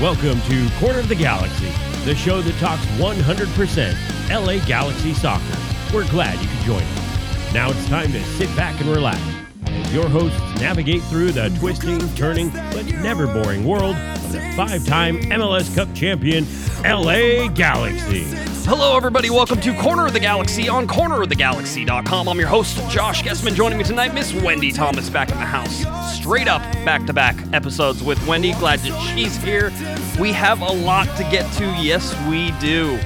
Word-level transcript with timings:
Welcome 0.00 0.40
to 0.40 0.70
Corner 0.78 1.00
of 1.00 1.08
the 1.08 1.14
Galaxy, 1.14 1.70
the 2.06 2.14
show 2.14 2.40
that 2.40 2.58
talks 2.58 2.82
100% 2.96 4.30
LA 4.30 4.64
Galaxy 4.64 5.12
soccer. 5.12 5.44
We're 5.92 6.08
glad 6.08 6.40
you 6.40 6.48
could 6.48 6.64
join 6.64 6.82
us. 6.82 7.52
Now 7.52 7.70
it's 7.70 7.86
time 7.86 8.10
to 8.12 8.24
sit 8.24 8.48
back 8.56 8.80
and 8.80 8.88
relax 8.88 9.20
as 9.66 9.92
your 9.92 10.08
hosts 10.08 10.40
navigate 10.58 11.02
through 11.02 11.32
the 11.32 11.54
twisting, 11.58 11.98
turning, 12.14 12.48
but 12.48 12.86
never 12.86 13.26
boring 13.26 13.62
world 13.62 13.94
of 13.94 14.32
the 14.32 14.40
five 14.56 14.86
time 14.86 15.20
MLS 15.24 15.74
Cup 15.74 15.94
champion, 15.94 16.46
LA 16.82 17.48
Galaxy. 17.48 18.24
Hello, 18.64 18.96
everybody. 18.96 19.28
Welcome 19.28 19.60
to 19.60 19.78
Corner 19.82 20.06
of 20.06 20.14
the 20.14 20.20
Galaxy 20.20 20.66
on 20.66 20.86
cornerofthegalaxy.com. 20.88 22.26
I'm 22.26 22.38
your 22.38 22.48
host, 22.48 22.78
Josh 22.88 23.22
Gessman. 23.22 23.52
Joining 23.52 23.76
me 23.76 23.84
tonight, 23.84 24.14
Miss 24.14 24.32
Wendy 24.32 24.72
Thomas 24.72 25.10
back 25.10 25.30
in 25.30 25.36
the 25.36 25.44
house. 25.44 25.99
Straight 26.30 26.46
up 26.46 26.62
back 26.84 27.04
to 27.06 27.12
back 27.12 27.36
episodes 27.52 28.04
with 28.04 28.24
Wendy. 28.24 28.52
Glad 28.52 28.78
that 28.78 28.96
she's 29.00 29.36
here. 29.42 29.72
We 30.16 30.32
have 30.32 30.60
a 30.60 30.72
lot 30.72 31.08
to 31.16 31.24
get 31.24 31.52
to. 31.54 31.64
Yes, 31.82 32.14
we 32.30 32.52
do. 32.60 33.00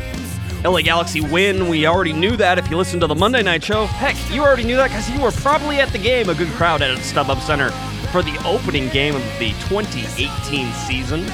LA 0.63 0.83
Galaxy 0.83 1.23
win. 1.23 1.67
We 1.69 1.87
already 1.87 2.13
knew 2.13 2.37
that 2.37 2.59
if 2.59 2.71
you 2.71 2.77
listened 2.77 3.01
to 3.01 3.07
the 3.07 3.15
Monday 3.15 3.43
night 3.43 3.65
show. 3.65 3.87
Heck, 3.87 4.15
you 4.31 4.43
already 4.43 4.65
knew 4.65 4.77
that 4.77 4.89
because 4.89 5.09
you 5.09 5.23
were 5.23 5.31
probably 5.31 5.81
at 5.81 5.89
the 5.89 5.97
game. 5.97 6.29
A 6.29 6.35
good 6.35 6.49
crowd 6.49 6.83
at 6.83 6.99
StubHub 6.99 7.41
Center 7.41 7.71
for 8.13 8.23
the 8.23 8.39
opening 8.45 8.91
game 8.91 9.17
of 9.17 9.23
the 9.39 9.53
2018 9.71 10.71
season. 10.75 11.25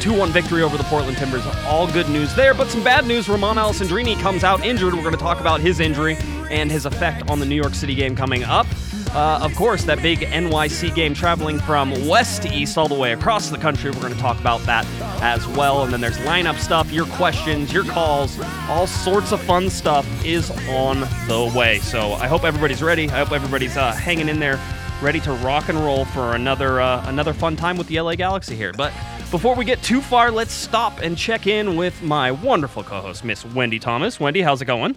2 0.00 0.12
1 0.18 0.32
victory 0.32 0.64
over 0.64 0.76
the 0.76 0.82
Portland 0.82 1.16
Timbers. 1.16 1.46
All 1.64 1.86
good 1.86 2.08
news 2.08 2.34
there, 2.34 2.54
but 2.54 2.70
some 2.70 2.82
bad 2.82 3.06
news. 3.06 3.28
Romain 3.28 3.54
Alessandrini 3.54 4.20
comes 4.20 4.42
out 4.42 4.64
injured. 4.64 4.94
We're 4.94 5.02
going 5.02 5.14
to 5.14 5.20
talk 5.20 5.38
about 5.38 5.60
his 5.60 5.78
injury 5.78 6.16
and 6.50 6.70
his 6.70 6.86
effect 6.86 7.28
on 7.30 7.40
the 7.40 7.46
New 7.46 7.54
York 7.54 7.74
City 7.74 7.94
game 7.94 8.16
coming 8.16 8.44
up. 8.44 8.66
Uh, 9.14 9.38
of 9.42 9.54
course, 9.54 9.84
that 9.84 10.02
big 10.02 10.20
NYC 10.20 10.94
game 10.94 11.14
traveling 11.14 11.58
from 11.60 11.90
west 12.06 12.42
to 12.42 12.54
east 12.54 12.76
all 12.76 12.88
the 12.88 12.94
way 12.94 13.12
across 13.12 13.48
the 13.48 13.56
country. 13.56 13.90
We're 13.90 14.00
going 14.00 14.12
to 14.12 14.20
talk 14.20 14.38
about 14.38 14.60
that 14.62 14.86
as 15.22 15.46
well. 15.48 15.82
And 15.82 15.92
then 15.92 16.00
there's 16.00 16.18
lineup 16.18 16.58
stuff, 16.58 16.92
your 16.92 17.06
questions, 17.06 17.72
your 17.72 17.84
calls, 17.84 18.38
all 18.68 18.86
sorts 18.86 19.32
of 19.32 19.40
fun 19.40 19.70
stuff 19.70 20.06
is 20.24 20.50
on 20.68 21.00
the 21.26 21.52
way. 21.56 21.78
So 21.78 22.12
I 22.12 22.28
hope 22.28 22.44
everybody's 22.44 22.82
ready. 22.82 23.08
I 23.08 23.18
hope 23.24 23.32
everybody's 23.32 23.76
uh, 23.76 23.92
hanging 23.92 24.28
in 24.28 24.40
there, 24.40 24.60
ready 25.00 25.20
to 25.20 25.32
rock 25.34 25.68
and 25.70 25.78
roll 25.78 26.04
for 26.06 26.34
another 26.34 26.80
uh, 26.80 27.02
another 27.08 27.32
fun 27.32 27.56
time 27.56 27.78
with 27.78 27.86
the 27.86 28.00
LA 28.00 28.14
Galaxy 28.14 28.56
here. 28.56 28.72
But 28.74 28.92
before 29.30 29.54
we 29.54 29.64
get 29.64 29.82
too 29.82 30.02
far, 30.02 30.30
let's 30.30 30.52
stop 30.52 31.00
and 31.00 31.16
check 31.16 31.46
in 31.46 31.76
with 31.76 32.00
my 32.02 32.30
wonderful 32.30 32.82
co-host, 32.82 33.24
Miss 33.24 33.44
Wendy 33.44 33.78
Thomas. 33.78 34.20
Wendy, 34.20 34.42
how's 34.42 34.60
it 34.60 34.66
going? 34.66 34.96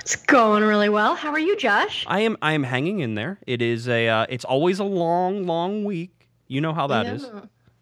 It's 0.00 0.16
going 0.16 0.62
really 0.62 0.88
well. 0.88 1.14
How 1.14 1.30
are 1.30 1.38
you, 1.38 1.56
Josh? 1.56 2.04
I 2.06 2.20
am. 2.20 2.36
I 2.42 2.52
am 2.52 2.62
hanging 2.62 3.00
in 3.00 3.14
there. 3.14 3.38
It 3.46 3.62
is 3.62 3.88
a. 3.88 4.08
Uh, 4.08 4.26
it's 4.28 4.44
always 4.44 4.78
a 4.78 4.84
long, 4.84 5.46
long 5.46 5.84
week. 5.84 6.28
You 6.46 6.60
know 6.60 6.72
how 6.72 6.86
that 6.88 7.06
yeah. 7.06 7.14
is. 7.14 7.30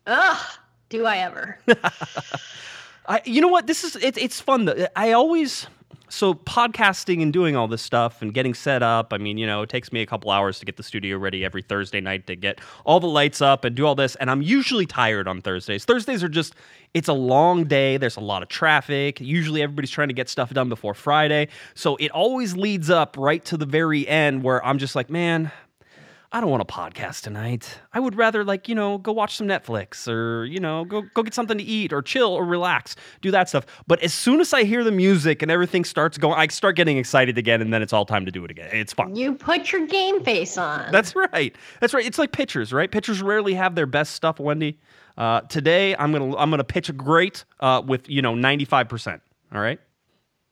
Ugh, 0.06 0.46
do 0.88 1.06
I 1.06 1.18
ever? 1.18 1.58
I. 3.06 3.22
You 3.24 3.40
know 3.40 3.48
what? 3.48 3.66
This 3.66 3.84
is. 3.84 3.96
It, 3.96 4.18
it's 4.18 4.40
fun. 4.40 4.64
Though. 4.66 4.86
I 4.96 5.12
always. 5.12 5.66
So 6.08 6.34
podcasting 6.34 7.22
and 7.22 7.32
doing 7.32 7.56
all 7.56 7.68
this 7.68 7.82
stuff 7.82 8.22
and 8.22 8.32
getting 8.32 8.54
set 8.54 8.82
up. 8.82 9.12
I 9.12 9.18
mean, 9.18 9.38
you 9.38 9.46
know, 9.46 9.62
it 9.62 9.68
takes 9.68 9.92
me 9.92 10.02
a 10.02 10.06
couple 10.06 10.30
hours 10.30 10.58
to 10.60 10.66
get 10.66 10.76
the 10.76 10.82
studio 10.82 11.18
ready 11.18 11.44
every 11.44 11.62
Thursday 11.62 12.00
night 12.00 12.26
to 12.28 12.36
get 12.36 12.60
all 12.84 13.00
the 13.00 13.08
lights 13.08 13.40
up 13.40 13.64
and 13.64 13.74
do 13.74 13.86
all 13.86 13.94
this. 13.94 14.14
And 14.16 14.30
I'm 14.30 14.42
usually 14.42 14.86
tired 14.86 15.28
on 15.28 15.42
Thursdays. 15.42 15.84
Thursdays 15.84 16.22
are 16.22 16.28
just. 16.28 16.54
It's 16.94 17.08
a 17.08 17.12
long 17.12 17.64
day. 17.64 17.98
There's 17.98 18.16
a 18.16 18.20
lot 18.20 18.42
of 18.42 18.48
traffic. 18.48 19.20
Usually 19.20 19.60
everybody's 19.60 19.90
trying 19.90 20.08
to 20.08 20.14
get 20.14 20.30
stuff 20.30 20.50
done 20.54 20.70
before 20.70 20.94
Friday. 20.94 21.48
So 21.74 21.96
it 21.96 22.10
always 22.10 22.56
leads 22.56 22.88
up 22.88 23.16
right 23.18 23.44
to 23.46 23.58
the 23.58 23.66
very 23.66 24.08
end 24.08 24.42
where 24.42 24.64
I'm 24.64 24.78
just 24.78 24.97
like, 24.97 25.10
man, 25.10 25.50
I 26.36 26.41
don't 26.42 26.50
want 26.50 26.60
a 26.60 26.66
podcast 26.66 27.22
tonight. 27.22 27.80
I 27.94 27.98
would 27.98 28.14
rather 28.14 28.44
like, 28.44 28.69
you 28.69 28.74
know, 28.74 28.98
go 28.98 29.10
watch 29.10 29.36
some 29.38 29.48
Netflix 29.48 30.06
or, 30.06 30.44
you 30.44 30.60
know, 30.60 30.84
go 30.84 31.00
go 31.14 31.22
get 31.22 31.32
something 31.32 31.56
to 31.56 31.64
eat 31.64 31.94
or 31.94 32.02
chill 32.02 32.28
or 32.28 32.44
relax, 32.44 32.94
do 33.22 33.30
that 33.30 33.48
stuff. 33.48 33.64
But 33.86 34.02
as 34.02 34.12
soon 34.12 34.42
as 34.42 34.52
I 34.52 34.64
hear 34.64 34.84
the 34.84 34.92
music 34.92 35.41
and 35.41 35.50
everything 35.50 35.82
starts 35.82 36.19
going, 36.19 36.38
I 36.38 36.46
start 36.48 36.76
getting 36.76 36.98
excited 36.98 37.38
again 37.38 37.62
and 37.62 37.72
then 37.72 37.80
it's 37.80 37.94
all 37.94 38.04
time 38.04 38.26
to 38.26 38.30
do 38.30 38.44
it 38.44 38.50
again. 38.50 38.69
It's 38.70 38.92
fun. 38.92 39.16
You 39.16 39.32
put 39.32 39.72
your 39.72 39.86
game 39.86 40.22
face 40.22 40.58
on. 40.58 40.92
That's 40.92 41.16
right. 41.16 41.56
That's 41.80 41.94
right. 41.94 42.04
It's 42.04 42.19
like 42.19 42.32
pitchers, 42.32 42.70
right? 42.70 42.91
Pitchers 42.91 43.22
rarely 43.22 43.54
have 43.54 43.75
their 43.75 43.86
best 43.86 44.12
stuff, 44.12 44.38
Wendy. 44.38 44.78
Uh, 45.16 45.41
today 45.41 45.96
I'm 45.96 46.12
going 46.12 46.32
to 46.32 46.36
I'm 46.36 46.50
going 46.50 46.58
to 46.58 46.64
pitch 46.64 46.91
a 46.91 46.92
great 46.92 47.46
uh, 47.60 47.80
with, 47.82 48.10
you 48.10 48.20
know, 48.20 48.34
95%, 48.34 49.22
all 49.54 49.60
right? 49.62 49.80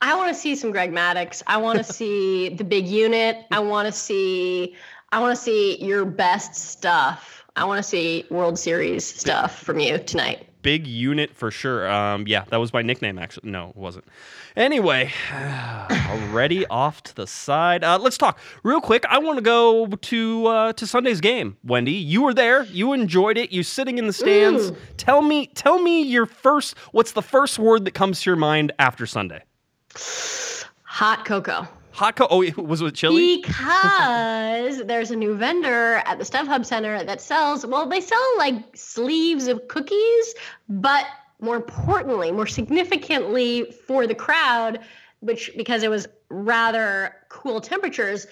I 0.04 0.16
want 0.16 0.34
to 0.34 0.34
see 0.34 0.54
some 0.54 0.70
Greg 0.70 0.92
Maddux. 0.92 1.42
I 1.46 1.56
want 1.56 1.78
to 1.78 1.84
see 1.92 2.50
the 2.50 2.64
big 2.64 2.86
unit. 2.86 3.38
I 3.50 3.60
want 3.60 3.86
to 3.86 3.92
see 3.92 4.76
I 5.14 5.20
want 5.20 5.36
to 5.36 5.40
see 5.40 5.80
your 5.80 6.04
best 6.04 6.56
stuff. 6.56 7.44
I 7.54 7.66
want 7.66 7.78
to 7.78 7.88
see 7.88 8.26
World 8.30 8.58
Series 8.58 9.06
stuff 9.06 9.62
from 9.62 9.78
you 9.78 9.98
tonight. 9.98 10.48
Big 10.62 10.88
unit 10.88 11.32
for 11.32 11.52
sure. 11.52 11.88
Um, 11.88 12.26
yeah, 12.26 12.42
that 12.48 12.56
was 12.56 12.72
my 12.72 12.82
nickname, 12.82 13.16
actually. 13.20 13.48
No, 13.48 13.68
it 13.68 13.76
wasn't. 13.76 14.06
Anyway, 14.56 15.12
already 16.10 16.66
off 16.70 17.00
to 17.04 17.14
the 17.14 17.28
side. 17.28 17.84
Uh, 17.84 17.96
let's 17.96 18.18
talk 18.18 18.40
real 18.64 18.80
quick. 18.80 19.04
I 19.08 19.18
want 19.18 19.38
to 19.38 19.42
go 19.42 19.86
to 19.86 20.46
uh, 20.48 20.72
to 20.72 20.84
Sunday's 20.84 21.20
game. 21.20 21.58
Wendy, 21.62 21.92
you 21.92 22.22
were 22.22 22.34
there. 22.34 22.64
You 22.64 22.92
enjoyed 22.92 23.38
it. 23.38 23.52
You're 23.52 23.62
sitting 23.62 23.98
in 23.98 24.08
the 24.08 24.12
stands. 24.12 24.72
Mm. 24.72 24.76
Tell 24.96 25.22
me, 25.22 25.46
tell 25.46 25.80
me 25.80 26.02
your 26.02 26.26
first. 26.26 26.76
What's 26.90 27.12
the 27.12 27.22
first 27.22 27.60
word 27.60 27.84
that 27.84 27.94
comes 27.94 28.22
to 28.22 28.30
your 28.30 28.36
mind 28.36 28.72
after 28.80 29.06
Sunday? 29.06 29.44
Hot 30.82 31.24
cocoa. 31.24 31.68
Hot 31.94 32.16
co. 32.16 32.26
Oh, 32.28 32.44
was 32.60 32.82
it 32.82 32.94
chili? 32.96 33.36
Because 33.36 34.84
there's 34.86 35.12
a 35.12 35.16
new 35.16 35.36
vendor 35.36 36.02
at 36.04 36.18
the 36.18 36.24
StubHub 36.24 36.66
Center 36.66 37.04
that 37.04 37.20
sells, 37.20 37.64
well, 37.64 37.88
they 37.88 38.00
sell 38.00 38.20
like 38.36 38.76
sleeves 38.76 39.46
of 39.46 39.68
cookies, 39.68 40.34
but 40.68 41.06
more 41.40 41.54
importantly, 41.54 42.32
more 42.32 42.48
significantly 42.48 43.70
for 43.86 44.08
the 44.08 44.14
crowd, 44.14 44.80
which 45.20 45.52
because 45.56 45.84
it 45.84 45.90
was 45.90 46.08
rather 46.30 47.14
cool 47.28 47.60
temperatures, 47.60 48.26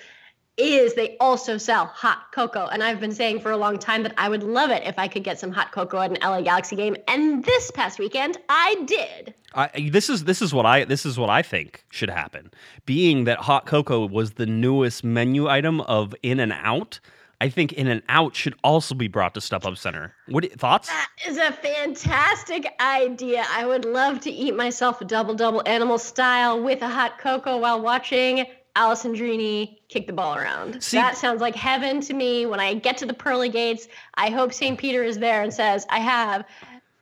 is 0.62 0.94
they 0.94 1.16
also 1.18 1.58
sell 1.58 1.86
hot 1.86 2.32
cocoa. 2.32 2.66
And 2.66 2.82
I've 2.82 3.00
been 3.00 3.12
saying 3.12 3.40
for 3.40 3.50
a 3.50 3.56
long 3.56 3.78
time 3.78 4.02
that 4.02 4.14
I 4.16 4.28
would 4.28 4.42
love 4.42 4.70
it 4.70 4.82
if 4.84 4.98
I 4.98 5.08
could 5.08 5.24
get 5.24 5.38
some 5.38 5.52
hot 5.52 5.72
cocoa 5.72 6.00
at 6.00 6.10
an 6.10 6.18
LA 6.22 6.42
Galaxy 6.42 6.76
game. 6.76 6.96
And 7.08 7.44
this 7.44 7.70
past 7.70 7.98
weekend, 7.98 8.38
I 8.48 8.76
did. 8.86 9.34
I, 9.54 9.90
this 9.90 10.08
is 10.08 10.24
this 10.24 10.40
is 10.40 10.54
what 10.54 10.64
I 10.64 10.84
this 10.84 11.04
is 11.04 11.18
what 11.18 11.28
I 11.28 11.42
think 11.42 11.84
should 11.90 12.08
happen. 12.08 12.50
Being 12.86 13.24
that 13.24 13.38
hot 13.38 13.66
cocoa 13.66 14.06
was 14.06 14.32
the 14.32 14.46
newest 14.46 15.04
menu 15.04 15.48
item 15.48 15.82
of 15.82 16.14
In 16.22 16.40
and 16.40 16.52
Out, 16.52 17.00
I 17.42 17.48
think 17.48 17.72
In 17.72 17.88
and 17.88 18.02
Out 18.08 18.36
should 18.36 18.54
also 18.62 18.94
be 18.94 19.08
brought 19.08 19.34
to 19.34 19.40
StubHub 19.40 19.76
Center. 19.76 20.14
What 20.28 20.50
thoughts? 20.52 20.88
That 20.88 21.08
is 21.26 21.36
a 21.38 21.52
fantastic 21.52 22.72
idea. 22.80 23.44
I 23.50 23.66
would 23.66 23.84
love 23.84 24.20
to 24.20 24.30
eat 24.30 24.56
myself 24.56 25.00
a 25.00 25.04
double 25.04 25.34
double 25.34 25.62
animal 25.66 25.98
style 25.98 26.62
with 26.62 26.82
a 26.82 26.88
hot 26.88 27.18
cocoa 27.18 27.58
while 27.58 27.82
watching 27.82 28.46
Alessandrini 28.76 29.78
kick 29.88 30.06
the 30.06 30.12
ball 30.12 30.36
around. 30.36 30.82
See- 30.82 30.96
that 30.96 31.16
sounds 31.16 31.40
like 31.40 31.54
heaven 31.54 32.00
to 32.02 32.14
me. 32.14 32.46
When 32.46 32.60
I 32.60 32.74
get 32.74 32.96
to 32.98 33.06
the 33.06 33.14
pearly 33.14 33.48
gates, 33.48 33.88
I 34.14 34.30
hope 34.30 34.52
St. 34.52 34.78
Peter 34.78 35.02
is 35.02 35.18
there 35.18 35.42
and 35.42 35.52
says, 35.52 35.86
I 35.90 36.00
have 36.00 36.44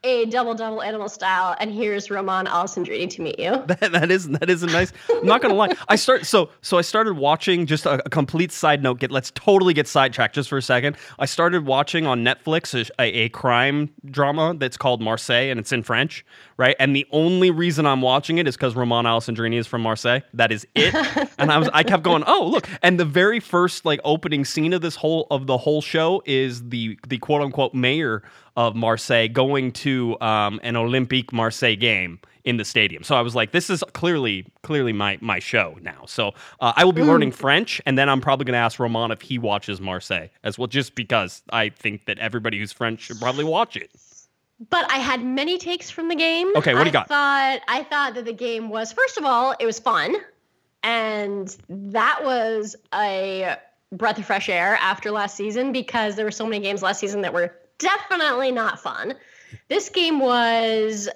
a 0.03 0.25
double 0.27 0.55
double 0.55 0.83
animal 0.83 1.09
style, 1.09 1.55
and 1.61 1.71
here's 1.71 2.11
Roman 2.11 2.47
Alessandrini 2.47 3.09
to 3.11 3.23
meet 3.23 3.39
you. 3.39 3.51
That, 3.81 3.93
that 3.93 4.11
is 4.11 4.29
that 4.29 4.51
is 4.51 4.63
a 4.63 4.67
nice. 4.67 4.93
I'm 5.11 5.27
not 5.27 5.43
gonna 5.43 5.55
lie. 5.55 5.71
I 5.89 5.97
start 5.97 6.27
so 6.27 6.51
so 6.61 6.77
I 6.79 6.81
started 6.81 7.17
watching 7.17 7.67
just 7.67 7.87
a, 7.87 8.05
a 8.05 8.11
complete 8.11 8.51
side 8.51 8.83
note. 8.83 8.99
Get 8.99 9.11
let's 9.11 9.31
totally 9.33 9.75
get 9.75 9.87
sidetracked 9.87 10.35
just 10.35 10.49
for 10.49 10.59
a 10.59 10.63
second. 10.63 10.97
I 11.19 11.27
started 11.27 11.67
watching 11.67 12.07
on 12.07 12.25
Netflix 12.25 12.75
a, 12.75 12.91
a, 13.01 13.25
a 13.25 13.29
crime 13.29 13.91
drama 14.07 14.55
that's 14.59 14.77
called 14.77 15.01
Marseille 15.01 15.51
and 15.51 15.61
it's 15.61 15.71
in 15.73 15.83
French, 15.83 16.25
right? 16.61 16.77
And 16.79 16.95
the 16.95 17.07
only 17.11 17.51
reason 17.51 17.87
I'm 17.87 18.03
watching 18.03 18.37
it 18.37 18.47
is 18.47 18.55
because 18.55 18.77
Roman 18.77 19.07
Alessandrini 19.07 19.55
is 19.55 19.67
from 19.67 19.81
Marseille. 19.81 20.21
That 20.35 20.53
is 20.53 20.67
it. 20.75 20.95
and 21.39 21.51
I 21.51 21.57
was 21.57 21.71
I 21.73 21.83
kept 21.83 22.03
going. 22.03 22.23
Oh 22.27 22.47
look! 22.53 22.69
And 22.83 23.01
the 23.01 23.07
very 23.07 23.41
first 23.41 23.87
like 23.87 23.99
opening 24.05 24.45
scene 24.45 24.75
of 24.75 24.83
this 24.83 24.95
whole 24.95 25.27
of 25.31 25.47
the 25.47 25.57
whole 25.57 25.81
show 25.81 26.23
is 26.27 26.69
the 26.69 26.99
the 27.09 27.17
quote 27.17 27.41
unquote 27.41 27.73
mayor 27.73 28.23
of 28.57 28.77
Marseille 28.77 29.27
going 29.27 29.73
to 29.73 30.21
um, 30.21 30.61
an 30.63 30.75
Olympique 30.75 31.33
Marseille 31.33 31.77
game 31.77 32.21
in 32.45 32.59
the 32.59 32.65
stadium. 32.65 33.03
So 33.05 33.17
I 33.17 33.23
was 33.23 33.35
like, 33.35 33.53
this 33.53 33.71
is 33.71 33.83
clearly 33.95 34.47
clearly 34.63 34.93
my 34.93 35.17
my 35.23 35.39
show 35.39 35.79
now. 35.81 36.05
So 36.07 36.33
uh, 36.61 36.75
I 36.77 36.85
will 36.85 36.93
be 36.93 37.03
learning 37.03 37.33
French, 37.33 37.81
and 37.87 37.97
then 37.97 38.11
I'm 38.11 38.21
probably 38.21 38.45
going 38.45 38.53
to 38.53 38.59
ask 38.59 38.79
Roman 38.79 39.11
if 39.13 39.23
he 39.23 39.39
watches 39.39 39.81
Marseille 39.81 40.29
as 40.45 40.59
well, 40.59 40.67
just 40.67 40.95
because 40.95 41.43
I 41.49 41.71
think 41.71 42.05
that 42.05 42.19
everybody 42.19 42.59
who's 42.59 42.73
French 42.73 43.01
should 43.01 43.19
probably 43.19 43.45
watch 43.45 43.77
it. 43.79 43.91
But 44.69 44.93
I 44.93 44.99
had 44.99 45.25
many 45.25 45.57
takes 45.57 45.91
from 45.91 46.09
the 46.09 46.15
game. 46.15 46.53
Okay, 46.57 46.75
what 46.75 46.81
do 46.81 46.91
you 46.91 46.91
I 46.91 46.93
got? 46.93 47.09
Thought 47.09 47.61
I 47.67 47.83
thought 47.85 48.15
that 48.15 48.27
the 48.27 48.33
game 48.33 48.69
was 48.69 48.93
first 48.93 49.17
of 49.17 49.25
all, 49.25 49.55
it 49.59 49.65
was 49.65 49.79
fun, 49.79 50.15
and 50.83 51.57
that 51.69 52.21
was 52.23 52.77
a 52.93 53.57
breath 53.93 54.19
of 54.19 54.27
fresh 54.27 54.49
air 54.49 54.77
after 54.81 55.11
last 55.11 55.35
season 55.35 55.73
because 55.73 56.17
there 56.17 56.25
were 56.25 56.31
so 56.31 56.45
many 56.45 56.63
games 56.63 56.83
last 56.83 57.01
season 57.01 57.23
that 57.23 57.33
were 57.33 57.57
definitely 57.79 58.53
not 58.53 58.81
fun. 58.81 59.15
This 59.69 59.89
game 59.89 60.21
was 60.21 61.09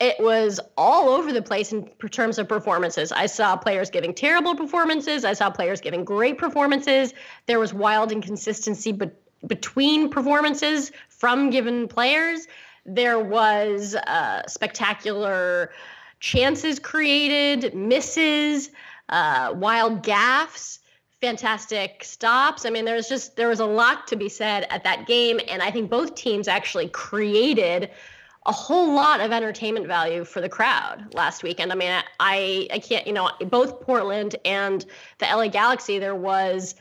it 0.00 0.16
was 0.18 0.58
all 0.76 1.10
over 1.10 1.32
the 1.32 1.42
place 1.42 1.72
in 1.72 1.86
terms 2.10 2.38
of 2.38 2.48
performances. 2.48 3.12
I 3.12 3.26
saw 3.26 3.56
players 3.56 3.88
giving 3.90 4.14
terrible 4.14 4.56
performances. 4.56 5.24
I 5.24 5.34
saw 5.34 5.50
players 5.50 5.80
giving 5.80 6.04
great 6.04 6.38
performances. 6.38 7.14
There 7.46 7.60
was 7.60 7.72
wild 7.72 8.10
inconsistency 8.10 8.92
but 8.92 9.16
between 9.46 10.08
performances 10.08 10.90
from 11.08 11.50
given 11.50 11.86
players. 11.86 12.46
There 12.84 13.18
was 13.18 13.94
uh, 13.94 14.46
spectacular 14.48 15.70
chances 16.20 16.78
created, 16.78 17.74
misses, 17.74 18.70
uh, 19.08 19.52
wild 19.54 20.02
gaffes, 20.04 20.78
fantastic 21.20 22.02
stops. 22.02 22.66
I 22.66 22.70
mean, 22.70 22.84
there's 22.84 23.08
just 23.08 23.36
there 23.36 23.48
was 23.48 23.60
a 23.60 23.66
lot 23.66 24.08
to 24.08 24.16
be 24.16 24.28
said 24.28 24.66
at 24.70 24.84
that 24.84 25.06
game, 25.06 25.40
and 25.48 25.62
I 25.62 25.70
think 25.70 25.90
both 25.90 26.14
teams 26.14 26.48
actually 26.48 26.88
created 26.88 27.90
a 28.44 28.52
whole 28.52 28.92
lot 28.94 29.20
of 29.20 29.30
entertainment 29.30 29.86
value 29.86 30.24
for 30.24 30.40
the 30.40 30.48
crowd 30.48 31.14
last 31.14 31.44
weekend. 31.44 31.70
I 31.70 31.76
mean, 31.76 32.02
I 32.18 32.68
I 32.72 32.78
can't 32.80 33.06
you 33.06 33.12
know 33.12 33.30
both 33.46 33.80
Portland 33.80 34.36
and 34.44 34.84
the 35.18 35.26
LA 35.26 35.48
Galaxy 35.48 35.98
there 35.98 36.16
was 36.16 36.74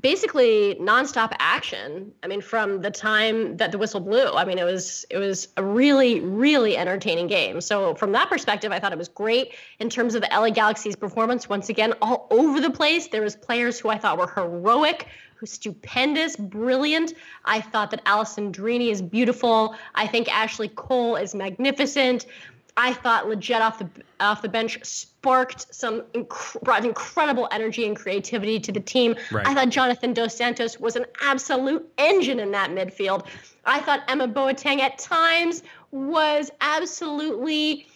basically 0.00 0.76
nonstop 0.76 1.32
action. 1.38 2.12
I 2.22 2.26
mean, 2.26 2.40
from 2.40 2.82
the 2.82 2.90
time 2.90 3.56
that 3.56 3.72
the 3.72 3.78
whistle 3.78 4.00
blew. 4.00 4.32
I 4.32 4.44
mean, 4.44 4.58
it 4.58 4.64
was 4.64 5.06
it 5.10 5.18
was 5.18 5.48
a 5.56 5.64
really 5.64 6.20
really 6.20 6.76
entertaining 6.76 7.26
game. 7.26 7.60
So 7.60 7.94
from 7.94 8.12
that 8.12 8.28
perspective, 8.28 8.72
I 8.72 8.78
thought 8.78 8.92
it 8.92 8.98
was 8.98 9.08
great 9.08 9.54
in 9.78 9.88
terms 9.88 10.14
of 10.14 10.22
the 10.22 10.28
LA 10.32 10.50
Galaxy's 10.50 10.96
performance. 10.96 11.48
Once 11.48 11.68
again, 11.68 11.94
all 12.02 12.26
over 12.30 12.60
the 12.60 12.70
place. 12.70 13.08
There 13.08 13.22
was 13.22 13.36
players 13.36 13.78
who 13.78 13.88
I 13.88 13.98
thought 13.98 14.18
were 14.18 14.28
heroic. 14.28 15.06
Who's 15.36 15.52
stupendous, 15.52 16.34
brilliant. 16.34 17.12
I 17.44 17.60
thought 17.60 17.90
that 17.90 18.02
Alessandrini 18.06 18.90
is 18.90 19.02
beautiful. 19.02 19.76
I 19.94 20.06
think 20.06 20.34
Ashley 20.34 20.68
Cole 20.68 21.16
is 21.16 21.34
magnificent. 21.34 22.24
I 22.76 22.92
thought 22.92 23.24
Lletget 23.24 23.60
off 23.60 23.78
the 23.78 23.88
off 24.20 24.42
the 24.42 24.48
bench 24.48 24.78
sparked 24.84 25.74
some 25.74 26.02
inc- 26.14 26.62
brought 26.62 26.84
incredible 26.84 27.48
energy 27.50 27.86
and 27.86 27.96
creativity 27.96 28.60
to 28.60 28.72
the 28.72 28.80
team. 28.80 29.16
Right. 29.32 29.46
I 29.46 29.54
thought 29.54 29.70
Jonathan 29.70 30.12
Dos 30.12 30.36
Santos 30.36 30.78
was 30.78 30.94
an 30.94 31.06
absolute 31.22 31.88
engine 31.96 32.38
in 32.38 32.50
that 32.52 32.70
midfield. 32.70 33.26
I 33.64 33.80
thought 33.80 34.02
Emma 34.08 34.28
Boateng 34.28 34.80
at 34.80 34.98
times 34.98 35.62
was 35.90 36.50
absolutely 36.60 37.86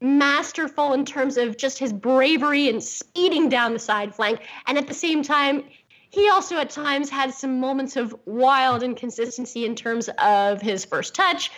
masterful 0.00 0.92
in 0.92 1.04
terms 1.04 1.36
of 1.36 1.56
just 1.56 1.78
his 1.78 1.92
bravery 1.92 2.68
and 2.68 2.82
speeding 2.82 3.48
down 3.48 3.72
the 3.72 3.78
side 3.78 4.14
flank. 4.14 4.40
And 4.66 4.78
at 4.78 4.86
the 4.86 4.94
same 4.94 5.22
time, 5.22 5.64
he 6.10 6.28
also 6.30 6.56
at 6.56 6.70
times 6.70 7.10
had 7.10 7.34
some 7.34 7.60
moments 7.60 7.96
of 7.96 8.14
wild 8.24 8.82
inconsistency 8.82 9.64
in 9.64 9.74
terms 9.74 10.08
of 10.18 10.60
his 10.62 10.84
first 10.84 11.14
touch. 11.14 11.50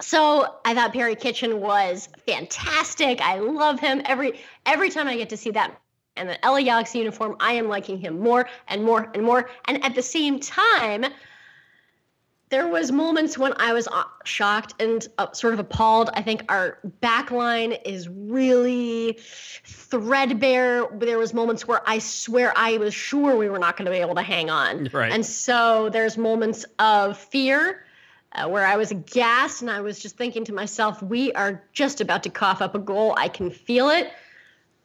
So 0.00 0.56
I 0.64 0.74
thought 0.74 0.92
Perry 0.92 1.14
Kitchen 1.14 1.60
was 1.60 2.08
fantastic. 2.26 3.20
I 3.20 3.38
love 3.38 3.80
him 3.80 4.02
every 4.04 4.40
every 4.66 4.90
time 4.90 5.08
I 5.08 5.16
get 5.16 5.30
to 5.30 5.36
see 5.36 5.50
that 5.50 5.80
and 6.16 6.28
the 6.28 6.38
LA 6.44 6.62
Galaxy 6.62 6.98
uniform. 6.98 7.36
I 7.40 7.52
am 7.52 7.68
liking 7.68 7.98
him 7.98 8.20
more 8.20 8.48
and 8.68 8.84
more 8.84 9.10
and 9.14 9.24
more. 9.24 9.50
And 9.66 9.84
at 9.84 9.94
the 9.94 10.02
same 10.02 10.40
time, 10.40 11.06
there 12.50 12.66
was 12.66 12.90
moments 12.90 13.38
when 13.38 13.52
I 13.58 13.72
was 13.72 13.86
uh, 13.86 14.02
shocked 14.24 14.74
and 14.80 15.06
uh, 15.18 15.32
sort 15.32 15.54
of 15.54 15.60
appalled. 15.60 16.10
I 16.14 16.22
think 16.22 16.44
our 16.48 16.78
back 17.00 17.30
line 17.30 17.72
is 17.72 18.08
really 18.08 19.18
threadbare. 19.64 20.86
There 20.92 21.18
was 21.18 21.32
moments 21.32 21.66
where 21.68 21.80
I 21.86 22.00
swear 22.00 22.52
I 22.56 22.76
was 22.78 22.92
sure 22.92 23.36
we 23.36 23.48
were 23.48 23.60
not 23.60 23.76
going 23.76 23.86
to 23.86 23.92
be 23.92 23.98
able 23.98 24.16
to 24.16 24.22
hang 24.22 24.50
on. 24.50 24.88
Right. 24.92 25.12
And 25.12 25.24
so 25.24 25.90
there's 25.90 26.18
moments 26.18 26.66
of 26.80 27.18
fear 27.18 27.84
uh, 28.32 28.48
where 28.48 28.64
I 28.64 28.76
was 28.76 28.90
aghast 28.90 29.62
and 29.62 29.70
I 29.70 29.80
was 29.80 29.98
just 29.98 30.16
thinking 30.16 30.44
to 30.44 30.52
myself, 30.52 31.02
we 31.02 31.32
are 31.32 31.62
just 31.72 32.00
about 32.00 32.22
to 32.24 32.30
cough 32.30 32.62
up 32.62 32.74
a 32.74 32.78
goal. 32.78 33.14
I 33.16 33.28
can 33.28 33.50
feel 33.50 33.90
it. 33.90 34.10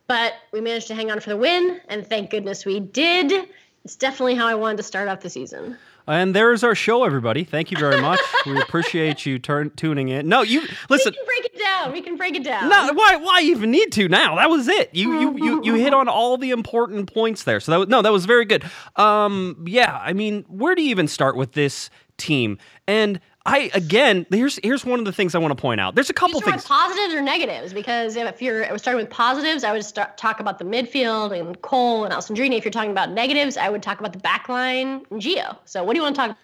But 0.08 0.34
we 0.52 0.62
managed 0.62 0.88
to 0.88 0.96
hang 0.96 1.10
on 1.10 1.20
for 1.20 1.32
the 1.32 1.38
win, 1.38 1.82
and 1.90 2.06
thank 2.06 2.30
goodness 2.30 2.64
we 2.64 2.80
did. 2.80 3.48
It's 3.84 3.96
definitely 3.96 4.36
how 4.36 4.46
I 4.48 4.56
wanted 4.56 4.78
to 4.78 4.84
start 4.84 5.08
off 5.08 5.22
the 5.22 5.30
season. 5.30 5.78
And 6.08 6.36
there's 6.36 6.64
our 6.64 6.76
show, 6.76 7.04
everybody. 7.04 7.44
Thank 7.44 7.72
you 7.72 7.78
very 7.78 8.00
much. 8.00 8.20
we 8.46 8.60
appreciate 8.62 9.26
you 9.26 9.40
turn, 9.40 9.72
tuning 9.76 10.10
in. 10.10 10.28
No, 10.28 10.44
you 10.44 10.62
listen. 10.90 11.14
We 11.14 11.18
can 11.18 11.26
break 11.26 11.46
it 11.46 11.60
down. 11.60 11.92
We 11.92 12.02
can 12.02 12.16
break 12.16 12.36
it 12.36 12.44
down. 12.44 12.70
No, 12.70 12.94
why? 12.94 13.16
Why 13.16 13.42
even 13.42 13.72
need 13.72 13.92
to 13.94 14.08
now? 14.08 14.36
That 14.36 14.50
was 14.50 14.68
it. 14.68 14.94
You 14.94 15.20
you 15.20 15.38
you 15.38 15.64
you 15.64 15.74
hit 15.76 15.94
on 15.96 16.08
all 16.08 16.38
the 16.38 16.52
important 16.52 17.12
points 17.12 17.44
there. 17.44 17.60
So 17.60 17.72
that 17.72 17.78
was, 17.80 17.88
no, 17.88 18.04
that 18.04 18.12
was 18.12 18.26
very 18.26 18.46
good. 18.46 18.64
Um, 18.96 19.66
yeah. 19.68 19.98
I 20.00 20.14
mean, 20.14 20.46
where 20.48 20.76
do 20.76 20.84
you 20.84 20.90
even 20.90 21.08
start 21.08 21.36
with 21.36 21.54
this 21.54 21.90
team? 22.18 22.60
And 22.88 23.20
I 23.46 23.70
again, 23.76 24.26
here's 24.32 24.60
here's 24.64 24.84
one 24.84 24.98
of 24.98 25.06
the 25.06 25.12
things 25.12 25.36
I 25.36 25.38
want 25.38 25.52
to 25.56 25.62
point 25.62 25.80
out. 25.80 25.94
There's 25.94 26.10
a 26.10 26.14
couple 26.14 26.42
things. 26.42 26.66
positives 26.66 27.14
or 27.14 27.22
negatives 27.22 27.74
because 27.74 28.16
if 28.16 28.42
you're 28.42 28.78
starting 28.80 29.04
with 29.04 29.12
positives, 29.12 29.64
I 29.64 29.72
would 29.72 29.86
start 29.86 30.18
talk 30.18 30.40
about 30.40 30.58
the 30.58 30.66
midfield 30.66 31.38
and 31.38 31.62
Cole 31.62 32.06
and 32.06 32.14
Alessandrini. 32.14 32.58
If 32.58 32.66
you're 32.66 32.72
talking 32.72 32.92
about 32.92 33.12
negatives, 33.12 33.56
I 33.56 33.70
would 33.70 33.84
talk 33.84 34.00
about 34.00 34.14
the 34.14 34.20
back 34.20 34.50
line 34.50 35.06
and 35.12 35.22
Geo. 35.22 35.58
So 35.66 35.84
what 35.84 35.94
do 35.94 36.00
you 36.00 36.04
want 36.04 36.16
to 36.16 36.22
talk? 36.28 36.38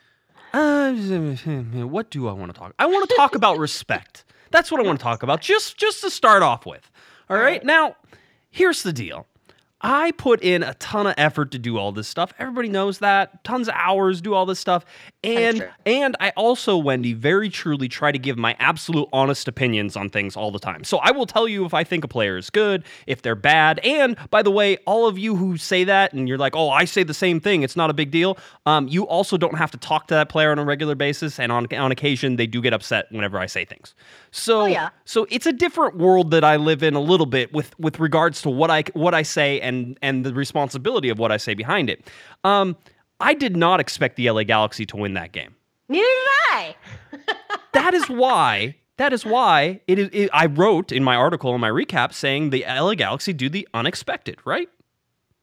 Uh, 0.54 0.94
what 1.86 2.12
do 2.12 2.28
I 2.28 2.34
want 2.34 2.54
to 2.54 2.60
talk? 2.60 2.74
I 2.78 2.86
want 2.86 3.10
to 3.10 3.16
talk 3.16 3.36
about 3.36 3.58
respect. 3.58 4.24
That's 4.52 4.72
what 4.72 4.80
I 4.80 4.84
want 4.84 5.00
to 5.00 5.04
talk 5.04 5.24
about. 5.24 5.42
Just 5.42 5.78
just 5.78 6.02
to 6.02 6.12
start 6.12 6.44
off 6.44 6.66
with. 6.68 6.92
All 7.30 7.38
right. 7.38 7.64
Now, 7.64 7.96
here's 8.52 8.84
the 8.84 8.94
deal. 8.94 9.26
I 9.82 10.12
put 10.12 10.42
in 10.44 10.64
a 10.64 10.74
ton 10.76 11.08
of 11.08 11.16
effort 11.18 11.52
to 11.52 11.60
do 11.60 11.78
all 11.78 11.92
this 11.92 12.08
stuff. 12.08 12.34
Everybody 12.40 12.70
knows 12.70 13.00
that. 13.00 13.44
Tons 13.44 13.68
of 13.68 13.74
hours, 13.76 14.22
do 14.22 14.34
all 14.34 14.46
this 14.46 14.60
stuff. 14.60 14.86
And 15.24 15.68
and 15.86 16.16
I 16.20 16.32
also, 16.38 16.78
Wendy, 16.78 17.14
very 17.14 17.50
truly 17.50 17.88
try 17.88 18.12
to 18.12 18.20
give 18.20 18.38
my 18.38 18.56
absolute 18.60 19.08
honest 19.12 19.48
opinions 19.48 19.96
on 19.96 20.10
things 20.10 20.36
all 20.36 20.52
the 20.52 20.60
time. 20.60 20.84
So 20.84 20.98
I 21.00 21.12
will 21.12 21.26
tell 21.26 21.48
you 21.48 21.66
if 21.66 21.74
I 21.74 21.84
think 21.84 22.04
a 22.04 22.08
player 22.08 22.38
is 22.38 22.50
good, 22.50 22.84
if 23.08 23.22
they're 23.22 23.36
bad. 23.36 23.80
And 23.80 24.16
by 24.30 24.44
the 24.44 24.52
way, 24.52 24.78
all 24.86 25.08
of 25.08 25.18
you 25.18 25.36
who 25.36 25.58
say 25.58 25.84
that 25.86 26.14
and 26.14 26.28
you're 26.28 26.38
like, 26.38 26.56
oh, 26.56 26.70
I 26.70 26.86
say 26.86 27.04
the 27.04 27.14
same 27.14 27.40
thing, 27.40 27.64
it's 27.64 27.76
not 27.76 27.90
a 27.90 27.94
big 27.94 28.12
deal. 28.12 28.38
Um, 28.66 28.88
you 28.88 29.08
also 29.08 29.38
don't 29.38 29.58
have 29.58 29.72
to 29.72 29.78
talk 29.78 30.08
to 30.08 30.14
that 30.14 30.30
player 30.30 30.52
on 30.52 30.60
a 30.60 30.66
regular 30.66 30.96
basis. 30.96 31.40
And 31.40 31.52
on 31.52 31.68
on 31.74 31.92
occasion, 31.92 32.36
they 32.36 32.48
do 32.48 32.62
get 32.62 32.74
upset 32.74 33.08
whenever 33.12 33.40
I 33.40 33.48
say 33.48 33.66
things. 33.66 33.96
So 34.32 34.62
Oh, 34.62 34.66
yeah. 34.66 34.90
so 35.06 35.26
it's 35.32 35.46
a 35.48 35.54
different 35.54 35.98
world 35.98 36.32
that 36.32 36.44
I 36.44 36.56
live 36.58 36.84
in 36.84 36.94
a 36.94 37.02
little 37.02 37.26
bit 37.26 37.52
with 37.54 37.78
with 37.80 38.00
regards 38.00 38.42
to 38.44 38.50
what 38.50 38.70
I 38.70 38.84
what 38.94 39.14
I 39.16 39.24
say 39.24 39.60
and 39.62 39.71
and 40.02 40.26
the 40.26 40.34
responsibility 40.34 41.10
of 41.10 41.20
what 41.20 41.32
I 41.32 41.38
say 41.38 41.54
behind 41.54 41.90
it. 41.90 42.08
Um, 42.44 42.76
I 43.20 43.34
did 43.34 43.56
not 43.56 43.80
expect 43.80 44.16
the 44.16 44.30
LA 44.30 44.44
Galaxy 44.44 44.86
to 44.88 44.98
win 44.98 45.14
that 45.14 45.32
game. 45.32 45.56
Neither 45.90 46.04
did 46.04 46.28
I. 46.52 46.76
That 47.74 47.94
is 47.94 48.10
why. 48.10 48.76
That 48.98 49.14
is 49.14 49.26
why 49.26 49.80
it 49.88 49.98
is. 49.98 50.10
It, 50.12 50.30
I 50.34 50.46
wrote 50.48 50.92
in 50.92 51.04
my 51.04 51.16
article 51.16 51.56
in 51.56 51.62
my 51.62 51.70
recap 51.70 52.14
saying 52.14 52.50
the 52.50 52.66
LA 52.68 52.96
Galaxy 52.96 53.32
do 53.34 53.50
the 53.50 53.68
unexpected. 53.74 54.40
Right. 54.46 54.70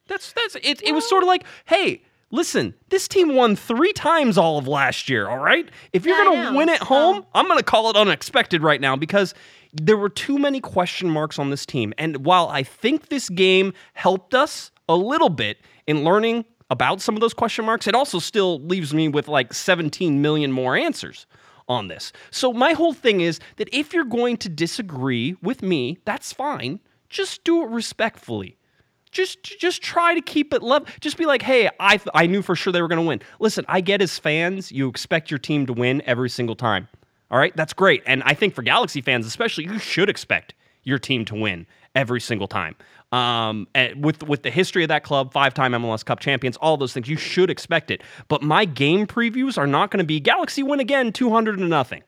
That's 0.08 0.32
that's 0.32 0.54
it. 0.56 0.82
It 0.82 0.92
was 0.92 1.08
sort 1.08 1.22
of 1.22 1.26
like, 1.26 1.44
hey, 1.66 2.02
listen, 2.30 2.74
this 2.90 3.08
team 3.08 3.34
won 3.34 3.56
three 3.56 3.92
times 3.92 4.36
all 4.38 4.58
of 4.58 4.68
last 4.68 5.08
year. 5.08 5.28
All 5.28 5.38
right, 5.38 5.68
if 5.92 6.04
you're 6.04 6.16
I 6.16 6.24
gonna 6.24 6.50
know, 6.50 6.56
win 6.56 6.68
at 6.68 6.80
home, 6.82 7.24
I'm 7.34 7.48
gonna 7.48 7.62
call 7.62 7.90
it 7.90 7.96
unexpected 7.96 8.62
right 8.62 8.80
now 8.80 8.96
because 8.96 9.34
there 9.72 9.96
were 9.96 10.08
too 10.08 10.38
many 10.38 10.60
question 10.60 11.10
marks 11.10 11.38
on 11.38 11.50
this 11.50 11.66
team. 11.66 11.92
And 11.98 12.24
while 12.24 12.48
I 12.48 12.62
think 12.62 13.08
this 13.08 13.28
game 13.28 13.72
helped 13.94 14.34
us 14.34 14.70
a 14.88 14.96
little 14.96 15.28
bit 15.28 15.58
in 15.86 16.04
learning 16.04 16.44
about 16.70 17.00
some 17.00 17.14
of 17.14 17.20
those 17.20 17.34
question 17.34 17.64
marks, 17.64 17.86
it 17.86 17.94
also 17.94 18.18
still 18.18 18.60
leaves 18.60 18.92
me 18.92 19.08
with 19.08 19.28
like 19.28 19.52
17 19.52 20.20
million 20.20 20.52
more 20.52 20.76
answers 20.76 21.26
on 21.68 21.88
this. 21.88 22.12
So 22.30 22.52
my 22.52 22.72
whole 22.72 22.94
thing 22.94 23.20
is 23.20 23.40
that 23.56 23.68
if 23.72 23.92
you're 23.92 24.04
going 24.04 24.38
to 24.38 24.48
disagree 24.48 25.36
with 25.42 25.62
me, 25.62 25.98
that's 26.04 26.32
fine. 26.32 26.80
Just 27.08 27.44
do 27.44 27.62
it 27.62 27.70
respectfully. 27.70 28.56
Just 29.10 29.42
just 29.42 29.80
try 29.80 30.14
to 30.14 30.20
keep 30.20 30.52
it 30.52 30.62
level. 30.62 30.86
Just 31.00 31.16
be 31.16 31.24
like, 31.24 31.40
"Hey, 31.40 31.70
I 31.80 31.98
I 32.12 32.26
knew 32.26 32.42
for 32.42 32.54
sure 32.54 32.74
they 32.74 32.82
were 32.82 32.88
going 32.88 33.00
to 33.00 33.06
win." 33.06 33.22
Listen, 33.40 33.64
I 33.66 33.80
get 33.80 34.02
as 34.02 34.18
fans, 34.18 34.70
you 34.70 34.86
expect 34.86 35.30
your 35.30 35.38
team 35.38 35.64
to 35.64 35.72
win 35.72 36.02
every 36.04 36.28
single 36.28 36.54
time. 36.54 36.88
All 37.30 37.38
right? 37.38 37.54
That's 37.56 37.72
great. 37.72 38.02
And 38.06 38.22
I 38.24 38.34
think 38.34 38.54
for 38.54 38.62
Galaxy 38.62 39.00
fans 39.00 39.26
especially, 39.26 39.64
you 39.64 39.78
should 39.78 40.08
expect 40.08 40.54
your 40.84 40.98
team 40.98 41.24
to 41.26 41.34
win 41.34 41.66
every 41.94 42.20
single 42.20 42.48
time. 42.48 42.74
Um, 43.12 43.66
and 43.74 44.04
with 44.04 44.22
with 44.22 44.42
the 44.42 44.50
history 44.50 44.82
of 44.84 44.88
that 44.88 45.02
club, 45.02 45.32
five-time 45.32 45.72
MLS 45.72 46.04
Cup 46.04 46.20
champions, 46.20 46.56
all 46.58 46.76
those 46.76 46.92
things, 46.92 47.08
you 47.08 47.16
should 47.16 47.48
expect 47.48 47.90
it. 47.90 48.02
But 48.28 48.42
my 48.42 48.64
game 48.66 49.06
previews 49.06 49.56
are 49.56 49.66
not 49.66 49.90
going 49.90 49.98
to 49.98 50.06
be 50.06 50.20
Galaxy 50.20 50.62
win 50.62 50.80
again, 50.80 51.12
200 51.12 51.58
to 51.58 51.64
nothing. 51.64 52.02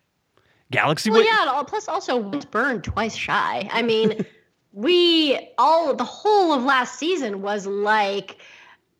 Galaxy 0.70 1.10
Well, 1.10 1.20
win 1.20 1.26
yeah. 1.26 1.62
Plus, 1.66 1.88
also 1.88 2.18
once 2.18 2.44
burned, 2.44 2.84
twice 2.84 3.16
shy. 3.16 3.68
I 3.72 3.82
mean, 3.82 4.24
we 4.72 5.38
all 5.58 5.94
the 5.94 6.04
whole 6.04 6.52
of 6.52 6.62
last 6.64 6.98
season 6.98 7.42
was 7.42 7.66
like, 7.66 8.36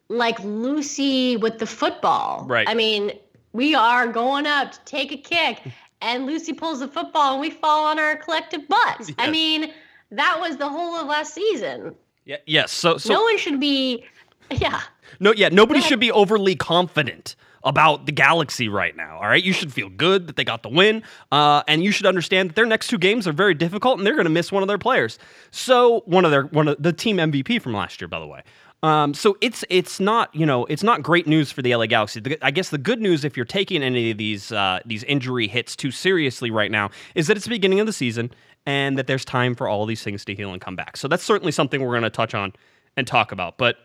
like 0.08 0.38
Lucy 0.40 1.36
with 1.36 1.58
the 1.58 1.66
football. 1.66 2.46
Right. 2.46 2.68
I 2.68 2.74
mean, 2.74 3.12
we 3.52 3.74
are 3.74 4.06
going 4.06 4.46
up 4.46 4.72
to 4.72 4.80
take 4.84 5.12
a 5.12 5.16
kick, 5.16 5.60
and 6.00 6.26
Lucy 6.26 6.52
pulls 6.52 6.80
the 6.80 6.88
football, 6.88 7.32
and 7.32 7.40
we 7.40 7.50
fall 7.50 7.86
on 7.86 7.98
our 7.98 8.16
collective 8.16 8.66
butts. 8.68 9.12
I 9.18 9.30
mean, 9.30 9.72
that 10.10 10.38
was 10.40 10.56
the 10.56 10.68
whole 10.68 10.96
of 10.96 11.06
last 11.06 11.34
season. 11.34 11.94
Yeah, 12.24 12.36
yes. 12.46 12.72
So 12.72 12.98
so 12.98 13.12
no 13.14 13.22
one 13.22 13.38
should 13.38 13.60
be. 13.60 14.04
Yeah. 14.50 14.80
No, 15.20 15.32
yeah, 15.32 15.48
nobody 15.48 15.80
should 15.80 16.00
be 16.00 16.10
overly 16.10 16.56
confident 16.56 17.36
about 17.62 18.06
the 18.06 18.12
Galaxy 18.12 18.68
right 18.68 18.96
now. 18.96 19.16
All 19.16 19.28
right, 19.28 19.42
you 19.42 19.52
should 19.52 19.72
feel 19.72 19.88
good 19.88 20.26
that 20.26 20.36
they 20.36 20.44
got 20.44 20.62
the 20.62 20.68
win, 20.68 21.02
uh, 21.30 21.62
and 21.68 21.84
you 21.84 21.90
should 21.90 22.06
understand 22.06 22.50
that 22.50 22.56
their 22.56 22.66
next 22.66 22.88
two 22.88 22.98
games 22.98 23.28
are 23.28 23.32
very 23.32 23.54
difficult, 23.54 23.98
and 23.98 24.06
they're 24.06 24.14
going 24.14 24.24
to 24.24 24.30
miss 24.30 24.50
one 24.50 24.62
of 24.62 24.68
their 24.68 24.78
players. 24.78 25.18
So 25.50 26.00
one 26.06 26.24
of 26.24 26.30
their 26.30 26.44
one 26.44 26.68
of 26.68 26.82
the 26.82 26.92
team 26.92 27.18
MVP 27.18 27.60
from 27.60 27.74
last 27.74 28.00
year, 28.00 28.08
by 28.08 28.18
the 28.18 28.26
way. 28.26 28.42
Um, 28.82 29.12
so 29.12 29.36
it's 29.40 29.62
it's 29.68 30.00
not 30.00 30.34
you 30.34 30.46
know 30.46 30.64
it's 30.66 30.82
not 30.82 31.02
great 31.02 31.26
news 31.26 31.52
for 31.52 31.60
the 31.60 31.74
LA 31.74 31.86
Galaxy. 31.86 32.20
The, 32.20 32.38
I 32.42 32.50
guess 32.50 32.70
the 32.70 32.78
good 32.78 33.00
news, 33.00 33.24
if 33.24 33.36
you're 33.36 33.44
taking 33.44 33.82
any 33.82 34.10
of 34.10 34.18
these 34.18 34.52
uh, 34.52 34.80
these 34.86 35.04
injury 35.04 35.48
hits 35.48 35.76
too 35.76 35.90
seriously 35.90 36.50
right 36.50 36.70
now, 36.70 36.90
is 37.14 37.26
that 37.26 37.36
it's 37.36 37.44
the 37.44 37.50
beginning 37.50 37.80
of 37.80 37.86
the 37.86 37.92
season 37.92 38.30
and 38.66 38.96
that 38.98 39.06
there's 39.06 39.24
time 39.24 39.54
for 39.54 39.68
all 39.68 39.84
these 39.86 40.02
things 40.02 40.24
to 40.24 40.34
heal 40.34 40.52
and 40.52 40.60
come 40.60 40.76
back. 40.76 40.96
So 40.96 41.08
that's 41.08 41.22
certainly 41.22 41.52
something 41.52 41.82
we're 41.82 41.90
going 41.90 42.02
to 42.02 42.10
touch 42.10 42.34
on 42.34 42.52
and 42.96 43.06
talk 43.06 43.32
about. 43.32 43.58
But 43.58 43.76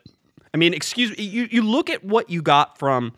I 0.54 0.58
mean, 0.58 0.74
excuse 0.74 1.16
me, 1.18 1.24
you 1.24 1.48
you 1.52 1.62
look 1.62 1.90
at 1.90 2.04
what 2.04 2.30
you 2.30 2.42
got 2.42 2.78
from 2.80 3.14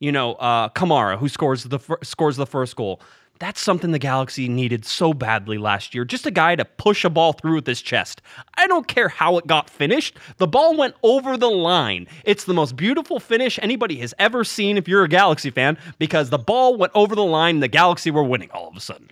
you 0.00 0.10
know 0.10 0.34
uh, 0.34 0.68
Kamara, 0.70 1.16
who 1.16 1.28
scores 1.28 1.62
the 1.64 1.78
fir- 1.78 1.98
scores 2.02 2.36
the 2.36 2.46
first 2.46 2.74
goal. 2.74 3.00
That's 3.40 3.58
something 3.58 3.90
the 3.90 3.98
Galaxy 3.98 4.50
needed 4.50 4.84
so 4.84 5.14
badly 5.14 5.56
last 5.56 5.94
year. 5.94 6.04
Just 6.04 6.26
a 6.26 6.30
guy 6.30 6.56
to 6.56 6.64
push 6.66 7.06
a 7.06 7.10
ball 7.10 7.32
through 7.32 7.54
with 7.54 7.66
his 7.66 7.80
chest. 7.80 8.20
I 8.58 8.66
don't 8.66 8.86
care 8.86 9.08
how 9.08 9.38
it 9.38 9.46
got 9.46 9.70
finished. 9.70 10.18
The 10.36 10.46
ball 10.46 10.76
went 10.76 10.94
over 11.02 11.38
the 11.38 11.48
line. 11.48 12.06
It's 12.26 12.44
the 12.44 12.52
most 12.52 12.76
beautiful 12.76 13.18
finish 13.18 13.58
anybody 13.62 13.96
has 14.00 14.12
ever 14.18 14.44
seen 14.44 14.76
if 14.76 14.86
you're 14.86 15.04
a 15.04 15.08
Galaxy 15.08 15.48
fan 15.48 15.78
because 15.98 16.28
the 16.28 16.38
ball 16.38 16.76
went 16.76 16.92
over 16.94 17.14
the 17.14 17.24
line 17.24 17.56
and 17.56 17.62
the 17.62 17.68
Galaxy 17.68 18.10
were 18.10 18.22
winning 18.22 18.50
all 18.50 18.68
of 18.68 18.76
a 18.76 18.80
sudden. 18.80 19.08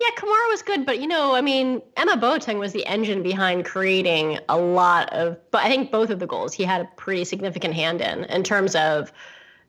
Yeah, 0.00 0.08
Kamara 0.16 0.48
was 0.48 0.62
good, 0.62 0.84
but 0.84 1.00
you 1.00 1.06
know, 1.06 1.36
I 1.36 1.40
mean, 1.40 1.80
Emma 1.96 2.16
Boateng 2.16 2.58
was 2.58 2.72
the 2.72 2.84
engine 2.86 3.22
behind 3.22 3.64
creating 3.64 4.40
a 4.48 4.58
lot 4.58 5.12
of. 5.12 5.36
But 5.52 5.64
I 5.64 5.68
think 5.68 5.92
both 5.92 6.10
of 6.10 6.18
the 6.18 6.26
goals 6.26 6.52
he 6.52 6.64
had 6.64 6.80
a 6.80 6.88
pretty 6.96 7.24
significant 7.24 7.74
hand 7.74 8.00
in, 8.00 8.24
in 8.24 8.42
terms 8.42 8.74
of, 8.74 9.12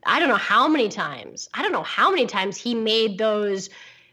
I 0.08 0.20
don't 0.20 0.30
know 0.30 0.36
how 0.36 0.68
many 0.68 0.90
times, 0.90 1.48
I 1.54 1.62
don't 1.62 1.72
know 1.72 1.84
how 1.84 2.10
many 2.10 2.26
times 2.26 2.58
he 2.58 2.74
made 2.74 3.20
those 3.20 3.70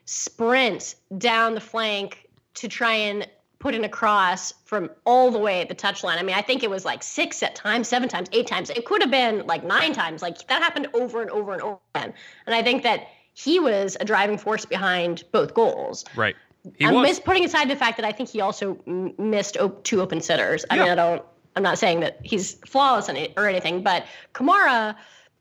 sprint 0.06 0.94
down 1.18 1.54
the 1.54 1.60
flank 1.60 2.28
to 2.54 2.68
try 2.68 2.94
and 2.94 3.28
put 3.58 3.74
in 3.74 3.84
a 3.84 3.88
cross 3.88 4.52
from 4.64 4.90
all 5.04 5.30
the 5.30 5.38
way 5.38 5.60
at 5.60 5.68
the 5.68 5.74
touchline. 5.74 6.18
I 6.18 6.22
mean, 6.22 6.36
I 6.36 6.42
think 6.42 6.62
it 6.62 6.70
was 6.70 6.84
like 6.84 7.02
six 7.02 7.42
at 7.42 7.54
times, 7.54 7.88
seven 7.88 8.08
times, 8.08 8.28
eight 8.32 8.46
times. 8.46 8.70
It 8.70 8.84
could 8.84 9.02
have 9.02 9.10
been 9.10 9.46
like 9.46 9.64
nine 9.64 9.92
times. 9.92 10.22
Like 10.22 10.46
that 10.48 10.62
happened 10.62 10.88
over 10.94 11.20
and 11.22 11.30
over 11.30 11.52
and 11.52 11.62
over 11.62 11.78
again. 11.94 12.14
And 12.46 12.54
I 12.54 12.62
think 12.62 12.82
that 12.84 13.08
he 13.34 13.58
was 13.58 13.96
a 14.00 14.04
driving 14.04 14.38
force 14.38 14.64
behind 14.64 15.24
both 15.32 15.54
goals. 15.54 16.04
Right. 16.14 16.36
He 16.76 16.84
I'm 16.84 16.94
was. 16.94 17.08
Miss, 17.08 17.20
putting 17.20 17.44
aside 17.44 17.68
the 17.68 17.76
fact 17.76 17.96
that 17.96 18.06
I 18.06 18.12
think 18.12 18.28
he 18.28 18.40
also 18.40 18.78
m- 18.86 19.14
missed 19.18 19.56
two 19.84 20.00
open 20.00 20.20
sitters. 20.20 20.64
I 20.70 20.76
yeah. 20.76 20.82
mean, 20.82 20.92
I 20.92 20.94
don't. 20.94 21.22
I'm 21.54 21.62
not 21.62 21.78
saying 21.78 22.00
that 22.00 22.18
he's 22.22 22.54
flawless 22.66 23.08
or 23.08 23.48
anything, 23.48 23.82
but 23.82 24.04
Kamara 24.34 24.94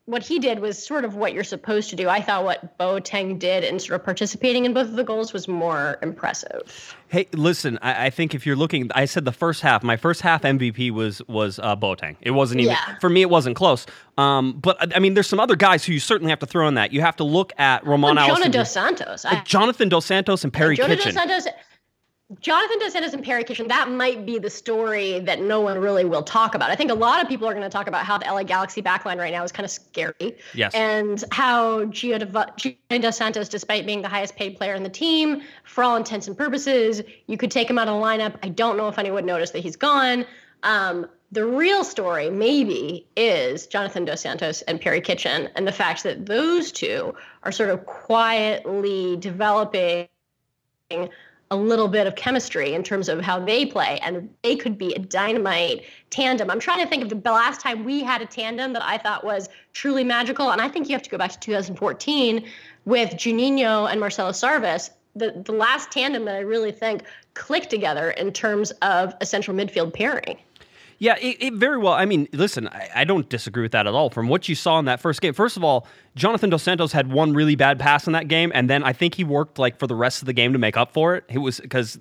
what 0.06 0.22
he 0.22 0.38
did 0.38 0.60
was 0.60 0.84
sort 0.84 1.04
of 1.04 1.16
what 1.16 1.32
you're 1.32 1.44
supposed 1.44 1.90
to 1.90 1.96
do. 1.96 2.08
I 2.08 2.20
thought 2.20 2.44
what 2.44 2.78
Boateng 2.78 3.40
did 3.40 3.64
in 3.64 3.80
sort 3.80 4.00
of 4.00 4.04
participating 4.04 4.64
in 4.64 4.72
both 4.72 4.88
of 4.88 4.94
the 4.94 5.02
goals 5.02 5.32
was 5.32 5.48
more 5.48 5.98
impressive. 6.00 6.94
Hey, 7.08 7.26
listen, 7.32 7.76
I, 7.82 8.06
I, 8.06 8.10
think 8.10 8.32
if 8.32 8.46
you're 8.46 8.56
looking, 8.56 8.88
I 8.94 9.04
said 9.04 9.24
the 9.24 9.32
first 9.32 9.62
half. 9.62 9.82
My 9.82 9.96
first 9.96 10.22
half 10.22 10.42
MVP 10.42 10.92
was 10.92 11.22
was 11.26 11.58
uh, 11.58 11.74
Boateng. 11.74 12.14
It 12.20 12.30
wasn't 12.30 12.60
even 12.60 12.74
yeah. 12.74 12.98
for 13.00 13.10
me. 13.10 13.22
It 13.22 13.30
wasn't 13.30 13.56
close. 13.56 13.84
Um, 14.16 14.52
but 14.60 14.96
I 14.96 15.00
mean, 15.00 15.14
there's 15.14 15.28
some 15.28 15.40
other 15.40 15.56
guys 15.56 15.84
who 15.84 15.92
you 15.92 16.00
certainly 16.00 16.30
have 16.30 16.40
to 16.40 16.46
throw 16.46 16.68
in 16.68 16.74
that. 16.74 16.92
You 16.92 17.00
have 17.00 17.16
to 17.16 17.24
look 17.24 17.52
at 17.58 17.84
Romain. 17.84 18.14
Well, 18.14 18.28
Jonah 18.28 18.48
Dos 18.48 18.70
Santos, 18.70 19.24
I, 19.24 19.40
Jonathan 19.42 19.88
Dos 19.88 20.06
Santos, 20.06 20.44
and 20.44 20.52
Perry 20.52 20.76
Jonah 20.76 20.96
Kitchen. 20.96 21.14
Dos 21.14 21.42
Santos 21.42 21.46
Jonathan 22.40 22.80
Dos 22.80 22.92
Santos 22.92 23.12
and 23.12 23.22
Perry 23.22 23.44
Kitchen, 23.44 23.68
that 23.68 23.88
might 23.88 24.26
be 24.26 24.40
the 24.40 24.50
story 24.50 25.20
that 25.20 25.40
no 25.40 25.60
one 25.60 25.78
really 25.78 26.04
will 26.04 26.24
talk 26.24 26.56
about. 26.56 26.72
I 26.72 26.74
think 26.74 26.90
a 26.90 26.94
lot 26.94 27.22
of 27.22 27.28
people 27.28 27.48
are 27.48 27.52
going 27.52 27.62
to 27.62 27.70
talk 27.70 27.86
about 27.86 28.04
how 28.04 28.18
the 28.18 28.24
LA 28.24 28.42
Galaxy 28.42 28.82
backline 28.82 29.18
right 29.18 29.32
now 29.32 29.44
is 29.44 29.52
kind 29.52 29.64
of 29.64 29.70
scary. 29.70 30.36
Yes. 30.52 30.74
And 30.74 31.22
how 31.30 31.84
Gio, 31.84 32.18
Gio 32.18 33.00
Dos 33.00 33.16
Santos, 33.16 33.48
despite 33.48 33.86
being 33.86 34.02
the 34.02 34.08
highest 34.08 34.34
paid 34.34 34.56
player 34.56 34.74
in 34.74 34.82
the 34.82 34.88
team, 34.88 35.42
for 35.62 35.84
all 35.84 35.94
intents 35.94 36.26
and 36.26 36.36
purposes, 36.36 37.00
you 37.28 37.36
could 37.36 37.52
take 37.52 37.70
him 37.70 37.78
out 37.78 37.86
of 37.86 37.94
the 37.94 38.04
lineup. 38.04 38.34
I 38.42 38.48
don't 38.48 38.76
know 38.76 38.88
if 38.88 38.98
anyone 38.98 39.14
would 39.14 39.24
notice 39.24 39.52
that 39.52 39.60
he's 39.60 39.76
gone. 39.76 40.26
Um, 40.64 41.06
the 41.30 41.44
real 41.44 41.84
story, 41.84 42.28
maybe, 42.28 43.06
is 43.16 43.68
Jonathan 43.68 44.04
Dos 44.04 44.22
Santos 44.22 44.62
and 44.62 44.80
Perry 44.80 45.00
Kitchen 45.00 45.48
and 45.54 45.64
the 45.64 45.72
fact 45.72 46.02
that 46.02 46.26
those 46.26 46.72
two 46.72 47.14
are 47.44 47.52
sort 47.52 47.70
of 47.70 47.86
quietly 47.86 49.16
developing 49.16 50.08
a 51.50 51.56
little 51.56 51.88
bit 51.88 52.06
of 52.06 52.16
chemistry 52.16 52.74
in 52.74 52.82
terms 52.82 53.08
of 53.08 53.20
how 53.20 53.38
they 53.38 53.64
play, 53.64 53.98
and 54.02 54.28
they 54.42 54.56
could 54.56 54.76
be 54.76 54.92
a 54.94 54.98
dynamite 54.98 55.84
tandem. 56.10 56.50
I'm 56.50 56.60
trying 56.60 56.80
to 56.80 56.86
think 56.86 57.04
of 57.04 57.22
the 57.22 57.30
last 57.30 57.60
time 57.60 57.84
we 57.84 58.02
had 58.02 58.20
a 58.20 58.26
tandem 58.26 58.72
that 58.72 58.82
I 58.82 58.98
thought 58.98 59.24
was 59.24 59.48
truly 59.72 60.02
magical, 60.02 60.50
and 60.50 60.60
I 60.60 60.68
think 60.68 60.88
you 60.88 60.94
have 60.94 61.02
to 61.02 61.10
go 61.10 61.18
back 61.18 61.30
to 61.32 61.38
2014 61.38 62.44
with 62.84 63.10
Juninho 63.10 63.90
and 63.90 64.00
Marcelo 64.00 64.30
Sarvas. 64.30 64.90
The, 65.14 65.42
the 65.44 65.52
last 65.52 65.90
tandem 65.92 66.24
that 66.24 66.34
I 66.34 66.40
really 66.40 66.72
think 66.72 67.04
clicked 67.34 67.70
together 67.70 68.10
in 68.10 68.32
terms 68.32 68.72
of 68.82 69.14
a 69.20 69.26
central 69.26 69.56
midfield 69.56 69.94
pairing. 69.94 70.38
Yeah, 70.98 71.16
it, 71.18 71.36
it, 71.40 71.52
very 71.54 71.76
well. 71.76 71.92
I 71.92 72.06
mean, 72.06 72.26
listen, 72.32 72.68
I, 72.68 72.88
I, 72.96 73.04
don't 73.04 73.28
disagree 73.28 73.62
with 73.62 73.72
that 73.72 73.86
at 73.86 73.92
all. 73.92 74.08
From 74.08 74.28
what 74.28 74.48
you 74.48 74.54
saw 74.54 74.78
in 74.78 74.86
that 74.86 74.98
first 74.98 75.20
game, 75.20 75.34
first 75.34 75.56
of 75.56 75.64
all, 75.64 75.86
Jonathan 76.14 76.48
Dos 76.48 76.62
Santos 76.62 76.92
had 76.92 77.12
one 77.12 77.34
really 77.34 77.54
bad 77.54 77.78
pass 77.78 78.06
in 78.06 78.14
that 78.14 78.28
game, 78.28 78.50
and 78.54 78.70
then 78.70 78.82
I 78.82 78.94
think 78.94 79.14
he 79.14 79.24
worked 79.24 79.58
like 79.58 79.78
for 79.78 79.86
the 79.86 79.94
rest 79.94 80.22
of 80.22 80.26
the 80.26 80.32
game 80.32 80.54
to 80.54 80.58
make 80.58 80.76
up 80.76 80.92
for 80.94 81.14
it. 81.14 81.24
It 81.28 81.38
was 81.38 81.60
because, 81.60 81.98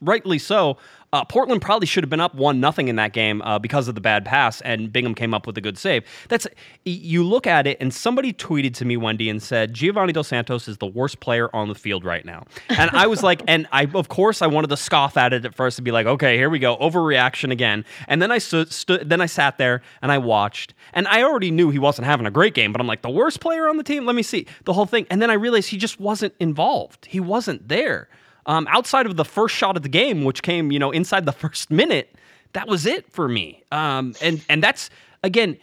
rightly 0.00 0.38
so, 0.38 0.78
uh, 1.12 1.24
Portland 1.24 1.62
probably 1.62 1.86
should 1.86 2.04
have 2.04 2.10
been 2.10 2.20
up 2.20 2.34
one 2.34 2.60
nothing 2.60 2.88
in 2.88 2.96
that 2.96 3.12
game 3.12 3.40
uh, 3.42 3.58
because 3.58 3.88
of 3.88 3.94
the 3.94 4.00
bad 4.00 4.24
pass, 4.24 4.60
and 4.60 4.92
Bingham 4.92 5.14
came 5.14 5.32
up 5.32 5.46
with 5.46 5.56
a 5.56 5.60
good 5.60 5.78
save. 5.78 6.04
That's 6.28 6.46
you 6.84 7.24
look 7.24 7.46
at 7.46 7.66
it, 7.66 7.78
and 7.80 7.92
somebody 7.92 8.32
tweeted 8.32 8.74
to 8.74 8.84
me, 8.84 8.96
Wendy, 8.96 9.30
and 9.30 9.42
said 9.42 9.72
Giovanni 9.72 10.12
Dos 10.12 10.28
Santos 10.28 10.68
is 10.68 10.78
the 10.78 10.86
worst 10.86 11.20
player 11.20 11.54
on 11.54 11.68
the 11.68 11.74
field 11.74 12.04
right 12.04 12.24
now, 12.24 12.44
and 12.68 12.90
I 12.92 13.06
was 13.06 13.22
like, 13.22 13.42
and 13.48 13.66
I 13.72 13.88
of 13.94 14.08
course 14.08 14.42
I 14.42 14.46
wanted 14.46 14.68
to 14.68 14.76
scoff 14.76 15.16
at 15.16 15.32
it 15.32 15.44
at 15.44 15.54
first 15.54 15.78
and 15.78 15.84
be 15.84 15.92
like, 15.92 16.06
okay, 16.06 16.36
here 16.36 16.50
we 16.50 16.58
go, 16.58 16.76
overreaction 16.76 17.50
again, 17.50 17.84
and 18.06 18.20
then 18.20 18.30
I 18.30 18.38
stood, 18.38 18.72
stood 18.72 19.08
then 19.08 19.20
I 19.20 19.26
sat 19.26 19.58
there 19.58 19.82
and 20.02 20.12
I 20.12 20.18
watched, 20.18 20.74
and 20.92 21.08
I 21.08 21.22
already 21.22 21.50
knew 21.50 21.70
he 21.70 21.78
wasn't 21.78 22.06
having 22.06 22.26
a 22.26 22.30
great 22.30 22.54
game, 22.54 22.72
but 22.72 22.80
I'm 22.80 22.86
like, 22.86 23.02
the 23.02 23.10
worst 23.10 23.40
player 23.40 23.68
on 23.68 23.76
the 23.76 23.82
team, 23.82 24.04
let 24.04 24.14
me 24.14 24.22
see. 24.22 24.46
The 24.64 24.72
whole 24.72 24.86
thing, 24.86 25.06
and 25.10 25.22
then 25.22 25.30
I 25.30 25.34
realized 25.34 25.70
he 25.70 25.78
just 25.78 25.98
wasn't 25.98 26.34
involved, 26.38 27.06
he 27.06 27.20
wasn't 27.20 27.68
there. 27.68 28.08
Um, 28.48 28.66
outside 28.70 29.06
of 29.06 29.16
the 29.16 29.24
first 29.24 29.54
shot 29.54 29.76
of 29.76 29.82
the 29.82 29.88
game, 29.88 30.24
which 30.24 30.42
came, 30.42 30.72
you 30.72 30.78
know, 30.78 30.90
inside 30.90 31.26
the 31.26 31.32
first 31.44 31.70
minute, 31.70 32.16
that 32.54 32.66
was 32.66 32.86
it 32.86 33.10
for 33.12 33.28
me. 33.28 33.62
Um, 33.70 34.14
and 34.20 34.44
and 34.48 34.62
that's 34.62 34.90
again, 35.22 35.58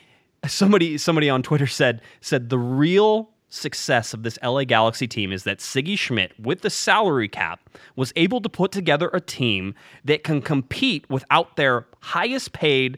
somebody 0.48 0.98
somebody 0.98 1.30
on 1.30 1.44
Twitter 1.44 1.68
said 1.68 2.01
said 2.22 2.50
the 2.50 2.60
real 2.60 3.32
success 3.50 4.13
of 4.13 4.24
this 4.24 4.38
LA 4.44 4.63
Galaxy 4.63 5.08
team 5.08 5.32
is 5.32 5.44
that 5.44 5.60
Sigi 5.60 5.98
Schmidt, 5.98 6.34
with 6.39 6.62
the 6.62 6.70
salary 6.70 7.27
cap, 7.27 7.70
was 7.96 8.12
able 8.15 8.42
to 8.42 8.50
put 8.50 8.72
together 8.72 9.10
a 9.13 9.22
team 9.22 9.75
that 10.04 10.24
can 10.24 10.42
compete 10.42 11.10
without 11.10 11.56
their 11.56 11.86
highest 12.01 12.54
paid, 12.54 12.98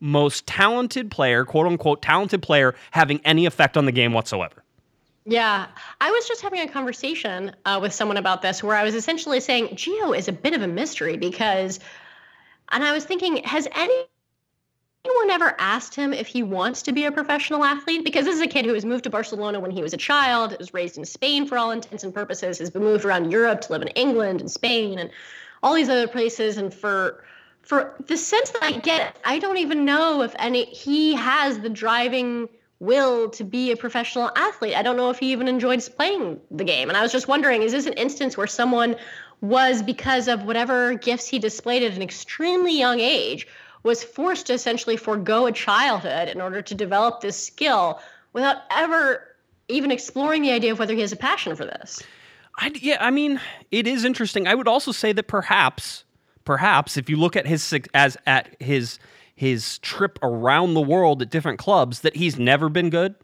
most 0.00 0.46
talented 0.46 1.10
player, 1.10 1.44
quote 1.44 1.66
unquote 1.66 2.02
talented 2.02 2.42
player, 2.42 2.74
having 2.90 3.20
any 3.24 3.46
effect 3.46 3.76
on 3.76 3.86
the 3.86 3.92
game 3.92 4.12
whatsoever. 4.12 4.63
Yeah, 5.26 5.68
I 6.00 6.10
was 6.10 6.28
just 6.28 6.42
having 6.42 6.60
a 6.60 6.68
conversation 6.68 7.56
uh, 7.64 7.78
with 7.80 7.94
someone 7.94 8.18
about 8.18 8.42
this 8.42 8.62
where 8.62 8.76
I 8.76 8.84
was 8.84 8.94
essentially 8.94 9.40
saying 9.40 9.74
geo 9.74 10.12
is 10.12 10.28
a 10.28 10.32
bit 10.32 10.52
of 10.52 10.60
a 10.60 10.66
mystery 10.66 11.16
because, 11.16 11.80
and 12.70 12.84
I 12.84 12.92
was 12.92 13.04
thinking, 13.04 13.38
has 13.38 13.66
any 13.74 14.04
anyone 15.06 15.30
ever 15.30 15.54
asked 15.58 15.94
him 15.94 16.12
if 16.12 16.26
he 16.26 16.42
wants 16.42 16.82
to 16.82 16.92
be 16.92 17.04
a 17.04 17.12
professional 17.12 17.64
athlete? 17.64 18.04
Because 18.04 18.24
this 18.26 18.36
is 18.36 18.40
a 18.42 18.46
kid 18.46 18.64
who 18.66 18.72
was 18.72 18.84
moved 18.84 19.04
to 19.04 19.10
Barcelona 19.10 19.60
when 19.60 19.70
he 19.70 19.82
was 19.82 19.94
a 19.94 19.98
child, 19.98 20.56
was 20.58 20.74
raised 20.74 20.98
in 20.98 21.04
Spain 21.04 21.46
for 21.46 21.56
all 21.56 21.70
intents 21.70 22.04
and 22.04 22.12
purposes, 22.12 22.58
has 22.58 22.70
been 22.70 22.82
moved 22.82 23.04
around 23.04 23.30
Europe 23.30 23.62
to 23.62 23.72
live 23.72 23.82
in 23.82 23.88
England 23.88 24.40
and 24.40 24.50
Spain 24.50 24.98
and 24.98 25.10
all 25.62 25.74
these 25.74 25.88
other 25.88 26.08
places, 26.08 26.58
and 26.58 26.72
for 26.72 27.24
for 27.62 27.94
the 28.06 28.16
sense 28.18 28.50
that 28.50 28.62
I 28.62 28.72
get, 28.72 29.16
I 29.24 29.38
don't 29.38 29.56
even 29.56 29.86
know 29.86 30.20
if 30.20 30.34
any 30.38 30.66
he 30.66 31.14
has 31.14 31.60
the 31.60 31.70
driving 31.70 32.50
will 32.84 33.30
to 33.30 33.44
be 33.44 33.72
a 33.72 33.76
professional 33.76 34.30
athlete. 34.36 34.76
I 34.76 34.82
don't 34.82 34.96
know 34.96 35.10
if 35.10 35.18
he 35.18 35.32
even 35.32 35.48
enjoys 35.48 35.88
playing 35.88 36.40
the 36.50 36.64
game. 36.64 36.88
And 36.88 36.96
I 36.96 37.02
was 37.02 37.12
just 37.12 37.28
wondering 37.28 37.62
is 37.62 37.72
this 37.72 37.86
an 37.86 37.94
instance 37.94 38.36
where 38.36 38.46
someone 38.46 38.96
was, 39.40 39.82
because 39.82 40.28
of 40.28 40.44
whatever 40.44 40.94
gifts 40.94 41.28
he 41.28 41.38
displayed 41.38 41.82
at 41.82 41.92
an 41.92 42.02
extremely 42.02 42.78
young 42.78 43.00
age, 43.00 43.46
was 43.82 44.02
forced 44.02 44.46
to 44.46 44.54
essentially 44.54 44.96
forego 44.96 45.46
a 45.46 45.52
childhood 45.52 46.28
in 46.28 46.40
order 46.40 46.62
to 46.62 46.74
develop 46.74 47.20
this 47.20 47.36
skill 47.36 48.00
without 48.32 48.58
ever 48.70 49.34
even 49.68 49.90
exploring 49.90 50.42
the 50.42 50.50
idea 50.50 50.72
of 50.72 50.78
whether 50.78 50.94
he 50.94 51.00
has 51.00 51.12
a 51.12 51.16
passion 51.16 51.54
for 51.56 51.64
this? 51.64 52.02
I, 52.58 52.72
yeah, 52.80 52.98
I 53.00 53.10
mean, 53.10 53.40
it 53.70 53.86
is 53.86 54.04
interesting. 54.04 54.46
I 54.46 54.54
would 54.54 54.68
also 54.68 54.92
say 54.92 55.12
that 55.12 55.26
perhaps, 55.26 56.04
perhaps 56.44 56.96
if 56.96 57.10
you 57.10 57.16
look 57.16 57.36
at 57.36 57.46
his 57.46 57.74
as 57.92 58.16
at 58.26 58.56
his 58.60 58.98
his 59.34 59.78
trip 59.78 60.18
around 60.22 60.74
the 60.74 60.80
world 60.80 61.22
at 61.22 61.30
different 61.30 61.58
clubs 61.58 62.00
that 62.00 62.16
he's 62.16 62.38
never 62.38 62.68
been 62.68 62.90
good. 62.90 63.14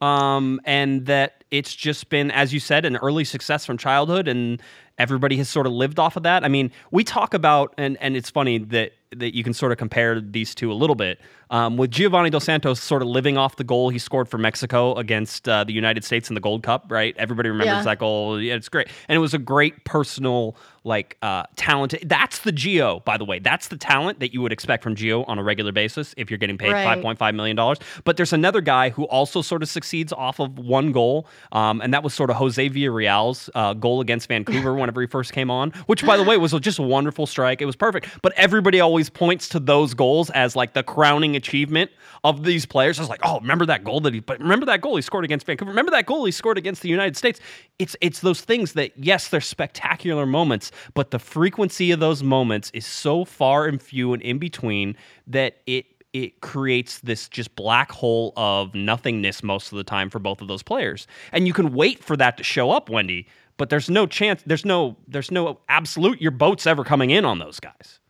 Um, 0.00 0.60
and 0.64 1.04
that 1.06 1.44
it's 1.50 1.74
just 1.74 2.08
been, 2.08 2.30
as 2.30 2.54
you 2.54 2.60
said, 2.60 2.86
an 2.86 2.96
early 2.96 3.24
success 3.24 3.66
from 3.66 3.76
childhood, 3.76 4.28
and 4.28 4.62
everybody 4.96 5.36
has 5.36 5.48
sort 5.50 5.66
of 5.66 5.74
lived 5.74 5.98
off 5.98 6.16
of 6.16 6.22
that. 6.22 6.42
I 6.42 6.48
mean, 6.48 6.70
we 6.90 7.04
talk 7.04 7.34
about, 7.34 7.74
and 7.76 7.98
and 8.00 8.16
it's 8.16 8.30
funny 8.30 8.56
that 8.56 8.92
that 9.16 9.34
you 9.34 9.42
can 9.42 9.52
sort 9.52 9.72
of 9.72 9.78
compare 9.78 10.20
these 10.20 10.54
two 10.54 10.70
a 10.70 10.74
little 10.74 10.94
bit. 10.96 11.20
Um, 11.50 11.76
with 11.76 11.90
Giovanni 11.90 12.30
Dos 12.30 12.44
Santos 12.44 12.80
sort 12.80 13.02
of 13.02 13.08
living 13.08 13.36
off 13.36 13.56
the 13.56 13.64
goal 13.64 13.88
he 13.90 13.98
scored 13.98 14.28
for 14.28 14.38
Mexico 14.38 14.94
against 14.94 15.48
uh, 15.48 15.64
the 15.64 15.72
United 15.72 16.04
States 16.04 16.28
in 16.30 16.34
the 16.34 16.40
Gold 16.40 16.62
Cup, 16.62 16.86
right? 16.90 17.12
Everybody 17.18 17.48
remembers 17.48 17.78
Yeah. 17.78 17.82
that 17.82 17.98
goal. 17.98 18.40
Yeah, 18.40 18.54
it's 18.54 18.68
great, 18.68 18.86
and 19.08 19.16
it 19.16 19.18
was 19.18 19.34
a 19.34 19.38
great 19.38 19.84
personal 19.84 20.56
like 20.84 21.16
uh, 21.22 21.42
talent. 21.56 21.94
That's 22.04 22.38
the 22.38 22.52
Geo, 22.52 23.00
by 23.00 23.18
the 23.18 23.24
way. 23.24 23.40
That's 23.40 23.66
the 23.68 23.76
talent 23.76 24.20
that 24.20 24.32
you 24.32 24.40
would 24.42 24.52
expect 24.52 24.82
from 24.84 24.94
Geo 24.94 25.24
on 25.24 25.38
a 25.38 25.42
regular 25.42 25.72
basis 25.72 26.14
if 26.16 26.30
you're 26.30 26.38
getting 26.38 26.56
paid 26.56 26.72
Right. 26.72 26.84
five 26.84 27.02
point 27.02 27.18
five 27.18 27.34
million 27.34 27.56
dollars. 27.56 27.78
But 28.04 28.16
there's 28.16 28.32
another 28.32 28.60
guy 28.60 28.90
who 28.90 29.04
also 29.04 29.42
sort 29.42 29.64
of 29.64 29.68
succeeds 29.68 30.12
off 30.12 30.38
of 30.38 30.56
one 30.56 30.92
goal, 30.92 31.26
um, 31.50 31.80
and 31.80 31.92
that 31.92 32.04
was 32.04 32.14
sort 32.14 32.30
of 32.30 32.36
Jose 32.36 32.70
Villarreal's 32.70 33.50
uh, 33.56 33.74
goal 33.74 34.00
against 34.00 34.28
Vancouver 34.28 34.72
whenever 34.80 35.00
he 35.00 35.08
first 35.08 35.32
came 35.32 35.50
on. 35.50 35.72
Which, 35.86 36.06
by 36.06 36.16
the 36.16 36.22
way, 36.22 36.36
was 36.36 36.52
just 36.60 36.78
a 36.78 36.82
wonderful 36.82 37.26
strike. 37.26 37.60
It 37.60 37.66
was 37.66 37.76
perfect. 37.76 38.06
But 38.22 38.32
everybody 38.36 38.78
always 38.80 38.99
points 39.08 39.48
to 39.50 39.60
those 39.60 39.94
goals 39.94 40.28
as 40.30 40.56
like 40.56 40.74
the 40.74 40.82
crowning 40.82 41.36
achievement 41.36 41.90
of 42.24 42.44
these 42.44 42.66
players. 42.66 42.98
It's 42.98 43.08
like, 43.08 43.20
oh, 43.22 43.40
remember 43.40 43.64
that 43.66 43.84
goal 43.84 44.00
that 44.00 44.12
he? 44.12 44.20
But 44.20 44.40
remember 44.40 44.66
that 44.66 44.80
goal 44.80 44.96
he 44.96 45.02
scored 45.02 45.24
against 45.24 45.46
Vancouver. 45.46 45.70
Remember 45.70 45.92
that 45.92 46.06
goal 46.06 46.24
he 46.24 46.32
scored 46.32 46.58
against 46.58 46.82
the 46.82 46.88
United 46.88 47.16
States. 47.16 47.40
It's 47.78 47.96
it's 48.00 48.20
those 48.20 48.40
things 48.42 48.74
that 48.74 48.92
yes, 48.96 49.28
they're 49.28 49.40
spectacular 49.40 50.26
moments, 50.26 50.72
but 50.94 51.10
the 51.10 51.18
frequency 51.18 51.92
of 51.92 52.00
those 52.00 52.22
moments 52.22 52.70
is 52.74 52.84
so 52.84 53.24
far 53.24 53.66
and 53.66 53.80
few 53.80 54.12
and 54.12 54.22
in 54.22 54.38
between 54.38 54.96
that 55.26 55.58
it 55.66 55.86
it 56.12 56.40
creates 56.40 56.98
this 57.00 57.28
just 57.28 57.54
black 57.54 57.92
hole 57.92 58.32
of 58.36 58.74
nothingness 58.74 59.42
most 59.42 59.70
of 59.72 59.78
the 59.78 59.84
time 59.84 60.10
for 60.10 60.18
both 60.18 60.40
of 60.40 60.48
those 60.48 60.62
players. 60.62 61.06
And 61.32 61.46
you 61.46 61.52
can 61.52 61.72
wait 61.72 62.02
for 62.02 62.16
that 62.16 62.36
to 62.38 62.44
show 62.44 62.70
up, 62.72 62.90
Wendy, 62.90 63.28
but 63.56 63.70
there's 63.70 63.90
no 63.90 64.06
chance 64.06 64.42
there's 64.46 64.64
no 64.64 64.96
there's 65.06 65.30
no 65.30 65.60
absolute 65.68 66.20
your 66.20 66.30
boat's 66.30 66.66
ever 66.66 66.84
coming 66.84 67.10
in 67.10 67.24
on 67.24 67.38
those 67.38 67.60
guys. 67.60 68.00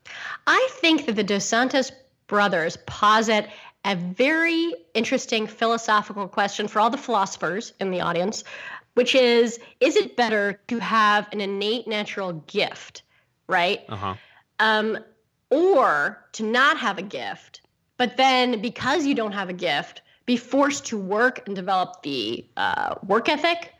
I 0.46 0.68
think 0.72 1.06
that 1.06 1.16
the 1.16 1.24
Dos 1.24 1.44
Santos 1.44 1.92
brothers 2.26 2.76
posit 2.86 3.48
a 3.84 3.96
very 3.96 4.74
interesting 4.94 5.46
philosophical 5.46 6.28
question 6.28 6.68
for 6.68 6.80
all 6.80 6.90
the 6.90 6.98
philosophers 6.98 7.72
in 7.80 7.90
the 7.90 8.00
audience, 8.00 8.44
which 8.94 9.14
is 9.14 9.58
Is 9.80 9.96
it 9.96 10.16
better 10.16 10.60
to 10.68 10.78
have 10.78 11.28
an 11.32 11.40
innate 11.40 11.88
natural 11.88 12.32
gift, 12.46 13.02
right? 13.46 13.80
Uh-huh. 13.88 14.14
Um, 14.58 14.98
or 15.50 16.24
to 16.32 16.44
not 16.44 16.78
have 16.78 16.98
a 16.98 17.02
gift, 17.02 17.62
but 17.96 18.16
then 18.16 18.60
because 18.60 19.06
you 19.06 19.14
don't 19.14 19.32
have 19.32 19.48
a 19.48 19.54
gift, 19.54 20.02
be 20.26 20.36
forced 20.36 20.86
to 20.86 20.98
work 20.98 21.42
and 21.46 21.56
develop 21.56 22.02
the 22.02 22.46
uh, 22.56 22.94
work 23.04 23.28
ethic, 23.28 23.74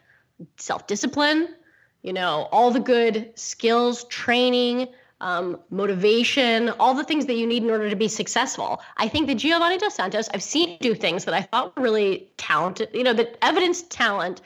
self 0.57 0.87
discipline, 0.87 1.55
you 2.03 2.13
know, 2.13 2.49
all 2.51 2.71
the 2.71 2.81
good 2.81 3.31
skills, 3.37 4.05
training, 4.05 4.89
um, 5.21 5.59
motivation, 5.71 6.71
all 6.71 6.95
the 6.95 7.05
things 7.05 7.27
that 7.27 7.35
you 7.35 7.47
need 7.47 7.63
in 7.63 7.71
order 7.71 7.91
to 7.91 7.97
be 7.97 8.09
successful. 8.09 8.81
I 8.97 9.09
think 9.09 9.27
that 9.29 9.37
Giovanni 9.37 9.79
Dos 9.79 9.95
Santos, 9.95 10.29
I've 10.33 10.43
seen 10.43 10.79
do 10.81 10.95
things 10.95 11.25
that 11.27 11.35
I 11.35 11.43
thought 11.43 11.77
were 11.77 11.83
really 11.83 12.31
talented, 12.37 12.89
you 12.95 13.03
know, 13.03 13.13
that 13.13 13.37
evidenced 13.43 13.91
talent 13.91 14.41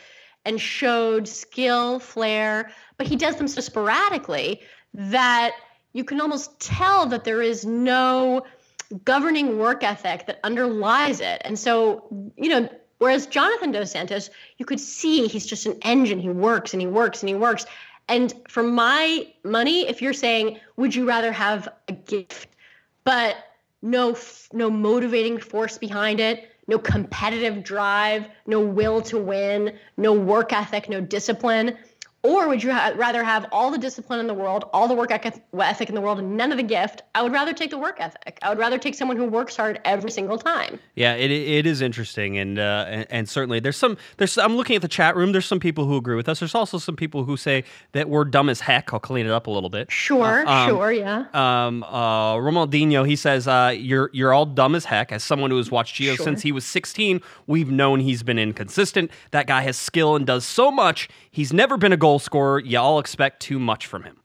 and 0.44 0.60
showed 0.60 1.28
skill, 1.28 1.98
flair, 1.98 2.70
but 2.96 3.06
he 3.06 3.16
does 3.16 3.36
them 3.36 3.48
so 3.48 3.60
sporadically 3.60 4.60
that 4.92 5.52
you 5.92 6.04
can 6.04 6.20
almost 6.20 6.58
tell 6.60 7.06
that 7.06 7.24
there 7.24 7.40
is 7.40 7.64
no 7.64 8.44
governing 9.04 9.58
work 9.58 9.82
ethic 9.82 10.26
that 10.26 10.40
underlies 10.44 11.20
it. 11.20 11.40
And 11.44 11.58
so, 11.58 12.04
you 12.36 12.48
know, 12.48 12.68
whereas 12.98 13.26
Jonathan 13.26 13.72
Dos 13.72 13.92
Santos, 13.92 14.30
you 14.58 14.66
could 14.66 14.80
see 14.80 15.26
he's 15.26 15.46
just 15.46 15.66
an 15.66 15.78
engine. 15.82 16.20
He 16.20 16.28
works 16.28 16.74
and 16.74 16.80
he 16.80 16.86
works 16.86 17.22
and 17.22 17.28
he 17.28 17.34
works. 17.34 17.64
And 18.08 18.34
for 18.48 18.62
my 18.62 19.26
money, 19.44 19.88
if 19.88 20.02
you're 20.02 20.12
saying, 20.12 20.60
would 20.76 20.94
you 20.94 21.08
rather 21.08 21.32
have 21.32 21.68
a 21.88 21.92
gift, 21.92 22.48
but 23.04 23.36
no 23.82 24.16
no 24.52 24.70
motivating 24.70 25.38
force 25.38 25.78
behind 25.78 26.20
it, 26.20 26.50
no 26.66 26.78
competitive 26.78 27.62
drive, 27.62 28.26
no 28.46 28.60
will 28.60 29.02
to 29.02 29.18
win, 29.18 29.78
no 29.96 30.12
work 30.12 30.52
ethic, 30.52 30.88
no 30.88 31.00
discipline? 31.00 31.76
Or 32.24 32.48
would 32.48 32.62
you 32.62 32.72
ha- 32.72 32.92
rather 32.96 33.22
have 33.22 33.44
all 33.52 33.70
the 33.70 33.76
discipline 33.76 34.18
in 34.18 34.26
the 34.26 34.32
world, 34.34 34.64
all 34.72 34.88
the 34.88 34.94
work 34.94 35.10
ethic 35.12 35.88
in 35.90 35.94
the 35.94 36.00
world, 36.00 36.18
and 36.18 36.38
none 36.38 36.50
of 36.52 36.56
the 36.56 36.62
gift? 36.64 37.02
I 37.14 37.20
would 37.22 37.32
rather 37.32 37.52
take 37.52 37.68
the 37.68 37.76
work 37.76 37.96
ethic. 38.00 38.38
I 38.40 38.48
would 38.48 38.56
rather 38.58 38.78
take 38.78 38.94
someone 38.94 39.18
who 39.18 39.26
works 39.26 39.54
hard 39.56 39.78
every 39.84 40.10
single 40.10 40.38
time. 40.38 40.80
Yeah, 40.94 41.12
it 41.14 41.30
it 41.30 41.66
is 41.66 41.82
interesting, 41.82 42.38
and 42.38 42.58
uh, 42.58 42.86
and, 42.88 43.06
and 43.10 43.28
certainly 43.28 43.60
there's 43.60 43.76
some 43.76 43.98
there's 44.16 44.38
I'm 44.38 44.56
looking 44.56 44.74
at 44.74 44.80
the 44.80 44.88
chat 44.88 45.16
room. 45.16 45.32
There's 45.32 45.44
some 45.44 45.60
people 45.60 45.84
who 45.84 45.98
agree 45.98 46.16
with 46.16 46.28
us. 46.30 46.40
There's 46.40 46.54
also 46.54 46.78
some 46.78 46.96
people 46.96 47.24
who 47.24 47.36
say 47.36 47.62
that 47.92 48.08
we're 48.08 48.24
dumb 48.24 48.48
as 48.48 48.60
heck. 48.60 48.94
I'll 48.94 49.00
clean 49.00 49.26
it 49.26 49.30
up 49.32 49.46
a 49.46 49.50
little 49.50 49.68
bit. 49.70 49.92
Sure, 49.92 50.48
um, 50.48 50.68
sure, 50.70 50.92
yeah. 50.92 51.26
Um, 51.34 51.82
uh, 51.84 52.36
Romaldino, 52.36 53.06
he 53.06 53.16
says, 53.16 53.46
uh, 53.46 53.74
"You're 53.76 54.08
you're 54.14 54.32
all 54.32 54.46
dumb 54.46 54.74
as 54.74 54.86
heck." 54.86 55.12
As 55.12 55.22
someone 55.22 55.50
who 55.50 55.58
has 55.58 55.70
watched 55.70 56.00
Gio 56.00 56.16
Sure. 56.16 56.24
since 56.24 56.40
he 56.40 56.52
was 56.52 56.64
16, 56.64 57.20
we've 57.46 57.70
known 57.70 58.00
he's 58.00 58.22
been 58.22 58.38
inconsistent. 58.38 59.10
That 59.32 59.46
guy 59.46 59.60
has 59.60 59.76
skill 59.76 60.16
and 60.16 60.26
does 60.26 60.46
so 60.46 60.70
much. 60.70 61.10
He's 61.30 61.52
never 61.52 61.76
been 61.76 61.92
a 61.92 61.98
goal 61.98 62.13
scorer. 62.18 62.60
Y'all 62.60 62.98
expect 62.98 63.40
too 63.40 63.58
much 63.58 63.86
from 63.86 64.02
him. 64.02 64.16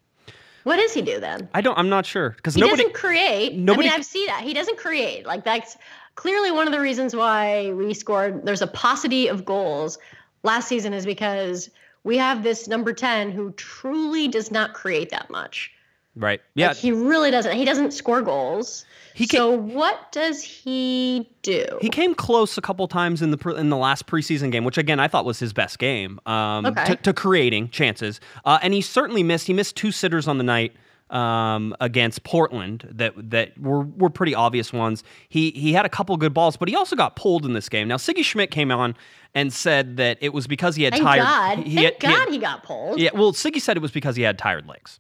What 0.64 0.78
does 0.78 0.94
he 0.94 1.02
do 1.02 1.20
then? 1.20 1.50
I 1.54 1.62
don't. 1.62 1.78
I'm 1.78 1.90
not 1.90 2.06
sure 2.06 2.32
because 2.32 2.56
He 2.56 2.62
nobody. 2.62 2.84
doesn't 2.84 2.94
create. 2.96 3.56
nobody- 3.56 3.88
I 3.88 3.92
mean, 3.92 4.00
I've 4.00 4.06
seen 4.06 4.28
that. 4.28 4.42
He 4.42 4.54
doesn't 4.54 4.78
create. 4.78 5.26
Like 5.26 5.44
that's 5.44 5.78
clearly 6.16 6.52
one 6.52 6.68
of 6.68 6.74
the 6.74 6.80
reasons 6.82 7.16
why 7.16 7.72
we 7.72 7.94
scored. 7.94 8.46
There's 8.46 8.62
a 8.62 8.68
paucity 8.68 9.28
of 9.28 9.46
goals 9.46 9.98
last 10.44 10.68
season 10.68 10.94
is 10.94 11.06
because 11.06 11.70
we 12.04 12.18
have 12.18 12.44
this 12.44 12.68
number 12.68 12.94
10 12.94 13.32
who 13.32 13.52
truly 13.54 14.28
does 14.28 14.52
not 14.52 14.74
create 14.74 15.10
that 15.12 15.30
much. 15.30 15.72
Right. 16.16 16.42
Yeah. 16.56 16.70
Like, 16.70 16.78
he 16.78 16.92
really 16.92 17.32
doesn't. 17.32 17.56
He 17.56 17.66
doesn't 17.66 17.92
score 17.92 18.22
goals. 18.22 18.86
He 19.14 19.28
ca- 19.28 19.38
so 19.38 19.52
what 19.52 20.12
does 20.12 20.42
he 20.44 21.30
do? 21.42 21.66
He 21.82 21.90
came 21.90 22.14
close 22.16 22.58
a 22.58 22.62
couple 22.62 22.88
times 22.88 23.22
in 23.22 23.32
the 23.32 23.50
in 23.56 23.70
the 23.70 23.78
last 23.78 24.06
preseason 24.08 24.52
game, 24.52 24.64
which 24.64 24.78
again 24.78 25.00
I 25.00 25.08
thought 25.08 25.26
was 25.26 25.40
his 25.40 25.54
best 25.54 25.78
game 25.80 26.20
um, 26.26 26.66
Okay. 26.66 26.86
to, 26.86 26.96
to 26.98 27.14
creating 27.14 27.70
chances. 27.70 28.20
Uh, 28.46 28.60
and 28.62 28.74
he 28.74 28.82
certainly 28.82 29.24
missed. 29.24 29.48
He 29.48 29.54
missed 29.54 29.76
two 29.76 29.92
sitters 29.92 30.28
on 30.28 30.38
the 30.38 30.44
night 30.44 30.74
um, 31.10 31.76
against 31.82 32.24
Portland 32.24 32.88
that 32.92 33.14
that 33.32 33.58
were 33.60 33.82
were 33.82 34.10
pretty 34.10 34.36
obvious 34.36 34.72
ones. 34.74 35.04
He 35.30 35.52
he 35.52 35.74
had 35.74 35.86
a 35.86 35.90
couple 35.90 36.16
good 36.18 36.34
balls, 36.34 36.56
but 36.58 36.68
he 36.70 36.76
also 36.76 36.96
got 36.96 37.16
pulled 37.16 37.46
in 37.46 37.54
this 37.54 37.68
game. 37.70 37.88
Now 37.88 37.98
Sigi 37.98 38.24
Schmidt 38.24 38.52
came 38.52 38.72
on 38.72 38.96
and 39.36 39.52
said 39.54 39.98
that 39.98 40.18
it 40.22 40.34
was 40.34 40.48
because 40.48 40.76
he 40.76 40.84
had 40.84 40.94
Thank 40.94 41.04
tired. 41.04 41.22
God. 41.24 41.58
he- 41.60 41.64
he 41.72 41.76
Thank 41.76 42.02
had- 42.02 42.02
he 42.02 42.08
had- 42.08 42.26
God 42.26 42.34
he 42.34 42.38
got 42.40 42.64
pulled. 42.64 43.00
yeah, 43.00 43.10
well, 43.14 43.32
Sigi 43.34 43.60
said 43.62 43.76
it 43.78 43.82
was 43.82 43.92
because 43.92 44.16
he 44.16 44.24
had 44.24 44.38
tired 44.38 44.68
legs. 44.68 45.00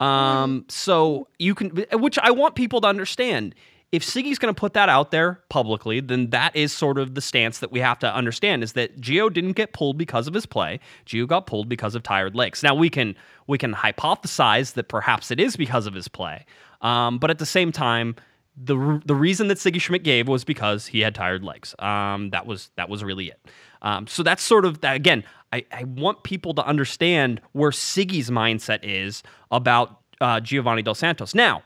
Um, 0.00 0.64
so 0.68 1.28
you 1.38 1.54
can, 1.54 1.70
which 1.92 2.18
I 2.18 2.30
want 2.30 2.54
people 2.54 2.80
to 2.82 2.88
understand. 2.88 3.54
If 3.90 4.02
Sigi's 4.02 4.38
going 4.38 4.54
to 4.54 4.58
put 4.58 4.74
that 4.74 4.90
out 4.90 5.12
there 5.12 5.40
publicly, 5.48 6.00
then 6.00 6.28
that 6.28 6.54
is 6.54 6.74
sort 6.74 6.98
of 6.98 7.14
the 7.14 7.22
stance 7.22 7.60
that 7.60 7.72
we 7.72 7.80
have 7.80 7.98
to 8.00 8.14
understand: 8.14 8.62
is 8.62 8.74
that 8.74 9.00
Gio 9.00 9.32
didn't 9.32 9.52
get 9.52 9.72
pulled 9.72 9.96
because 9.96 10.26
of 10.28 10.34
his 10.34 10.44
play. 10.44 10.78
Gio 11.06 11.26
got 11.26 11.46
pulled 11.46 11.70
because 11.70 11.94
of 11.94 12.02
tired 12.02 12.34
legs. 12.34 12.62
Now 12.62 12.74
we 12.74 12.90
can 12.90 13.16
we 13.46 13.56
can 13.56 13.74
hypothesize 13.74 14.74
that 14.74 14.88
perhaps 14.88 15.30
it 15.30 15.40
is 15.40 15.56
because 15.56 15.86
of 15.86 15.94
his 15.94 16.06
play, 16.06 16.44
um, 16.82 17.18
but 17.18 17.30
at 17.30 17.38
the 17.38 17.46
same 17.46 17.72
time, 17.72 18.14
the 18.62 19.00
the 19.04 19.14
reason 19.14 19.48
that 19.48 19.58
Sigi 19.58 19.80
Schmidt 19.80 20.02
gave 20.02 20.28
was 20.28 20.44
because 20.44 20.86
he 20.86 21.00
had 21.00 21.14
tired 21.14 21.44
legs. 21.44 21.74
Um, 21.78 22.30
that 22.30 22.46
was 22.46 22.70
that 22.76 22.88
was 22.88 23.04
really 23.04 23.28
it. 23.28 23.40
Um, 23.82 24.06
so 24.06 24.22
that's 24.22 24.42
sort 24.42 24.64
of 24.64 24.80
that 24.80 24.96
again. 24.96 25.24
I, 25.52 25.64
I 25.72 25.84
want 25.84 26.22
people 26.24 26.54
to 26.54 26.66
understand 26.66 27.40
where 27.52 27.70
Sigi's 27.70 28.30
mindset 28.30 28.80
is 28.82 29.22
about 29.50 30.00
uh, 30.20 30.40
Giovanni 30.40 30.82
Dos 30.82 30.98
Santos. 30.98 31.34
Now, 31.34 31.62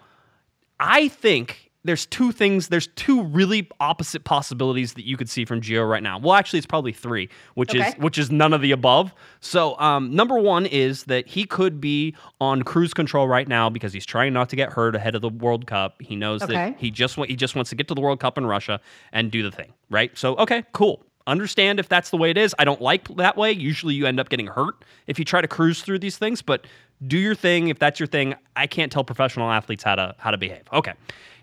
I 0.79 1.09
think 1.09 1.71
there's 1.85 2.07
two 2.07 2.31
things. 2.31 2.69
There's 2.69 2.87
two 2.95 3.25
really 3.25 3.69
opposite 3.81 4.23
possibilities 4.23 4.93
that 4.95 5.05
you 5.05 5.17
could 5.17 5.29
see 5.29 5.45
from 5.45 5.61
Gio 5.61 5.89
right 5.89 6.03
now. 6.03 6.17
Well, 6.19 6.35
actually, 6.35 6.59
it's 6.59 6.67
probably 6.67 6.93
three, 6.93 7.29
which 7.55 7.75
is 7.75 7.93
which 7.95 8.19
is 8.19 8.31
none 8.31 8.53
of 8.53 8.61
the 8.61 8.71
above. 8.71 9.13
So, 9.41 9.77
um, 9.81 10.15
number 10.15 10.39
one 10.39 10.67
is 10.67 11.05
that 11.05 11.27
he 11.27 11.45
could 11.45 11.81
be 11.81 12.15
on 12.41 12.63
cruise 12.63 12.95
control 12.95 13.27
right 13.27 13.49
now 13.49 13.69
because 13.69 13.93
he's 13.93 14.07
trying 14.07 14.33
not 14.33 14.49
to 14.51 14.57
get 14.57 14.71
hurt 14.73 14.95
ahead 14.95 15.17
of 15.17 15.23
the 15.23 15.29
World 15.29 15.67
Cup. 15.67 16.01
He 16.01 16.15
knows 16.15 16.43
Okay. 16.43 16.53
that 16.55 16.79
he 16.79 16.93
just 16.93 17.17
he 17.17 17.35
just 17.35 17.57
wants 17.57 17.71
to 17.71 17.77
get 17.77 17.89
to 17.89 17.95
the 17.95 18.01
World 18.01 18.21
Cup 18.21 18.39
in 18.39 18.47
Russia 18.47 18.81
and 19.13 19.33
do 19.33 19.43
the 19.43 19.51
thing, 19.51 19.73
right? 19.91 20.17
So, 20.17 20.37
okay, 20.37 20.63
cool. 20.73 21.05
Understand 21.27 21.79
if 21.79 21.89
that's 21.89 22.11
the 22.11 22.17
way 22.17 22.31
it 22.31 22.39
is. 22.39 22.55
I 22.59 22.65
don't 22.65 22.81
like 22.81 23.09
that 23.17 23.37
way. 23.37 23.53
Usually, 23.53 23.95
you 23.95 24.07
end 24.07 24.19
up 24.19 24.29
getting 24.29 24.49
hurt 24.49 24.85
if 25.07 25.19
you 25.19 25.25
try 25.25 25.41
to 25.41 25.49
cruise 25.49 25.83
through 25.83 26.01
these 26.01 26.19
things. 26.19 26.43
But 26.43 26.67
do 27.07 27.19
your 27.19 27.35
thing. 27.35 27.69
If 27.69 27.79
that's 27.79 28.01
your 28.01 28.07
thing, 28.07 28.35
I 28.57 28.67
can't 28.67 28.91
tell 28.91 29.05
professional 29.05 29.51
athletes 29.51 29.83
how 29.83 29.95
to 29.95 30.15
how 30.19 30.31
to 30.31 30.39
behave. 30.39 30.63
Okay. 30.73 30.95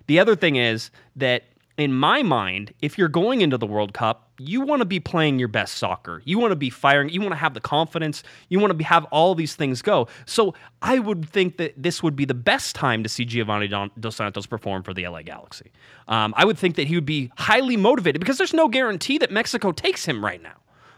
The 0.07 0.19
other 0.19 0.35
thing 0.35 0.55
is 0.55 0.91
that 1.15 1.43
in 1.81 1.93
my 1.93 2.23
mind, 2.23 2.73
if 2.81 2.97
you're 2.97 3.07
going 3.07 3.41
into 3.41 3.57
the 3.57 3.65
World 3.65 3.93
Cup, 3.93 4.29
you 4.39 4.61
want 4.61 4.79
to 4.81 4.85
be 4.85 4.99
playing 4.99 5.39
your 5.39 5.47
best 5.47 5.75
soccer. 5.75 6.21
You 6.25 6.39
want 6.39 6.51
to 6.51 6.55
be 6.55 6.69
firing. 6.69 7.09
You 7.09 7.21
want 7.21 7.31
to 7.31 7.37
have 7.37 7.53
the 7.53 7.61
confidence. 7.61 8.23
You 8.47 8.59
want 8.59 8.77
to 8.77 8.83
have 8.85 9.05
all 9.05 9.35
these 9.35 9.55
things 9.55 9.81
go. 9.81 10.07
So 10.25 10.53
I 10.81 10.99
would 10.99 11.29
think 11.29 11.57
that 11.57 11.73
this 11.81 12.01
would 12.01 12.15
be 12.15 12.25
the 12.25 12.33
best 12.33 12.75
time 12.75 13.03
to 13.03 13.09
see 13.09 13.25
Giovanni 13.25 13.67
Dos 13.67 14.15
Santos 14.15 14.45
perform 14.45 14.83
for 14.83 14.93
the 14.93 15.07
LA 15.07 15.21
Galaxy. 15.23 15.71
Um, 16.07 16.33
I 16.37 16.45
would 16.45 16.57
think 16.57 16.75
that 16.75 16.87
he 16.87 16.95
would 16.95 17.05
be 17.05 17.31
highly 17.37 17.77
motivated 17.77 18.19
because 18.19 18.37
there's 18.37 18.53
no 18.53 18.67
guarantee 18.67 19.17
that 19.17 19.31
Mexico 19.31 19.71
takes 19.71 20.05
him 20.05 20.23
right 20.23 20.41
now. 20.41 20.55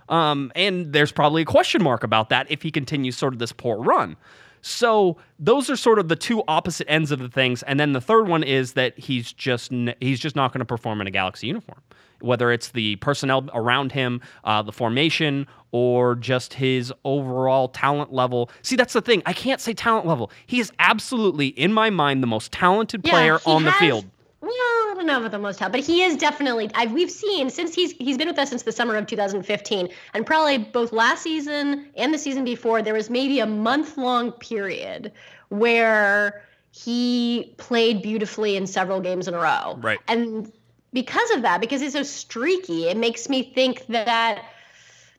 Um, 0.10 0.52
and 0.56 0.92
there's 0.92 1.12
probably 1.12 1.44
a 1.44 1.46
question 1.46 1.82
mark 1.82 2.04
about 2.04 2.30
that 2.30 2.50
if 2.52 2.62
he 2.62 2.72
continues 2.72 3.18
sort 3.18 3.34
of 3.34 3.40
this 3.40 3.52
poor 3.52 3.82
run. 3.82 4.18
So 4.62 5.18
those 5.40 5.70
are 5.70 5.76
sort 5.76 6.00
of 6.00 6.08
the 6.08 6.16
two 6.16 6.44
opposite 6.48 6.90
ends 6.90 7.12
of 7.12 7.20
the 7.20 7.30
things. 7.30 7.64
And 7.64 7.80
then 7.80 7.94
the 7.94 8.02
third 8.02 8.28
one 8.28 8.44
is 8.44 8.74
that 8.74 8.98
he's 8.98 9.34
just 9.34 9.72
n- 9.72 9.96
he's 10.00 10.20
just 10.20 10.36
not 10.36 10.54
going 10.54 10.60
to 10.60 10.66
perform 10.66 11.02
in 11.02 11.08
a 11.08 11.12
Galaxy 11.12 11.48
uniform, 11.48 11.82
whether 12.20 12.52
it's 12.52 12.70
the 12.70 12.96
personnel 12.98 13.50
around 13.54 13.92
him, 13.92 14.22
uh, 14.44 14.62
the 14.62 14.72
formation, 14.72 15.48
or 15.72 16.16
just 16.16 16.54
his 16.54 16.94
overall 17.06 17.68
talent 17.70 18.14
level. 18.14 18.50
See, 18.62 18.76
that's 18.76 18.94
the 18.94 19.02
thing. 19.02 19.24
I 19.26 19.34
can't 19.34 19.60
say 19.62 19.74
talent 19.74 20.06
level. 20.06 20.32
He 20.46 20.60
is 20.60 20.72
absolutely, 20.80 21.48
in 21.48 21.74
my 21.74 21.90
mind, 21.90 22.22
the 22.22 22.28
most 22.28 22.52
talented 22.52 23.04
player 23.04 23.40
he 23.40 23.52
on 23.52 23.64
the 23.64 23.72
field. 23.74 24.06
Don't 25.02 25.08
know 25.08 25.18
about 25.18 25.32
the 25.32 25.40
most 25.40 25.60
help, 25.60 25.72
but 25.72 25.82
he 25.82 26.04
is 26.04 26.16
definitely. 26.16 26.70
I've, 26.76 26.92
we've 26.92 27.10
seen 27.10 27.50
since 27.50 27.74
he's 27.74 27.94
he's 27.94 28.20
been 28.20 28.28
with 28.28 28.38
us 28.38 28.50
since 28.50 28.62
the 28.62 28.72
summer 28.72 28.96
of 28.98 29.08
2015, 29.08 29.90
and 30.14 30.26
probably 30.28 30.60
both 30.60 30.94
last 30.94 31.24
season 31.24 31.88
and 31.96 32.14
the 32.14 32.20
season 32.20 32.44
before, 32.44 32.84
there 32.84 32.94
was 32.94 33.10
maybe 33.10 33.40
a 33.40 33.48
month 33.48 33.98
long 33.98 34.32
period 34.34 35.12
where 35.50 36.44
he 36.70 37.56
played 37.58 38.04
beautifully 38.04 38.56
in 38.56 38.68
several 38.68 39.02
games 39.02 39.28
in 39.28 39.34
a 39.34 39.40
row. 39.40 39.76
Right. 39.82 39.98
And 40.08 40.52
because 40.94 41.32
of 41.32 41.42
that, 41.42 41.62
because 41.62 41.82
he's 41.82 41.94
so 41.94 42.04
streaky, 42.04 42.88
it 42.88 42.96
makes 42.96 43.28
me 43.28 43.42
think 43.42 43.88
that 43.88 44.46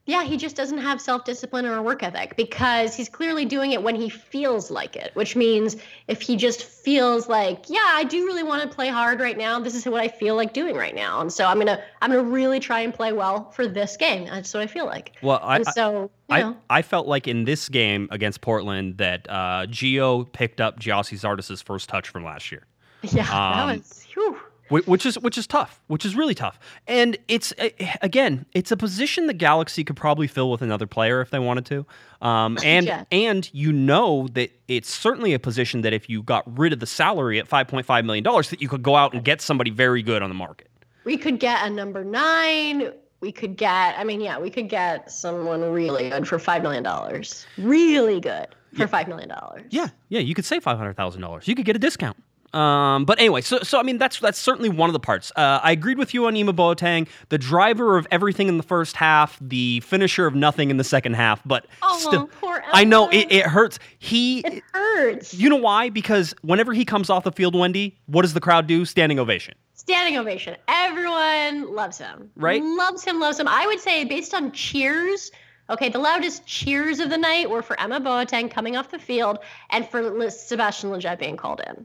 yeah, 0.04 0.24
he 0.24 0.36
just 0.36 0.56
doesn't 0.56 0.78
have 0.78 1.00
self 1.00 1.24
discipline 1.24 1.64
or 1.64 1.76
a 1.76 1.82
work 1.82 2.02
ethic 2.02 2.36
because 2.36 2.94
he's 2.94 3.08
clearly 3.08 3.44
doing 3.44 3.70
it 3.70 3.82
when 3.82 3.94
he 3.94 4.08
feels 4.08 4.68
like 4.68 4.96
it, 4.96 5.12
which 5.14 5.36
means 5.36 5.76
if 6.08 6.20
he 6.20 6.34
just 6.34 6.64
feels 6.64 7.28
like, 7.28 7.66
yeah, 7.68 7.78
I 7.84 8.02
do 8.02 8.26
really 8.26 8.42
want 8.42 8.68
to 8.68 8.74
play 8.74 8.88
hard 8.88 9.20
right 9.20 9.38
now. 9.38 9.60
This 9.60 9.76
is 9.76 9.86
what 9.86 10.00
I 10.00 10.08
feel 10.08 10.34
like 10.34 10.52
doing 10.52 10.74
right 10.74 10.94
now. 10.94 11.20
And 11.20 11.32
so 11.32 11.46
I'm 11.46 11.54
going 11.54 11.68
to 11.68 11.80
I'm 12.00 12.10
going 12.10 12.24
to 12.24 12.30
really 12.30 12.58
try 12.58 12.80
and 12.80 12.92
play 12.92 13.12
well 13.12 13.50
for 13.52 13.68
this 13.68 13.96
game. 13.96 14.24
That's 14.24 14.52
what 14.52 14.64
I 14.64 14.66
feel 14.66 14.86
like. 14.86 15.12
Well, 15.22 15.38
I, 15.40 15.56
and 15.56 15.66
so, 15.68 16.10
you 16.28 16.34
I, 16.34 16.40
know, 16.40 16.56
I 16.68 16.82
felt 16.82 17.06
like 17.06 17.28
in 17.28 17.44
this 17.44 17.68
game 17.68 18.08
against 18.10 18.40
Portland 18.40 18.98
that 18.98 19.30
uh, 19.30 19.66
Gio 19.68 20.30
picked 20.32 20.60
up 20.60 20.80
Gyasi 20.80 21.16
Zardes' 21.16 21.62
first 21.62 21.88
touch 21.88 22.08
from 22.08 22.24
last 22.24 22.50
year. 22.50 22.66
yeah, 23.02 23.22
um, 23.22 23.68
that 23.68 23.78
was 23.78 24.04
whew. 24.12 24.36
Wh- 24.72 24.88
which 24.88 25.04
is 25.06 25.18
which 25.18 25.36
is 25.38 25.46
tough, 25.46 25.80
which 25.86 26.04
is 26.04 26.16
really 26.16 26.34
tough. 26.34 26.58
And 26.88 27.16
it's 27.28 27.52
uh, 27.58 27.68
again, 28.00 28.46
it's 28.54 28.72
a 28.72 28.76
position 28.76 29.26
the 29.26 29.34
Galaxy 29.34 29.84
could 29.84 29.96
probably 29.96 30.26
fill 30.26 30.50
with 30.50 30.62
another 30.62 30.86
player 30.86 31.20
if 31.20 31.30
they 31.30 31.38
wanted 31.38 31.66
to. 31.66 31.86
Um, 32.26 32.58
and 32.64 32.86
Yeah. 32.86 33.04
and 33.12 33.48
you 33.52 33.72
know 33.72 34.28
that 34.32 34.50
it's 34.68 34.92
certainly 34.92 35.34
a 35.34 35.38
position 35.38 35.82
that 35.82 35.92
if 35.92 36.08
you 36.08 36.22
got 36.22 36.44
rid 36.58 36.72
of 36.72 36.80
the 36.80 36.86
salary 36.86 37.38
at 37.38 37.46
five 37.48 37.68
point 37.68 37.86
five 37.86 38.04
million 38.04 38.24
dollars, 38.24 38.50
that 38.50 38.62
you 38.62 38.68
could 38.68 38.82
go 38.82 38.96
out 38.96 39.12
and 39.12 39.24
get 39.24 39.40
somebody 39.40 39.70
very 39.70 40.02
good 40.02 40.22
on 40.22 40.30
the 40.30 40.34
market. 40.34 40.68
we 41.04 41.16
could 41.16 41.38
get 41.40 41.66
a 41.66 41.70
number 41.70 42.04
9. 42.04 42.92
We 43.20 43.30
could 43.32 43.56
get 43.56 43.96
I 43.98 44.04
mean, 44.04 44.20
yeah, 44.20 44.38
we 44.38 44.50
could 44.50 44.68
get 44.68 45.10
someone 45.10 45.60
really 45.72 46.10
good 46.10 46.26
for 46.26 46.38
5 46.38 46.62
million 46.62 46.82
dollars. 46.82 47.46
Really 47.58 48.20
good 48.20 48.46
for 48.76 48.86
5 48.88 49.06
million 49.08 49.28
dollars. 49.28 49.62
Yeah, 49.70 49.88
yeah, 50.08 50.20
you 50.20 50.34
could 50.34 50.44
save 50.44 50.62
five 50.64 50.78
hundred 50.78 50.96
thousand 50.96 51.20
dollars. 51.20 51.46
You 51.46 51.54
could 51.54 51.64
get 51.66 51.76
a 51.76 51.78
discount. 51.78 52.16
Um, 52.54 53.04
but 53.06 53.18
anyway, 53.18 53.40
so 53.40 53.60
so 53.62 53.78
I 53.78 53.82
mean 53.82 53.96
that's 53.98 54.20
that's 54.20 54.38
certainly 54.38 54.68
one 54.68 54.88
of 54.90 54.92
the 54.92 55.00
parts. 55.00 55.32
Uh, 55.36 55.60
I 55.62 55.72
agreed 55.72 55.96
with 55.98 56.12
you 56.12 56.26
on 56.26 56.36
Emma 56.36 56.52
Boateng, 56.52 57.08
the 57.30 57.38
driver 57.38 57.96
of 57.96 58.06
everything 58.10 58.48
in 58.48 58.56
the 58.58 58.62
first 58.62 58.96
half, 58.96 59.38
the 59.40 59.80
finisher 59.80 60.26
of 60.26 60.34
nothing 60.34 60.70
in 60.70 60.76
the 60.76 60.84
second 60.84 61.14
half. 61.14 61.40
But 61.46 61.66
Oh, 61.82 61.98
still, 61.98 62.26
poor 62.40 62.62
I 62.72 62.84
know 62.84 63.08
it, 63.08 63.30
it 63.32 63.46
hurts. 63.46 63.78
He, 63.98 64.40
It 64.40 64.62
hurts. 64.74 65.32
you 65.34 65.48
know 65.48 65.56
why? 65.56 65.88
Because 65.88 66.34
whenever 66.42 66.72
he 66.74 66.84
comes 66.84 67.08
off 67.08 67.24
the 67.24 67.32
field, 67.32 67.54
Wendy, 67.54 67.98
what 68.06 68.22
does 68.22 68.34
the 68.34 68.40
crowd 68.40 68.66
do? 68.66 68.84
Standing 68.84 69.18
ovation. 69.18 69.54
Standing 69.74 70.18
ovation. 70.18 70.56
Everyone 70.68 71.74
loves 71.74 71.98
him. 71.98 72.30
Right? 72.36 72.62
Loves 72.62 73.04
him, 73.04 73.18
loves 73.18 73.40
him. 73.40 73.48
I 73.48 73.66
would 73.66 73.80
say, 73.80 74.04
based 74.04 74.32
on 74.34 74.52
cheers, 74.52 75.30
okay, 75.70 75.88
the 75.88 75.98
loudest 75.98 76.46
cheers 76.46 77.00
of 77.00 77.10
the 77.10 77.18
night 77.18 77.50
were 77.50 77.62
for 77.62 77.80
Emma 77.80 78.00
Boateng 78.00 78.50
coming 78.50 78.76
off 78.76 78.90
the 78.90 78.98
field 78.98 79.38
and 79.70 79.88
for 79.88 80.30
Sebastian 80.30 80.90
Lletget 80.90 81.18
being 81.18 81.36
called 81.36 81.60
in. 81.66 81.84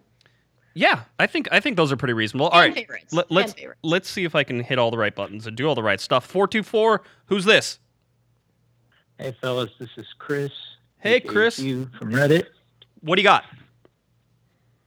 Yeah, 0.77 1.01
I 1.17 1.25
think 1.25 1.47
I 1.51 1.59
think 1.59 1.75
those 1.75 1.91
are 1.91 1.97
pretty 1.97 2.13
reasonable. 2.13 2.49
All 2.49 2.59
Fan 2.61 2.69
right, 2.69 2.75
favorites. 2.75 3.11
Let, 3.11 3.27
Fan 3.29 3.35
let's 3.35 3.53
favorites. 3.53 3.79
let's 3.83 4.09
see 4.09 4.25
if 4.25 4.35
I 4.35 4.43
can 4.43 4.59
hit 4.59 4.77
all 4.77 4.91
the 4.91 4.97
right 4.97 5.15
buttons 5.15 5.47
and 5.47 5.57
do 5.57 5.67
all 5.67 5.73
the 5.73 5.81
right 5.81 5.99
stuff. 5.99 6.23
Four 6.23 6.47
two 6.47 6.61
four. 6.61 7.01
Who's 7.25 7.45
this? 7.45 7.79
Hey, 9.17 9.35
fellas, 9.41 9.71
this 9.79 9.89
is 9.97 10.05
Chris. 10.19 10.51
Hey, 10.99 11.19
Chris. 11.19 11.57
You 11.57 11.89
from 11.97 12.11
Reddit. 12.11 12.45
What 13.01 13.15
do 13.15 13.23
you 13.23 13.27
got? 13.27 13.45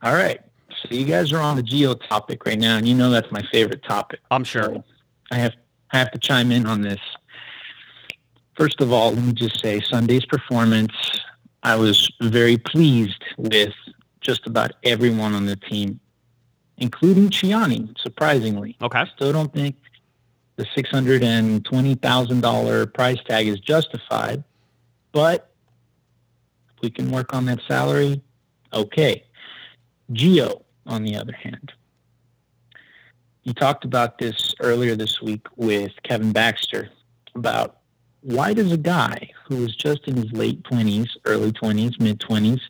All 0.02 0.14
right. 0.14 0.40
So 0.68 0.94
you 0.94 1.04
guys 1.04 1.32
are 1.32 1.40
on 1.40 1.56
the 1.56 1.62
geo 1.64 1.94
topic 1.94 2.46
right 2.46 2.58
now, 2.58 2.76
and 2.76 2.86
you 2.86 2.94
know 2.94 3.10
that's 3.10 3.30
my 3.32 3.42
favorite 3.50 3.82
topic. 3.82 4.20
I'm 4.30 4.44
sure. 4.44 4.62
So 4.62 4.84
I 5.32 5.38
have 5.38 5.54
I 5.90 5.98
have 5.98 6.12
to 6.12 6.18
chime 6.20 6.52
in 6.52 6.66
on 6.66 6.82
this. 6.82 7.00
First 8.56 8.80
of 8.80 8.92
all, 8.92 9.10
let 9.12 9.24
me 9.24 9.32
just 9.32 9.60
say 9.60 9.80
Sunday's 9.80 10.24
performance. 10.24 10.92
I 11.64 11.74
was 11.74 12.08
very 12.22 12.58
pleased 12.58 13.22
with 13.36 13.74
just 14.20 14.46
about 14.46 14.72
everyone 14.82 15.34
on 15.34 15.46
the 15.46 15.56
team, 15.56 16.00
including 16.78 17.30
Ciani. 17.30 17.96
Surprisingly, 17.98 18.76
Okay. 18.82 19.04
still 19.14 19.32
don't 19.32 19.52
think 19.52 19.76
the 20.56 20.66
six 20.74 20.90
hundred 20.90 21.22
and 21.24 21.64
twenty 21.64 21.94
thousand 21.94 22.40
dollar 22.42 22.86
price 22.86 23.18
tag 23.26 23.46
is 23.48 23.60
justified, 23.60 24.44
but 25.12 25.50
if 26.76 26.82
we 26.82 26.90
can 26.90 27.10
work 27.10 27.34
on 27.34 27.46
that 27.46 27.60
salary, 27.66 28.20
okay. 28.72 29.24
Geo, 30.12 30.62
on 30.86 31.04
the 31.04 31.16
other 31.16 31.32
hand, 31.32 31.72
you 33.44 33.54
talked 33.54 33.84
about 33.84 34.18
this 34.18 34.54
earlier 34.60 34.96
this 34.96 35.22
week 35.22 35.46
with 35.56 35.92
Kevin 36.02 36.32
Baxter 36.32 36.90
about 37.34 37.78
why 38.22 38.52
does 38.52 38.70
a 38.72 38.76
guy 38.76 39.30
who 39.46 39.64
is 39.64 39.74
just 39.74 40.06
in 40.08 40.16
his 40.16 40.30
late 40.32 40.62
twenties, 40.64 41.16
early 41.24 41.52
twenties, 41.52 41.92
mid 42.00 42.20
twenties, 42.20 42.60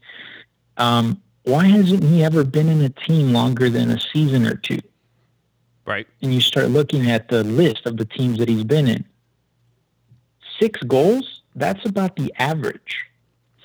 um, 0.76 1.20
why 1.44 1.66
hasn't 1.66 2.04
he 2.04 2.22
ever 2.22 2.44
been 2.44 2.68
in 2.68 2.82
a 2.82 2.90
team 2.90 3.32
longer 3.32 3.70
than 3.70 3.90
a 3.90 4.00
season 4.00 4.46
or 4.46 4.54
two? 4.54 4.80
Right. 5.86 6.06
and 6.22 6.32
you 6.32 6.40
start 6.40 6.68
looking 6.68 7.10
at 7.10 7.28
the 7.28 7.42
list 7.42 7.84
of 7.84 7.96
the 7.96 8.04
teams 8.04 8.38
that 8.38 8.48
he's 8.48 8.62
been 8.62 8.86
in. 8.86 9.04
Six 10.60 10.80
goals, 10.82 11.42
that's 11.56 11.84
about 11.84 12.14
the 12.14 12.32
average. 12.38 13.06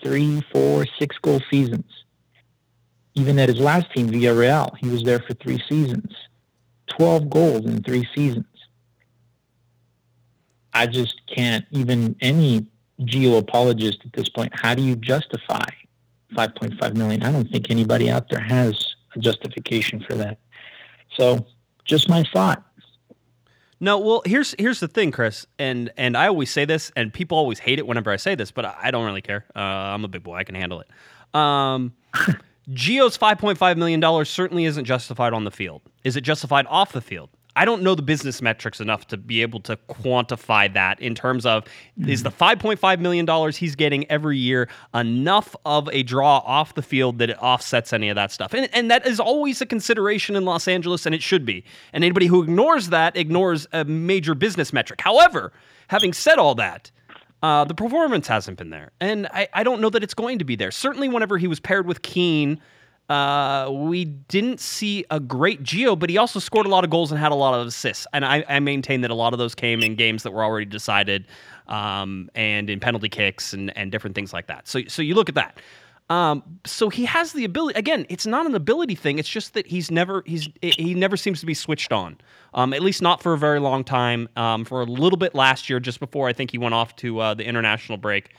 Three, 0.01 0.41
four, 0.51 0.85
six 0.97 1.17
goal 1.19 1.39
seasons. 1.51 1.85
Even 3.13 3.37
at 3.37 3.49
his 3.49 3.59
last 3.59 3.91
team, 3.93 4.09
Villarreal, 4.09 4.75
he 4.79 4.89
was 4.89 5.03
there 5.03 5.19
for 5.19 5.35
three 5.35 5.61
seasons. 5.69 6.15
12 6.87 7.29
goals 7.29 7.65
in 7.65 7.83
three 7.83 8.07
seasons. 8.15 8.45
I 10.73 10.87
just 10.87 11.21
can't, 11.27 11.65
even 11.71 12.15
any 12.21 12.65
geo 13.03 13.37
apologist 13.37 13.99
at 14.03 14.13
this 14.13 14.29
point, 14.29 14.51
how 14.55 14.73
do 14.73 14.81
you 14.81 14.95
justify 14.95 15.65
5.5 16.33 16.95
million? 16.95 17.23
I 17.23 17.31
don't 17.31 17.49
think 17.49 17.69
anybody 17.69 18.09
out 18.09 18.29
there 18.29 18.39
has 18.39 18.95
a 19.15 19.19
justification 19.19 20.03
for 20.07 20.15
that. 20.15 20.39
So, 21.17 21.45
just 21.85 22.09
my 22.09 22.23
thought. 22.33 22.63
No, 23.79 23.99
well, 23.99 24.21
here's 24.25 24.55
here's 24.57 24.79
the 24.79 24.87
thing, 24.87 25.11
Chris, 25.11 25.45
and 25.59 25.91
and 25.97 26.15
I 26.15 26.27
always 26.27 26.49
say 26.49 26.65
this, 26.65 26.91
and 26.95 27.13
people 27.13 27.37
always 27.37 27.59
hate 27.59 27.77
it 27.77 27.85
whenever 27.85 28.09
I 28.09 28.15
say 28.15 28.33
this, 28.33 28.49
but 28.49 28.65
I, 28.65 28.75
I 28.83 28.91
don't 28.91 29.05
really 29.05 29.21
care. 29.21 29.45
Uh, 29.55 29.59
I'm 29.59 30.03
a 30.05 30.07
big 30.07 30.23
boy; 30.23 30.35
I 30.35 30.43
can 30.43 30.55
handle 30.55 30.81
it. 30.81 31.39
Um, 31.39 31.93
Geo's 32.73 33.17
5.5 33.17 33.77
million 33.77 33.99
dollars 33.99 34.29
certainly 34.29 34.65
isn't 34.65 34.85
justified 34.85 35.33
on 35.33 35.43
the 35.43 35.51
field. 35.51 35.81
Is 36.03 36.15
it 36.15 36.21
justified 36.21 36.65
off 36.67 36.93
the 36.93 37.01
field? 37.01 37.29
I 37.55 37.65
don't 37.65 37.81
know 37.81 37.95
the 37.95 38.01
business 38.01 38.41
metrics 38.41 38.81
enough 38.81 39.07
to 39.07 39.17
be 39.17 39.41
able 39.41 39.59
to 39.61 39.77
quantify 39.89 40.73
that 40.73 40.99
in 40.99 41.15
terms 41.15 41.45
of 41.45 41.63
is 42.05 42.23
the 42.23 42.31
5.5 42.31 42.99
million 42.99 43.25
dollars 43.25 43.55
he's 43.57 43.75
getting 43.75 44.09
every 44.11 44.37
year 44.37 44.67
enough 44.93 45.55
of 45.65 45.89
a 45.91 46.03
draw 46.03 46.39
off 46.39 46.75
the 46.75 46.81
field 46.81 47.19
that 47.19 47.29
it 47.29 47.37
offsets 47.41 47.93
any 47.93 48.09
of 48.09 48.15
that 48.15 48.31
stuff. 48.31 48.53
And 48.53 48.69
and 48.73 48.91
that 48.91 49.05
is 49.07 49.19
always 49.19 49.61
a 49.61 49.65
consideration 49.65 50.35
in 50.35 50.45
Los 50.45 50.67
Angeles 50.67 51.05
and 51.05 51.15
it 51.15 51.23
should 51.23 51.45
be. 51.45 51.63
And 51.93 52.03
anybody 52.03 52.27
who 52.27 52.43
ignores 52.43 52.89
that 52.89 53.15
ignores 53.15 53.67
a 53.71 53.85
major 53.85 54.35
business 54.35 54.73
metric. 54.73 55.01
However, 55.01 55.53
having 55.87 56.13
said 56.13 56.37
all 56.37 56.55
that, 56.55 56.91
uh, 57.41 57.63
the 57.63 57.75
performance 57.75 58.27
hasn't 58.27 58.57
been 58.57 58.69
there. 58.69 58.91
And 58.99 59.27
I, 59.27 59.47
I 59.53 59.63
don't 59.63 59.79
know 59.79 59.89
that 59.91 60.03
it's 60.03 60.13
going 60.13 60.39
to 60.39 60.45
be 60.45 60.55
there. 60.55 60.71
Certainly 60.71 61.09
whenever 61.09 61.37
he 61.37 61.47
was 61.47 61.59
paired 61.59 61.85
with 61.85 62.01
Keane, 62.01 62.59
uh, 63.09 63.69
we 63.71 64.05
didn't 64.05 64.59
see 64.59 65.05
a 65.11 65.19
great 65.19 65.61
Geo, 65.61 65.95
but 65.95 66.09
he 66.09 66.17
also 66.17 66.39
scored 66.39 66.65
a 66.65 66.69
lot 66.69 66.83
of 66.83 66.89
goals 66.89 67.11
and 67.11 67.19
had 67.19 67.31
a 67.31 67.35
lot 67.35 67.59
of 67.59 67.67
assists. 67.67 68.07
And 68.13 68.25
I, 68.25 68.43
I 68.49 68.59
maintain 68.59 69.01
that 69.01 69.11
a 69.11 69.15
lot 69.15 69.33
of 69.33 69.39
those 69.39 69.53
came 69.53 69.81
in 69.81 69.95
games 69.95 70.23
that 70.23 70.31
were 70.31 70.43
already 70.43 70.65
decided, 70.65 71.25
um, 71.67 72.29
and 72.33 72.69
in 72.69 72.79
penalty 72.79 73.09
kicks 73.09 73.53
and, 73.53 73.75
and 73.77 73.91
different 73.91 74.15
things 74.15 74.33
like 74.33 74.47
that. 74.47 74.67
So 74.67 74.81
so 74.87 75.01
you 75.01 75.15
look 75.15 75.29
at 75.29 75.35
that. 75.35 75.59
Um, 76.09 76.43
so 76.65 76.89
he 76.89 77.05
has 77.05 77.33
the 77.33 77.45
ability. 77.45 77.77
Again, 77.79 78.05
it's 78.09 78.27
not 78.27 78.45
an 78.45 78.53
ability 78.53 78.95
thing. 78.95 79.17
It's 79.17 79.29
just 79.29 79.53
that 79.55 79.65
he's 79.67 79.89
never 79.89 80.23
he's 80.25 80.49
he 80.61 80.93
never 80.93 81.17
seems 81.17 81.39
to 81.39 81.45
be 81.45 81.53
switched 81.53 81.91
on. 81.91 82.17
Um, 82.53 82.73
at 82.73 82.81
least 82.81 83.01
not 83.01 83.21
for 83.21 83.33
a 83.33 83.37
very 83.37 83.59
long 83.59 83.83
time. 83.83 84.29
Um, 84.35 84.65
for 84.65 84.81
a 84.81 84.85
little 84.85 85.17
bit 85.17 85.35
last 85.35 85.69
year, 85.69 85.79
just 85.79 85.99
before 85.99 86.27
I 86.27 86.33
think 86.33 86.51
he 86.51 86.57
went 86.57 86.73
off 86.73 86.95
to 86.97 87.19
uh, 87.19 87.33
the 87.33 87.43
international 87.45 87.97
break. 87.97 88.35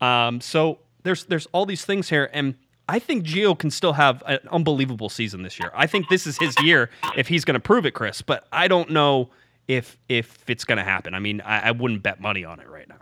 Um, 0.00 0.40
so 0.40 0.80
there's 1.02 1.24
there's 1.24 1.46
all 1.52 1.66
these 1.66 1.84
things 1.84 2.08
here, 2.08 2.30
and 2.32 2.54
I 2.88 2.98
think 2.98 3.24
Gio 3.24 3.58
can 3.58 3.70
still 3.70 3.92
have 3.92 4.22
an 4.26 4.40
unbelievable 4.50 5.08
season 5.08 5.42
this 5.42 5.58
year. 5.58 5.70
I 5.74 5.86
think 5.86 6.08
this 6.08 6.26
is 6.26 6.36
his 6.38 6.54
year 6.62 6.90
if 7.16 7.28
he's 7.28 7.44
going 7.44 7.54
to 7.54 7.60
prove 7.60 7.86
it, 7.86 7.92
Chris. 7.92 8.22
But 8.22 8.46
I 8.52 8.68
don't 8.68 8.90
know 8.90 9.30
if 9.68 9.98
if 10.08 10.44
it's 10.48 10.64
going 10.64 10.78
to 10.78 10.84
happen. 10.84 11.14
I 11.14 11.18
mean, 11.18 11.40
I, 11.42 11.68
I 11.68 11.70
wouldn't 11.70 12.02
bet 12.02 12.20
money 12.20 12.44
on 12.44 12.60
it 12.60 12.68
right 12.68 12.88
now. 12.88 12.96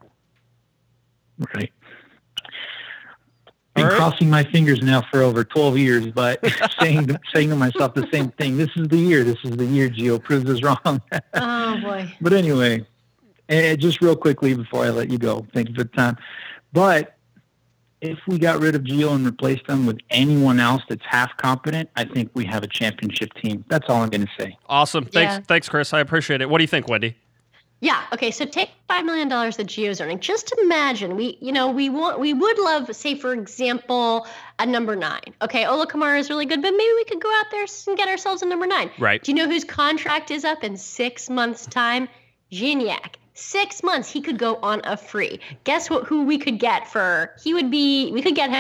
Right. 1.55 1.73
been 3.75 3.85
All 3.85 3.91
right. 3.91 3.97
crossing 3.97 4.29
my 4.29 4.45
fingers 4.45 4.83
now 4.83 5.03
for 5.11 5.23
over 5.23 5.43
12 5.43 5.79
years, 5.79 6.07
but 6.09 6.45
saying 6.81 7.17
saying 7.33 7.49
to 7.49 7.57
myself 7.57 7.95
the 7.95 8.07
same 8.13 8.31
thing. 8.33 8.59
This 8.59 8.71
is 8.77 8.89
the 8.89 8.99
year. 8.99 9.25
This 9.25 9.39
is 9.45 9.57
the 9.57 9.65
year. 9.65 9.89
Geo 9.89 10.19
proves 10.19 10.49
us 10.51 10.63
wrong. 10.63 11.01
Oh 11.35 11.81
boy. 11.81 12.13
but 12.21 12.33
anyway, 12.33 12.85
and 13.49 13.81
just 13.81 14.03
real 14.03 14.17
quickly 14.17 14.55
before 14.55 14.85
I 14.85 14.91
let 14.91 15.09
you 15.09 15.19
go, 15.19 15.47
thank 15.55 15.69
you 15.69 15.75
for 15.75 15.85
the 15.85 15.91
time. 15.91 16.17
But 16.73 17.17
if 18.01 18.19
we 18.27 18.39
got 18.39 18.61
rid 18.61 18.75
of 18.75 18.85
Geo 18.85 19.13
and 19.15 19.25
replaced 19.27 19.67
them 19.67 19.87
with 19.87 19.99
anyone 20.11 20.59
else 20.61 20.83
that's 20.89 21.05
half 21.07 21.37
competent, 21.37 21.91
I 21.97 22.05
think 22.05 22.31
we 22.35 22.45
have 22.47 22.63
a 22.63 22.67
championship 22.69 23.33
team. 23.35 23.65
That's 23.69 23.89
all 23.89 24.03
I'm 24.03 24.09
going 24.09 24.27
to 24.27 24.33
say. 24.39 24.57
Awesome. 24.69 25.05
Thanks, 25.05 25.35
Yeah. 25.35 25.41
thanks, 25.47 25.69
Chris. 25.69 25.93
I 25.93 26.01
appreciate 26.01 26.41
it. 26.41 26.49
What 26.49 26.59
do 26.59 26.65
you 26.65 26.69
think, 26.69 26.89
Wendy? 26.89 27.17
Yeah. 27.83 28.03
Okay. 28.13 28.31
So 28.31 28.45
take 28.45 28.69
five 28.89 29.07
million 29.07 29.29
dollars 29.29 29.57
that 29.57 29.65
Geo's 29.65 30.03
earning. 30.03 30.21
Just 30.21 30.53
imagine 30.63 31.17
we, 31.17 31.39
you 31.41 31.51
know, 31.51 31.71
we 31.71 31.89
want, 31.89 32.21
we 32.21 32.35
would 32.35 32.59
love, 32.59 32.95
say, 32.95 33.15
for 33.15 33.33
example, 33.33 34.27
a 34.59 34.67
number 34.67 34.95
nine. 34.97 35.23
Okay, 35.41 35.65
Ola 35.65 35.87
Kamara 35.87 36.19
is 36.19 36.29
really 36.29 36.45
good, 36.45 36.61
but 36.61 36.73
maybe 36.73 36.93
we 36.97 37.05
could 37.05 37.23
go 37.23 37.31
out 37.39 37.47
there 37.51 37.65
and 37.87 37.97
get 37.97 38.07
ourselves 38.09 38.43
a 38.43 38.47
number 38.47 38.67
nine. 38.67 38.91
Right. 38.99 39.23
Do 39.23 39.33
you 39.33 39.37
know 39.37 39.47
whose 39.49 39.65
contract 39.65 40.31
is 40.31 40.45
up 40.45 40.63
in 40.63 40.77
six 40.77 41.31
months' 41.31 41.65
time? 41.67 42.09
Gignac. 42.53 43.15
Six 43.35 43.83
months, 43.83 44.11
he 44.11 44.21
could 44.21 44.39
go 44.39 44.57
on 44.57 44.83
a 44.85 44.97
free. 44.97 45.41
Guess 45.65 45.89
what? 45.89 46.05
Who 46.05 46.25
we 46.25 46.37
could 46.37 46.59
get 46.59 46.87
for? 46.87 47.35
He 47.43 47.55
would 47.55 47.71
be. 47.71 48.11
We 48.13 48.21
could 48.21 48.35
get 48.35 48.51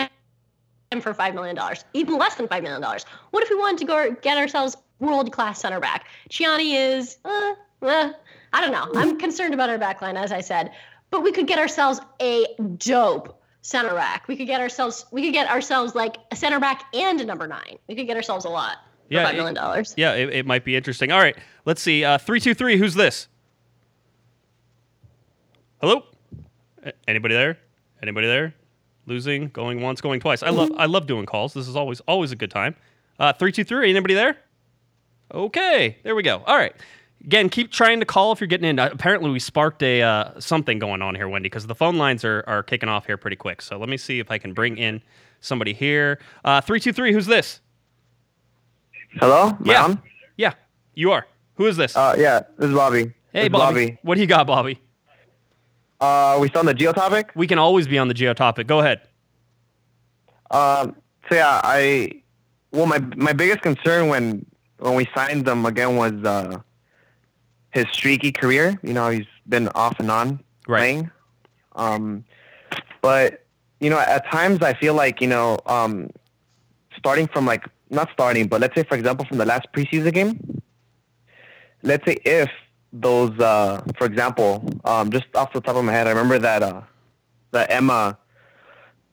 him 0.91 1.01
for 1.01 1.13
five 1.13 1.35
million 1.35 1.55
dollars, 1.55 1.85
even 1.93 2.17
less 2.19 2.37
than 2.37 2.49
five 2.49 2.63
million 2.63 2.81
dollars. 2.81 3.05
What 3.31 3.43
if 3.43 3.51
we 3.51 3.57
wanted 3.57 3.79
to 3.79 3.85
go 3.85 4.17
get 4.23 4.39
ourselves 4.39 4.77
world 5.01 5.33
class 5.33 5.61
center 5.61 5.81
back? 5.81 6.07
Gianni 6.29 6.77
is, 6.77 7.19
uh, 7.25 7.55
uh, 7.83 8.13
I 8.53 8.61
don't 8.61 8.73
know. 8.73 9.01
I'm 9.01 9.19
concerned 9.19 9.55
about 9.55 9.71
our 9.71 9.79
back 9.79 10.01
line, 10.03 10.17
as 10.17 10.33
I 10.33 10.41
said, 10.41 10.73
but 11.11 11.23
we 11.23 11.33
could 11.33 11.47
get 11.47 11.59
ourselves 11.59 12.01
a 12.21 12.47
dope 12.79 13.41
center 13.63 13.95
back. 13.95 14.27
We 14.29 14.37
could 14.37 14.47
get 14.47 14.61
ourselves, 14.61 15.05
we 15.11 15.23
could 15.23 15.33
get 15.33 15.49
ourselves 15.49 15.95
like 15.95 16.17
a 16.31 16.37
center 16.37 16.59
back 16.59 16.85
and 16.95 17.21
a 17.21 17.25
number 17.25 17.47
nine. 17.47 17.79
We 17.89 17.95
could 17.95 18.07
get 18.07 18.17
ourselves 18.17 18.45
a 18.45 18.49
lot 18.49 18.79
for 19.09 19.15
Yeah, 19.15 19.25
five 19.25 19.37
million 19.37 19.55
dollars. 19.55 19.95
Yeah, 19.97 20.15
it, 20.15 20.31
it 20.31 20.47
might 20.47 20.65
be 20.65 20.77
interesting. 20.77 21.13
All 21.13 21.21
right, 21.21 21.37
let's 21.67 21.83
see. 21.83 22.05
Uh, 22.05 22.19
three 22.19 22.41
two 22.41 22.55
three. 22.55 22.77
Who's 22.77 22.95
this? 22.95 23.29
Hello. 25.81 26.05
Anybody 27.09 27.35
there? 27.35 27.57
Anybody 28.03 28.27
there? 28.27 28.55
Losing, 29.07 29.49
going 29.49 29.81
once, 29.81 30.03
going 30.03 30.21
twice. 30.21 30.43
I 30.43 30.51
love 30.51 30.71
I 30.77 30.85
love 30.85 31.07
doing 31.07 31.25
calls. 31.25 31.55
This 31.55 31.69
is 31.69 31.75
always 31.75 32.01
always 32.01 32.33
a 32.33 32.37
good 32.37 32.51
time. 32.51 32.77
Uh, 33.19 33.33
three 33.33 33.51
two 33.51 33.65
three. 33.65 33.89
Anybody 33.89 34.13
there? 34.13 34.37
Okay, 35.33 35.97
there 36.03 36.15
we 36.15 36.23
go. 36.23 36.43
All 36.47 36.57
right. 36.57 36.75
Again, 37.25 37.49
keep 37.49 37.73
trying 37.73 38.01
to 38.01 38.07
call 38.07 38.31
if 38.33 38.41
you're 38.43 38.49
getting 38.49 38.69
in. 38.69 38.79
Uh, 38.79 38.91
apparently, 38.93 39.31
we 39.31 39.39
sparked 39.39 39.83
a 39.83 40.03
uh, 40.03 40.39
something 40.39 40.79
going 40.79 41.01
on 41.01 41.15
here, 41.15 41.29
Wendy, 41.31 41.49
because 41.49 41.67
the 41.67 41.75
phone 41.75 41.97
lines 41.97 42.27
are, 42.27 42.45
are 42.47 42.63
kicking 42.63 42.91
off 42.91 43.07
here 43.07 43.17
pretty 43.17 43.37
quick. 43.37 43.63
So 43.63 43.79
let 43.79 43.89
me 43.89 43.97
see 43.97 44.19
if 44.19 44.31
I 44.31 44.37
can 44.37 44.53
bring 44.53 44.77
in 44.77 45.01
somebody 45.41 45.73
here. 45.73 46.19
Uh, 46.45 46.61
three 46.61 46.79
two 46.79 46.93
three. 46.93 47.15
Who's 47.15 47.27
this? 47.27 47.61
Hello? 49.19 49.57
Yeah. 49.65 49.85
on? 49.85 50.03
Yeah, 50.37 50.53
you 50.95 51.11
are. 51.13 51.27
Who 51.55 51.67
is 51.67 51.79
this? 51.79 51.97
Uh, 51.97 52.17
yeah, 52.19 52.41
this 52.59 52.69
is 52.69 52.75
Bobby. 52.75 53.15
hey, 53.33 53.45
is 53.45 53.49
Bobby. 53.49 53.99
What 54.03 54.17
do 54.17 54.21
you 54.21 54.27
got, 54.27 54.47
Bobby? 54.47 54.79
Uh, 56.01 56.39
we 56.41 56.49
still 56.49 56.61
on 56.61 56.67
the 56.67 56.75
geo 56.75 56.93
topic? 56.93 57.31
We 57.35 57.47
can 57.47 57.59
always 57.59 57.87
be 57.87 57.99
on 57.99 58.09
the 58.09 58.15
geo 58.15 58.33
topic. 58.33 58.67
Go 58.67 58.81
ahead. 58.81 59.01
Um, 60.51 60.97
so 61.29 61.35
yeah, 61.37 61.61
I, 61.63 62.23
well, 62.73 62.87
my, 62.87 62.99
my 63.17 63.33
biggest 63.33 63.61
concern 63.61 64.09
when, 64.09 64.47
when 64.79 64.95
we 64.95 65.07
signed 65.15 65.45
them 65.45 65.67
again 65.67 65.97
was, 65.97 66.13
uh, 66.25 66.59
his 67.73 67.87
streaky 67.93 68.33
career. 68.33 68.79
You 68.83 68.95
know, 68.95 69.11
he's 69.11 69.27
been 69.49 69.69
off 69.69 70.01
and 70.01 70.11
on 70.11 70.41
Right. 70.67 70.79
playing. 70.81 71.11
Um, 71.77 72.25
but, 73.01 73.45
you 73.81 73.91
know, 73.91 73.99
at 73.99 74.31
times 74.31 74.63
I 74.63 74.75
feel 74.75 74.95
like, 74.95 75.21
you 75.21 75.29
know, 75.29 75.59
um, 75.67 76.11
starting 76.97 77.27
from 77.29 77.47
like, 77.47 77.67
not 77.91 78.09
starting, 78.13 78.47
but 78.47 78.61
let's 78.61 78.75
say, 78.75 78.85
for 78.85 78.97
example, 78.97 79.27
from 79.27 79.39
the 79.39 79.45
last 79.45 79.67
preseason 79.73 80.13
game, 80.13 80.63
let's 81.83 82.05
say 82.07 82.17
if 82.25 82.51
those, 82.93 83.39
uh, 83.39 83.83
for 83.97 84.07
example, 84.07 84.65
um, 84.85 85.11
just 85.11 85.27
off 85.35 85.53
the 85.53 85.61
top 85.61 85.77
of 85.77 85.85
my 85.85 85.93
head, 85.93 86.07
I 86.07 86.11
remember 86.11 86.39
that, 86.39 86.63
uh, 86.63 86.83
that 87.53 87.71
Emma 87.71 88.19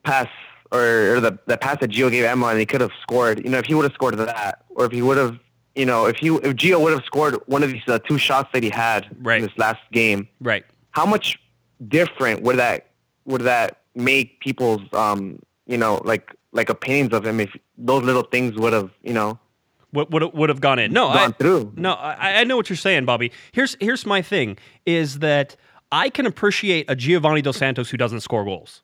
pass 0.04 0.28
or, 0.70 1.16
or 1.16 1.20
the, 1.20 1.38
the 1.46 1.56
pass 1.56 1.78
that 1.80 1.90
Gio 1.90 2.10
gave 2.10 2.24
Emma 2.24 2.46
and 2.48 2.58
he 2.58 2.66
could 2.66 2.80
have 2.80 2.90
scored, 3.02 3.42
you 3.44 3.50
know, 3.50 3.58
if 3.58 3.66
he 3.66 3.74
would 3.74 3.84
have 3.84 3.94
scored 3.94 4.16
that, 4.18 4.64
or 4.70 4.84
if 4.84 4.92
he 4.92 5.02
would 5.02 5.16
have, 5.16 5.38
you 5.74 5.86
know, 5.86 6.06
if 6.06 6.16
he, 6.16 6.28
if 6.28 6.54
Gio 6.56 6.80
would 6.82 6.92
have 6.92 7.04
scored 7.04 7.34
one 7.46 7.62
of 7.62 7.70
these 7.72 7.82
uh, 7.86 7.98
two 8.00 8.18
shots 8.18 8.50
that 8.52 8.62
he 8.62 8.70
had 8.70 9.06
Right. 9.20 9.36
in 9.40 9.42
this 9.46 9.56
last 9.56 9.80
game, 9.92 10.28
Right. 10.40 10.64
how 10.90 11.06
much 11.06 11.38
different 11.86 12.42
would 12.42 12.56
that 12.56 12.90
would 13.24 13.42
that 13.42 13.82
make 13.94 14.40
people's 14.40 14.80
um 14.94 15.38
you 15.66 15.76
know 15.76 16.00
like 16.04 16.34
like 16.50 16.68
opinions 16.70 17.12
of 17.12 17.24
him 17.24 17.38
if 17.38 17.54
those 17.76 18.02
little 18.02 18.24
things 18.24 18.56
would 18.56 18.72
have 18.72 18.90
you 19.04 19.12
know 19.12 19.38
What 19.90 20.10
would 20.10 20.22
would 20.34 20.48
have 20.50 20.60
gone 20.60 20.78
in? 20.78 20.92
No, 20.92 21.06
gone 21.06 21.30
I, 21.30 21.32
through 21.32 21.72
no, 21.76 21.92
I, 21.92 22.40
I 22.40 22.44
know 22.44 22.56
what 22.56 22.68
you're 22.68 22.76
saying, 22.76 23.06
Bobby. 23.06 23.32
Here's 23.52 23.76
here's 23.80 24.04
my 24.04 24.20
thing: 24.20 24.58
is 24.84 25.20
that 25.20 25.56
I 25.90 26.10
can 26.10 26.26
appreciate 26.26 26.86
a 26.88 26.94
Giovanni 26.96 27.42
Dos 27.42 27.56
Santos 27.56 27.88
who 27.88 27.96
doesn't 27.96 28.20
score 28.20 28.44
goals. 28.44 28.82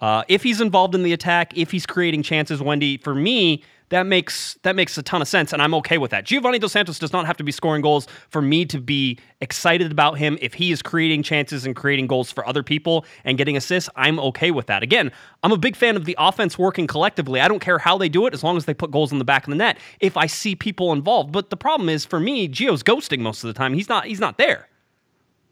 Uh, 0.00 0.24
if 0.28 0.42
he's 0.42 0.60
involved 0.60 0.94
in 0.94 1.02
the 1.02 1.12
attack, 1.12 1.56
if 1.56 1.70
he's 1.70 1.86
creating 1.86 2.22
chances, 2.22 2.60
Wendy, 2.60 2.98
for 2.98 3.14
me, 3.14 3.62
that 3.90 4.04
makes 4.04 4.58
that 4.62 4.74
makes 4.74 4.98
a 4.98 5.02
ton 5.02 5.22
of 5.22 5.28
sense, 5.28 5.52
and 5.52 5.62
I'm 5.62 5.74
okay 5.74 5.98
with 5.98 6.10
that. 6.10 6.24
Giovanni 6.24 6.58
Dos 6.58 6.72
Santos 6.72 6.98
does 6.98 7.12
not 7.12 7.26
have 7.26 7.36
to 7.36 7.44
be 7.44 7.52
scoring 7.52 7.82
goals 7.82 8.08
for 8.30 8.42
me 8.42 8.64
to 8.66 8.80
be 8.80 9.18
excited 9.40 9.92
about 9.92 10.18
him. 10.18 10.36
If 10.40 10.54
he 10.54 10.72
is 10.72 10.82
creating 10.82 11.22
chances 11.22 11.64
and 11.64 11.76
creating 11.76 12.08
goals 12.08 12.32
for 12.32 12.46
other 12.48 12.62
people 12.62 13.04
and 13.24 13.38
getting 13.38 13.56
assists, 13.56 13.88
I'm 13.94 14.18
okay 14.18 14.50
with 14.50 14.66
that. 14.66 14.82
Again, 14.82 15.12
I'm 15.42 15.52
a 15.52 15.56
big 15.56 15.76
fan 15.76 15.96
of 15.96 16.04
the 16.04 16.16
offense 16.18 16.58
working 16.58 16.86
collectively. 16.86 17.40
I 17.40 17.48
don't 17.48 17.60
care 17.60 17.78
how 17.78 17.96
they 17.96 18.08
do 18.08 18.26
it 18.26 18.34
as 18.34 18.42
long 18.42 18.56
as 18.56 18.64
they 18.64 18.74
put 18.74 18.90
goals 18.90 19.12
in 19.12 19.18
the 19.18 19.24
back 19.24 19.44
of 19.44 19.50
the 19.50 19.56
net. 19.56 19.78
If 20.00 20.16
I 20.16 20.26
see 20.26 20.56
people 20.56 20.92
involved, 20.92 21.30
but 21.30 21.50
the 21.50 21.56
problem 21.56 21.88
is 21.88 22.04
for 22.04 22.18
me, 22.18 22.48
Gio's 22.48 22.82
ghosting 22.82 23.20
most 23.20 23.44
of 23.44 23.48
the 23.48 23.54
time. 23.54 23.74
He's 23.74 23.88
not 23.88 24.06
he's 24.06 24.20
not 24.20 24.38
there. 24.38 24.68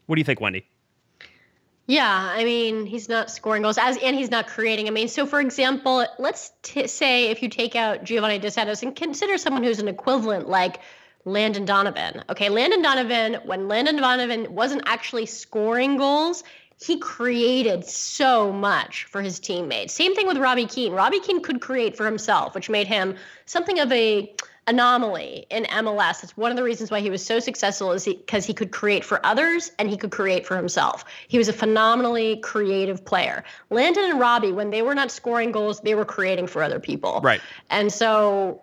What 0.07 0.15
do 0.15 0.19
you 0.19 0.25
think, 0.25 0.41
Wendy? 0.41 0.67
Yeah, 1.87 2.31
I 2.33 2.43
mean, 2.43 2.87
he's 2.87 3.07
not 3.09 3.29
scoring 3.29 3.61
goals 3.61 3.77
as 3.77 3.97
and 3.97 4.15
he's 4.15 4.31
not 4.31 4.47
creating. 4.47 4.87
I 4.87 4.91
mean, 4.91 5.07
so 5.07 5.25
for 5.27 5.39
example, 5.39 6.05
let's 6.17 6.51
t- 6.63 6.87
say 6.87 7.27
if 7.27 7.43
you 7.43 7.49
take 7.49 7.75
out 7.75 8.03
Giovanni 8.03 8.39
Dos 8.39 8.55
Santos 8.55 8.81
and 8.81 8.95
consider 8.95 9.37
someone 9.37 9.63
who's 9.63 9.79
an 9.79 9.87
equivalent 9.87 10.49
like 10.49 10.79
Landon 11.25 11.65
Donovan. 11.65 12.23
Okay, 12.29 12.49
Landon 12.49 12.81
Donovan, 12.81 13.35
when 13.45 13.67
Landon 13.67 13.97
Donovan 13.97 14.53
wasn't 14.53 14.83
actually 14.87 15.27
scoring 15.27 15.97
goals, 15.97 16.43
he 16.81 16.99
created 16.99 17.85
so 17.85 18.51
much 18.51 19.05
for 19.05 19.21
his 19.21 19.39
teammates. 19.39 19.93
Same 19.93 20.15
thing 20.15 20.27
with 20.27 20.37
Robbie 20.37 20.65
Keane. 20.65 20.91
Robbie 20.91 21.19
Keane 21.19 21.41
could 21.41 21.61
create 21.61 21.95
for 21.95 22.05
himself, 22.05 22.55
which 22.55 22.69
made 22.69 22.87
him 22.87 23.15
something 23.45 23.79
of 23.79 23.91
a 23.91 24.33
anomaly 24.67 25.45
in 25.49 25.63
MLS. 25.65 26.23
It's 26.23 26.35
one 26.35 26.51
of 26.51 26.57
the 26.57 26.63
reasons 26.63 26.89
why 26.89 26.99
he 26.99 27.09
was 27.09 27.23
so 27.23 27.39
successful 27.39 27.91
is 27.91 28.05
because 28.05 28.45
he, 28.45 28.53
could 28.53 28.71
create 28.71 29.03
for 29.03 29.23
others 29.25 29.71
and 29.77 29.89
he 29.89 29.97
could 29.97 30.11
create 30.11 30.45
for 30.45 30.55
himself. 30.55 31.05
He 31.27 31.37
was 31.37 31.47
a 31.47 31.53
phenomenally 31.53 32.37
creative 32.37 33.05
player. 33.05 33.43
Landon 33.69 34.05
and 34.05 34.19
Robbie, 34.19 34.51
when 34.51 34.71
they 34.71 34.81
were 34.81 34.95
not 34.95 35.11
scoring 35.11 35.51
goals, 35.51 35.81
they 35.81 35.93
were 35.93 36.05
creating 36.05 36.47
for 36.47 36.63
other 36.63 36.79
people. 36.79 37.21
Right. 37.23 37.41
And 37.69 37.91
so 37.91 38.61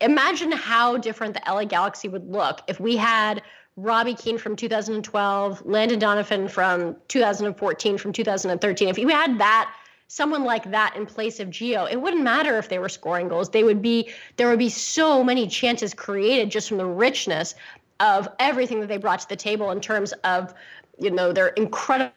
imagine 0.00 0.52
how 0.52 0.96
different 0.96 1.34
the 1.34 1.42
LA 1.46 1.64
Galaxy 1.64 2.08
would 2.08 2.30
look 2.30 2.60
if 2.66 2.80
we 2.80 2.96
had 2.96 3.42
Robbie 3.76 4.14
Keane 4.14 4.38
from 4.38 4.56
2012, 4.56 5.64
Landon 5.64 5.98
Donovan 5.98 6.48
from 6.48 6.96
2014, 7.08 7.98
from 7.98 8.12
2013. 8.12 8.88
If 8.88 8.98
you 8.98 9.08
had 9.08 9.38
that 9.38 9.74
someone 10.12 10.44
like 10.44 10.70
that 10.70 10.94
in 10.94 11.06
place 11.06 11.40
of 11.40 11.48
Gio, 11.48 11.90
it 11.90 11.98
wouldn't 11.98 12.22
matter 12.22 12.58
if 12.58 12.68
they 12.68 12.78
were 12.78 12.90
scoring 12.90 13.28
goals. 13.28 13.48
They 13.48 13.64
would 13.64 13.80
be 13.80 14.10
there 14.36 14.50
would 14.50 14.58
be 14.58 14.68
so 14.68 15.24
many 15.24 15.46
chances 15.46 15.94
created 15.94 16.50
just 16.50 16.68
from 16.68 16.76
the 16.76 16.84
richness 16.84 17.54
of 17.98 18.28
everything 18.38 18.80
that 18.80 18.88
they 18.88 18.98
brought 18.98 19.20
to 19.20 19.28
the 19.30 19.36
table 19.36 19.70
in 19.70 19.80
terms 19.80 20.12
of 20.24 20.52
you 20.98 21.10
know 21.10 21.32
their 21.32 21.48
incredible 21.48 22.12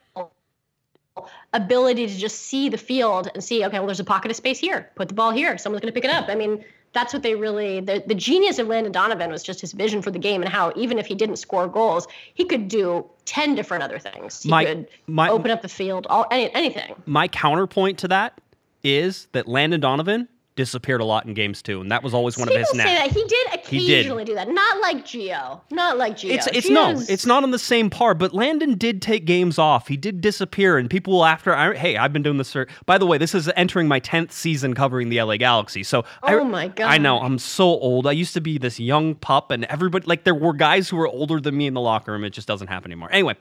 ability 1.54 2.06
to 2.08 2.18
just 2.18 2.40
see 2.40 2.68
the 2.68 2.78
field 2.78 3.30
and 3.34 3.42
see 3.42 3.64
okay 3.64 3.78
well 3.78 3.88
there's 3.88 4.02
a 4.02 4.04
pocket 4.04 4.30
of 4.30 4.36
space 4.36 4.60
here. 4.60 4.92
Put 4.96 5.08
the 5.08 5.14
ball 5.14 5.32
here. 5.32 5.58
Someone's 5.58 5.82
going 5.82 5.94
to 5.94 5.98
pick 5.98 6.04
it 6.04 6.14
up. 6.14 6.28
I 6.28 6.36
mean 6.36 6.66
that's 6.92 7.14
what 7.14 7.24
they 7.24 7.36
really 7.36 7.80
the, 7.80 8.04
the 8.06 8.16
genius 8.16 8.60
of 8.60 8.68
landon 8.68 8.92
donovan 8.92 9.32
was 9.32 9.42
just 9.42 9.62
his 9.62 9.72
vision 9.72 10.02
for 10.02 10.12
the 10.12 10.20
game 10.20 10.42
and 10.42 10.52
how 10.52 10.74
even 10.76 11.00
if 11.00 11.06
he 11.06 11.16
didn't 11.16 11.38
score 11.38 11.68
goals 11.68 12.08
he 12.34 12.44
could 12.44 12.68
do 12.68 13.06
10 13.26 13.56
different 13.56 13.84
other 13.84 14.00
things. 14.00 14.44
He 14.44 14.50
My- 14.50 14.66
could 14.66 14.88
my- 15.08 15.30
open 15.30 15.52
up 15.52 15.62
the 15.62 15.70
field 15.70 16.08
all 16.10 16.26
any, 16.32 16.54
anything. 16.56 16.96
my 17.06 17.28
counterpoint 17.28 17.98
to 18.00 18.08
that 18.10 18.40
is 18.84 19.28
that 19.32 19.48
Landon 19.48 19.80
Donovan 19.82 20.28
disappeared 20.56 21.02
a 21.02 21.06
lot 21.06 21.26
in 21.26 21.34
games 21.34 21.62
too, 21.62 21.82
and 21.82 21.91
that 21.91 22.04
was 22.04 22.13
always 22.13 22.38
one 22.38 22.48
People 22.48 22.62
of 22.63 22.68
his 22.70 22.78
say 22.78 22.96
that 22.96 23.12
he 23.12 23.24
did 23.24 23.60
He 23.68 23.88
did. 23.88 24.00
occasionally 24.00 24.24
do 24.26 24.36
that. 24.36 24.50
Not 24.50 24.82
like 24.82 25.06
Geo. 25.06 25.62
Not 25.72 25.98
like 25.98 26.18
Geo. 26.18 26.34
It's 26.34 26.48
it's 26.48 26.70
no, 26.70 26.96
it's 27.10 27.26
not 27.26 27.44
on 27.44 27.52
the 27.52 27.60
same 27.60 27.89
par. 27.89 28.13
But 28.13 28.34
Landon 28.34 28.78
did 28.78 29.02
take 29.02 29.26
games 29.26 29.60
off. 29.60 29.88
He 29.88 29.98
did 29.98 30.22
disappear, 30.22 30.78
and 30.78 30.89
people 30.89 31.13
will 31.13 31.26
after. 31.26 31.54
I, 31.56 31.76
hey, 31.76 31.98
I've 31.98 32.13
been 32.13 32.24
doing 32.24 32.38
this 32.38 32.52
for. 32.52 32.68
By 32.86 32.98
the 32.98 33.06
way, 33.06 33.18
this 33.18 33.36
is 33.36 33.50
entering 33.56 33.88
my 33.88 34.00
tenth 34.00 34.32
season 34.32 34.74
covering 34.74 35.10
the 35.10 35.22
LA 35.22 35.38
Galaxy. 35.38 35.84
So 35.84 36.06
I, 36.24 36.36
Oh 36.36 36.44
my 36.44 36.68
God. 36.68 36.88
I 36.88 36.98
know 36.98 37.20
I'm 37.20 37.38
so 37.39 37.65
old. 37.65 38.08
I 38.08 38.12
used 38.12 38.34
to 38.34 38.41
be 38.41 38.58
this 38.58 38.80
young 38.80 39.15
pup, 39.15 39.52
and 39.52 39.65
everybody 39.65 40.06
like 40.08 40.24
there 40.24 40.36
were 40.36 40.54
guys 40.54 40.89
who 40.89 40.98
were 40.98 41.08
older 41.08 41.39
than 41.39 41.56
me 41.58 41.68
in 41.68 41.74
the 41.74 41.82
locker 41.82 42.12
room. 42.12 42.24
It 42.24 42.32
just 42.32 42.48
doesn't 42.48 42.68
happen 42.68 42.91
anymore. 42.91 43.10
Anyway, 43.12 43.36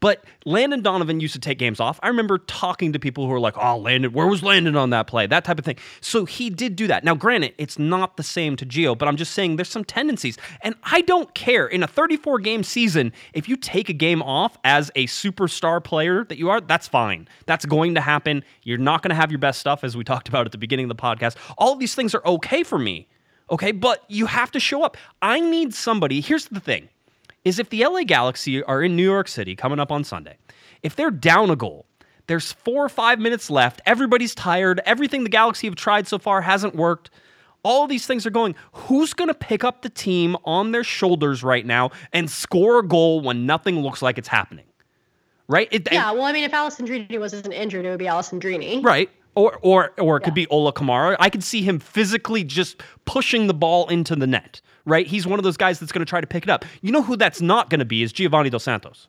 but 0.00 0.24
Landon 0.44 0.82
Donovan 0.82 1.20
used 1.20 1.34
to 1.34 1.40
take 1.40 1.58
games 1.58 1.78
off. 1.78 2.00
I 2.02 2.08
remember 2.08 2.38
talking 2.38 2.92
to 2.92 2.98
people 2.98 3.24
who 3.26 3.30
were 3.30 3.40
like, 3.40 3.56
"Oh, 3.56 3.76
Landon, 3.76 4.12
where 4.12 4.26
was 4.26 4.42
Landon 4.42 4.76
on 4.76 4.90
that 4.90 5.06
play?" 5.06 5.26
That 5.26 5.44
type 5.44 5.58
of 5.58 5.64
thing. 5.64 5.76
So 6.00 6.24
he 6.24 6.50
did 6.50 6.76
do 6.76 6.86
that. 6.86 7.04
Now, 7.04 7.14
granted, 7.14 7.54
it's 7.58 7.78
not 7.78 8.16
the 8.16 8.22
same 8.22 8.56
to 8.56 8.64
Geo, 8.64 8.94
but 8.94 9.08
I'm 9.08 9.16
just 9.16 9.32
saying 9.32 9.56
there's 9.56 9.68
some 9.68 9.84
tendencies, 9.84 10.38
and 10.62 10.74
I 10.82 11.02
don't 11.02 11.32
care 11.34 11.66
in 11.66 11.82
a 11.82 11.86
34 11.86 12.40
game 12.40 12.62
season 12.62 13.12
if 13.34 13.48
you 13.48 13.56
take 13.56 13.88
a 13.88 13.94
game 13.94 14.22
off 14.22 14.58
as 14.64 14.90
a 14.96 15.06
superstar 15.06 15.82
player 15.82 16.24
that 16.24 16.38
you 16.38 16.50
are. 16.50 16.60
That's 16.60 16.88
fine. 16.88 17.28
That's 17.46 17.66
going 17.66 17.94
to 17.94 18.00
happen. 18.00 18.42
You're 18.62 18.78
not 18.78 19.02
going 19.02 19.10
to 19.10 19.16
have 19.16 19.30
your 19.30 19.38
best 19.38 19.60
stuff, 19.60 19.84
as 19.84 19.96
we 19.96 20.04
talked 20.04 20.28
about 20.28 20.46
at 20.46 20.52
the 20.52 20.58
beginning 20.58 20.90
of 20.90 20.96
the 20.96 21.02
podcast. 21.02 21.36
All 21.58 21.76
these 21.76 21.94
things 21.94 22.14
are 22.14 22.26
okay 22.26 22.62
for 22.62 22.78
me. 22.78 23.08
Okay, 23.50 23.72
but 23.72 24.04
you 24.08 24.26
have 24.26 24.50
to 24.52 24.60
show 24.60 24.82
up. 24.82 24.96
I 25.20 25.40
need 25.40 25.74
somebody. 25.74 26.20
Here's 26.20 26.46
the 26.46 26.60
thing 26.60 26.88
is 27.44 27.58
if 27.58 27.70
the 27.70 27.84
LA 27.84 28.02
Galaxy 28.04 28.62
are 28.64 28.82
in 28.82 28.96
New 28.96 29.04
York 29.04 29.28
City 29.28 29.56
coming 29.56 29.78
up 29.80 29.90
on 29.90 30.04
Sunday, 30.04 30.36
if 30.82 30.96
they're 30.96 31.10
down 31.10 31.50
a 31.50 31.56
goal, 31.56 31.86
there's 32.26 32.52
four 32.52 32.84
or 32.84 32.88
five 32.88 33.18
minutes 33.18 33.50
left, 33.50 33.80
everybody's 33.86 34.34
tired, 34.34 34.80
everything 34.84 35.24
the 35.24 35.30
Galaxy 35.30 35.66
have 35.66 35.74
tried 35.76 36.06
so 36.06 36.18
far 36.18 36.42
hasn't 36.42 36.74
worked. 36.76 37.10
All 37.62 37.82
of 37.84 37.90
these 37.90 38.06
things 38.06 38.24
are 38.24 38.30
going. 38.30 38.54
Who's 38.72 39.12
going 39.12 39.28
to 39.28 39.34
pick 39.34 39.64
up 39.64 39.82
the 39.82 39.90
team 39.90 40.36
on 40.44 40.72
their 40.72 40.84
shoulders 40.84 41.42
right 41.42 41.66
now 41.66 41.90
and 42.12 42.30
score 42.30 42.78
a 42.78 42.86
goal 42.86 43.20
when 43.20 43.44
nothing 43.46 43.80
looks 43.82 44.00
like 44.00 44.16
it's 44.16 44.28
happening? 44.28 44.64
Right? 45.48 45.68
It- 45.70 45.88
Yeah, 45.92 46.12
well, 46.12 46.22
I 46.22 46.32
mean, 46.32 46.44
if 46.44 46.52
Alessandrini 46.52 47.18
wasn't 47.18 47.52
injured, 47.52 47.84
it 47.84 47.90
would 47.90 47.98
be 47.98 48.06
Alessandrini. 48.06 48.82
Right. 48.82 49.10
Or 49.34 49.58
or 49.62 49.92
or 49.98 50.16
it 50.16 50.20
could 50.22 50.34
be 50.34 50.46
Ola 50.48 50.72
Kamara. 50.72 51.16
I 51.20 51.30
could 51.30 51.44
see 51.44 51.62
him 51.62 51.78
physically 51.78 52.42
just 52.44 52.82
pushing 53.04 53.46
the 53.46 53.54
ball 53.54 53.88
into 53.88 54.16
the 54.16 54.26
net. 54.26 54.60
Right? 54.90 55.06
He's 55.06 55.26
one 55.26 55.38
of 55.38 55.44
those 55.44 55.56
guys 55.56 55.78
that's 55.78 55.92
going 55.92 56.04
to 56.04 56.08
try 56.08 56.20
to 56.20 56.26
pick 56.26 56.42
it 56.42 56.50
up. 56.50 56.64
You 56.82 56.90
know 56.90 57.02
who 57.02 57.16
that's 57.16 57.40
not 57.40 57.70
going 57.70 57.78
to 57.78 57.84
be 57.84 58.02
is 58.02 58.12
Giovanni 58.12 58.50
Dos 58.50 58.64
Santos. 58.64 59.08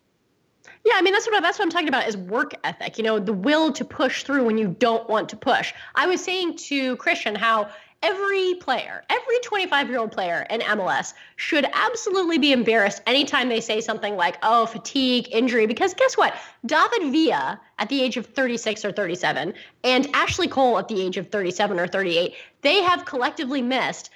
Yeah, 0.83 0.93
I 0.95 1.01
mean 1.01 1.13
that's 1.13 1.27
what 1.27 1.41
that's 1.41 1.59
what 1.59 1.65
I'm 1.65 1.71
talking 1.71 1.89
about 1.89 2.07
is 2.07 2.17
work 2.17 2.53
ethic. 2.63 2.97
You 2.97 3.03
know, 3.03 3.19
the 3.19 3.33
will 3.33 3.71
to 3.73 3.85
push 3.85 4.23
through 4.23 4.45
when 4.45 4.57
you 4.57 4.75
don't 4.79 5.07
want 5.09 5.29
to 5.29 5.35
push. 5.35 5.73
I 5.95 6.07
was 6.07 6.23
saying 6.23 6.57
to 6.69 6.95
Christian 6.97 7.35
how 7.35 7.69
every 8.03 8.55
player, 8.55 9.03
every 9.09 9.39
25 9.43 9.89
year 9.89 9.99
old 9.99 10.11
player 10.11 10.45
in 10.49 10.61
MLS 10.61 11.13
should 11.35 11.67
absolutely 11.73 12.39
be 12.39 12.51
embarrassed 12.51 13.01
anytime 13.05 13.49
they 13.49 13.61
say 13.61 13.79
something 13.79 14.15
like, 14.15 14.37
"Oh, 14.41 14.65
fatigue, 14.65 15.27
injury," 15.31 15.67
because 15.67 15.93
guess 15.93 16.17
what? 16.17 16.33
David 16.65 17.11
Villa 17.11 17.59
at 17.77 17.89
the 17.89 18.01
age 18.01 18.17
of 18.17 18.25
36 18.25 18.83
or 18.83 18.91
37, 18.91 19.53
and 19.83 20.09
Ashley 20.13 20.47
Cole 20.47 20.79
at 20.79 20.87
the 20.87 20.99
age 20.99 21.17
of 21.17 21.29
37 21.29 21.79
or 21.79 21.87
38, 21.87 22.33
they 22.61 22.81
have 22.81 23.05
collectively 23.05 23.61
missed 23.61 24.09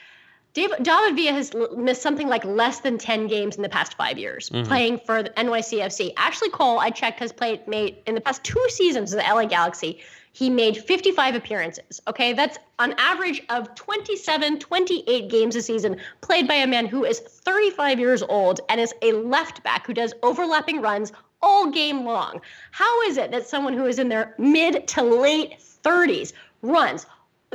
David, 0.56 0.84
David 0.84 1.18
Villa 1.18 1.34
has 1.34 1.54
l- 1.54 1.76
missed 1.76 2.02
something 2.02 2.30
like 2.30 2.46
less 2.46 2.80
than 2.80 2.98
10 2.98 3.28
games 3.28 3.58
in 3.58 3.62
the 3.62 3.70
past 3.70 3.96
five 3.96 4.18
years 4.18 4.50
mm-hmm. 4.50 4.66
playing 4.66 5.00
for 5.00 5.22
the 5.22 5.30
NYCFC. 5.32 6.14
Ashley 6.16 6.50
Cole, 6.50 6.80
I 6.80 6.90
checked, 6.90 7.20
has 7.20 7.34
played 7.34 7.68
made 7.68 7.98
in 8.08 8.16
the 8.16 8.22
past 8.22 8.44
two 8.44 8.66
seasons 8.70 9.14
of 9.14 9.22
the 9.22 9.26
LA 9.30 9.46
Galaxy. 9.46 10.00
He 10.32 10.50
made 10.50 10.78
55 10.78 11.36
appearances. 11.36 12.02
Okay, 12.08 12.32
that's 12.32 12.58
an 12.80 12.96
average 12.98 13.42
of 13.50 13.76
27, 13.76 14.60
28 14.60 15.30
games 15.30 15.58
a 15.58 15.62
season 15.62 15.98
played 16.22 16.48
by 16.48 16.56
a 16.56 16.68
man 16.68 16.86
who 16.86 17.04
is 17.04 17.20
35 17.20 18.00
years 18.00 18.24
old 18.24 18.62
and 18.70 18.80
is 18.80 18.94
a 19.02 19.12
left 19.12 19.62
back 19.62 19.86
who 19.86 19.94
does 19.94 20.14
overlapping 20.24 20.82
runs 20.82 21.12
all 21.42 21.70
game 21.70 22.06
long. 22.06 22.40
How 22.72 23.02
is 23.04 23.18
it 23.18 23.32
that 23.32 23.46
someone 23.48 23.74
who 23.74 23.86
is 23.86 24.00
in 24.00 24.08
their 24.08 24.34
mid 24.38 24.88
to 24.90 25.04
late 25.04 25.60
30s 25.84 26.32
runs 26.62 27.06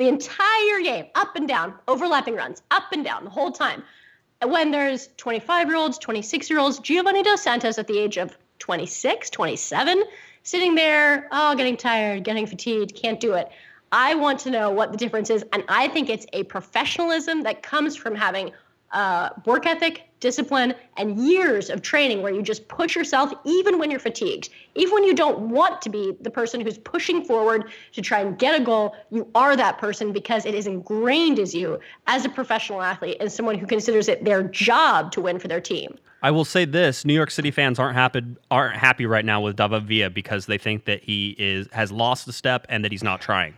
the 0.00 0.08
entire 0.08 0.80
game, 0.82 1.04
up 1.14 1.36
and 1.36 1.46
down, 1.46 1.74
overlapping 1.86 2.34
runs, 2.34 2.62
up 2.70 2.90
and 2.92 3.04
down 3.04 3.22
the 3.22 3.30
whole 3.30 3.52
time. 3.52 3.82
When 4.42 4.70
there's 4.70 5.10
25 5.18 5.68
year 5.68 5.76
olds, 5.76 5.98
26 5.98 6.48
year 6.48 6.58
olds, 6.58 6.78
Giovanni 6.78 7.22
Dos 7.22 7.42
Santos 7.42 7.78
at 7.78 7.86
the 7.86 7.98
age 7.98 8.16
of 8.16 8.36
26, 8.60 9.28
27, 9.28 10.02
sitting 10.42 10.74
there, 10.74 11.28
oh, 11.30 11.54
getting 11.54 11.76
tired, 11.76 12.24
getting 12.24 12.46
fatigued, 12.46 12.94
can't 12.94 13.20
do 13.20 13.34
it. 13.34 13.50
I 13.92 14.14
want 14.14 14.40
to 14.40 14.50
know 14.50 14.70
what 14.70 14.90
the 14.90 14.96
difference 14.96 15.28
is. 15.28 15.44
And 15.52 15.64
I 15.68 15.88
think 15.88 16.08
it's 16.08 16.26
a 16.32 16.44
professionalism 16.44 17.42
that 17.42 17.62
comes 17.62 17.94
from 17.94 18.14
having 18.14 18.52
uh, 18.92 19.30
work 19.46 19.66
ethic, 19.66 20.08
discipline, 20.20 20.74
and 20.96 21.18
years 21.18 21.70
of 21.70 21.82
training 21.82 22.22
where 22.22 22.32
you 22.32 22.42
just 22.42 22.68
push 22.68 22.94
yourself 22.94 23.32
even 23.44 23.78
when 23.78 23.90
you're 23.90 24.00
fatigued. 24.00 24.50
Even 24.74 24.94
when 24.94 25.04
you 25.04 25.14
don't 25.14 25.48
want 25.48 25.80
to 25.82 25.90
be 25.90 26.16
the 26.20 26.30
person 26.30 26.60
who's 26.60 26.78
pushing 26.78 27.24
forward 27.24 27.70
to 27.92 28.02
try 28.02 28.20
and 28.20 28.38
get 28.38 28.60
a 28.60 28.62
goal, 28.62 28.94
you 29.10 29.28
are 29.34 29.56
that 29.56 29.78
person 29.78 30.12
because 30.12 30.44
it 30.44 30.54
is 30.54 30.66
ingrained 30.66 31.38
as 31.38 31.54
you 31.54 31.78
as 32.06 32.24
a 32.24 32.28
professional 32.28 32.82
athlete 32.82 33.16
and 33.20 33.30
someone 33.30 33.56
who 33.56 33.66
considers 33.66 34.08
it 34.08 34.24
their 34.24 34.42
job 34.42 35.12
to 35.12 35.20
win 35.20 35.38
for 35.38 35.48
their 35.48 35.60
team. 35.60 35.96
I 36.22 36.30
will 36.30 36.44
say 36.44 36.66
this: 36.66 37.04
New 37.04 37.14
York 37.14 37.30
City 37.30 37.50
fans 37.50 37.78
aren't 37.78 37.96
happy 37.96 38.22
aren't 38.50 38.76
happy 38.76 39.06
right 39.06 39.24
now 39.24 39.40
with 39.40 39.56
David 39.56 39.84
Villa 39.84 40.10
because 40.10 40.46
they 40.46 40.58
think 40.58 40.84
that 40.84 41.02
he 41.02 41.34
is 41.38 41.66
has 41.72 41.90
lost 41.90 42.28
a 42.28 42.32
step 42.32 42.66
and 42.68 42.84
that 42.84 42.92
he's 42.92 43.02
not 43.02 43.20
trying. 43.20 43.54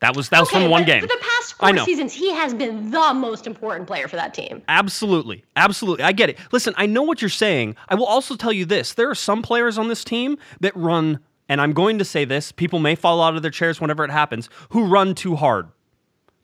That 0.00 0.14
was 0.14 0.28
that 0.28 0.40
was 0.40 0.48
Okay, 0.50 0.60
from 0.62 0.70
one 0.70 0.84
game. 0.84 1.00
For 1.00 1.06
the 1.06 1.18
past 1.20 1.54
four 1.54 1.76
seasons, 1.78 2.12
he 2.12 2.30
has 2.32 2.52
been 2.52 2.90
the 2.90 3.14
most 3.14 3.46
important 3.46 3.86
player 3.86 4.08
for 4.08 4.16
that 4.16 4.34
team. 4.34 4.62
Absolutely. 4.68 5.42
Absolutely. 5.56 6.04
I 6.04 6.12
get 6.12 6.28
it. 6.28 6.38
Listen, 6.52 6.74
I 6.76 6.84
know 6.86 7.02
what 7.02 7.22
you're 7.22 7.30
saying. 7.30 7.76
I 7.88 7.94
will 7.94 8.04
also 8.04 8.36
tell 8.36 8.52
you 8.52 8.66
this 8.66 8.92
there 8.92 9.08
are 9.08 9.14
some 9.14 9.42
players 9.42 9.78
on 9.78 9.88
this 9.88 10.04
team 10.04 10.36
that 10.60 10.76
run, 10.76 11.20
and 11.48 11.60
I'm 11.62 11.72
going 11.72 11.98
to 11.98 12.04
say 12.04 12.26
this, 12.26 12.52
people 12.52 12.78
may 12.78 12.94
fall 12.94 13.22
out 13.22 13.36
of 13.36 13.42
their 13.42 13.50
chairs 13.50 13.80
whenever 13.80 14.04
it 14.04 14.10
happens, 14.10 14.50
who 14.70 14.84
run 14.84 15.14
too 15.14 15.34
hard. 15.34 15.68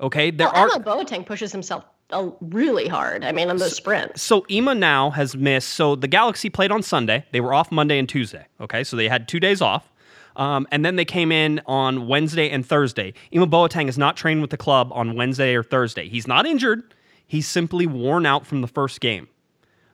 Okay? 0.01 0.31
There 0.31 0.49
Well, 0.53 0.57
are. 0.65 0.75
Emma 0.75 0.85
Boateng 0.85 1.27
pushes 1.27 1.53
himself 1.53 1.85
uh, 2.11 2.31
really 2.41 2.89
hard. 2.89 3.23
I 3.23 3.33
mean, 3.33 3.51
on 3.51 3.59
those 3.59 3.77
sprints. 3.77 4.23
So 4.23 4.45
Ema 4.51 4.75
now 4.75 5.11
has 5.11 5.37
missed. 5.37 5.71
So 5.71 5.95
the 5.95 6.09
Galaxy 6.09 6.49
played 6.49 6.71
on 6.73 6.83
Sunday. 6.83 7.27
They 7.33 7.41
were 7.41 7.53
off 7.53 7.71
Monday 7.71 7.99
and 7.99 8.09
Tuesday. 8.09 8.47
Okay, 8.61 8.83
so 8.83 8.97
they 8.97 9.09
had 9.09 9.29
two 9.29 9.41
days 9.41 9.61
off. 9.61 9.92
Um, 10.37 10.67
and 10.71 10.85
then 10.85 10.97
they 10.97 11.05
came 11.05 11.33
in 11.33 11.61
on 11.67 12.07
Wednesday 12.09 12.51
and 12.51 12.65
Thursday. 12.65 13.15
Ema 13.33 13.47
Boateng 13.47 13.89
is 13.89 13.99
not 13.99 14.17
trained 14.17 14.41
with 14.41 14.51
the 14.51 14.57
club 14.57 14.91
on 14.93 15.15
Wednesday 15.15 15.55
or 15.55 15.63
Thursday. 15.63 16.09
He's 16.09 16.27
not 16.27 16.47
injured. 16.47 16.95
He's 17.27 17.47
simply 17.47 17.87
worn 17.87 18.27
out 18.27 18.47
from 18.47 18.61
the 18.61 18.69
first 18.69 19.01
game. 19.01 19.29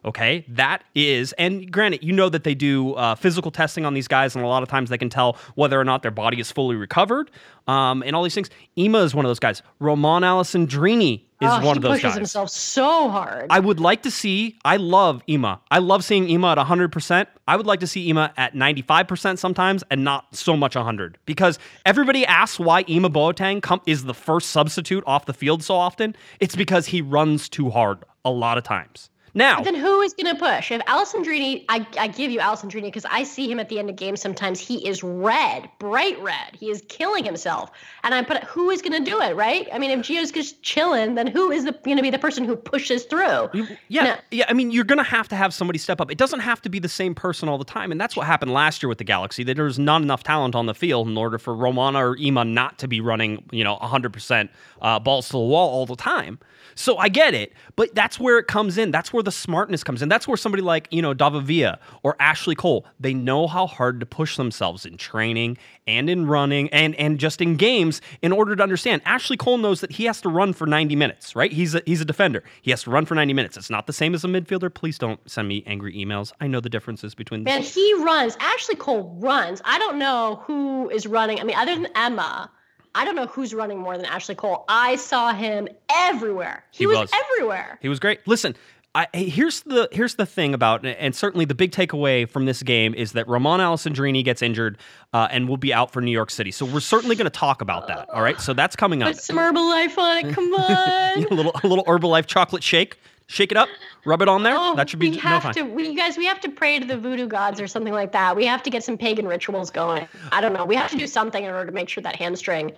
Okay, 0.04 0.44
that 0.48 0.84
is, 0.94 1.32
and 1.34 1.70
granted, 1.70 2.02
you 2.02 2.12
know 2.12 2.28
that 2.28 2.44
they 2.44 2.54
do 2.54 2.94
uh, 2.94 3.14
physical 3.14 3.50
testing 3.50 3.84
on 3.84 3.94
these 3.94 4.08
guys, 4.08 4.36
and 4.36 4.44
a 4.44 4.48
lot 4.48 4.62
of 4.62 4.68
times 4.68 4.90
they 4.90 4.98
can 4.98 5.10
tell 5.10 5.36
whether 5.54 5.78
or 5.78 5.84
not 5.84 6.02
their 6.02 6.10
body 6.10 6.40
is 6.40 6.52
fully 6.52 6.76
recovered, 6.76 7.30
um, 7.66 8.02
and 8.04 8.14
all 8.14 8.22
these 8.22 8.34
things. 8.34 8.50
Ema 8.76 8.98
is 8.98 9.14
one 9.14 9.24
of 9.24 9.28
those 9.28 9.40
guys. 9.40 9.62
Romain 9.80 10.22
Alessandrini 10.22 11.22
is 11.40 11.48
oh, 11.50 11.64
one 11.64 11.76
of 11.76 11.82
those 11.82 11.92
guys 11.92 12.00
pushes 12.00 12.10
guys. 12.10 12.16
himself 12.16 12.50
so 12.50 13.08
hard. 13.08 13.46
I 13.50 13.60
would 13.60 13.78
like 13.78 14.02
to 14.02 14.10
see. 14.10 14.58
I 14.64 14.76
love 14.76 15.22
Ema. 15.28 15.60
I 15.70 15.78
love 15.78 16.04
seeing 16.04 16.28
Ema 16.28 16.52
at 16.52 16.58
100%. 16.58 17.26
I 17.46 17.56
would 17.56 17.66
like 17.66 17.80
to 17.80 17.86
see 17.86 18.08
Ema 18.08 18.32
at 18.36 18.54
95% 18.54 19.38
sometimes 19.38 19.84
and 19.90 20.02
not 20.02 20.34
so 20.34 20.56
much 20.56 20.74
100 20.74 21.18
because 21.26 21.58
everybody 21.86 22.26
asks 22.26 22.58
why 22.58 22.84
Ema 22.88 23.08
Boateng 23.08 23.80
is 23.86 24.04
the 24.04 24.14
first 24.14 24.50
substitute 24.50 25.04
off 25.06 25.26
the 25.26 25.34
field 25.34 25.62
so 25.62 25.76
often. 25.76 26.16
It's 26.40 26.56
because 26.56 26.86
he 26.86 27.00
runs 27.00 27.48
too 27.48 27.70
hard 27.70 28.04
a 28.24 28.30
lot 28.30 28.58
of 28.58 28.64
times. 28.64 29.10
Now, 29.34 29.60
Then 29.62 29.74
who 29.74 30.00
is 30.00 30.14
going 30.14 30.34
to 30.34 30.38
push? 30.40 30.70
If 30.72 30.80
Alessandrini, 30.82 31.64
I, 31.68 31.86
I 31.98 32.08
give 32.08 32.30
you 32.30 32.40
Alessandrini 32.40 32.82
because 32.84 33.04
I 33.04 33.22
see 33.24 33.50
him 33.50 33.58
at 33.60 33.68
the 33.68 33.78
end 33.78 33.90
of 33.90 33.96
games 33.96 34.20
sometimes. 34.20 34.58
He 34.60 34.86
is 34.88 35.02
red, 35.02 35.68
bright 35.78 36.20
red. 36.22 36.56
He 36.58 36.70
is 36.70 36.82
killing 36.88 37.24
himself. 37.24 37.70
And 38.04 38.14
I 38.14 38.22
put, 38.22 38.42
who 38.44 38.70
is 38.70 38.82
going 38.82 39.04
to 39.04 39.10
do 39.10 39.20
it, 39.20 39.36
right? 39.36 39.68
I 39.72 39.78
mean, 39.78 39.90
if 39.90 40.00
Gio's 40.06 40.30
just 40.32 40.62
chilling, 40.62 41.14
then 41.14 41.26
who 41.26 41.50
is 41.50 41.64
going 41.84 41.96
to 41.96 42.02
be 42.02 42.10
the 42.10 42.18
person 42.18 42.44
who 42.44 42.56
pushes 42.56 43.04
through? 43.04 43.50
Yeah, 43.88 44.04
No. 44.04 44.16
yeah. 44.30 44.46
I 44.48 44.52
mean, 44.52 44.70
you're 44.70 44.84
gonna 44.84 45.02
have 45.02 45.28
to 45.28 45.36
have 45.36 45.52
somebody 45.52 45.78
step 45.78 46.00
up. 46.00 46.10
It 46.10 46.18
doesn't 46.18 46.40
have 46.40 46.62
to 46.62 46.68
be 46.68 46.78
the 46.78 46.88
same 46.88 47.14
person 47.14 47.48
all 47.48 47.58
the 47.58 47.64
time, 47.64 47.92
and 47.92 48.00
that's 48.00 48.16
what 48.16 48.26
happened 48.26 48.52
last 48.52 48.82
year 48.82 48.88
with 48.88 48.98
the 48.98 49.04
Galaxy. 49.04 49.44
That 49.44 49.56
there 49.56 49.64
was 49.64 49.78
not 49.78 50.02
enough 50.02 50.22
talent 50.22 50.54
on 50.54 50.66
the 50.66 50.74
field 50.74 51.08
in 51.08 51.16
order 51.16 51.38
for 51.38 51.54
Romana 51.54 51.98
or 52.06 52.16
Ima 52.16 52.44
not 52.44 52.78
to 52.78 52.88
be 52.88 53.00
running, 53.00 53.44
you 53.50 53.64
know, 53.64 53.76
100 53.76 54.12
percent 54.12 54.50
uh, 54.80 54.98
balls 54.98 55.26
to 55.26 55.32
the 55.32 55.38
wall 55.38 55.68
all 55.70 55.86
the 55.86 55.96
time. 55.96 56.38
So 56.74 56.96
I 56.96 57.08
get 57.08 57.34
it, 57.34 57.52
but 57.76 57.94
that's 57.94 58.20
where 58.20 58.38
it 58.38 58.46
comes 58.46 58.78
in. 58.78 58.90
That's 58.90 59.12
where 59.12 59.17
the 59.22 59.32
smartness 59.32 59.84
comes 59.84 60.02
in. 60.02 60.08
That's 60.08 60.26
where 60.28 60.36
somebody 60.36 60.62
like 60.62 60.88
you 60.90 61.02
know 61.02 61.14
David 61.14 61.44
Villa 61.44 61.78
or 62.02 62.16
Ashley 62.20 62.54
Cole, 62.54 62.86
they 63.00 63.14
know 63.14 63.46
how 63.46 63.66
hard 63.66 64.00
to 64.00 64.06
push 64.06 64.36
themselves 64.36 64.84
in 64.86 64.96
training 64.96 65.58
and 65.86 66.08
in 66.10 66.26
running 66.26 66.68
and 66.70 66.94
and 66.96 67.18
just 67.18 67.40
in 67.40 67.56
games 67.56 68.00
in 68.22 68.32
order 68.32 68.54
to 68.56 68.62
understand. 68.62 69.02
Ashley 69.04 69.36
Cole 69.36 69.58
knows 69.58 69.80
that 69.80 69.92
he 69.92 70.04
has 70.04 70.20
to 70.22 70.28
run 70.28 70.52
for 70.52 70.66
90 70.66 70.96
minutes, 70.96 71.34
right? 71.36 71.52
He's 71.52 71.74
a, 71.74 71.82
he's 71.86 72.00
a 72.00 72.04
defender. 72.04 72.42
He 72.62 72.70
has 72.70 72.82
to 72.84 72.90
run 72.90 73.04
for 73.06 73.14
90 73.14 73.32
minutes. 73.34 73.56
It's 73.56 73.70
not 73.70 73.86
the 73.86 73.92
same 73.92 74.14
as 74.14 74.24
a 74.24 74.28
midfielder. 74.28 74.72
Please 74.72 74.98
don't 74.98 75.20
send 75.30 75.48
me 75.48 75.62
angry 75.66 75.94
emails. 75.94 76.32
I 76.40 76.46
know 76.46 76.60
the 76.60 76.68
differences 76.70 77.14
between 77.14 77.44
the 77.44 77.50
Man, 77.50 77.62
he 77.62 77.94
runs. 78.04 78.36
Ashley 78.40 78.76
Cole 78.76 79.16
runs. 79.20 79.60
I 79.64 79.78
don't 79.78 79.98
know 79.98 80.42
who 80.46 80.88
is 80.90 81.06
running. 81.06 81.40
I 81.40 81.44
mean, 81.44 81.56
other 81.56 81.74
than 81.74 81.88
Emma, 81.94 82.50
I 82.94 83.04
don't 83.04 83.14
know 83.16 83.26
who's 83.26 83.54
running 83.54 83.78
more 83.78 83.96
than 83.96 84.06
Ashley 84.06 84.34
Cole. 84.34 84.64
I 84.68 84.96
saw 84.96 85.32
him 85.32 85.68
everywhere. 85.90 86.64
He, 86.72 86.78
He 86.78 86.86
was, 86.86 86.98
was. 86.98 87.10
everywhere. 87.14 87.78
He 87.80 87.88
was 87.88 88.00
great. 88.00 88.26
Listen, 88.26 88.56
I, 88.98 89.06
here's 89.16 89.60
the 89.60 89.88
here's 89.92 90.16
the 90.16 90.26
thing 90.26 90.54
about, 90.54 90.84
and 90.84 91.14
certainly 91.14 91.44
the 91.44 91.54
big 91.54 91.70
takeaway 91.70 92.28
from 92.28 92.46
this 92.46 92.64
game 92.64 92.94
is 92.94 93.12
that 93.12 93.28
Romain 93.28 93.60
Alessandrini 93.60 94.24
gets 94.24 94.42
injured 94.42 94.76
uh, 95.12 95.28
and 95.30 95.48
will 95.48 95.56
be 95.56 95.72
out 95.72 95.92
for 95.92 96.02
New 96.02 96.10
York 96.10 96.30
City. 96.30 96.50
So 96.50 96.66
we're 96.66 96.80
certainly 96.80 97.14
going 97.14 97.30
to 97.30 97.30
talk 97.30 97.62
about 97.62 97.86
that. 97.86 98.10
All 98.10 98.22
right, 98.22 98.40
so 98.40 98.54
that's 98.54 98.74
coming 98.74 99.04
up. 99.04 99.12
Put 99.12 99.22
some 99.22 99.36
Herbalife 99.36 99.96
on 99.96 100.26
it. 100.26 100.34
Come 100.34 100.52
on. 100.54 101.22
a 101.22 101.32
little 101.32 101.52
a 101.62 101.68
little 101.68 101.84
Herbalife 101.84 102.26
chocolate 102.26 102.64
shake. 102.64 102.98
Shake 103.28 103.52
it 103.52 103.58
up, 103.58 103.68
rub 104.04 104.20
it 104.20 104.26
on 104.28 104.42
there. 104.42 104.56
Oh, 104.56 104.74
that 104.74 104.90
should 104.90 104.98
be 104.98 105.10
we 105.10 105.16
no 105.16 105.22
have 105.22 105.42
fine. 105.44 105.54
to. 105.54 105.62
We, 105.62 105.90
you 105.90 105.96
guys, 105.96 106.16
we 106.16 106.26
have 106.26 106.40
to 106.40 106.48
pray 106.48 106.80
to 106.80 106.84
the 106.86 106.96
voodoo 106.96 107.28
gods 107.28 107.60
or 107.60 107.68
something 107.68 107.92
like 107.92 108.10
that. 108.12 108.34
We 108.34 108.46
have 108.46 108.64
to 108.64 108.70
get 108.70 108.82
some 108.82 108.98
pagan 108.98 109.28
rituals 109.28 109.70
going. 109.70 110.08
I 110.32 110.40
don't 110.40 110.54
know. 110.54 110.64
We 110.64 110.74
have 110.74 110.90
to 110.90 110.96
do 110.96 111.06
something 111.06 111.44
in 111.44 111.52
order 111.52 111.66
to 111.66 111.72
make 111.72 111.88
sure 111.88 112.02
that 112.02 112.16
hamstring 112.16 112.72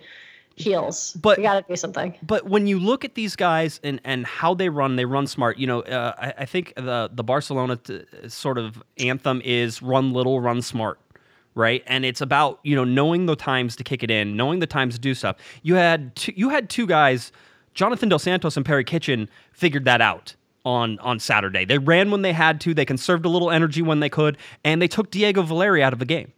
heals. 0.55 1.13
But- 1.13 1.37
we 1.37 1.43
got 1.43 1.59
to 1.59 1.65
do 1.67 1.75
something. 1.75 2.15
But 2.23 2.45
when 2.45 2.67
you 2.67 2.79
look 2.79 3.05
at 3.05 3.15
these 3.15 3.35
guys 3.35 3.79
and, 3.83 3.99
and 4.03 4.25
how 4.25 4.53
they 4.53 4.69
run, 4.69 4.95
they 4.95 5.05
run 5.05 5.27
smart. 5.27 5.57
You 5.57 5.67
know, 5.67 5.81
uh, 5.81 6.13
I, 6.17 6.33
I 6.39 6.45
think 6.45 6.73
the 6.75 7.09
the 7.13 7.23
Barcelona 7.23 7.77
t- 7.77 8.03
sort 8.27 8.57
of 8.57 8.81
anthem 8.97 9.41
is 9.43 9.81
"run 9.81 10.13
little, 10.13 10.39
run 10.39 10.61
smart." 10.61 10.99
Right, 11.53 11.83
and 11.85 12.05
it's 12.05 12.21
about 12.21 12.59
you 12.63 12.75
know 12.75 12.85
knowing 12.85 13.25
the 13.25 13.35
times 13.35 13.75
to 13.75 13.83
kick 13.83 14.03
it 14.03 14.11
in, 14.11 14.37
knowing 14.37 14.59
the 14.59 14.67
times 14.67 14.95
to 14.95 15.01
do 15.01 15.13
stuff. 15.13 15.35
You 15.63 15.75
had 15.75 16.15
two, 16.15 16.31
you 16.33 16.47
had 16.49 16.69
two 16.69 16.87
guys, 16.87 17.33
Jonathan 17.73 18.07
Dos 18.07 18.23
Santos 18.23 18.55
and 18.55 18.65
Perry 18.65 18.85
Kitchen, 18.85 19.27
figured 19.51 19.83
that 19.83 19.99
out 19.99 20.35
on 20.63 20.97
on 20.99 21.19
Saturday. 21.19 21.65
They 21.65 21.77
ran 21.77 22.09
when 22.09 22.21
they 22.21 22.31
had 22.31 22.61
to, 22.61 22.73
they 22.73 22.85
conserved 22.85 23.25
a 23.25 23.29
little 23.29 23.51
energy 23.51 23.81
when 23.81 23.99
they 23.99 24.07
could, 24.07 24.37
and 24.63 24.81
they 24.81 24.87
took 24.87 25.11
Diego 25.11 25.41
Valeri 25.41 25.83
out 25.83 25.91
of 25.91 25.99
the 25.99 26.05
game. 26.05 26.31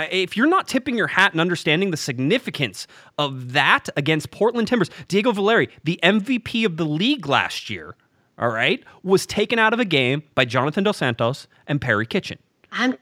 Uh, 0.00 0.06
If 0.10 0.36
you're 0.36 0.46
not 0.46 0.66
tipping 0.68 0.96
your 0.96 1.08
hat 1.08 1.32
and 1.32 1.40
understanding 1.40 1.90
the 1.90 1.96
significance 1.96 2.86
of 3.18 3.52
that 3.52 3.88
against 3.96 4.30
Portland 4.30 4.68
Timbers, 4.68 4.90
Diego 5.08 5.32
Valeri, 5.32 5.68
the 5.84 5.98
MVP 6.02 6.64
of 6.64 6.76
the 6.76 6.84
league 6.86 7.26
last 7.26 7.68
year, 7.68 7.96
all 8.38 8.48
right, 8.48 8.82
was 9.02 9.26
taken 9.26 9.58
out 9.58 9.72
of 9.74 9.80
a 9.80 9.84
game 9.84 10.22
by 10.34 10.44
Jonathan 10.44 10.84
Dos 10.84 10.96
Santos 10.98 11.46
and 11.66 11.80
Perry 11.80 12.06
Kitchen. 12.06 12.38
I'm 12.72 12.96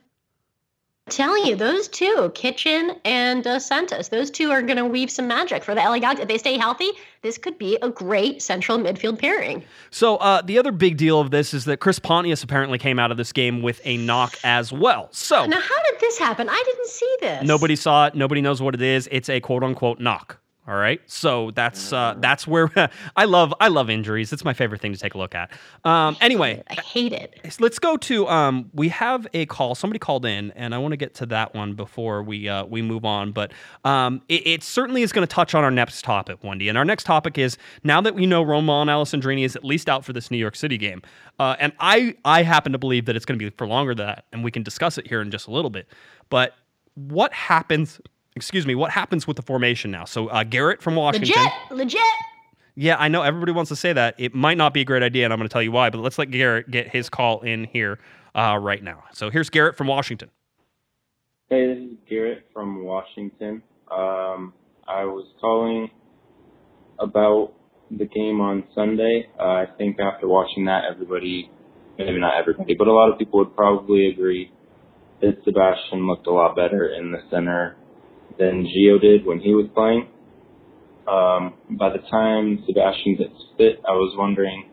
telling 1.09 1.45
you, 1.45 1.55
those 1.55 1.87
two, 1.87 2.31
Kitchen 2.35 2.95
and 3.03 3.45
uh, 3.45 3.59
Santos, 3.59 4.07
those 4.07 4.31
two 4.31 4.51
are 4.51 4.61
going 4.61 4.77
to 4.77 4.85
weave 4.85 5.11
some 5.11 5.27
magic 5.27 5.63
for 5.63 5.75
the 5.75 5.81
LA 5.81 5.99
Galaxy. 5.99 6.21
If 6.23 6.27
they 6.27 6.37
stay 6.37 6.57
healthy, 6.57 6.91
this 7.21 7.37
could 7.37 7.57
be 7.57 7.77
a 7.81 7.89
great 7.89 8.41
central 8.41 8.77
midfield 8.77 9.19
pairing. 9.19 9.63
So 9.91 10.17
uh, 10.17 10.41
the 10.41 10.57
other 10.57 10.71
big 10.71 10.97
deal 10.97 11.19
of 11.19 11.31
this 11.31 11.53
is 11.53 11.65
that 11.65 11.77
Chris 11.77 11.99
Pontius 11.99 12.43
apparently 12.43 12.77
came 12.77 12.99
out 12.99 13.11
of 13.11 13.17
this 13.17 13.33
game 13.33 13.61
with 13.61 13.81
a 13.83 13.97
knock 13.97 14.35
as 14.43 14.71
well. 14.71 15.09
So 15.11 15.45
Now, 15.45 15.59
how 15.59 15.83
did 15.91 15.99
this 15.99 16.17
happen? 16.17 16.47
I 16.49 16.63
didn't 16.65 16.87
see 16.87 17.15
this. 17.21 17.43
Nobody 17.43 17.75
saw 17.75 18.07
it. 18.07 18.15
Nobody 18.15 18.41
knows 18.41 18.61
what 18.61 18.73
it 18.73 18.81
is. 18.81 19.09
It's 19.11 19.29
a 19.29 19.39
quote 19.39 19.63
unquote 19.63 19.99
knock. 19.99 20.39
All 20.67 20.75
right, 20.75 21.01
so 21.07 21.49
that's 21.55 21.91
uh, 21.91 22.13
that's 22.19 22.45
where 22.45 22.69
I 23.15 23.25
love 23.25 23.53
I 23.59 23.69
love 23.69 23.89
injuries. 23.89 24.31
It's 24.31 24.45
my 24.45 24.53
favorite 24.53 24.81
thing 24.81 24.93
to 24.93 24.99
take 24.99 25.15
a 25.15 25.17
look 25.17 25.33
at. 25.33 25.51
Um, 25.83 26.15
anyway, 26.21 26.61
I 26.69 26.75
hate 26.75 27.11
it. 27.11 27.57
let's 27.59 27.79
go 27.79 27.97
to 27.97 28.27
um, 28.27 28.69
we 28.75 28.89
have 28.89 29.25
a 29.33 29.47
call. 29.47 29.73
Somebody 29.73 29.97
called 29.97 30.27
in, 30.27 30.51
and 30.51 30.75
I 30.75 30.77
want 30.77 30.91
to 30.91 30.97
get 30.97 31.15
to 31.15 31.25
that 31.27 31.55
one 31.55 31.73
before 31.73 32.21
we 32.21 32.47
uh, 32.47 32.65
we 32.65 32.83
move 32.83 33.03
on. 33.03 33.31
But 33.31 33.51
um, 33.83 34.21
it, 34.29 34.45
it 34.45 34.63
certainly 34.63 35.01
is 35.01 35.11
going 35.11 35.25
to 35.25 35.33
touch 35.33 35.55
on 35.55 35.63
our 35.63 35.71
next 35.71 36.03
topic, 36.03 36.43
Wendy. 36.43 36.69
And 36.69 36.77
our 36.77 36.85
next 36.85 37.05
topic 37.05 37.39
is 37.39 37.57
now 37.83 37.99
that 38.01 38.13
we 38.13 38.27
know 38.27 38.43
Romain 38.43 38.87
Alessandrini 38.87 39.45
is 39.45 39.55
at 39.55 39.63
least 39.63 39.89
out 39.89 40.05
for 40.05 40.13
this 40.13 40.29
New 40.29 40.37
York 40.37 40.55
City 40.55 40.77
game, 40.77 41.01
uh, 41.39 41.55
and 41.59 41.73
I 41.79 42.15
I 42.25 42.43
happen 42.43 42.73
to 42.73 42.77
believe 42.77 43.05
that 43.05 43.15
it's 43.15 43.25
going 43.25 43.39
to 43.39 43.43
be 43.43 43.49
for 43.57 43.65
longer 43.65 43.95
than 43.95 44.05
that, 44.05 44.25
and 44.33 44.43
we 44.43 44.51
can 44.51 44.61
discuss 44.61 44.99
it 44.99 45.07
here 45.07 45.21
in 45.21 45.31
just 45.31 45.47
a 45.47 45.51
little 45.51 45.71
bit. 45.71 45.87
But 46.29 46.53
what 46.93 47.33
happens? 47.33 47.99
Excuse 48.39 48.65
me. 48.65 48.75
What 48.75 48.91
happens 48.91 49.27
with 49.27 49.35
the 49.35 49.43
formation 49.43 49.91
now? 49.91 50.05
So 50.05 50.27
uh, 50.27 50.43
Garrett 50.43 50.81
from 50.81 50.95
Washington. 50.95 51.35
Legit, 51.35 51.51
legit. 51.71 52.01
Yeah, 52.75 52.95
I 52.97 53.09
know 53.09 53.21
everybody 53.21 53.51
wants 53.51 53.67
to 53.69 53.75
say 53.75 53.91
that. 53.91 54.15
It 54.17 54.33
might 54.33 54.57
not 54.57 54.73
be 54.73 54.79
a 54.79 54.85
great 54.85 55.03
idea, 55.03 55.25
and 55.25 55.33
I'm 55.33 55.39
going 55.39 55.49
to 55.49 55.51
tell 55.51 55.61
you 55.61 55.73
why. 55.73 55.89
But 55.89 55.97
let's 55.97 56.17
let 56.17 56.31
Garrett 56.31 56.71
get 56.71 56.87
his 56.89 57.09
call 57.09 57.41
in 57.41 57.65
here 57.65 57.99
uh, 58.33 58.57
right 58.61 58.81
now. 58.81 59.03
So 59.11 59.29
here's 59.29 59.49
Garrett 59.49 59.75
from 59.75 59.87
Washington. 59.87 60.29
Hey, 61.49 61.67
this 61.67 61.91
is 61.91 61.97
Garrett 62.09 62.45
from 62.53 62.85
Washington. 62.85 63.63
Um, 63.91 64.53
I 64.87 65.03
was 65.03 65.25
calling 65.41 65.89
about 66.99 67.53
the 67.91 68.05
game 68.05 68.39
on 68.39 68.63
Sunday. 68.73 69.27
Uh, 69.37 69.43
I 69.43 69.65
think 69.77 69.99
after 69.99 70.27
watching 70.27 70.65
that, 70.65 70.83
everybody, 70.89 71.51
maybe 71.97 72.19
not 72.19 72.37
everybody, 72.39 72.75
but 72.75 72.87
a 72.87 72.93
lot 72.93 73.11
of 73.11 73.19
people 73.19 73.39
would 73.39 73.55
probably 73.55 74.07
agree 74.07 74.51
that 75.21 75.37
Sebastian 75.43 76.07
looked 76.07 76.27
a 76.27 76.31
lot 76.31 76.55
better 76.55 76.87
in 76.87 77.11
the 77.11 77.19
center 77.29 77.75
than 78.39 78.65
Gio 78.65 78.99
did 78.99 79.25
when 79.25 79.39
he 79.39 79.53
was 79.53 79.67
playing. 79.75 80.07
Um, 81.05 81.53
by 81.77 81.89
the 81.89 81.99
time 82.09 82.63
Sebastian 82.65 83.15
gets 83.17 83.35
fit, 83.57 83.81
I 83.87 83.91
was 83.91 84.15
wondering 84.17 84.69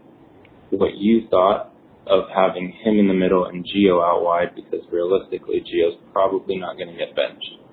what 0.71 0.97
you 0.97 1.27
thought 1.29 1.73
of 2.07 2.25
having 2.35 2.71
him 2.85 2.99
in 2.99 3.09
the 3.09 3.15
middle 3.15 3.47
and 3.47 3.65
Gio 3.65 4.01
out 4.01 4.23
wide 4.23 4.55
because 4.55 4.87
realistically, 4.93 5.61
Gio's 5.61 5.99
probably 6.13 6.57
not 6.57 6.77
going 6.77 6.89
to 6.89 6.97
get 6.97 7.17
benched. 7.17 7.66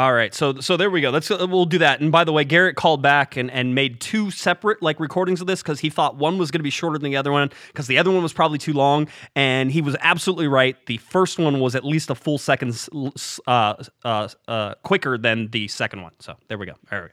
All 0.00 0.14
right, 0.14 0.32
so 0.32 0.54
so 0.60 0.78
there 0.78 0.88
we 0.88 1.02
go. 1.02 1.10
Let's 1.10 1.30
uh, 1.30 1.46
we'll 1.46 1.66
do 1.66 1.76
that. 1.76 2.00
And 2.00 2.10
by 2.10 2.24
the 2.24 2.32
way, 2.32 2.42
Garrett 2.42 2.74
called 2.74 3.02
back 3.02 3.36
and, 3.36 3.50
and 3.50 3.74
made 3.74 4.00
two 4.00 4.30
separate 4.30 4.80
like 4.80 4.98
recordings 4.98 5.42
of 5.42 5.46
this 5.46 5.60
because 5.62 5.78
he 5.80 5.90
thought 5.90 6.16
one 6.16 6.38
was 6.38 6.50
going 6.50 6.60
to 6.60 6.62
be 6.62 6.70
shorter 6.70 6.96
than 6.96 7.10
the 7.10 7.18
other 7.18 7.30
one 7.30 7.50
because 7.66 7.86
the 7.86 7.98
other 7.98 8.10
one 8.10 8.22
was 8.22 8.32
probably 8.32 8.56
too 8.56 8.72
long. 8.72 9.08
And 9.36 9.70
he 9.70 9.82
was 9.82 9.96
absolutely 10.00 10.48
right. 10.48 10.74
The 10.86 10.96
first 10.96 11.38
one 11.38 11.60
was 11.60 11.74
at 11.74 11.84
least 11.84 12.08
a 12.08 12.14
full 12.14 12.38
second 12.38 12.88
uh, 13.46 13.74
uh, 14.02 14.28
uh, 14.48 14.74
quicker 14.84 15.18
than 15.18 15.48
the 15.48 15.68
second 15.68 16.00
one. 16.00 16.12
So 16.18 16.34
there 16.48 16.56
we 16.56 16.64
go. 16.64 16.76
All 16.90 17.02
right. 17.02 17.10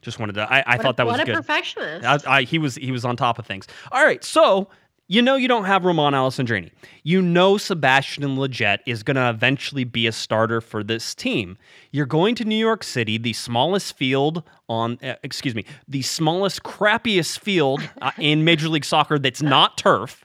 Just 0.00 0.18
wanted 0.18 0.36
to. 0.36 0.50
I, 0.50 0.64
I 0.66 0.78
thought 0.78 0.94
a, 0.94 0.96
that 0.96 1.06
was 1.06 1.12
what 1.12 1.20
a 1.20 1.24
good. 1.26 1.36
perfectionist. 1.36 2.26
I, 2.26 2.38
I, 2.38 2.42
he 2.44 2.56
was 2.56 2.76
he 2.76 2.92
was 2.92 3.04
on 3.04 3.14
top 3.14 3.38
of 3.38 3.44
things. 3.44 3.68
All 3.92 4.02
right, 4.02 4.24
so 4.24 4.68
you 5.08 5.20
know 5.20 5.36
you 5.36 5.48
don't 5.48 5.64
have 5.64 5.84
Romain 5.84 6.12
Alessandrini. 6.12 6.70
You 7.02 7.20
know 7.20 7.56
Sebastian 7.58 8.36
Lletget 8.36 8.78
is 8.86 9.02
going 9.02 9.16
to 9.16 9.28
eventually 9.28 9.84
be 9.84 10.06
a 10.06 10.12
starter 10.12 10.60
for 10.60 10.82
this 10.82 11.14
team. 11.14 11.58
You're 11.90 12.06
going 12.06 12.34
to 12.36 12.44
New 12.44 12.56
York 12.56 12.82
City, 12.84 13.18
the 13.18 13.32
smallest 13.32 13.96
field 13.96 14.42
on 14.68 14.98
uh, 15.02 15.14
excuse 15.22 15.54
me, 15.54 15.64
the 15.88 16.02
smallest 16.02 16.62
crappiest 16.62 17.38
field 17.38 17.82
uh, 18.00 18.12
in 18.18 18.44
Major 18.44 18.68
League 18.68 18.84
Soccer 18.84 19.18
that's 19.18 19.42
not 19.42 19.76
turf. 19.76 20.24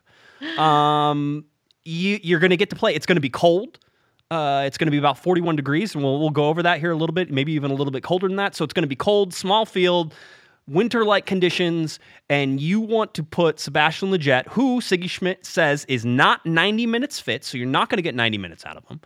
Um, 0.58 1.46
you, 1.84 2.20
you're 2.22 2.40
going 2.40 2.52
to 2.52 2.58
get 2.58 2.70
to 2.70 2.76
play. 2.76 2.94
It's 2.94 3.06
going 3.06 3.16
to 3.16 3.22
be 3.22 3.30
cold. 3.30 3.80
Uh, 4.30 4.64
it's 4.66 4.78
going 4.78 4.88
to 4.88 4.92
be 4.92 4.98
about 4.98 5.18
41 5.18 5.56
degrees, 5.56 5.96
and 5.96 6.04
we'll, 6.04 6.20
we'll 6.20 6.30
go 6.30 6.50
over 6.50 6.62
that 6.64 6.80
here 6.80 6.92
a 6.92 6.98
little 6.98 7.14
bit, 7.14 7.32
maybe 7.32 7.54
even 7.54 7.72
a 7.72 7.74
little 7.74 7.92
bit 7.92 8.04
colder 8.04 8.28
than 8.28 8.36
that. 8.36 8.56
So 8.56 8.66
it's 8.66 8.74
going 8.74 8.84
to 8.84 8.88
be 8.88 8.96
cold, 8.96 9.34
small 9.34 9.66
field, 9.66 10.14
winter 10.68 11.06
like 11.06 11.26
conditions, 11.26 12.00
and 12.30 12.60
you 12.60 12.80
want 12.80 13.14
to 13.16 13.24
put 13.24 13.60
Sebastian 13.60 14.12
Lletget, 14.12 14.48
who 14.48 14.82
Sigi 14.82 15.10
Schmid 15.10 15.46
says 15.46 15.86
is 15.88 16.06
not 16.06 16.46
90 16.46 16.86
minutes 16.86 17.20
fit, 17.20 17.44
so 17.44 17.58
you're 17.58 17.68
not 17.68 17.90
going 17.90 17.98
to 17.98 18.02
get 18.04 18.16
90 18.16 18.38
minutes 18.38 18.66
out 18.66 18.78
of 18.78 18.86
him. 18.88 19.00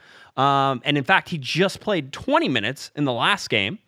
Um, 0.43 0.81
and 0.83 0.97
in 0.97 1.03
fact, 1.03 1.29
he 1.29 1.37
just 1.37 1.79
played 1.79 2.11
20 2.11 2.49
minutes 2.49 2.91
in 2.95 3.05
the 3.05 3.13
last 3.13 3.49
game. 3.49 3.79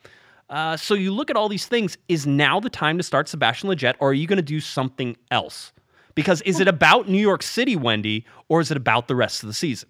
Uh, 0.50 0.78
so 0.78 0.94
you 0.94 1.12
look 1.12 1.30
at 1.30 1.36
all 1.36 1.50
these 1.50 1.66
things. 1.66 1.98
Is 2.08 2.28
now 2.28 2.60
the 2.60 2.70
time 2.70 2.98
to 2.98 3.04
start 3.04 3.28
Sebastian 3.28 3.70
Lletget, 3.70 3.96
or 4.00 4.10
are 4.10 4.14
you 4.14 4.28
going 4.28 4.38
to 4.38 4.44
do 4.44 4.60
something 4.60 5.18
else? 5.32 5.72
Because 6.16 6.42
is 6.42 6.60
it 6.60 6.68
about 6.68 7.10
New 7.10 7.22
York 7.22 7.42
City, 7.42 7.76
Wendy, 7.76 8.26
or 8.50 8.62
is 8.62 8.70
it 8.70 8.78
about 8.78 9.08
the 9.08 9.16
rest 9.16 9.42
of 9.42 9.48
the 9.48 9.54
season? 9.54 9.90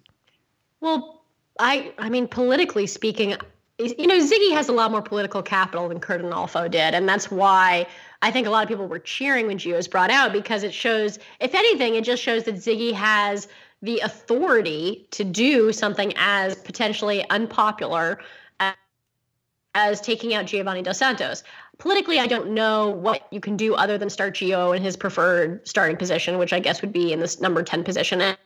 Well, 0.80 1.22
I 1.58 1.92
I 1.98 2.08
mean, 2.08 2.28
politically 2.28 2.86
speaking, 2.86 3.36
you 3.78 4.06
know, 4.06 4.18
Sigi 4.18 4.52
has 4.52 4.68
a 4.68 4.72
lot 4.72 4.90
more 4.90 5.02
political 5.02 5.42
capital 5.42 5.88
than 5.88 5.98
Curt 5.98 6.22
Onalfo 6.22 6.70
did, 6.70 6.94
and 6.94 7.08
that's 7.08 7.30
why 7.30 7.86
I 8.22 8.30
think 8.30 8.46
a 8.46 8.50
lot 8.50 8.62
of 8.62 8.68
people 8.68 8.86
were 8.86 9.00
cheering 9.00 9.46
when 9.46 9.58
Gio 9.58 9.74
was 9.74 9.88
brought 9.88 10.10
out 10.10 10.32
because 10.32 10.62
it 10.62 10.72
shows, 10.72 11.18
if 11.40 11.54
anything, 11.54 11.96
it 11.96 12.04
just 12.04 12.22
shows 12.22 12.44
that 12.44 12.56
Sigi 12.56 12.92
has 12.92 13.48
the 13.82 14.00
authority 14.00 15.06
to 15.10 15.24
do 15.24 15.72
something 15.72 16.12
as 16.16 16.54
potentially 16.54 17.28
unpopular 17.30 18.20
as, 18.60 18.74
as 19.74 20.00
taking 20.00 20.34
out 20.34 20.46
Giovanni 20.46 20.82
Dos 20.82 20.98
Santos. 20.98 21.42
Politically, 21.78 22.20
I 22.20 22.28
don't 22.28 22.50
know 22.50 22.90
what 22.90 23.26
you 23.32 23.40
can 23.40 23.56
do 23.56 23.74
other 23.74 23.98
than 23.98 24.08
start 24.08 24.34
Gio 24.34 24.74
in 24.74 24.82
his 24.82 24.96
preferred 24.96 25.66
starting 25.66 25.96
position, 25.96 26.38
which 26.38 26.52
I 26.52 26.60
guess 26.60 26.80
would 26.80 26.92
be 26.92 27.12
in 27.12 27.18
this 27.18 27.40
number 27.40 27.62
10 27.64 27.82
position. 27.82 28.20
And, 28.20 28.38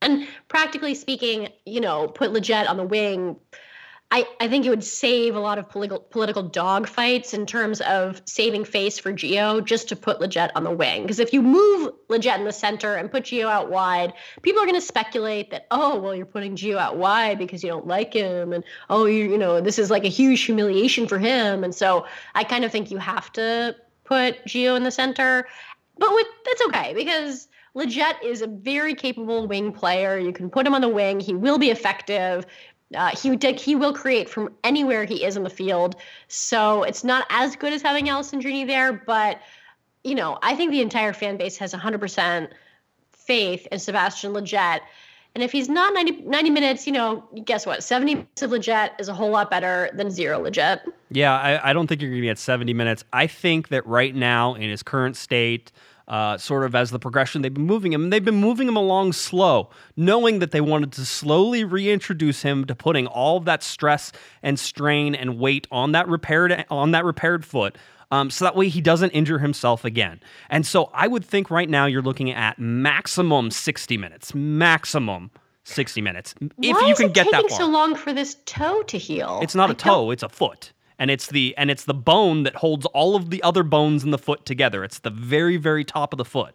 and 0.00 0.26
practically 0.48 0.94
speaking, 0.94 1.50
you 1.66 1.82
know, 1.82 2.08
put 2.08 2.32
Lletget 2.32 2.68
on 2.68 2.78
the 2.78 2.84
wing. 2.84 3.36
I, 4.12 4.26
I 4.40 4.48
think 4.48 4.66
it 4.66 4.70
would 4.70 4.82
save 4.82 5.36
a 5.36 5.40
lot 5.40 5.58
of 5.58 5.68
political 5.68 6.00
political 6.00 6.48
dogfights 6.48 7.32
in 7.32 7.46
terms 7.46 7.80
of 7.82 8.20
saving 8.24 8.64
face 8.64 8.98
for 8.98 9.12
Gio 9.12 9.64
just 9.64 9.88
to 9.90 9.96
put 9.96 10.18
Lletget 10.18 10.50
on 10.56 10.64
the 10.64 10.70
wing. 10.70 11.02
Because 11.02 11.20
if 11.20 11.32
you 11.32 11.40
move 11.40 11.92
Lletget 12.08 12.36
in 12.38 12.44
the 12.44 12.52
center 12.52 12.96
and 12.96 13.10
put 13.10 13.24
Gio 13.24 13.48
out 13.48 13.70
wide, 13.70 14.12
people 14.42 14.60
are 14.60 14.66
going 14.66 14.74
to 14.74 14.80
speculate 14.80 15.50
that 15.52 15.66
oh 15.70 15.98
well 16.00 16.14
you're 16.14 16.26
putting 16.26 16.56
Gio 16.56 16.76
out 16.76 16.96
wide 16.96 17.38
because 17.38 17.62
you 17.62 17.70
don't 17.70 17.86
like 17.86 18.12
him 18.12 18.52
and 18.52 18.64
oh 18.88 19.04
you 19.04 19.30
you 19.30 19.38
know 19.38 19.60
this 19.60 19.78
is 19.78 19.90
like 19.90 20.04
a 20.04 20.08
huge 20.08 20.42
humiliation 20.42 21.06
for 21.06 21.18
him 21.18 21.62
and 21.62 21.74
so 21.74 22.04
I 22.34 22.42
kind 22.42 22.64
of 22.64 22.72
think 22.72 22.90
you 22.90 22.98
have 22.98 23.32
to 23.34 23.76
put 24.02 24.44
Gio 24.44 24.76
in 24.76 24.82
the 24.82 24.90
center, 24.90 25.46
but 25.98 26.12
with 26.12 26.26
that's 26.44 26.62
okay 26.62 26.94
because 26.94 27.46
Lletget 27.76 28.14
is 28.24 28.42
a 28.42 28.48
very 28.48 28.94
capable 28.94 29.46
wing 29.46 29.72
player. 29.72 30.18
You 30.18 30.32
can 30.32 30.50
put 30.50 30.66
him 30.66 30.74
on 30.74 30.80
the 30.80 30.88
wing; 30.88 31.20
he 31.20 31.34
will 31.34 31.58
be 31.58 31.70
effective 31.70 32.44
Uh, 32.94 33.14
he 33.16 33.36
he 33.56 33.76
will 33.76 33.92
create 33.92 34.28
from 34.28 34.52
anywhere 34.64 35.04
he 35.04 35.24
is 35.24 35.36
in 35.36 35.44
the 35.44 35.50
field. 35.50 35.96
So 36.28 36.82
it's 36.82 37.04
not 37.04 37.26
as 37.30 37.54
good 37.56 37.72
as 37.72 37.82
having 37.82 38.06
Alessandrini 38.06 38.66
there, 38.66 38.92
but 38.92 39.40
you 40.02 40.14
know, 40.14 40.38
I 40.42 40.56
think 40.56 40.70
the 40.70 40.80
entire 40.80 41.12
fan 41.12 41.36
base 41.36 41.58
has 41.58 41.72
100% 41.74 42.48
faith 43.12 43.68
in 43.70 43.78
Sebastian 43.78 44.32
Lletget. 44.32 44.80
And 45.34 45.44
if 45.44 45.52
he's 45.52 45.68
not 45.68 45.94
90, 45.94 46.22
90 46.22 46.50
minutes, 46.50 46.86
you 46.86 46.92
know, 46.92 47.22
guess 47.44 47.64
what? 47.64 47.84
70 47.84 48.14
minutes 48.14 48.42
of 48.42 48.50
Lletget 48.50 48.98
is 48.98 49.08
a 49.08 49.14
whole 49.14 49.30
lot 49.30 49.50
better 49.50 49.90
than 49.94 50.10
zero 50.10 50.42
Lletget. 50.42 50.80
Yeah, 51.10 51.38
I, 51.38 51.70
I 51.70 51.72
don't 51.72 51.86
think 51.86 52.00
you're 52.00 52.10
going 52.10 52.22
to 52.22 52.26
get 52.26 52.38
70 52.38 52.72
minutes. 52.74 53.04
I 53.12 53.26
think 53.26 53.68
that 53.68 53.86
right 53.86 54.14
now, 54.14 54.54
in 54.54 54.68
his 54.70 54.82
current 54.82 55.16
state, 55.16 55.70
uh, 56.10 56.36
sort 56.36 56.64
of 56.64 56.74
as 56.74 56.90
the 56.90 56.98
progression 56.98 57.40
they've 57.40 57.54
been 57.54 57.64
moving 57.66 57.92
him, 57.94 58.04
and 58.04 58.12
they've 58.12 58.24
been 58.24 58.34
moving 58.34 58.68
him 58.68 58.76
along 58.76 59.14
slow, 59.14 59.70
knowing 59.96 60.40
that 60.40 60.50
they 60.50 60.60
wanted 60.60 60.92
to 60.92 61.06
slowly 61.06 61.64
reintroduce 61.64 62.42
him 62.42 62.66
to 62.66 62.74
putting 62.74 63.06
all 63.06 63.38
of 63.38 63.46
that 63.46 63.62
stress 63.62 64.12
and 64.42 64.58
strain 64.58 65.14
and 65.14 65.38
weight 65.38 65.66
on 65.70 65.92
that 65.92 66.06
repaired 66.08 66.66
on 66.68 66.90
that 66.90 67.04
repaired 67.06 67.44
foot 67.46 67.76
um, 68.10 68.30
so 68.30 68.44
that 68.44 68.56
way 68.56 68.68
he 68.68 68.80
doesn't 68.80 69.10
injure 69.10 69.38
himself 69.38 69.84
again. 69.84 70.20
And 70.48 70.66
so 70.66 70.90
I 70.92 71.06
would 71.06 71.24
think 71.24 71.50
right 71.50 71.68
now 71.68 71.86
you're 71.86 72.02
looking 72.02 72.30
at 72.30 72.58
maximum 72.58 73.50
60 73.50 73.96
minutes, 73.96 74.34
maximum 74.34 75.30
60 75.64 76.00
minutes. 76.00 76.34
If 76.40 76.76
Why 76.76 76.86
you 76.86 76.92
is 76.92 76.98
can 76.98 77.06
it 77.06 77.14
get 77.14 77.24
taking 77.26 77.42
that 77.42 77.50
far. 77.50 77.58
so 77.58 77.66
long 77.68 77.94
for 77.94 78.12
this 78.12 78.36
toe 78.46 78.82
to 78.82 78.98
heal? 78.98 79.38
It's 79.42 79.54
not 79.54 79.70
a 79.70 79.72
a 79.72 79.76
toe, 79.76 80.10
it's 80.10 80.22
a 80.22 80.28
foot. 80.28 80.72
And 81.00 81.10
it's 81.10 81.26
the 81.26 81.54
and 81.56 81.70
it's 81.70 81.84
the 81.84 81.94
bone 81.94 82.44
that 82.44 82.54
holds 82.54 82.86
all 82.86 83.16
of 83.16 83.30
the 83.30 83.42
other 83.42 83.64
bones 83.64 84.04
in 84.04 84.12
the 84.12 84.18
foot 84.18 84.46
together. 84.46 84.84
It's 84.84 85.00
the 85.00 85.10
very 85.10 85.56
very 85.56 85.84
top 85.84 86.12
of 86.12 86.18
the 86.18 86.24
foot. 86.24 86.54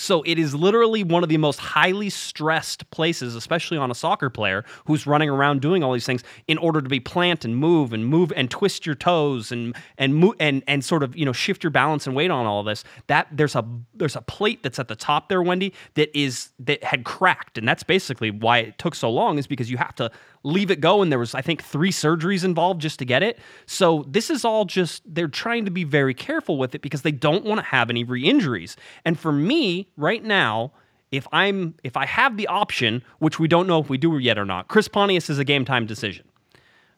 So 0.00 0.22
it 0.22 0.38
is 0.38 0.54
literally 0.54 1.04
one 1.04 1.22
of 1.22 1.28
the 1.28 1.36
most 1.36 1.60
highly 1.60 2.08
stressed 2.08 2.90
places, 2.90 3.34
especially 3.34 3.76
on 3.76 3.90
a 3.90 3.94
soccer 3.94 4.30
player 4.30 4.64
who's 4.86 5.06
running 5.06 5.28
around 5.28 5.60
doing 5.60 5.84
all 5.84 5.92
these 5.92 6.06
things 6.06 6.24
in 6.48 6.56
order 6.56 6.80
to 6.80 6.88
be 6.88 7.00
plant 7.00 7.44
and 7.44 7.54
move 7.54 7.92
and 7.92 8.06
move 8.06 8.32
and 8.34 8.50
twist 8.50 8.86
your 8.86 8.94
toes 8.94 9.52
and 9.52 9.76
and 9.98 10.14
move 10.14 10.36
and 10.40 10.62
and 10.66 10.82
sort 10.82 11.02
of 11.02 11.14
you 11.14 11.26
know 11.26 11.34
shift 11.34 11.62
your 11.62 11.70
balance 11.70 12.06
and 12.06 12.16
weight 12.16 12.30
on 12.30 12.46
all 12.46 12.60
of 12.60 12.66
this. 12.66 12.82
That 13.08 13.28
there's 13.30 13.54
a 13.54 13.62
there's 13.92 14.16
a 14.16 14.22
plate 14.22 14.62
that's 14.62 14.78
at 14.78 14.88
the 14.88 14.96
top 14.96 15.28
there, 15.28 15.42
Wendy, 15.42 15.74
that 15.94 16.16
is 16.18 16.48
that 16.60 16.82
had 16.82 17.04
cracked, 17.04 17.58
and 17.58 17.68
that's 17.68 17.82
basically 17.82 18.30
why 18.30 18.58
it 18.58 18.78
took 18.78 18.94
so 18.94 19.10
long. 19.10 19.38
Is 19.38 19.46
because 19.46 19.70
you 19.70 19.76
have 19.76 19.94
to 19.96 20.10
leave 20.42 20.70
it 20.70 20.80
go 20.80 21.02
and 21.02 21.12
there 21.12 21.18
was 21.18 21.34
i 21.34 21.40
think 21.40 21.62
three 21.62 21.90
surgeries 21.90 22.44
involved 22.44 22.80
just 22.80 22.98
to 22.98 23.04
get 23.04 23.22
it 23.22 23.38
so 23.66 24.04
this 24.08 24.30
is 24.30 24.44
all 24.44 24.64
just 24.64 25.02
they're 25.06 25.28
trying 25.28 25.64
to 25.64 25.70
be 25.70 25.84
very 25.84 26.14
careful 26.14 26.56
with 26.56 26.74
it 26.74 26.80
because 26.80 27.02
they 27.02 27.12
don't 27.12 27.44
want 27.44 27.58
to 27.58 27.64
have 27.64 27.90
any 27.90 28.04
re-injuries 28.04 28.76
and 29.04 29.18
for 29.18 29.32
me 29.32 29.88
right 29.96 30.24
now 30.24 30.72
if 31.10 31.26
i'm 31.32 31.74
if 31.84 31.96
i 31.96 32.06
have 32.06 32.36
the 32.36 32.46
option 32.46 33.02
which 33.18 33.38
we 33.38 33.46
don't 33.46 33.66
know 33.66 33.78
if 33.78 33.90
we 33.90 33.98
do 33.98 34.16
yet 34.18 34.38
or 34.38 34.44
not 34.44 34.68
chris 34.68 34.88
pontius 34.88 35.28
is 35.28 35.38
a 35.38 35.44
game 35.44 35.64
time 35.64 35.86
decision 35.86 36.24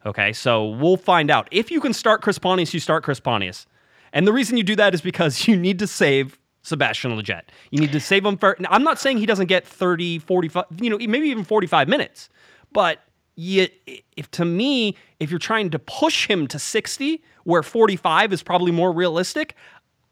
okay 0.06 0.32
so 0.32 0.68
we'll 0.68 0.96
find 0.96 1.30
out 1.30 1.48
if 1.50 1.70
you 1.70 1.80
can 1.80 1.92
start 1.92 2.22
chris 2.22 2.38
pontius 2.38 2.72
you 2.72 2.80
start 2.80 3.02
chris 3.02 3.20
pontius 3.20 3.66
and 4.12 4.26
the 4.26 4.32
reason 4.32 4.56
you 4.56 4.62
do 4.62 4.76
that 4.76 4.94
is 4.94 5.00
because 5.00 5.48
you 5.48 5.56
need 5.56 5.78
to 5.78 5.86
save 5.86 6.38
Sebastian 6.64 7.10
Lletget. 7.10 7.42
You 7.72 7.80
need 7.80 7.90
to 7.90 7.98
save 7.98 8.24
him 8.24 8.38
for. 8.38 8.56
I'm 8.68 8.84
not 8.84 9.00
saying 9.00 9.18
he 9.18 9.26
doesn't 9.26 9.46
get 9.46 9.66
30, 9.66 10.20
45, 10.20 10.64
you 10.80 10.90
know, 10.90 10.96
maybe 10.96 11.28
even 11.28 11.42
45 11.42 11.88
minutes, 11.88 12.28
but 12.72 13.00
you, 13.34 13.68
if 14.16 14.30
to 14.32 14.44
me, 14.44 14.96
if 15.20 15.30
you're 15.30 15.38
trying 15.38 15.70
to 15.70 15.78
push 15.78 16.26
him 16.28 16.46
to 16.48 16.58
60, 16.58 17.22
where 17.44 17.62
45 17.62 18.32
is 18.32 18.42
probably 18.42 18.72
more 18.72 18.92
realistic, 18.92 19.54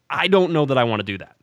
I 0.09 0.27
don't 0.27 0.51
know 0.51 0.65
that 0.65 0.77
I 0.77 0.83
want 0.83 0.99
to 0.99 1.05
do 1.05 1.17
that. 1.19 1.35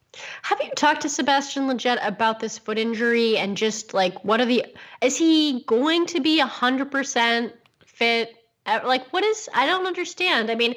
Have 0.42 0.60
you 0.62 0.70
talked 0.74 1.02
to 1.02 1.08
Sebastian 1.08 1.68
Lletget 1.68 1.98
about 2.04 2.40
this 2.40 2.58
foot 2.58 2.78
injury 2.78 3.36
and 3.36 3.56
just 3.56 3.94
like 3.94 4.24
what 4.24 4.40
are 4.40 4.46
the 4.46 4.64
is 5.00 5.16
he 5.16 5.62
going 5.66 6.06
to 6.06 6.20
be 6.20 6.40
100% 6.40 7.52
fit? 7.84 8.34
Uh, 8.66 8.80
Like 8.84 9.12
what 9.12 9.22
is 9.22 9.48
I 9.54 9.66
don't 9.66 9.86
understand. 9.86 10.50
I 10.50 10.54
mean, 10.54 10.74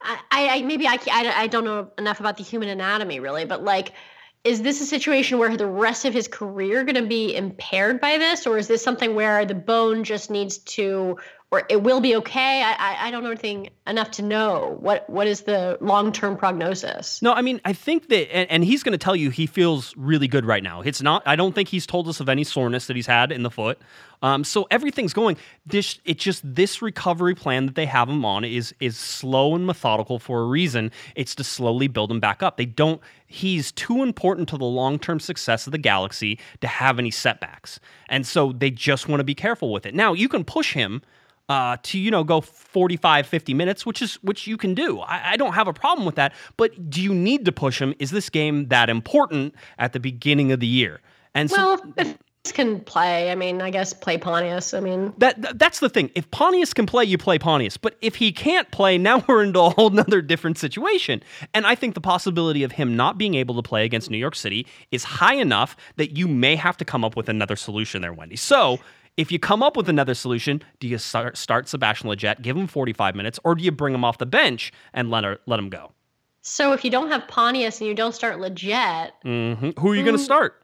I, 0.00 0.18
I 0.30 0.62
maybe 0.62 0.86
I, 0.86 0.98
I 1.10 1.42
I 1.42 1.46
don't 1.48 1.64
know 1.64 1.90
enough 1.98 2.20
about 2.20 2.36
the 2.36 2.44
human 2.44 2.68
anatomy 2.68 3.20
really, 3.20 3.44
but 3.44 3.64
like 3.64 3.92
is 4.48 4.62
this 4.62 4.80
a 4.80 4.86
situation 4.86 5.38
where 5.38 5.54
the 5.58 5.66
rest 5.66 6.06
of 6.06 6.14
his 6.14 6.26
career 6.26 6.82
going 6.82 6.94
to 6.94 7.06
be 7.06 7.36
impaired 7.36 8.00
by 8.00 8.16
this 8.16 8.46
or 8.46 8.56
is 8.56 8.66
this 8.66 8.82
something 8.82 9.14
where 9.14 9.44
the 9.44 9.54
bone 9.54 10.04
just 10.04 10.30
needs 10.30 10.56
to 10.56 11.18
or 11.50 11.64
it 11.68 11.82
will 11.82 12.00
be 12.00 12.16
okay 12.16 12.62
i 12.62 13.06
i, 13.06 13.10
don't 13.10 13.22
know 13.22 13.30
anything 13.30 13.70
enough 13.86 14.10
to 14.10 14.22
know 14.22 14.76
what 14.80 15.08
what 15.08 15.26
is 15.26 15.42
the 15.42 15.78
long-term 15.80 16.36
prognosis 16.36 17.22
No, 17.22 17.32
I 17.32 17.42
mean, 17.42 17.60
I 17.64 17.72
think 17.72 18.08
that, 18.08 18.32
and, 18.34 18.50
and 18.50 18.64
he's 18.64 18.82
going 18.82 18.92
to 18.92 18.98
tell 18.98 19.16
you 19.16 19.30
he 19.30 19.46
feels 19.46 19.96
really 19.96 20.28
good 20.28 20.44
right 20.44 20.62
now. 20.62 20.82
It's 20.82 21.02
not, 21.02 21.22
I 21.26 21.36
don't 21.36 21.54
think 21.54 21.68
he's 21.68 21.86
told 21.86 22.08
us 22.08 22.20
of 22.20 22.28
any 22.28 22.44
soreness 22.44 22.86
that 22.86 22.96
he's 22.96 23.06
had 23.06 23.32
in 23.32 23.42
the 23.42 23.50
foot. 23.50 23.78
Um, 24.22 24.44
so 24.44 24.66
everything's 24.70 25.12
going. 25.12 25.36
This, 25.64 26.00
it's 26.04 26.22
just 26.22 26.42
this 26.44 26.82
recovery 26.82 27.34
plan 27.34 27.66
that 27.66 27.74
they 27.76 27.86
have 27.86 28.08
him 28.08 28.24
on 28.24 28.44
is 28.44 28.74
is 28.80 28.96
slow 28.96 29.54
and 29.54 29.64
methodical 29.64 30.18
for 30.18 30.40
a 30.40 30.44
reason. 30.44 30.90
It's 31.14 31.34
to 31.36 31.44
slowly 31.44 31.86
build 31.86 32.10
him 32.10 32.18
back 32.18 32.42
up. 32.42 32.56
They 32.56 32.66
don't. 32.66 33.00
He's 33.26 33.70
too 33.70 34.02
important 34.02 34.48
to 34.48 34.58
the 34.58 34.64
long 34.64 34.98
term 34.98 35.20
success 35.20 35.66
of 35.66 35.72
the 35.72 35.78
galaxy 35.78 36.38
to 36.60 36.66
have 36.66 36.98
any 36.98 37.12
setbacks, 37.12 37.78
and 38.08 38.26
so 38.26 38.52
they 38.52 38.70
just 38.70 39.08
want 39.08 39.20
to 39.20 39.24
be 39.24 39.36
careful 39.36 39.72
with 39.72 39.86
it. 39.86 39.94
Now 39.94 40.14
you 40.14 40.28
can 40.28 40.44
push 40.44 40.72
him 40.72 41.00
uh, 41.48 41.76
to 41.82 41.98
you 41.98 42.10
know 42.10 42.24
go 42.24 42.40
45 42.40 43.26
50 43.26 43.54
minutes 43.54 43.86
which 43.86 44.02
is 44.02 44.14
which 44.16 44.46
you 44.46 44.56
can 44.56 44.74
do. 44.74 45.00
I, 45.00 45.32
I 45.32 45.36
don't 45.36 45.54
have 45.54 45.68
a 45.68 45.72
problem 45.72 46.04
with 46.04 46.16
that 46.16 46.32
but 46.56 46.90
do 46.90 47.02
you 47.02 47.14
need 47.14 47.44
to 47.46 47.52
push 47.52 47.80
him? 47.80 47.94
Is 47.98 48.10
this 48.10 48.28
game 48.28 48.68
that 48.68 48.90
important 48.90 49.54
at 49.78 49.92
the 49.92 50.00
beginning 50.00 50.52
of 50.52 50.60
the 50.60 50.66
year? 50.66 51.00
And 51.34 51.50
so 51.50 51.56
well 51.56 51.92
if 51.96 52.18
can 52.52 52.80
play. 52.80 53.30
I 53.30 53.34
mean 53.34 53.60
i 53.60 53.70
guess 53.70 53.92
play 53.92 54.16
pontius 54.16 54.72
i 54.72 54.80
mean 54.80 55.12
that 55.18 55.58
that's 55.58 55.80
the 55.80 55.88
thing. 55.88 56.10
If 56.14 56.30
pontius 56.30 56.72
can 56.72 56.86
play 56.86 57.04
you 57.04 57.18
play 57.18 57.38
pontius 57.38 57.76
but 57.76 57.96
if 58.00 58.16
he 58.16 58.32
can't 58.32 58.70
play 58.70 58.98
now 59.08 59.24
we're 59.26 59.42
into 59.42 59.60
a 59.60 59.70
whole 59.70 59.90
nother 59.90 60.20
different 60.22 60.58
situation. 60.58 61.22
And 61.54 61.66
i 61.66 61.74
think 61.74 61.94
the 61.94 62.00
possibility 62.00 62.62
of 62.62 62.72
him 62.72 62.96
not 62.96 63.18
being 63.18 63.34
able 63.34 63.54
to 63.54 63.62
play 63.62 63.84
against 63.84 64.10
new 64.10 64.18
york 64.18 64.34
city 64.34 64.66
is 64.90 65.04
high 65.04 65.34
enough 65.34 65.76
that 65.96 66.16
you 66.16 66.28
may 66.28 66.56
have 66.56 66.76
to 66.78 66.84
come 66.84 67.04
up 67.04 67.16
with 67.16 67.28
another 67.28 67.56
solution 67.56 68.02
there 68.02 68.12
wendy. 68.12 68.36
So 68.36 68.78
if 69.18 69.30
you 69.32 69.38
come 69.38 69.62
up 69.62 69.76
with 69.76 69.88
another 69.88 70.14
solution, 70.14 70.62
do 70.80 70.88
you 70.88 70.96
start, 70.96 71.36
start 71.36 71.68
Sebastian 71.68 72.08
Lletget, 72.08 72.40
give 72.40 72.56
him 72.56 72.66
45 72.68 73.14
minutes, 73.14 73.38
or 73.44 73.54
do 73.54 73.62
you 73.64 73.72
bring 73.72 73.92
him 73.92 74.04
off 74.04 74.16
the 74.16 74.26
bench 74.26 74.72
and 74.94 75.10
let, 75.10 75.24
her, 75.24 75.38
let 75.46 75.58
him 75.58 75.68
go? 75.68 75.92
so 76.40 76.72
if 76.72 76.82
you 76.84 76.90
don't 76.90 77.10
have 77.10 77.26
pontius 77.28 77.80
and 77.80 77.88
you 77.88 77.94
don't 77.94 78.14
start 78.14 78.38
Lletget 78.38 79.10
hmm 79.22 79.70
Who 79.78 79.90
are 79.90 79.94
you 79.94 80.04
going 80.04 80.16
to 80.16 80.22
start? 80.22 80.62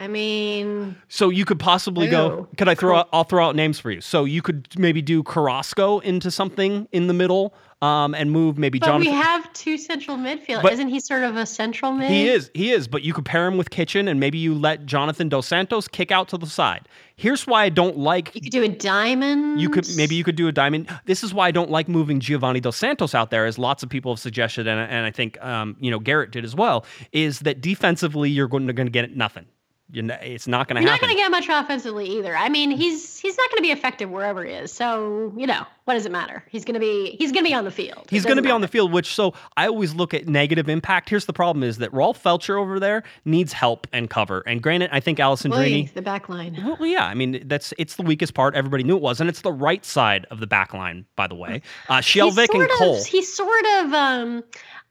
i 0.00 0.08
mean 0.08 0.96
So 1.08 1.28
you 1.28 1.44
could 1.44 1.60
possibly 1.60 2.08
go. 2.08 2.48
Could 2.56 2.68
I 2.68 2.74
throw 2.74 2.90
Cool. 2.92 2.98
out? 3.00 3.08
I'll 3.12 3.24
throw 3.24 3.46
out 3.46 3.56
names 3.56 3.78
for 3.78 3.90
you. 3.90 4.00
So 4.00 4.24
you 4.24 4.42
could 4.42 4.66
maybe 4.78 5.02
do 5.02 5.22
Carrasco 5.22 5.98
into 6.00 6.30
something 6.30 6.88
in 6.92 7.06
the 7.08 7.14
middle, 7.14 7.54
um, 7.80 8.14
and 8.14 8.30
move 8.32 8.58
maybe 8.58 8.78
but 8.78 8.86
Jonathan. 8.86 9.12
we 9.12 9.18
have 9.18 9.52
two 9.52 9.78
central 9.78 10.16
midfield 10.16 10.62
But- 10.62 10.72
isn't 10.72 10.88
he 10.88 10.98
sort 11.00 11.22
of 11.22 11.36
a 11.36 11.46
central 11.46 11.92
mid 11.92 12.10
He 12.10 12.28
is, 12.28 12.50
he 12.54 12.72
is, 12.72 12.88
but 12.88 13.02
you 13.02 13.12
could 13.14 13.24
pair 13.24 13.46
him 13.46 13.56
with 13.56 13.70
Kitchen, 13.70 14.08
and 14.08 14.18
maybe 14.18 14.38
you 14.38 14.54
let 14.54 14.84
Jonathan 14.86 15.28
Dos 15.28 15.46
Santos 15.46 15.86
kick 15.86 16.10
out 16.10 16.28
to 16.28 16.38
the 16.38 16.46
side. 16.46 16.88
Here's 17.16 17.46
why 17.46 17.64
I 17.64 17.68
don't 17.68 17.98
like. 17.98 18.34
you 18.34 18.40
could 18.40 18.52
do 18.52 18.62
a 18.62 18.68
diamond 18.68 19.60
You 19.60 19.70
could 19.70 19.88
maybe 19.96 20.14
you 20.14 20.24
could 20.24 20.36
do 20.36 20.48
a 20.48 20.52
diamond. 20.52 20.88
This 21.06 21.22
is 21.24 21.32
why 21.34 21.48
I 21.48 21.50
don't 21.50 21.70
like 21.70 21.88
moving 21.88 22.20
Giovanni 22.20 22.60
Dos 22.60 22.76
Santos 22.76 23.14
out 23.14 23.30
there, 23.30 23.46
as 23.46 23.58
lots 23.58 23.82
of 23.82 23.88
people 23.88 24.12
have 24.12 24.20
suggested, 24.20 24.66
and, 24.66 24.80
and 24.80 25.06
I 25.06 25.10
think 25.10 25.40
um, 25.44 25.76
you 25.80 25.90
know 25.90 25.98
Garrett 25.98 26.30
did 26.30 26.44
as 26.44 26.54
well. 26.54 26.84
Is 27.12 27.40
that 27.40 27.60
defensively 27.60 28.30
you're 28.30 28.48
going 28.48 28.66
to, 28.66 28.72
going 28.72 28.86
to 28.86 28.92
get 28.92 29.16
nothing. 29.16 29.46
You 29.90 30.02
know, 30.02 30.18
it's 30.20 30.46
not 30.46 30.68
going 30.68 30.76
to 30.76 30.82
You're 30.82 30.90
not 30.90 31.00
going 31.00 31.14
to 31.14 31.16
get 31.16 31.30
much 31.30 31.48
offensively 31.48 32.18
either. 32.18 32.36
I 32.36 32.50
mean, 32.50 32.70
he's 32.70 33.18
he's 33.18 33.38
not 33.38 33.48
going 33.48 33.56
to 33.56 33.62
be 33.62 33.70
effective 33.70 34.10
wherever 34.10 34.44
he 34.44 34.52
is. 34.52 34.70
So 34.70 35.32
you 35.34 35.46
know, 35.46 35.64
what 35.84 35.94
does 35.94 36.04
it 36.04 36.12
matter? 36.12 36.44
He's 36.50 36.66
going 36.66 36.74
to 36.74 36.80
be 36.80 37.16
he's 37.18 37.32
going 37.32 37.44
to 37.44 37.48
be 37.48 37.54
on 37.54 37.64
the 37.64 37.70
field. 37.70 38.06
He's 38.10 38.24
going 38.24 38.36
to 38.36 38.42
be 38.42 38.50
on 38.50 38.60
the 38.60 38.68
field, 38.68 38.92
which 38.92 39.14
so 39.14 39.32
I 39.56 39.66
always 39.66 39.94
look 39.94 40.12
at 40.12 40.28
negative 40.28 40.68
impact. 40.68 41.08
Here's 41.08 41.24
the 41.24 41.32
problem: 41.32 41.62
is 41.62 41.78
that 41.78 41.90
Rolf 41.94 42.22
Feltscher 42.22 42.60
over 42.60 42.78
there 42.78 43.02
needs 43.24 43.54
help 43.54 43.86
and 43.90 44.10
cover. 44.10 44.42
And 44.46 44.62
granted, 44.62 44.90
I 44.92 45.00
think 45.00 45.18
Alessandrini. 45.18 45.84
Drini 45.88 45.94
the 45.94 46.02
back 46.02 46.28
line. 46.28 46.62
Well, 46.62 46.86
yeah, 46.86 47.06
I 47.06 47.14
mean 47.14 47.42
that's 47.46 47.72
it's 47.78 47.96
the 47.96 48.02
weakest 48.02 48.34
part. 48.34 48.54
Everybody 48.54 48.84
knew 48.84 48.96
it 48.96 49.02
was, 49.02 49.20
and 49.20 49.30
it's 49.30 49.40
the 49.40 49.52
right 49.52 49.84
side 49.86 50.26
of 50.30 50.40
the 50.40 50.46
back 50.46 50.74
line, 50.74 51.06
by 51.16 51.26
the 51.26 51.34
way. 51.34 51.62
Uh, 51.88 51.98
Skjelbred 51.98 52.38
and 52.38 52.48
sort 52.52 52.70
of- 52.70 52.76
Cole. 52.76 53.04
He's 53.04 53.34
sort 53.34 53.64
of 53.78 53.94
um 53.94 54.44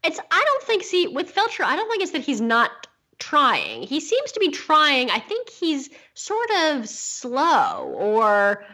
it's 0.03 0.19
I 0.31 0.43
don't 0.47 0.63
think 0.63 0.83
see 0.83 1.07
with 1.07 1.33
Feltscher, 1.33 1.63
I 1.63 1.75
don't 1.75 1.89
think 1.89 2.01
it's 2.01 2.13
that 2.13 2.21
he's 2.21 2.41
not 2.41 2.87
trying. 3.19 3.83
He 3.83 3.99
seems 3.99 4.31
to 4.33 4.39
be 4.39 4.49
trying. 4.49 5.09
I 5.09 5.19
think 5.19 5.49
he's 5.49 5.89
sort 6.13 6.49
of 6.65 6.87
slow 6.87 7.93
or 7.95 8.65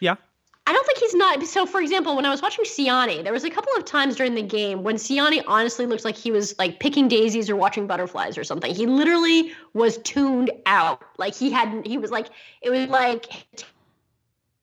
Yeah. 0.00 0.16
I 0.68 0.72
don't 0.72 0.84
think 0.84 0.98
he's 0.98 1.14
not. 1.14 1.40
So, 1.46 1.64
for 1.64 1.80
example, 1.80 2.16
when 2.16 2.26
I 2.26 2.30
was 2.30 2.42
watching 2.42 2.64
Ciani, 2.64 3.22
there 3.22 3.32
was 3.32 3.44
a 3.44 3.50
couple 3.50 3.72
of 3.76 3.84
times 3.84 4.16
during 4.16 4.34
the 4.34 4.42
game 4.42 4.82
when 4.82 4.96
Ciani 4.96 5.44
honestly 5.46 5.86
looked 5.86 6.04
like 6.04 6.16
he 6.16 6.32
was 6.32 6.58
like 6.58 6.80
picking 6.80 7.06
daisies 7.06 7.48
or 7.48 7.54
watching 7.54 7.86
butterflies 7.86 8.36
or 8.36 8.42
something. 8.42 8.74
He 8.74 8.86
literally 8.86 9.52
was 9.74 9.98
tuned 9.98 10.50
out. 10.66 11.02
Like 11.18 11.36
he 11.36 11.52
hadn't 11.52 11.86
he 11.86 11.98
was 11.98 12.10
like, 12.10 12.26
it 12.62 12.70
was 12.70 12.88
like 12.88 13.46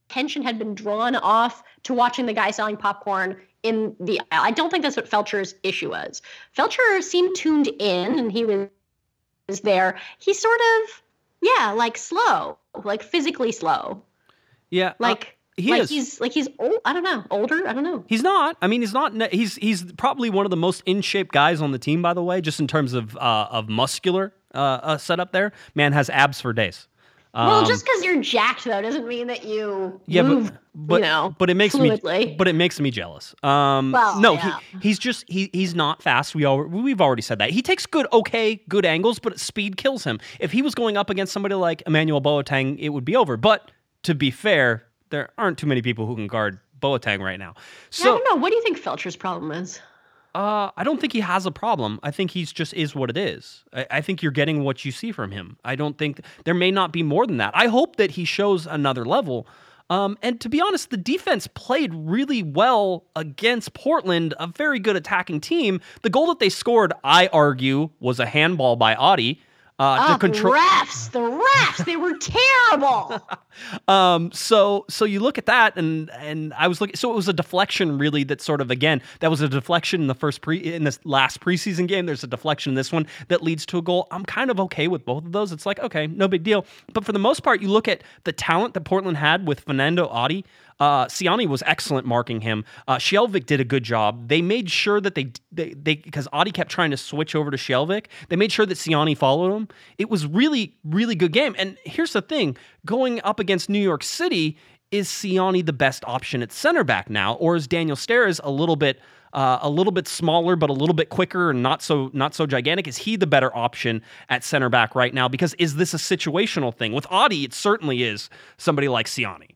tension 0.09 0.43
had 0.43 0.59
been 0.59 0.75
drawn 0.75 1.15
off 1.15 1.63
to 1.83 1.93
watching 1.93 2.25
the 2.25 2.33
guy 2.33 2.51
selling 2.51 2.75
popcorn 2.75 3.37
in 3.63 3.95
the 3.99 4.19
aisle. 4.31 4.43
I 4.43 4.51
don't 4.51 4.69
think 4.69 4.83
that's 4.83 4.97
what 4.97 5.09
Feltscher's 5.09 5.55
issue 5.63 5.89
was. 5.89 6.21
Feltscher 6.55 7.01
seemed 7.01 7.35
tuned 7.35 7.67
in 7.79 8.19
and 8.19 8.31
he 8.31 8.45
was, 8.45 8.67
there. 9.61 9.97
He's 10.19 10.39
sort 10.39 10.59
of, 10.59 11.01
yeah, 11.41 11.71
like 11.71 11.97
slow, 11.97 12.57
like 12.83 13.03
physically 13.03 13.51
slow. 13.51 14.01
Yeah, 14.69 14.89
uh, 14.89 14.93
Like 14.99 15.37
he 15.55 15.71
like 15.71 15.81
is. 15.83 15.89
he's 15.89 16.21
like 16.21 16.31
he's 16.31 16.49
old. 16.59 16.79
I 16.85 16.93
don't 16.93 17.03
know, 17.03 17.23
older. 17.29 17.67
I 17.67 17.73
don't 17.73 17.83
know. 17.83 18.03
He's 18.07 18.23
not. 18.23 18.57
I 18.61 18.67
mean, 18.67 18.81
he's 18.81 18.93
not. 18.93 19.31
He's 19.31 19.55
he's 19.55 19.91
probably 19.93 20.29
one 20.29 20.45
of 20.45 20.49
the 20.49 20.57
most 20.57 20.81
in 20.85 21.01
shape 21.01 21.31
guys 21.31 21.61
on 21.61 21.71
the 21.71 21.79
team, 21.79 22.01
by 22.01 22.13
the 22.13 22.23
way, 22.23 22.41
just 22.41 22.59
in 22.59 22.67
terms 22.67 22.93
of 22.93 23.15
uh, 23.17 23.47
of 23.51 23.69
muscular 23.69 24.33
uh, 24.55 24.57
uh, 24.57 24.97
setup. 24.97 25.31
There, 25.31 25.51
man 25.75 25.93
has 25.93 26.09
abs 26.09 26.41
for 26.41 26.53
days. 26.53 26.87
Well, 27.33 27.49
Um, 27.61 27.65
just 27.65 27.83
because 27.83 28.03
you're 28.03 28.21
jacked 28.21 28.63
though 28.65 28.81
doesn't 28.81 29.07
mean 29.07 29.25
that 29.27 29.43
you 29.43 29.99
yeah, 30.05 30.21
move. 30.21 30.51
but 30.51 30.59
but, 30.75 30.95
you 30.97 31.01
know, 31.01 31.35
but 31.39 31.49
it 31.49 31.55
makes 31.55 31.73
fluidly. 31.75 32.27
me 32.27 32.35
but 32.37 32.47
it 32.47 32.53
makes 32.53 32.79
me 32.79 32.91
jealous. 32.91 33.33
Um, 33.41 33.91
Well, 33.91 34.19
no, 34.19 34.33
yeah. 34.33 34.59
he, 34.73 34.77
he's 34.89 34.99
just 34.99 35.25
he 35.27 35.49
he's 35.51 35.73
not 35.73 36.03
fast. 36.03 36.35
We 36.35 36.45
all 36.45 36.63
we've 36.63 37.01
already 37.01 37.23
said 37.23 37.39
that. 37.39 37.49
He 37.49 37.61
takes 37.63 37.85
good, 37.87 38.05
okay, 38.13 38.61
good 38.69 38.85
angles, 38.85 39.17
but 39.17 39.39
speed 39.39 39.77
kills 39.77 40.03
him. 40.03 40.19
If 40.39 40.51
he 40.51 40.61
was 40.61 40.75
going 40.75 40.95
up 40.95 41.09
against 41.09 41.33
somebody 41.33 41.55
like 41.55 41.81
Emmanuel 41.87 42.21
Boateng, 42.21 42.77
it 42.79 42.89
would 42.89 43.05
be 43.05 43.15
over. 43.15 43.35
But 43.35 43.71
to 44.03 44.13
be 44.13 44.29
fair, 44.29 44.83
there 45.09 45.29
aren't 45.37 45.57
too 45.57 45.67
many 45.67 45.81
people 45.81 46.05
who 46.05 46.15
can 46.15 46.27
guard 46.27 46.59
Boateng 46.81 47.19
right 47.19 47.39
now. 47.39 47.55
So 47.89 48.03
I 48.03 48.17
don't 48.19 48.25
know. 48.29 48.41
What 48.41 48.49
do 48.49 48.55
you 48.57 48.61
think 48.63 48.77
Feltscher's 48.79 49.15
problem 49.15 49.51
is? 49.51 49.79
Uh, 50.35 50.71
I 50.75 50.83
don't 50.83 50.99
think 50.99 51.13
he 51.13 51.19
has 51.19 51.45
a 51.45 51.51
problem. 51.51 51.99
I 52.01 52.09
think 52.09 52.31
he's 52.31 52.51
just 52.51 52.73
is 52.73 52.95
what 52.95 53.09
it 53.09 53.17
is. 53.17 53.63
I, 53.71 53.85
I 53.91 54.01
think 54.01 54.23
you're 54.23 54.31
getting 54.31 54.63
what 54.63 54.83
you 54.83 54.91
see 54.91 55.11
from 55.11 55.31
him. 55.31 55.57
I 55.63 55.75
don't 55.75 55.97
think 55.97 56.21
there 56.45 56.55
may 56.55 56.71
not 56.71 56.91
be 56.91 57.03
more 57.03 57.27
than 57.27 57.37
that. 57.37 57.51
I 57.55 57.67
hope 57.67 57.97
that 57.97 58.11
he 58.11 58.25
shows 58.25 58.65
another 58.65 59.05
level. 59.05 59.47
Um, 59.89 60.17
and 60.23 60.41
to 60.41 60.49
be 60.49 60.59
honest, 60.59 60.89
the 60.89 60.97
defense 60.97 61.47
played 61.47 61.93
really 61.93 62.41
well 62.41 63.05
against 63.15 63.73
Portland, 63.75 64.33
a 64.39 64.47
very 64.47 64.79
good 64.79 64.95
attacking 64.95 65.41
team. 65.41 65.81
The 66.01 66.09
goal 66.09 66.27
that 66.27 66.39
they 66.39 66.49
scored, 66.49 66.93
I 67.03 67.27
argue, 67.27 67.91
was 67.99 68.19
a 68.19 68.25
handball 68.25 68.75
by 68.75 68.95
Adi 68.95 69.39
uh, 69.79 69.97
Ah, 69.99 70.13
to 70.13 70.19
control. 70.19 70.53
the 70.53 70.59
refs, 70.59 71.11
the 71.11 71.19
refs, 71.19 71.85
they 71.85 71.95
were 71.95 72.17
terrible. 72.17 73.21
Um, 73.87 74.31
so 74.31 74.83
so 74.89 75.05
you 75.05 75.19
look 75.19 75.37
at 75.37 75.45
that 75.45 75.77
and 75.77 76.09
and 76.17 76.55
I 76.55 76.67
was 76.67 76.81
looking 76.81 76.95
so 76.95 77.11
it 77.11 77.15
was 77.15 77.27
a 77.27 77.33
deflection 77.33 77.99
really 77.99 78.23
that 78.23 78.41
sort 78.41 78.61
of 78.61 78.71
again 78.71 78.99
that 79.19 79.29
was 79.29 79.41
a 79.41 79.47
deflection 79.47 80.01
in 80.01 80.07
the 80.07 80.15
first 80.15 80.41
pre 80.41 80.57
in 80.57 80.85
this 80.85 80.99
last 81.03 81.39
preseason 81.39 81.87
game. 81.87 82.07
There's 82.07 82.23
a 82.23 82.27
deflection 82.27 82.71
in 82.71 82.75
this 82.75 82.91
one 82.91 83.05
that 83.27 83.43
leads 83.43 83.63
to 83.67 83.77
a 83.77 83.81
goal. 83.83 84.07
I'm 84.09 84.25
kind 84.25 84.49
of 84.49 84.59
okay 84.61 84.87
with 84.87 85.05
both 85.05 85.23
of 85.23 85.33
those. 85.33 85.51
It's 85.51 85.67
like 85.67 85.77
okay, 85.81 86.07
no 86.07 86.27
big 86.27 86.41
deal. 86.41 86.65
But 86.93 87.05
for 87.05 87.11
the 87.11 87.19
most 87.19 87.41
part, 87.43 87.61
you 87.61 87.67
look 87.67 87.87
at 87.87 88.01
the 88.23 88.31
talent 88.31 88.73
that 88.73 88.81
Portland 88.85 89.17
had 89.17 89.47
with 89.47 89.59
Fernando 89.59 90.07
Adi. 90.07 90.45
Uh, 90.79 91.05
Ciani 91.05 91.47
was 91.47 91.63
excellent 91.65 92.05
marking 92.05 92.41
him. 92.41 92.65
Uh, 92.87 92.97
Skjelbred 92.97 93.45
did 93.45 93.59
a 93.59 93.63
good 93.63 93.83
job. 93.83 94.27
They 94.27 94.41
made 94.41 94.69
sure 94.69 94.99
that 95.01 95.15
they 95.15 95.31
they 95.51 95.95
because 95.95 96.27
Adi 96.33 96.51
kept 96.51 96.71
trying 96.71 96.91
to 96.91 96.97
switch 96.97 97.35
over 97.35 97.51
to 97.51 97.57
Skjelbred. 97.57 98.05
They 98.29 98.35
made 98.35 98.51
sure 98.51 98.65
that 98.65 98.75
Ciani 98.77 99.17
followed 99.17 99.55
him. 99.55 99.67
It 99.97 100.09
was 100.09 100.25
really 100.25 100.75
really 100.83 101.15
good 101.15 101.31
game. 101.33 101.55
And 101.57 101.77
here's 101.83 102.13
the 102.13 102.21
thing: 102.21 102.57
going 102.85 103.21
up 103.23 103.39
against 103.39 103.69
New 103.69 103.79
York 103.81 104.03
City, 104.03 104.57
is 104.91 105.07
Ciani 105.09 105.65
the 105.65 105.73
best 105.73 106.03
option 106.05 106.41
at 106.41 106.51
center 106.51 106.83
back 106.83 107.09
now, 107.09 107.35
or 107.35 107.55
is 107.55 107.67
Daniel 107.67 107.97
Steres 107.97 108.39
a 108.43 108.51
little 108.51 108.75
bit? 108.75 108.99
Uh, 109.33 109.57
a 109.63 109.69
little 109.69 109.91
bit 109.91 110.07
smaller, 110.07 110.55
but 110.55 110.69
a 110.69 110.73
little 110.73 110.93
bit 110.93 111.09
quicker 111.09 111.49
and 111.49 111.63
not 111.63 111.81
so 111.81 112.11
not 112.13 112.35
so 112.35 112.45
gigantic. 112.45 112.87
Is 112.87 112.97
he 112.97 113.15
the 113.15 113.25
better 113.25 113.49
option 113.57 114.03
at 114.29 114.43
center 114.43 114.69
back 114.69 114.93
right 114.93 115.11
now? 115.11 115.27
Because 115.27 115.55
is 115.55 115.75
this 115.77 115.95
a 115.95 115.97
situational 115.97 116.71
thing 116.71 116.93
with 116.93 117.07
Adi? 117.09 117.43
It 117.43 117.51
certainly 117.51 118.03
is 118.03 118.29
somebody 118.57 118.87
like 118.87 119.07
Ciani 119.07 119.52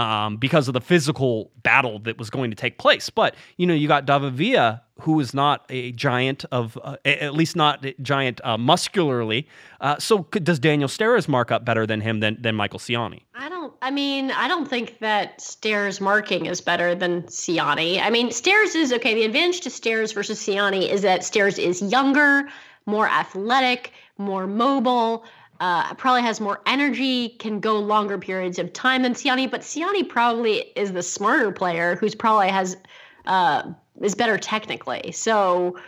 um, 0.00 0.38
because 0.38 0.66
of 0.66 0.72
the 0.72 0.80
physical 0.80 1.50
battle 1.62 1.98
that 2.00 2.16
was 2.16 2.30
going 2.30 2.50
to 2.50 2.56
take 2.56 2.78
place. 2.78 3.10
But 3.10 3.34
you 3.58 3.66
know, 3.66 3.74
you 3.74 3.86
got 3.86 4.06
David 4.06 4.32
Villa, 4.32 4.82
who 5.00 5.20
is 5.20 5.34
not 5.34 5.66
a 5.68 5.92
giant 5.92 6.46
of, 6.50 6.78
uh, 6.82 6.96
at 7.04 7.34
least 7.34 7.54
not 7.54 7.84
giant 8.00 8.40
uh, 8.42 8.56
muscularly. 8.56 9.46
Uh, 9.80 9.98
so 9.98 10.22
could, 10.22 10.44
does 10.44 10.58
Daniel 10.58 10.88
Steres 10.88 11.28
mark 11.28 11.50
up 11.50 11.64
better 11.66 11.86
than 11.86 12.00
him 12.00 12.20
than 12.20 12.40
than 12.40 12.54
Michael 12.54 12.78
Ciani? 12.78 13.22
I 13.34 13.50
don't. 13.50 13.74
I 13.82 13.90
mean, 13.90 14.30
I 14.30 14.48
don't 14.48 14.68
think 14.68 14.98
that 15.00 15.38
Steres 15.38 16.00
marking 16.00 16.46
is 16.46 16.62
better 16.62 16.94
than 16.94 17.24
Ciani. 17.24 18.00
I 18.00 18.08
mean, 18.08 18.30
Steres 18.30 18.74
is 18.74 18.92
okay. 18.94 19.14
The 19.14 19.24
advantage 19.24 19.60
to 19.62 19.68
Steres 19.68 20.14
versus 20.14 20.40
Ciani 20.40 20.88
is 20.88 21.02
that 21.02 21.20
Steres 21.20 21.58
is 21.58 21.82
younger, 21.82 22.48
more 22.86 23.06
athletic, 23.06 23.92
more 24.16 24.46
mobile. 24.46 25.24
Uh, 25.60 25.92
probably 25.94 26.22
has 26.22 26.40
more 26.40 26.62
energy, 26.64 27.28
can 27.28 27.60
go 27.60 27.78
longer 27.78 28.16
periods 28.16 28.58
of 28.58 28.72
time 28.72 29.02
than 29.02 29.12
Ciani. 29.12 29.50
But 29.50 29.60
Ciani 29.60 30.08
probably 30.08 30.72
is 30.74 30.92
the 30.92 31.02
smarter 31.02 31.52
player, 31.52 31.96
who's 31.96 32.14
probably 32.14 32.48
has 32.48 32.78
uh, 33.26 33.70
is 34.00 34.14
better 34.14 34.38
technically. 34.38 35.12
So, 35.12 35.78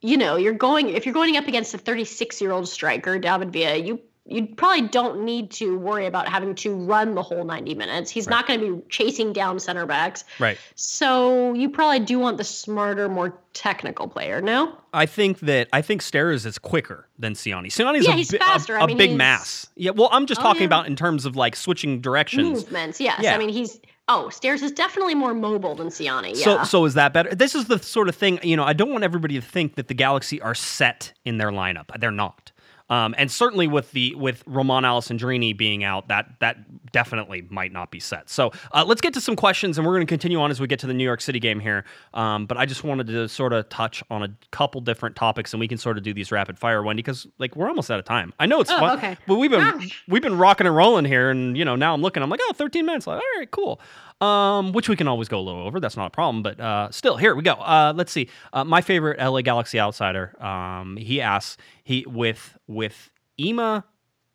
you 0.00 0.16
know, 0.16 0.34
you're 0.34 0.52
going 0.52 0.88
if 0.88 1.06
you're 1.06 1.14
going 1.14 1.36
up 1.36 1.46
against 1.46 1.72
a 1.72 1.78
36 1.78 2.40
year 2.40 2.50
old 2.50 2.68
striker, 2.68 3.18
David 3.18 3.52
Villa, 3.52 3.76
you 3.76 4.00
you 4.24 4.46
probably 4.46 4.86
don't 4.88 5.24
need 5.24 5.50
to 5.50 5.76
worry 5.78 6.06
about 6.06 6.28
having 6.28 6.54
to 6.54 6.74
run 6.74 7.14
the 7.16 7.22
whole 7.22 7.44
90 7.44 7.74
minutes. 7.74 8.08
He's 8.10 8.28
not 8.28 8.46
going 8.46 8.60
to 8.60 8.76
be 8.76 8.82
chasing 8.88 9.32
down 9.32 9.58
center 9.58 9.84
backs. 9.84 10.24
Right. 10.38 10.56
So 10.76 11.54
you 11.54 11.68
probably 11.68 12.00
do 12.00 12.18
want 12.18 12.38
the 12.38 12.44
smarter, 12.44 13.08
more 13.08 13.36
technical 13.52 14.06
player. 14.08 14.40
No. 14.40 14.76
I 14.92 15.06
think 15.06 15.40
that 15.40 15.68
I 15.72 15.82
think 15.82 16.02
Steres 16.02 16.46
is 16.46 16.58
quicker 16.58 17.08
than 17.18 17.34
Ciani. 17.34 17.66
Ciani's 17.66 18.06
Yeah, 18.06 18.12
a, 18.12 18.16
he's 18.16 18.30
bi- 18.30 18.36
a- 18.36 18.40
faster. 18.40 18.76
a, 18.76 18.82
I 18.82 18.86
mean, 18.86 18.96
big 18.96 19.16
mass. 19.16 19.66
Yeah. 19.76 19.90
Well, 19.90 20.08
I'm 20.12 20.26
just 20.26 20.40
Oh, 20.40 20.44
talking 20.44 20.62
yeah. 20.62 20.66
about 20.66 20.86
in 20.86 20.94
terms 20.96 21.26
of 21.26 21.34
like 21.34 21.56
switching 21.56 22.00
directions. 22.00 22.48
Movements. 22.64 23.00
Yes. 23.00 23.20
Yeah. 23.22 23.34
I 23.34 23.38
mean, 23.38 23.48
he's 23.48 23.80
oh, 24.08 24.28
Steres 24.32 24.62
is 24.62 24.70
definitely 24.72 25.14
more 25.14 25.34
mobile 25.34 25.74
than 25.74 25.88
Ciani. 25.88 26.36
So, 26.36 26.54
Yeah. 26.54 26.62
so 26.64 26.84
is 26.84 26.94
that 26.94 27.12
better? 27.12 27.34
This 27.34 27.54
is 27.54 27.64
the 27.66 27.78
sort 27.80 28.08
of 28.08 28.14
thing 28.14 28.38
you 28.42 28.56
know. 28.56 28.64
I 28.64 28.72
don't 28.72 28.92
want 28.92 29.02
everybody 29.02 29.34
to 29.34 29.40
think 29.44 29.74
that 29.74 29.88
the 29.88 29.94
Galaxy 29.94 30.40
are 30.40 30.54
set 30.54 31.12
in 31.24 31.38
their 31.38 31.50
lineup. 31.50 31.86
They're 31.98 32.10
not. 32.12 32.51
Um, 32.92 33.14
and 33.16 33.30
certainly 33.30 33.66
with 33.66 33.90
the 33.92 34.14
with 34.16 34.42
Romain 34.46 34.82
Alessandrini 34.82 35.56
being 35.56 35.82
out, 35.82 36.08
that 36.08 36.26
that 36.40 36.92
definitely 36.92 37.46
might 37.48 37.72
not 37.72 37.90
be 37.90 37.98
set. 38.00 38.28
So 38.28 38.52
uh, 38.72 38.84
let's 38.86 39.00
get 39.00 39.14
to 39.14 39.20
some 39.20 39.34
questions, 39.34 39.78
and 39.78 39.86
we're 39.86 39.94
going 39.94 40.06
to 40.06 40.10
continue 40.10 40.38
on 40.40 40.50
as 40.50 40.60
we 40.60 40.66
get 40.66 40.78
to 40.80 40.86
the 40.86 40.92
New 40.92 41.04
York 41.04 41.22
City 41.22 41.40
game 41.40 41.58
here. 41.58 41.84
Um, 42.12 42.44
but 42.44 42.58
I 42.58 42.66
just 42.66 42.84
wanted 42.84 43.06
to 43.06 43.28
sort 43.28 43.54
of 43.54 43.68
touch 43.70 44.02
on 44.10 44.22
a 44.22 44.28
couple 44.50 44.80
different 44.82 45.16
topics, 45.16 45.54
and 45.54 45.60
we 45.60 45.68
can 45.68 45.78
sort 45.78 45.96
of 45.96 46.04
do 46.04 46.12
these 46.12 46.30
rapid 46.30 46.58
fire, 46.58 46.82
Wendy, 46.82 47.02
because 47.02 47.26
like 47.38 47.56
we're 47.56 47.68
almost 47.68 47.90
out 47.90 47.98
of 47.98 48.04
time. 48.04 48.34
I 48.38 48.44
know 48.46 48.60
it's 48.60 48.70
Oh, 48.70 48.78
fun, 48.78 48.98
okay. 48.98 49.16
but 49.26 49.36
we've 49.36 49.50
been 49.50 49.60
Gosh. 49.60 50.04
we've 50.08 50.22
been 50.22 50.36
rocking 50.36 50.66
and 50.66 50.76
rolling 50.76 51.06
here, 51.06 51.30
and 51.30 51.56
you 51.56 51.64
know 51.64 51.76
now 51.76 51.94
I'm 51.94 52.02
looking, 52.02 52.22
I'm 52.22 52.28
like, 52.30 52.40
oh, 52.42 52.52
13 52.54 52.84
minutes. 52.84 53.06
Like, 53.06 53.16
all 53.16 53.38
right, 53.38 53.50
cool. 53.50 53.80
Um, 54.22 54.72
which 54.72 54.88
we 54.88 54.94
can 54.94 55.08
always 55.08 55.28
go 55.28 55.40
a 55.40 55.42
little 55.42 55.66
over. 55.66 55.80
That's 55.80 55.96
not 55.96 56.06
a 56.06 56.10
problem. 56.10 56.44
But 56.44 56.60
uh, 56.60 56.90
still, 56.92 57.16
here 57.16 57.34
we 57.34 57.42
go. 57.42 57.54
Uh, 57.54 57.92
let's 57.96 58.12
see. 58.12 58.28
Uh, 58.52 58.62
my 58.62 58.80
favorite 58.80 59.18
LA 59.18 59.40
Galaxy 59.40 59.80
outsider. 59.80 60.40
Um, 60.40 60.96
he 60.96 61.20
asks 61.20 61.56
he 61.82 62.04
with 62.06 62.56
with 62.68 63.10
Ema. 63.40 63.84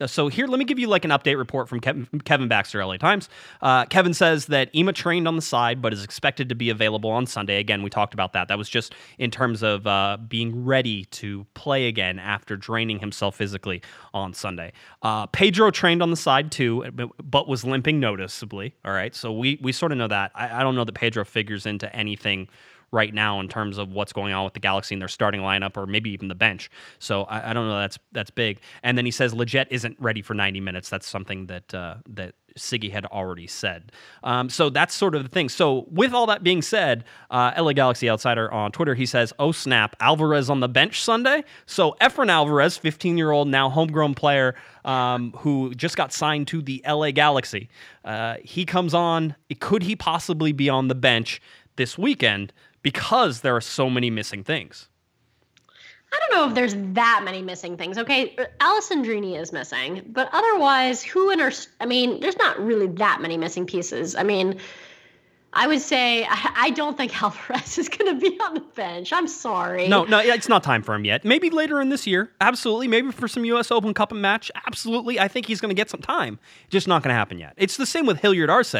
So 0.05 0.27
here, 0.27 0.45
let 0.45 0.59
me 0.59 0.65
give 0.65 0.77
you 0.77 0.87
like 0.87 1.05
an 1.05 1.11
update 1.11 1.39
report 1.39 1.67
from 1.67 1.79
Kevin, 1.79 2.47
Baxter, 2.47 2.85
LA 2.85 2.97
Times. 2.97 3.29
Uh, 3.63 3.85
Kevin 3.85 4.13
says 4.13 4.45
that 4.45 4.69
Ema 4.75 4.93
trained 4.93 5.27
on 5.27 5.35
the 5.35 5.41
side, 5.41 5.81
but 5.81 5.91
is 5.91 6.03
expected 6.03 6.49
to 6.49 6.55
be 6.55 6.69
available 6.69 7.09
on 7.09 7.25
Sunday. 7.25 7.57
Again, 7.59 7.81
we 7.81 7.89
talked 7.89 8.13
about 8.13 8.33
that. 8.33 8.47
That 8.47 8.59
was 8.59 8.69
just 8.69 8.93
in 9.17 9.31
terms 9.31 9.63
of 9.63 9.87
uh, 9.87 10.17
being 10.27 10.63
ready 10.65 11.05
to 11.05 11.47
play 11.55 11.87
again 11.87 12.19
after 12.19 12.55
draining 12.55 12.99
himself 12.99 13.35
physically 13.37 13.81
on 14.13 14.33
Sunday. 14.35 14.71
Uh, 15.01 15.25
Pedro 15.25 15.71
trained 15.71 16.03
on 16.03 16.11
the 16.11 16.17
side 16.17 16.51
too, 16.51 16.83
but- 16.93 17.09
but 17.23 17.47
was 17.47 17.63
limping 17.63 17.99
noticeably. 17.99 18.75
All 18.85 18.91
right, 18.91 19.15
so 19.15 19.31
we 19.33 19.57
we 19.61 19.71
sort 19.71 19.91
of 19.91 19.97
know 19.97 20.07
that. 20.07 20.31
I, 20.35 20.59
I 20.59 20.63
don't 20.63 20.75
know 20.75 20.83
that 20.83 20.93
Pedro 20.93 21.25
figures 21.25 21.65
into 21.65 21.93
anything 21.95 22.47
right 22.91 23.13
now 23.13 23.39
in 23.39 23.47
terms 23.47 23.77
of 23.77 23.91
what's 23.91 24.13
going 24.13 24.33
on 24.33 24.45
with 24.45 24.53
the 24.53 24.59
Galaxy 24.59 24.95
and 24.95 25.01
their 25.01 25.07
starting 25.07 25.41
lineup 25.41 25.75
or 25.77 25.85
maybe 25.85 26.09
even 26.11 26.27
the 26.27 26.35
bench. 26.35 26.69
So 26.99 27.23
I, 27.23 27.51
I 27.51 27.53
don't 27.53 27.67
know. 27.67 27.79
That's 27.79 27.99
that's 28.11 28.29
big. 28.29 28.59
And 28.83 28.97
then 28.97 29.05
he 29.05 29.11
says 29.11 29.33
Lletget 29.33 29.67
isn't 29.69 29.97
ready 29.99 30.21
for 30.21 30.33
90 30.33 30.61
minutes. 30.61 30.89
That's 30.89 31.07
something 31.07 31.47
that 31.47 31.73
uh, 31.73 31.95
that 32.09 32.35
Sigi 32.57 32.91
had 32.91 33.05
already 33.05 33.47
said. 33.47 33.91
Um, 34.23 34.49
so 34.49 34.69
that's 34.69 34.93
sort 34.95 35.15
of 35.15 35.23
the 35.23 35.29
thing. 35.29 35.49
So 35.49 35.85
with 35.91 36.13
all 36.13 36.25
that 36.27 36.43
being 36.43 36.61
said, 36.61 37.03
uh, 37.29 37.51
LA 37.57 37.73
Galaxy 37.73 38.09
Outsider 38.09 38.51
on 38.51 38.71
Twitter 38.71 38.95
he 38.95 39.05
says, 39.05 39.33
"Oh 39.39 39.51
snap, 39.51 39.95
Alvarez 39.99 40.49
on 40.49 40.59
the 40.59 40.69
bench 40.69 41.03
Sunday." 41.03 41.43
So 41.65 41.95
Efren 42.01 42.29
Alvarez, 42.29 42.77
15 42.77 43.17
year 43.17 43.31
old 43.31 43.47
now 43.47 43.69
homegrown 43.69 44.15
player 44.15 44.55
um, 44.85 45.33
who 45.39 45.73
just 45.75 45.97
got 45.97 46.11
signed 46.13 46.47
to 46.47 46.61
the 46.61 46.83
LA 46.87 47.11
Galaxy, 47.11 47.69
uh, 48.05 48.35
he 48.43 48.65
comes 48.65 48.93
on. 48.93 49.35
Could 49.59 49.83
he 49.83 49.95
possibly 49.95 50.51
be 50.51 50.69
on 50.69 50.87
the 50.87 50.95
bench 50.95 51.41
this 51.75 51.97
weekend? 51.97 52.53
Because 52.87 53.41
there 53.41 53.53
are 53.53 53.59
so 53.59 53.89
many 53.89 54.09
missing 54.09 54.45
things. 54.45 54.87
I 56.13 56.19
don't 56.21 56.39
know 56.39 56.47
if 56.47 56.55
there's 56.55 56.73
that 56.93 57.23
many 57.25 57.41
missing 57.41 57.75
things. 57.75 57.97
Okay, 57.97 58.33
Alessandrini 58.61 59.37
is 59.37 59.51
missing, 59.51 60.03
but 60.07 60.29
otherwise, 60.31 61.03
who 61.03 61.29
in 61.29 61.41
our? 61.41 61.51
I 61.81 61.85
mean, 61.85 62.21
there's 62.21 62.37
not 62.37 62.57
really 62.61 62.87
that 62.87 63.19
many 63.21 63.35
missing 63.35 63.65
pieces. 63.65 64.15
I 64.15 64.23
mean, 64.23 64.57
I 65.51 65.67
would 65.67 65.81
say 65.81 66.23
I, 66.23 66.53
I 66.55 66.69
don't 66.69 66.95
think 66.95 67.21
Alvarez 67.21 67.77
is 67.77 67.89
going 67.89 68.17
to 68.17 68.21
be 68.21 68.39
on 68.39 68.53
the 68.53 68.61
bench. 68.61 69.11
I'm 69.11 69.27
sorry. 69.27 69.89
No, 69.89 70.05
no, 70.05 70.19
it's 70.19 70.47
not 70.47 70.63
time 70.63 70.81
for 70.81 70.95
him 70.95 71.03
yet. 71.03 71.25
Maybe 71.25 71.49
later 71.49 71.81
in 71.81 71.89
this 71.89 72.07
year. 72.07 72.31
Absolutely. 72.39 72.87
Maybe 72.87 73.11
for 73.11 73.27
some 73.27 73.43
U.S. 73.43 73.69
Open 73.69 73.93
Cup 73.93 74.13
and 74.13 74.21
match. 74.21 74.49
Absolutely. 74.65 75.19
I 75.19 75.27
think 75.27 75.45
he's 75.45 75.59
going 75.59 75.71
to 75.71 75.75
get 75.75 75.89
some 75.89 76.01
time. 76.01 76.39
Just 76.69 76.87
not 76.87 77.03
going 77.03 77.09
to 77.09 77.17
happen 77.17 77.37
yet. 77.37 77.53
It's 77.57 77.75
the 77.75 77.85
same 77.85 78.05
with 78.05 78.19
Hilliard 78.21 78.49
Arce. 78.49 78.75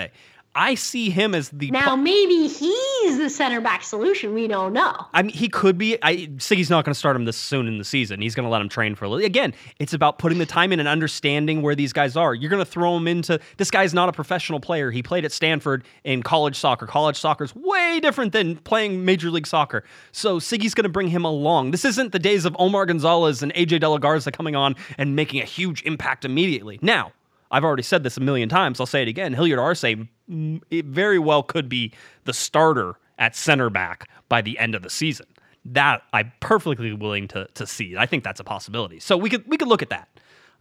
I 0.56 0.74
see 0.74 1.12
him 1.12 1.36
as 1.36 1.50
the 1.50 1.70
Now 1.70 1.96
maybe 1.96 2.48
he's 2.48 3.18
the 3.18 3.30
center 3.30 3.62
back 3.62 3.84
solution. 3.84 4.34
We 4.34 4.48
don't 4.48 4.74
know. 4.74 5.06
I 5.14 5.22
mean, 5.22 5.36
he 5.36 5.50
could 5.50 5.78
be. 5.78 5.98
I 6.02 6.28
Sigi's 6.38 6.70
not 6.70 6.84
going 6.84 6.94
to 6.94 7.00
start 7.00 7.16
him 7.16 7.26
this 7.26 7.38
soon 7.38 7.68
in 7.68 7.78
the 7.78 7.84
season. 7.84 8.22
He's 8.22 8.34
going 8.34 8.46
to 8.46 8.50
let 8.50 8.60
him 8.62 8.68
train 8.68 8.96
for 8.96 9.06
a 9.06 9.10
little. 9.10 9.24
Again, 9.24 9.54
it's 9.80 9.94
about 9.94 10.18
putting 10.18 10.40
the 10.40 10.48
time 10.48 10.74
in 10.74 10.80
and 10.80 10.90
understanding 10.90 11.62
where 11.62 11.76
these 11.76 11.94
guys 11.94 12.18
are. 12.18 12.34
You're 12.34 12.50
going 12.50 12.64
to 12.64 12.70
throw 12.70 12.98
him 12.98 13.08
into. 13.08 13.40
This 13.58 13.70
guy's 13.70 13.94
not 13.94 14.10
a 14.10 14.12
professional 14.12 14.60
player. 14.60 14.90
He 14.90 15.04
played 15.04 15.26
at 15.26 15.32
Stanford 15.32 15.84
in 16.04 16.24
college 16.24 16.58
soccer. 16.58 16.88
College 16.88 17.20
soccer 17.20 17.44
is 17.44 17.56
way 17.56 18.00
different 18.00 18.32
than 18.32 18.56
playing 18.58 19.06
Major 19.06 19.30
League 19.30 19.48
Soccer. 19.48 19.84
So 20.12 20.40
Sigi's 20.40 20.74
going 20.74 20.84
to 20.84 20.90
bring 20.90 21.10
him 21.10 21.24
along. 21.24 21.70
This 21.70 21.86
isn't 21.86 22.14
the 22.14 22.20
days 22.20 22.46
of 22.46 22.56
Omar 22.58 22.88
Gonzalez 22.88 23.44
and 23.44 23.54
AJ 23.54 23.82
De 23.82 23.90
La 23.90 24.00
Garza 24.00 24.32
coming 24.32 24.56
on 24.56 24.76
and 24.98 25.16
making 25.16 25.40
a 25.42 25.46
huge 25.46 25.84
impact 25.84 26.26
immediately. 26.26 26.80
Now, 26.82 27.12
I've 27.52 27.64
already 27.64 27.84
said 27.84 28.04
this 28.04 28.18
a 28.18 28.22
million 28.22 28.50
times. 28.50 28.80
I'll 28.80 28.86
say 28.86 29.04
it 29.04 29.08
again. 29.08 29.34
Hilliard 29.34 29.60
Arce 29.60 29.84
it 30.30 30.86
very 30.86 31.20
well 31.20 31.44
could 31.44 31.70
be 31.70 31.92
the 32.26 32.34
starter 32.34 32.96
at 33.18 33.36
center 33.36 33.70
back 33.70 34.10
by 34.30 34.42
the 34.42 34.58
end 34.60 34.76
of 34.76 34.84
the 34.84 34.90
season. 34.90 35.26
That 35.66 36.04
I'm 36.14 36.32
perfectly 36.40 36.94
willing 36.94 37.28
to 37.30 37.48
to 37.56 37.68
see. 37.68 37.98
I 37.98 38.06
think 38.06 38.24
that's 38.24 38.40
a 38.40 38.44
possibility. 38.44 39.00
So 39.00 39.18
we 39.18 39.30
could 39.30 39.46
we 39.48 39.58
could 39.58 39.68
look 39.68 39.82
at 39.82 39.90
that. 39.90 40.08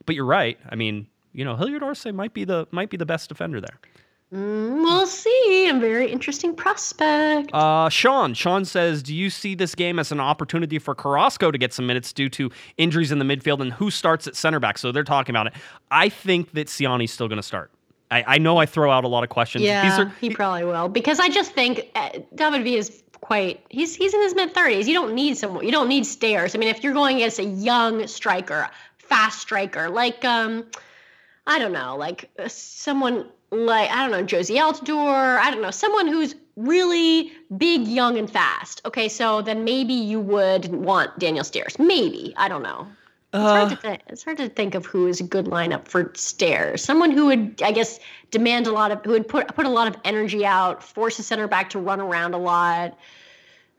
But 0.05 0.14
you're 0.14 0.25
right. 0.25 0.59
I 0.69 0.75
mean, 0.75 1.07
you 1.33 1.45
know, 1.45 1.57
Hilliard 1.57 1.83
Arce 1.83 2.07
might 2.07 2.35
be 2.35 2.45
the 2.45 2.67
might 2.71 2.91
be 2.91 2.97
the 2.97 3.07
best 3.07 3.29
defender 3.29 3.61
there. 3.61 3.79
Mm, 4.33 4.83
we'll 4.83 5.07
see. 5.07 5.69
A 5.69 5.79
very 5.79 6.11
interesting 6.11 6.57
prospect. 6.57 7.51
Uh, 7.53 7.89
Sean. 7.89 8.35
Sean 8.35 8.64
says, 8.64 9.01
"Do 9.03 9.14
you 9.14 9.31
see 9.31 9.55
this 9.55 9.77
game 9.77 10.01
as 10.01 10.11
an 10.11 10.19
opportunity 10.19 10.81
for 10.81 10.97
Carrasco 10.97 11.53
to 11.53 11.59
get 11.59 11.73
some 11.73 11.87
minutes 11.87 12.12
due 12.12 12.29
to 12.31 12.51
injuries 12.77 13.12
in 13.12 13.21
the 13.21 13.25
midfield 13.25 13.61
and 13.61 13.73
who 13.75 13.91
starts 13.91 14.27
at 14.27 14.35
center 14.35 14.59
back?" 14.59 14.79
So 14.79 14.91
they're 14.91 15.05
talking 15.05 15.33
about 15.33 15.47
it. 15.47 15.53
I 15.93 16.09
think 16.09 16.53
that 16.55 16.67
Ciani's 16.67 17.12
still 17.12 17.29
going 17.29 17.37
to 17.37 17.43
start. 17.43 17.71
I, 18.11 18.25
I, 18.27 18.39
know 18.39 18.57
I 18.57 18.67
throw 18.67 18.91
out 18.91 19.05
a 19.05 19.09
lot 19.09 19.25
of 19.25 19.31
questions. 19.31 19.65
Yeah, 19.65 20.01
are, 20.01 20.13
he, 20.21 20.31
probably 20.31 20.65
will 20.65 20.89
because 20.89 21.19
I 21.19 21.29
just 21.29 21.53
think 21.53 21.91
uh, 21.95 22.11
David 22.35 22.63
V 22.63 22.77
is 22.77 23.03
quite. 23.21 23.65
He's 23.69 23.95
he's 23.95 24.15
in 24.15 24.23
his 24.23 24.35
mid 24.35 24.55
thirties. 24.55 24.87
You 24.87 24.95
don't 24.95 25.15
need 25.15 25.37
someone. 25.37 25.65
You 25.65 25.73
don't 25.73 25.89
need 25.89 26.05
Steres. 26.05 26.55
I 26.55 26.59
mean, 26.59 26.69
if 26.69 26.85
you're 26.85 26.95
going 26.95 27.17
against 27.17 27.39
a 27.39 27.45
young 27.45 28.07
striker, 28.07 28.69
fast 28.99 29.41
striker 29.41 29.89
like 29.89 30.25
um, 30.25 30.67
I 31.47 31.59
don't 31.59 31.73
know, 31.73 31.97
like 31.97 32.31
uh, 32.39 32.49
someone 32.49 33.27
like 33.51 33.91
I 33.91 34.09
don't 34.09 34.11
know 34.11 34.25
Jozy 34.25 34.57
Altidore, 34.57 35.39
I 35.39 35.51
don't 35.51 35.63
know 35.63 35.71
someone 35.71 36.07
who's 36.07 36.35
really 36.57 37.33
big, 37.57 37.87
young, 37.87 38.19
and 38.19 38.31
fast. 38.31 38.83
Okay, 38.85 39.09
so 39.09 39.43
then 39.43 39.65
maybe 39.65 39.93
you 39.93 40.21
would 40.21 40.67
want 40.67 41.19
Daniel 41.19 41.45
Steres. 41.45 41.79
Maybe 41.79 42.35
I 42.37 42.49
don't 42.49 42.63
know. 42.63 42.89
It's, 43.37 43.45
uh, 43.45 43.66
hard 43.66 43.82
to 43.82 44.12
it's 44.12 44.24
hard 44.24 44.37
to 44.39 44.49
think 44.49 44.74
of 44.74 44.87
who 44.87 45.07
is 45.07 45.20
a 45.20 45.24
good 45.24 45.47
lineup 45.47 45.89
for 45.89 46.05
Steres. 46.11 46.80
Someone 46.80 47.11
who 47.11 47.26
would, 47.26 47.61
I 47.62 47.72
guess, 47.72 47.99
demand 48.30 48.66
a 48.66 48.72
lot 48.72 48.91
of, 48.91 49.05
who 49.05 49.11
would 49.11 49.28
put 49.28 49.49
put 49.55 49.66
a 49.66 49.70
lot 49.70 49.89
of 49.89 49.97
energy 50.05 50.47
out, 50.47 50.82
force 50.82 51.18
a 51.18 51.22
center 51.22 51.47
back 51.47 51.70
to 51.70 51.78
run 51.78 52.01
around 52.01 52.34
a 52.34 52.39
lot. 52.39 52.99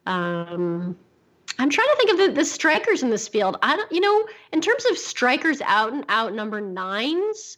Um, 0.05 0.97
I'm 1.59 1.69
trying 1.69 1.87
to 1.87 1.95
think 1.97 2.11
of 2.11 2.17
the, 2.17 2.31
the 2.41 2.45
strikers 2.45 3.01
in 3.01 3.09
this 3.09 3.27
field. 3.27 3.57
I 3.61 3.75
don't, 3.75 3.91
you 3.91 3.99
know, 3.99 4.27
in 4.51 4.61
terms 4.61 4.85
of 4.85 4.97
strikers 4.97 5.61
out 5.61 5.91
and 5.91 6.05
out 6.09 6.33
number 6.33 6.61
nines. 6.61 7.57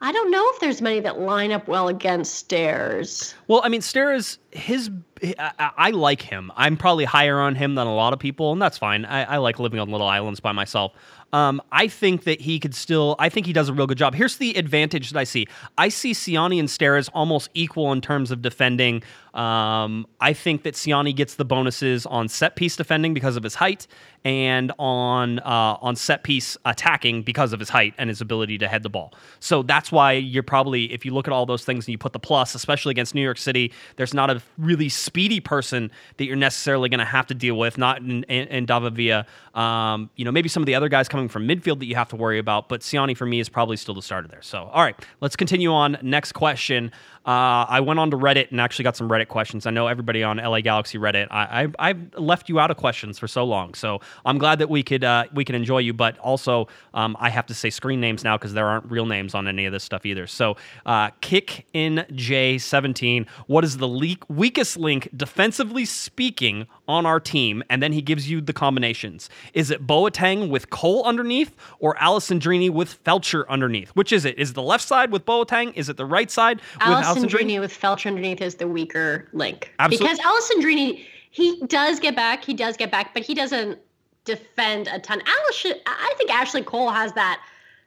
I 0.00 0.12
don't 0.12 0.30
know 0.30 0.44
if 0.52 0.60
there's 0.60 0.82
many 0.82 1.00
that 1.00 1.20
line 1.20 1.50
up 1.50 1.68
well 1.68 1.88
against 1.88 2.48
Steres. 2.48 3.32
Well, 3.48 3.62
I 3.64 3.68
mean, 3.68 3.80
Steres, 3.80 4.38
his, 4.50 4.90
I, 5.38 5.70
I, 5.78 5.90
like 5.92 6.20
him. 6.20 6.52
I'm 6.56 6.76
probably 6.76 7.06
higher 7.06 7.40
on 7.40 7.54
him 7.54 7.74
than 7.74 7.86
a 7.86 7.94
lot 7.94 8.12
of 8.12 8.18
people, 8.18 8.52
and 8.52 8.60
that's 8.60 8.76
fine. 8.76 9.06
I, 9.06 9.22
I 9.24 9.36
like 9.38 9.58
living 9.58 9.80
on 9.80 9.88
little 9.88 10.06
islands 10.06 10.40
by 10.40 10.52
myself. 10.52 10.92
Um, 11.34 11.60
I 11.72 11.88
think 11.88 12.22
that 12.24 12.40
he 12.40 12.60
could 12.60 12.76
still. 12.76 13.16
I 13.18 13.28
think 13.28 13.44
he 13.46 13.52
does 13.52 13.68
a 13.68 13.74
real 13.74 13.88
good 13.88 13.98
job. 13.98 14.14
Here's 14.14 14.36
the 14.36 14.54
advantage 14.54 15.10
that 15.10 15.18
I 15.18 15.24
see. 15.24 15.48
I 15.76 15.88
see 15.88 16.12
Ciani 16.12 16.60
and 16.60 16.68
Steres 16.68 17.10
almost 17.12 17.50
equal 17.54 17.90
in 17.90 18.00
terms 18.00 18.30
of 18.30 18.40
defending. 18.40 19.02
Um, 19.34 20.06
I 20.20 20.32
think 20.32 20.62
that 20.62 20.74
Ciani 20.74 21.12
gets 21.14 21.34
the 21.34 21.44
bonuses 21.44 22.06
on 22.06 22.28
set 22.28 22.54
piece 22.54 22.76
defending 22.76 23.14
because 23.14 23.36
of 23.36 23.42
his 23.42 23.56
height, 23.56 23.88
and 24.24 24.70
on 24.78 25.40
uh, 25.40 25.76
on 25.80 25.96
set 25.96 26.22
piece 26.22 26.56
attacking 26.64 27.24
because 27.24 27.52
of 27.52 27.58
his 27.58 27.68
height 27.68 27.94
and 27.98 28.08
his 28.08 28.20
ability 28.20 28.58
to 28.58 28.68
head 28.68 28.84
the 28.84 28.88
ball. 28.88 29.12
So 29.40 29.64
that's 29.64 29.90
why 29.90 30.12
you're 30.12 30.44
probably, 30.44 30.92
if 30.92 31.04
you 31.04 31.12
look 31.12 31.26
at 31.26 31.32
all 31.32 31.46
those 31.46 31.64
things 31.64 31.86
and 31.86 31.92
you 31.92 31.98
put 31.98 32.12
the 32.12 32.20
plus, 32.20 32.54
especially 32.54 32.92
against 32.92 33.12
New 33.12 33.22
York 33.22 33.38
City, 33.38 33.72
there's 33.96 34.14
not 34.14 34.30
a 34.30 34.40
really 34.56 34.88
speedy 34.88 35.40
person 35.40 35.90
that 36.18 36.26
you're 36.26 36.36
necessarily 36.36 36.88
going 36.88 37.00
to 37.00 37.04
have 37.04 37.26
to 37.26 37.34
deal 37.34 37.56
with. 37.56 37.76
Not 37.76 37.98
in, 37.98 38.22
in, 38.24 38.46
in 38.48 38.66
David 38.66 38.94
Villa. 38.94 39.26
Um, 39.54 40.10
you 40.14 40.24
know, 40.24 40.32
maybe 40.32 40.48
some 40.48 40.62
of 40.62 40.66
the 40.66 40.76
other 40.76 40.88
guys 40.88 41.08
coming 41.08 41.23
from 41.28 41.46
midfield 41.46 41.78
that 41.80 41.86
you 41.86 41.94
have 41.94 42.08
to 42.08 42.16
worry 42.16 42.38
about, 42.38 42.68
but 42.68 42.80
Ciani 42.80 43.16
for 43.16 43.26
me 43.26 43.40
is 43.40 43.48
probably 43.48 43.76
still 43.76 43.94
the 43.94 44.02
starter 44.02 44.28
there. 44.28 44.42
So, 44.42 44.70
all 44.72 44.82
right, 44.82 44.96
let's 45.20 45.36
continue 45.36 45.72
on. 45.72 45.98
Next 46.02 46.32
question. 46.32 46.92
Uh, 47.26 47.64
I 47.68 47.80
went 47.80 47.98
on 47.98 48.10
to 48.10 48.18
Reddit 48.18 48.50
and 48.50 48.60
actually 48.60 48.82
got 48.82 48.96
some 48.96 49.08
Reddit 49.08 49.28
questions. 49.28 49.64
I 49.64 49.70
know 49.70 49.86
everybody 49.86 50.22
on 50.22 50.36
LA 50.36 50.60
Galaxy 50.60 50.98
Reddit. 50.98 51.28
I, 51.30 51.68
I 51.78 51.88
have 51.88 52.14
left 52.18 52.50
you 52.50 52.60
out 52.60 52.70
of 52.70 52.76
questions 52.76 53.18
for 53.18 53.26
so 53.26 53.44
long, 53.44 53.72
so 53.72 54.00
I'm 54.26 54.36
glad 54.36 54.58
that 54.58 54.68
we 54.68 54.82
could 54.82 55.04
uh, 55.04 55.24
we 55.32 55.42
can 55.42 55.54
enjoy 55.54 55.78
you. 55.78 55.94
But 55.94 56.18
also, 56.18 56.68
um, 56.92 57.16
I 57.18 57.30
have 57.30 57.46
to 57.46 57.54
say 57.54 57.70
screen 57.70 57.98
names 57.98 58.24
now 58.24 58.36
because 58.36 58.52
there 58.52 58.66
aren't 58.66 58.90
real 58.90 59.06
names 59.06 59.34
on 59.34 59.48
any 59.48 59.64
of 59.64 59.72
this 59.72 59.82
stuff 59.82 60.04
either. 60.04 60.26
So, 60.26 60.56
uh, 60.84 61.10
Kick 61.22 61.66
in 61.72 62.04
J17. 62.10 63.26
What 63.46 63.64
is 63.64 63.78
the 63.78 63.88
le- 63.88 64.16
weakest 64.28 64.76
link 64.76 65.08
defensively 65.16 65.86
speaking 65.86 66.66
on 66.86 67.06
our 67.06 67.20
team? 67.20 67.62
And 67.70 67.82
then 67.82 67.92
he 67.92 68.02
gives 68.02 68.28
you 68.28 68.42
the 68.42 68.52
combinations. 68.52 69.30
Is 69.54 69.70
it 69.70 69.86
Boateng 69.86 70.50
with 70.50 70.68
Cole 70.68 71.03
underneath 71.04 71.54
or 71.78 71.94
Alessandrini 71.96 72.70
with 72.70 73.02
Feltscher 73.04 73.46
underneath? 73.48 73.90
Which 73.90 74.12
is 74.12 74.24
it? 74.24 74.38
Is 74.38 74.50
it 74.50 74.54
the 74.54 74.62
left 74.62 74.84
side 74.86 75.12
with 75.12 75.24
Boateng? 75.24 75.72
Is 75.76 75.88
it 75.88 75.96
the 75.96 76.06
right 76.06 76.30
side 76.30 76.60
with 76.78 76.82
Alessandrini 76.82 77.60
with 77.60 77.72
Feltscher 77.78 78.06
underneath 78.06 78.40
is 78.40 78.56
the 78.56 78.66
weaker 78.68 79.28
link. 79.32 79.72
Absolutely. 79.78 80.16
Because 80.16 80.26
Alessandrini, 80.26 81.04
he 81.30 81.60
does 81.66 82.00
get 82.00 82.16
back, 82.16 82.44
he 82.44 82.54
does 82.54 82.76
get 82.76 82.90
back, 82.90 83.14
but 83.14 83.22
he 83.22 83.34
doesn't 83.34 83.78
defend 84.24 84.88
a 84.88 84.98
ton. 84.98 85.22
Alice, 85.26 85.66
I 85.86 86.14
think 86.16 86.30
Ashley 86.30 86.62
Cole 86.62 86.90
has 86.90 87.12
that 87.12 87.40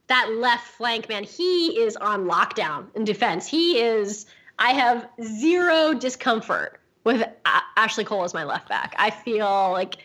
that 0.08 0.32
left 0.38 0.66
flank, 0.66 1.10
man. 1.10 1.24
He 1.24 1.82
is 1.82 1.98
on 1.98 2.26
lockdown 2.28 2.86
in 2.96 3.04
defense. 3.04 3.46
He 3.48 3.82
is. 3.82 4.26
I 4.60 4.72
have 4.72 5.08
zero 5.22 5.94
discomfort 5.94 6.80
with 7.04 7.22
a- 7.22 7.62
Ashley 7.76 8.04
Cole 8.04 8.24
as 8.24 8.34
my 8.34 8.44
left 8.44 8.68
back. 8.70 8.96
I 8.98 9.12
feel 9.12 9.72
like 9.72 9.98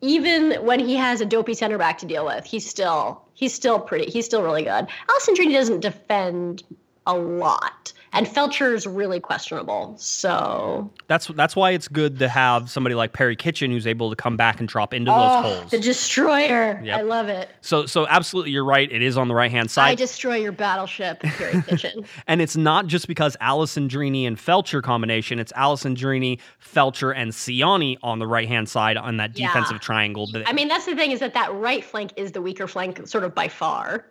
even 0.00 0.52
when 0.64 0.80
he 0.80 0.96
has 0.96 1.20
a 1.20 1.26
dopey 1.26 1.54
center 1.54 1.78
back 1.78 1.98
to 1.98 2.06
deal 2.06 2.24
with, 2.24 2.44
he's 2.44 2.68
still 2.68 3.22
he's 3.34 3.54
still 3.54 3.78
pretty. 3.80 4.10
He's 4.10 4.26
still 4.26 4.42
really 4.42 4.62
good. 4.62 4.86
Alessandrini 5.08 5.52
doesn't 5.52 5.80
defend 5.80 6.62
a 7.06 7.16
lot 7.16 7.92
and 8.12 8.26
Feltscher 8.26 8.74
is 8.74 8.86
really 8.86 9.20
questionable. 9.20 9.94
So 9.98 10.90
that's 11.06 11.26
that's 11.28 11.54
why 11.54 11.72
it's 11.72 11.88
good 11.88 12.18
to 12.18 12.28
have 12.28 12.70
somebody 12.70 12.94
like 12.94 13.12
Perry 13.12 13.36
Kitchen 13.36 13.70
who's 13.70 13.86
able 13.86 14.10
to 14.10 14.16
come 14.16 14.36
back 14.36 14.60
and 14.60 14.68
drop 14.68 14.94
into 14.94 15.12
oh, 15.12 15.18
those 15.18 15.52
holes. 15.54 15.70
The 15.70 15.80
destroyer. 15.80 16.80
Yep. 16.82 16.98
I 16.98 17.02
love 17.02 17.28
it. 17.28 17.50
So 17.60 17.86
so 17.86 18.06
absolutely 18.06 18.52
you're 18.52 18.64
right. 18.64 18.90
It 18.90 19.02
is 19.02 19.16
on 19.16 19.28
the 19.28 19.34
right 19.34 19.50
hand 19.50 19.70
side. 19.70 19.90
I 19.90 19.94
destroy 19.94 20.36
your 20.36 20.52
battleship, 20.52 21.20
Perry 21.20 21.62
Kitchen. 21.66 22.04
and 22.26 22.40
it's 22.40 22.56
not 22.56 22.86
just 22.86 23.08
because 23.08 23.36
Alessandrini 23.40 24.26
and 24.26 24.36
Feltscher 24.36 24.82
combination. 24.82 25.38
It's 25.38 25.52
Alessandrini, 25.52 26.38
Feltscher, 26.62 27.14
and 27.14 27.32
Ciani 27.32 27.98
on 28.02 28.18
the 28.18 28.26
right 28.26 28.48
hand 28.48 28.68
side 28.68 28.96
on 28.96 29.18
that 29.18 29.34
defensive 29.34 29.76
yeah. 29.76 29.78
triangle. 29.78 30.28
I 30.46 30.52
mean, 30.52 30.68
that's 30.68 30.86
the 30.86 30.96
thing 30.96 31.10
is 31.10 31.20
that 31.20 31.34
that 31.34 31.52
right 31.54 31.84
flank 31.84 32.12
is 32.16 32.32
the 32.32 32.42
weaker 32.42 32.66
flank, 32.66 33.06
sort 33.06 33.24
of 33.24 33.34
by 33.34 33.48
far. 33.48 34.06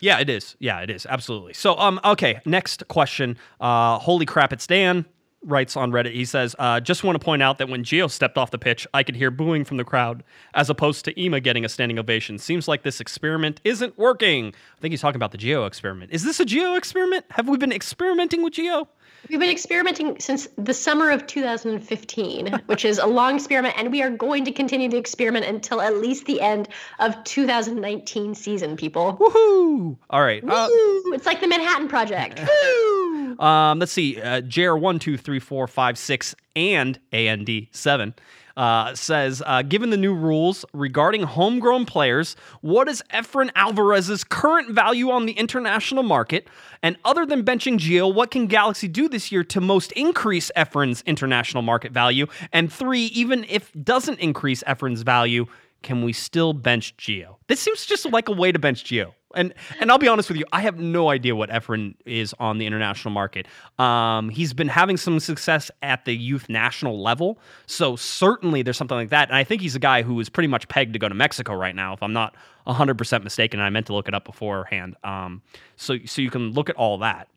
Yeah, 0.00 0.18
it 0.18 0.28
is. 0.28 0.56
Yeah, 0.58 0.80
it 0.80 0.90
is. 0.90 1.06
Absolutely. 1.06 1.54
So, 1.54 1.76
um, 1.76 2.00
okay, 2.04 2.40
next 2.44 2.88
question. 2.88 3.36
Uh, 3.60 3.98
holy 3.98 4.26
crap, 4.26 4.52
it's 4.52 4.66
Dan 4.66 5.04
writes 5.42 5.76
on 5.76 5.90
Reddit. 5.90 6.12
He 6.12 6.24
says, 6.24 6.54
uh, 6.58 6.80
just 6.80 7.02
want 7.02 7.18
to 7.18 7.24
point 7.24 7.42
out 7.42 7.58
that 7.58 7.68
when 7.68 7.82
Gio 7.82 8.10
stepped 8.10 8.36
off 8.36 8.50
the 8.50 8.58
pitch, 8.58 8.86
I 8.92 9.02
could 9.02 9.16
hear 9.16 9.30
booing 9.30 9.64
from 9.64 9.76
the 9.78 9.84
crowd, 9.84 10.22
as 10.54 10.68
opposed 10.68 11.04
to 11.06 11.20
Ema 11.20 11.40
getting 11.40 11.64
a 11.64 11.68
standing 11.68 11.98
ovation. 11.98 12.38
Seems 12.38 12.68
like 12.68 12.82
this 12.82 13.00
experiment 13.00 13.60
isn't 13.64 13.96
working. 13.98 14.48
I 14.48 14.80
think 14.80 14.92
he's 14.92 15.00
talking 15.00 15.16
about 15.16 15.32
the 15.32 15.38
Gio 15.38 15.66
experiment. 15.66 16.12
Is 16.12 16.24
this 16.24 16.40
a 16.40 16.44
Gio 16.44 16.76
experiment? 16.76 17.24
Have 17.30 17.48
we 17.48 17.56
been 17.56 17.72
experimenting 17.72 18.42
with 18.42 18.54
Gio? 18.54 18.88
We've 19.28 19.38
been 19.38 19.50
experimenting 19.50 20.18
since 20.18 20.48
the 20.58 20.74
summer 20.74 21.10
of 21.10 21.26
2015, 21.26 22.60
which 22.66 22.84
is 22.84 22.98
a 22.98 23.06
long 23.06 23.36
experiment, 23.36 23.74
and 23.78 23.92
we 23.92 24.02
are 24.02 24.10
going 24.10 24.44
to 24.46 24.52
continue 24.52 24.88
to 24.90 24.96
experiment 24.96 25.46
until 25.46 25.80
at 25.80 25.96
least 25.96 26.26
the 26.26 26.40
end 26.40 26.68
of 26.98 27.22
2019 27.24 28.34
season, 28.34 28.76
people. 28.76 29.16
Woohoo! 29.20 29.96
All 30.10 30.22
right. 30.22 30.42
Uh, 30.42 30.66
it's 31.12 31.26
like 31.26 31.40
the 31.40 31.48
Manhattan 31.48 31.88
Project. 31.88 32.40
Woo! 32.40 32.96
Um, 33.38 33.78
let's 33.78 33.92
see. 33.92 34.20
Uh, 34.20 34.42
JR1, 34.42 35.00
2, 35.00 35.16
3, 35.16 35.38
4, 35.38 35.66
5, 35.66 35.98
6, 35.98 36.34
and 36.56 36.98
AND 37.12 37.68
7 37.70 38.14
uh, 38.56 38.94
says, 38.94 39.42
uh, 39.46 39.62
given 39.62 39.90
the 39.90 39.96
new 39.96 40.14
rules 40.14 40.64
regarding 40.72 41.22
homegrown 41.22 41.86
players, 41.86 42.36
what 42.60 42.88
is 42.88 43.02
Efrain 43.12 43.50
Alvarez's 43.54 44.24
current 44.24 44.70
value 44.70 45.10
on 45.10 45.26
the 45.26 45.32
international 45.32 46.02
market? 46.02 46.48
And 46.82 46.96
other 47.04 47.26
than 47.26 47.44
benching 47.44 47.78
Gio, 47.78 48.12
what 48.12 48.30
can 48.30 48.46
Galaxy 48.46 48.88
do 48.88 49.08
this 49.08 49.30
year 49.30 49.44
to 49.44 49.60
most 49.60 49.92
increase 49.92 50.50
Efrain's 50.56 51.02
international 51.06 51.62
market 51.62 51.92
value? 51.92 52.26
And 52.52 52.72
three, 52.72 53.06
even 53.06 53.44
if 53.48 53.72
doesn't 53.82 54.18
increase 54.18 54.62
Efrain's 54.64 55.02
value, 55.02 55.46
can 55.82 56.02
we 56.02 56.12
still 56.12 56.52
bench 56.52 56.96
Gio? 56.96 57.36
This 57.48 57.60
seems 57.60 57.86
just 57.86 58.10
like 58.10 58.28
a 58.28 58.32
way 58.32 58.52
to 58.52 58.58
bench 58.58 58.84
Gio. 58.84 59.12
And 59.34 59.54
and 59.78 59.90
I'll 59.90 59.98
be 59.98 60.08
honest 60.08 60.28
with 60.28 60.38
you, 60.38 60.44
I 60.52 60.60
have 60.62 60.78
no 60.78 61.10
idea 61.10 61.36
what 61.36 61.50
Efren 61.50 61.94
is 62.04 62.34
on 62.40 62.58
the 62.58 62.66
international 62.66 63.12
market. 63.12 63.46
Um, 63.78 64.28
he's 64.28 64.52
been 64.52 64.68
having 64.68 64.96
some 64.96 65.20
success 65.20 65.70
at 65.82 66.04
the 66.04 66.16
youth 66.16 66.48
national 66.48 67.00
level, 67.00 67.38
so 67.66 67.96
certainly 67.96 68.62
there's 68.62 68.76
something 68.76 68.96
like 68.96 69.10
that. 69.10 69.28
And 69.28 69.36
I 69.36 69.44
think 69.44 69.62
he's 69.62 69.76
a 69.76 69.80
guy 69.80 70.02
who 70.02 70.18
is 70.20 70.28
pretty 70.28 70.48
much 70.48 70.68
pegged 70.68 70.92
to 70.94 70.98
go 70.98 71.08
to 71.08 71.14
Mexico 71.14 71.54
right 71.54 71.74
now, 71.74 71.92
if 71.92 72.02
I'm 72.02 72.12
not 72.12 72.34
100% 72.66 73.24
mistaken. 73.24 73.60
And 73.60 73.66
I 73.66 73.70
meant 73.70 73.86
to 73.86 73.94
look 73.94 74.08
it 74.08 74.14
up 74.14 74.24
beforehand. 74.24 74.96
Um, 75.04 75.42
so 75.76 75.96
so 76.06 76.22
you 76.22 76.30
can 76.30 76.50
look 76.50 76.68
at 76.68 76.76
all 76.76 76.98
that. 76.98 77.28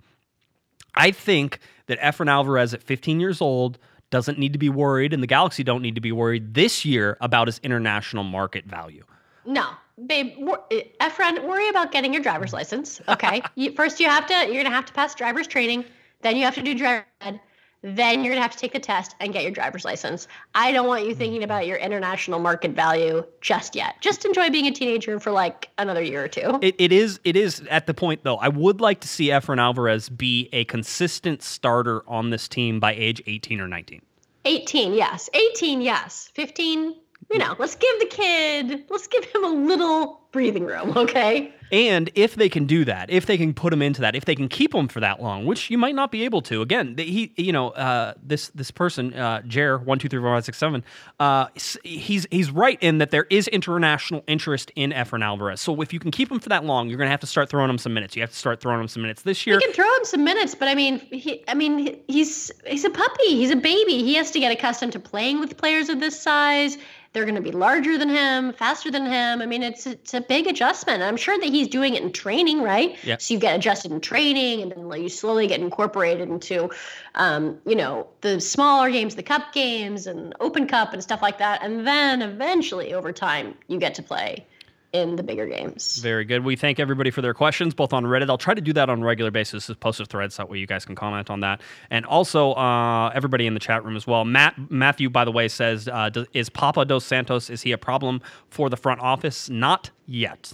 I 0.96 1.12
think 1.12 1.60
that 1.88 2.00
Efren 2.00 2.30
Alvarez 2.30 2.74
at 2.74 2.84
15 2.84 3.20
years 3.20 3.41
old 3.41 3.78
doesn't 4.10 4.38
need 4.38 4.54
to 4.54 4.60
be 4.60 4.70
worried, 4.70 5.12
and 5.12 5.24
the 5.24 5.28
Galaxy 5.28 5.64
don't 5.64 5.82
need 5.82 5.96
to 5.96 6.02
be 6.02 6.12
worried 6.12 6.54
this 6.54 6.86
year 6.86 7.18
about 7.20 7.48
his 7.48 7.60
international 7.64 8.24
market 8.24 8.66
value. 8.66 9.04
No, 9.44 9.72
babe, 10.08 10.34
wor- 10.38 10.64
eh, 10.72 10.84
Efren, 11.02 11.44
worry 11.48 11.70
about 11.70 11.91
getting 11.91 12.14
your 12.14 12.22
driver's 12.22 12.54
license. 12.54 13.02
Okay, 13.08 13.41
you, 13.56 13.74
first 13.74 14.00
you 14.00 14.08
have 14.08 14.26
to, 14.28 14.34
you're 14.52 14.64
gonna 14.64 14.76
have 14.76 14.86
to 14.86 14.94
pass 14.94 15.16
driver's 15.16 15.48
training. 15.48 15.86
Then 16.22 16.36
you 16.36 16.44
have 16.46 16.56
to 16.56 16.62
do 16.62 16.74
driver 16.74 17.06
ed. 17.22 17.39
Then 17.86 18.24
you're 18.24 18.34
gonna 18.34 18.41
have 18.41 18.54
to 18.54 18.58
take 18.58 18.72
the 18.72 18.80
test 18.80 19.14
and 19.20 19.34
get 19.34 19.44
your 19.44 19.52
driver's 19.52 19.84
license. 19.84 20.30
I 20.56 20.72
don't 20.72 20.88
want 20.88 21.06
you 21.06 21.14
thinking 21.14 21.44
about 21.44 21.68
your 21.68 21.76
international 21.76 22.39
market 22.39 22.72
value 22.72 23.26
just 23.41 23.76
yet. 23.76 23.96
Just 24.00 24.24
enjoy 24.24 24.50
being 24.50 24.68
a 24.68 24.72
teenager 24.72 25.20
for 25.20 25.32
like 25.32 25.70
another 25.78 26.02
year 26.02 26.24
or 26.24 26.30
two. 26.30 26.60
It, 26.62 26.76
it 26.78 26.94
is 26.94 27.20
it 27.26 27.36
is 27.36 27.62
at 27.70 27.86
the 27.86 27.94
point 27.94 28.24
though. 28.24 28.38
I 28.38 28.48
would 28.48 28.80
like 28.80 29.02
to 29.02 29.08
see 29.10 29.28
Efren 29.28 29.60
Alvarez 29.60 30.08
be 30.08 30.48
a 30.54 30.64
consistent 30.64 31.44
starter 31.44 32.08
on 32.08 32.30
this 32.30 32.48
team 32.48 32.80
by 32.80 32.94
age 32.94 33.22
18 33.28 33.60
or 33.60 33.68
19. 33.68 34.02
18, 34.46 34.94
yes. 34.94 35.30
18, 35.34 35.82
yes. 35.82 36.30
15, 36.34 36.96
you 37.32 37.40
know, 37.40 37.56
let's 37.60 37.76
give 37.76 38.00
the 38.00 38.06
kid, 38.06 38.86
let's 38.90 39.08
give 39.08 39.24
him 39.26 39.44
a 39.44 39.50
little 39.50 40.24
breathing 40.32 40.66
room, 40.66 40.94
okay? 40.98 41.54
And 41.72 42.12
if 42.14 42.36
they 42.36 42.50
can 42.50 42.66
do 42.66 42.86
that, 42.86 43.10
if 43.10 43.26
they 43.26 43.36
can 43.36 43.52
put 43.54 43.74
him 43.74 43.82
into 43.82 44.02
that, 44.02 44.16
if 44.16 44.26
they 44.26 44.36
can 44.36 44.48
keep 44.48 44.76
him 44.76 44.88
for 44.88 45.00
that 45.00 45.24
long, 45.24 45.46
which 45.46 45.72
you 45.72 45.78
might 45.78 45.96
not 45.96 46.12
be 46.12 46.24
able 46.24 46.42
to. 46.44 46.62
Again, 46.62 46.96
he, 46.98 47.34
you 47.36 47.52
know, 47.52 47.70
uh, 47.72 48.14
this 48.22 48.50
this 48.50 48.70
person, 48.70 49.12
uh, 49.16 49.42
Jer 49.48 49.80
one 49.80 49.98
two 49.98 50.08
three 50.08 50.20
four 50.20 50.36
five 50.36 50.46
six 50.46 50.60
seven, 50.60 50.84
uh, 51.20 51.48
he's 51.84 52.28
he's 52.30 52.52
right 52.52 52.78
in 52.80 53.00
that 53.00 53.10
there 53.10 53.26
is 53.32 53.48
international 53.48 54.24
interest 54.28 54.72
in 54.76 54.92
Efren 54.92 55.24
Alvarez. 55.24 55.62
So 55.62 55.82
if 55.82 55.94
you 55.94 56.00
can 56.00 56.12
keep 56.12 56.32
him 56.32 56.40
for 56.40 56.50
that 56.50 56.64
long, 56.64 56.90
you're 56.90 56.98
going 56.98 57.08
to 57.08 57.12
have 57.12 57.22
to 57.22 57.28
start 57.28 57.50
throwing 57.50 57.72
him 57.72 57.80
some 57.80 57.94
minutes. 57.94 58.16
You 58.16 58.22
have 58.22 58.32
to 58.32 58.38
start 58.38 58.62
throwing 58.62 58.80
him 58.80 58.88
some 58.88 59.02
minutes 59.02 59.24
this 59.24 59.48
year. 59.48 59.56
You 59.56 59.62
can 59.62 59.74
throw 59.74 59.96
him 59.96 60.06
some 60.06 60.24
minutes, 60.24 60.54
but 60.54 60.68
I 60.68 60.76
mean, 60.76 61.00
he, 61.00 61.44
I 61.48 61.56
mean, 61.56 62.00
he's 62.08 62.52
he's 62.68 62.86
a 62.86 62.92
puppy. 62.92 63.30
He's 63.30 63.50
a 63.50 63.56
baby. 63.56 64.04
He 64.04 64.14
has 64.14 64.30
to 64.32 64.40
get 64.40 64.52
accustomed 64.52 64.94
to 64.94 65.00
playing 65.00 65.40
with 65.40 65.58
players 65.58 65.90
of 65.90 66.00
this 66.00 66.22
size. 66.22 66.78
They're 67.14 67.26
going 67.26 67.36
to 67.36 67.41
be 67.41 67.51
larger 67.51 67.97
than 67.97 68.09
him, 68.09 68.53
faster 68.53 68.89
than 68.89 69.05
him. 69.05 69.41
I 69.41 69.45
mean, 69.45 69.61
it's 69.61 69.86
it's 69.86 70.16
a 70.16 70.22
big 70.22 70.47
adjustment. 70.47 71.03
I'm 71.03 71.16
sure 71.16 71.38
that 71.38 71.45
he's 71.45 71.68
doing 71.68 71.93
it 71.93 72.01
in 72.01 72.11
training, 72.11 72.61
right? 72.61 72.97
Yeah. 73.03 73.18
So 73.18 73.36
you 73.36 73.39
get 73.39 73.55
adjusted 73.55 73.91
in 73.91 74.01
training, 74.01 74.61
and 74.64 74.72
then 74.72 75.01
you 75.01 75.09
slowly 75.09 75.45
get 75.45 75.59
incorporated 75.59 76.30
into, 76.30 76.72
um, 77.14 77.59
you 77.66 77.76
know, 77.76 78.07
the 78.22 78.41
smaller 78.41 78.89
games, 78.89 79.16
the 79.16 79.24
cup 79.24 79.53
games, 79.53 80.07
and 80.07 80.34
Open 80.39 80.68
Cup 80.68 80.93
and 80.93 81.03
stuff 81.03 81.22
like 81.22 81.38
that. 81.38 81.61
And 81.64 81.86
then 81.86 82.24
eventually, 82.24 82.93
over 82.93 83.11
time, 83.11 83.55
you 83.68 83.78
get 83.78 83.93
to 83.95 84.03
play 84.03 84.45
in 84.94 85.16
the 85.16 85.24
bigger 85.24 85.48
games. 85.48 85.98
Very 85.98 86.24
good. 86.24 86.44
We 86.44 86.56
thank 86.56 86.80
everybody 86.80 87.10
for 87.10 87.22
their 87.22 87.34
questions, 87.34 87.74
both 87.74 87.94
on 87.94 88.06
Reddit. 88.06 88.30
I'll 88.30 88.38
try 88.38 88.54
to 88.54 88.62
do 88.62 88.72
that 88.74 88.89
on 88.89 89.02
a 89.02 89.06
regular 89.06 89.32
basis, 89.32 89.68
as 89.70 89.76
post 89.76 90.00
a 90.00 90.06
threads 90.06 90.38
that 90.38 90.50
way 90.50 90.60
you 90.60 90.68
guys 90.68 90.86
can 90.86 90.96
comment 90.96 91.32
on 91.32 91.39
that, 91.41 91.62
and 91.89 92.06
also 92.06 92.54
uh, 92.54 93.10
everybody 93.10 93.48
in 93.48 93.56
the 93.56 93.60
chat 93.60 93.84
room 93.84 93.96
as 93.96 94.06
well. 94.06 94.24
Matt 94.24 94.56
Matthew, 94.72 95.10
by 95.10 95.26
the 95.26 95.32
way, 95.32 95.48
says, 95.48 95.88
uh, 95.88 96.12
"Is 96.34 96.50
Papa 96.50 96.86
dos 96.86 97.04
Santos 97.04 97.50
is 97.50 97.64
he 97.64 97.72
a 97.72 97.78
problem 97.78 98.22
for 98.50 98.70
the 98.70 98.78
front 98.78 99.02
office? 99.02 99.50
Not 99.50 99.89
yet, 100.06 100.54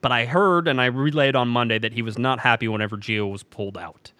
but 0.00 0.10
I 0.10 0.26
heard 0.26 0.66
and 0.66 0.80
I 0.80 0.86
relayed 0.86 1.36
on 1.36 1.48
Monday 1.48 1.78
that 1.78 1.92
he 1.92 2.02
was 2.02 2.18
not 2.18 2.40
happy 2.40 2.66
whenever 2.66 2.96
Gio 2.96 3.30
was 3.30 3.44
pulled 3.44 3.78
out." 3.78 4.12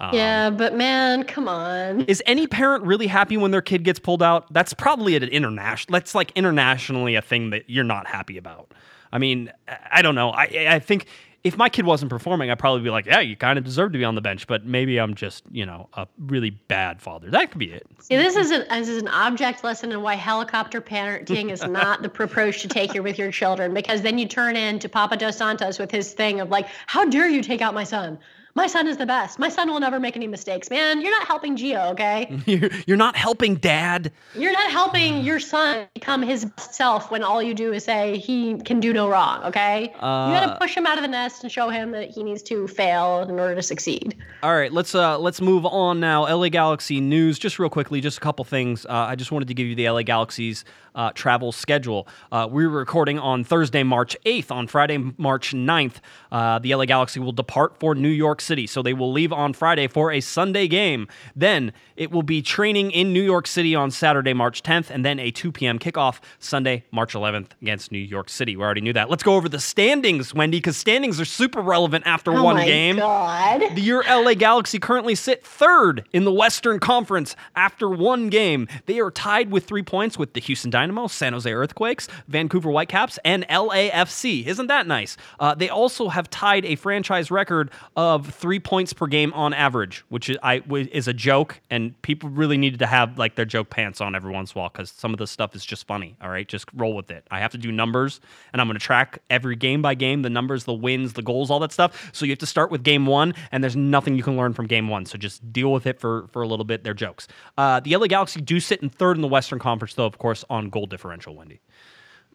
Um, 0.00 0.14
yeah, 0.14 0.48
but 0.48 0.74
man, 0.74 1.24
come 1.24 1.46
on. 1.46 2.02
Is 2.02 2.22
any 2.24 2.46
parent 2.46 2.84
really 2.84 3.06
happy 3.06 3.36
when 3.36 3.50
their 3.50 3.60
kid 3.60 3.84
gets 3.84 3.98
pulled 3.98 4.22
out? 4.22 4.50
That's 4.50 4.72
probably 4.72 5.14
an 5.14 5.24
international. 5.24 5.92
That's 5.92 6.14
like 6.14 6.32
internationally 6.34 7.16
a 7.16 7.22
thing 7.22 7.50
that 7.50 7.68
you're 7.68 7.84
not 7.84 8.06
happy 8.06 8.38
about. 8.38 8.72
I 9.12 9.18
mean, 9.18 9.52
I 9.92 10.00
don't 10.00 10.14
know. 10.14 10.30
I 10.30 10.66
I 10.70 10.78
think 10.78 11.06
if 11.42 11.56
my 11.56 11.68
kid 11.68 11.84
wasn't 11.84 12.10
performing, 12.10 12.50
I'd 12.50 12.58
probably 12.58 12.82
be 12.82 12.90
like, 12.90 13.06
yeah, 13.06 13.20
you 13.20 13.34
kind 13.34 13.58
of 13.58 13.64
deserve 13.64 13.92
to 13.92 13.98
be 13.98 14.04
on 14.04 14.14
the 14.14 14.20
bench. 14.22 14.46
But 14.46 14.64
maybe 14.64 14.98
I'm 14.98 15.14
just 15.14 15.44
you 15.50 15.66
know 15.66 15.90
a 15.92 16.06
really 16.18 16.50
bad 16.50 17.02
father. 17.02 17.30
That 17.30 17.50
could 17.50 17.58
be 17.58 17.72
it. 17.72 17.86
See, 17.98 18.16
this 18.16 18.36
is 18.36 18.50
an 18.50 18.64
this 18.70 18.88
is 18.88 19.02
an 19.02 19.08
object 19.08 19.64
lesson 19.64 19.92
in 19.92 20.00
why 20.00 20.14
helicopter 20.14 20.80
parenting 20.80 21.50
is 21.50 21.62
not 21.66 22.00
the 22.00 22.08
approach 22.08 22.62
to 22.62 22.68
take 22.68 22.92
here 22.92 23.02
with 23.02 23.18
your 23.18 23.30
children, 23.32 23.74
because 23.74 24.00
then 24.00 24.16
you 24.16 24.26
turn 24.26 24.56
into 24.56 24.88
Papa 24.88 25.18
Dos 25.18 25.36
Santos 25.36 25.78
with 25.78 25.90
his 25.90 26.14
thing 26.14 26.40
of 26.40 26.48
like, 26.48 26.68
how 26.86 27.04
dare 27.04 27.28
you 27.28 27.42
take 27.42 27.60
out 27.60 27.74
my 27.74 27.84
son? 27.84 28.18
My 28.60 28.66
son 28.66 28.86
is 28.88 28.98
the 28.98 29.06
best. 29.06 29.38
My 29.38 29.48
son 29.48 29.70
will 29.70 29.80
never 29.80 29.98
make 29.98 30.16
any 30.16 30.26
mistakes. 30.26 30.68
Man, 30.68 31.00
you're 31.00 31.18
not 31.18 31.26
helping 31.26 31.56
Gio, 31.56 31.92
okay? 31.92 32.42
You're, 32.46 32.68
you're 32.86 32.98
not 32.98 33.16
helping 33.16 33.54
dad. 33.54 34.12
You're 34.34 34.52
not 34.52 34.70
helping 34.70 35.22
your 35.24 35.40
son 35.40 35.86
become 35.94 36.20
his 36.20 36.44
best 36.44 36.74
self 36.74 37.10
when 37.10 37.22
all 37.22 37.42
you 37.42 37.54
do 37.54 37.72
is 37.72 37.84
say 37.84 38.18
he 38.18 38.58
can 38.58 38.78
do 38.78 38.92
no 38.92 39.08
wrong, 39.08 39.44
okay? 39.44 39.94
Uh, 39.98 40.28
you 40.28 40.38
got 40.38 40.46
to 40.52 40.58
push 40.60 40.76
him 40.76 40.84
out 40.84 40.98
of 40.98 41.02
the 41.02 41.08
nest 41.08 41.42
and 41.42 41.50
show 41.50 41.70
him 41.70 41.92
that 41.92 42.10
he 42.10 42.22
needs 42.22 42.42
to 42.42 42.68
fail 42.68 43.20
in 43.20 43.40
order 43.40 43.54
to 43.54 43.62
succeed. 43.62 44.14
All 44.42 44.54
right, 44.54 44.72
let's 44.72 44.94
uh 44.94 45.18
let's 45.18 45.40
move 45.40 45.64
on 45.64 46.00
now. 46.00 46.22
LA 46.22 46.50
Galaxy 46.50 47.00
news, 47.00 47.38
just 47.38 47.58
real 47.58 47.70
quickly, 47.70 48.02
just 48.02 48.18
a 48.18 48.20
couple 48.20 48.44
things. 48.44 48.84
Uh, 48.84 48.92
I 48.92 49.14
just 49.14 49.32
wanted 49.32 49.48
to 49.48 49.54
give 49.54 49.68
you 49.68 49.74
the 49.74 49.88
LA 49.88 50.02
Galaxy's 50.02 50.66
uh, 50.94 51.12
travel 51.12 51.52
schedule. 51.52 52.06
Uh, 52.32 52.48
we 52.50 52.66
were 52.66 52.78
recording 52.78 53.18
on 53.18 53.44
Thursday, 53.44 53.82
March 53.82 54.16
8th. 54.26 54.50
On 54.50 54.66
Friday, 54.66 54.98
March 55.16 55.52
9th, 55.52 55.96
uh, 56.32 56.58
the 56.58 56.74
LA 56.74 56.84
Galaxy 56.84 57.20
will 57.20 57.32
depart 57.32 57.78
for 57.78 57.94
New 57.94 58.08
York 58.08 58.40
City. 58.40 58.49
So 58.66 58.82
they 58.82 58.92
will 58.92 59.12
leave 59.12 59.32
on 59.32 59.52
Friday 59.52 59.86
for 59.86 60.10
a 60.10 60.20
Sunday 60.20 60.66
game. 60.68 61.06
Then 61.36 61.72
it 61.96 62.10
will 62.10 62.22
be 62.22 62.42
training 62.42 62.90
in 62.90 63.12
New 63.12 63.22
York 63.22 63.46
City 63.46 63.74
on 63.74 63.90
Saturday, 63.90 64.32
March 64.32 64.62
10th, 64.62 64.90
and 64.90 65.04
then 65.04 65.18
a 65.20 65.30
2 65.30 65.52
p.m. 65.52 65.78
kickoff 65.78 66.18
Sunday, 66.38 66.84
March 66.90 67.14
11th 67.14 67.48
against 67.62 67.92
New 67.92 67.98
York 67.98 68.28
City. 68.28 68.56
We 68.56 68.62
already 68.64 68.80
knew 68.80 68.92
that. 68.94 69.08
Let's 69.08 69.22
go 69.22 69.36
over 69.36 69.48
the 69.48 69.60
standings, 69.60 70.34
Wendy, 70.34 70.58
because 70.58 70.76
standings 70.76 71.20
are 71.20 71.24
super 71.24 71.60
relevant 71.60 72.06
after 72.06 72.32
Oh 72.32 72.42
one 72.42 72.56
my 72.56 72.64
game. 72.64 72.96
God. 72.96 73.62
The 73.74 73.80
your 73.80 74.02
LA 74.04 74.34
Galaxy 74.34 74.78
currently 74.78 75.14
sit 75.14 75.44
third 75.44 76.04
in 76.12 76.24
the 76.24 76.32
Western 76.32 76.80
Conference 76.80 77.36
after 77.54 77.88
one 77.88 78.28
game. 78.30 78.66
They 78.86 78.98
are 79.00 79.10
tied 79.10 79.50
with 79.50 79.64
three 79.66 79.82
points 79.82 80.18
with 80.18 80.32
the 80.32 80.40
Houston 80.40 80.70
Dynamo, 80.70 81.06
San 81.06 81.32
Jose 81.32 81.52
Earthquakes, 81.52 82.08
Vancouver 82.28 82.70
Whitecaps, 82.70 83.18
and 83.24 83.46
LAFC. 83.48 84.46
Isn't 84.46 84.66
that 84.68 84.86
nice? 84.86 85.16
Uh, 85.38 85.54
they 85.54 85.68
also 85.68 86.08
have 86.08 86.28
tied 86.30 86.64
a 86.64 86.76
franchise 86.76 87.30
record 87.30 87.70
of 87.96 88.29
three 88.30 88.60
points 88.60 88.92
per 88.92 89.06
game 89.06 89.32
on 89.32 89.52
average, 89.52 90.04
which 90.08 90.28
is, 90.30 90.38
I, 90.42 90.62
is 90.70 91.08
a 91.08 91.12
joke, 91.12 91.60
and 91.70 92.00
people 92.02 92.28
really 92.30 92.56
needed 92.56 92.78
to 92.80 92.86
have 92.86 93.18
like 93.18 93.34
their 93.34 93.44
joke 93.44 93.70
pants 93.70 94.00
on 94.00 94.14
every 94.14 94.32
once 94.32 94.52
in 94.52 94.58
a 94.58 94.60
while 94.60 94.70
because 94.70 94.90
some 94.90 95.12
of 95.12 95.18
this 95.18 95.30
stuff 95.30 95.54
is 95.54 95.64
just 95.64 95.86
funny. 95.86 96.16
All 96.22 96.30
right, 96.30 96.46
just 96.46 96.66
roll 96.74 96.94
with 96.94 97.10
it. 97.10 97.26
I 97.30 97.40
have 97.40 97.52
to 97.52 97.58
do 97.58 97.72
numbers, 97.72 98.20
and 98.52 98.60
I'm 98.60 98.68
going 98.68 98.78
to 98.78 98.84
track 98.84 99.18
every 99.30 99.56
game 99.56 99.82
by 99.82 99.94
game 99.94 100.22
the 100.22 100.30
numbers, 100.30 100.64
the 100.64 100.74
wins, 100.74 101.14
the 101.14 101.22
goals, 101.22 101.50
all 101.50 101.60
that 101.60 101.72
stuff. 101.72 102.10
So 102.12 102.24
you 102.24 102.32
have 102.32 102.38
to 102.38 102.46
start 102.46 102.70
with 102.70 102.82
game 102.82 103.06
one, 103.06 103.34
and 103.52 103.62
there's 103.62 103.76
nothing 103.76 104.16
you 104.16 104.22
can 104.22 104.36
learn 104.36 104.52
from 104.52 104.66
game 104.66 104.88
one. 104.88 105.06
So 105.06 105.18
just 105.18 105.52
deal 105.52 105.72
with 105.72 105.86
it 105.86 106.00
for 106.00 106.28
for 106.28 106.42
a 106.42 106.48
little 106.48 106.64
bit. 106.64 106.84
They're 106.84 106.94
jokes. 106.94 107.28
Uh, 107.58 107.80
the 107.80 107.96
LA 107.96 108.06
Galaxy 108.06 108.40
do 108.40 108.60
sit 108.60 108.82
in 108.82 108.88
third 108.88 109.16
in 109.16 109.22
the 109.22 109.28
Western 109.28 109.58
Conference, 109.58 109.94
though, 109.94 110.06
of 110.06 110.18
course, 110.18 110.44
on 110.50 110.70
goal 110.70 110.86
differential. 110.86 111.34
Wendy. 111.34 111.60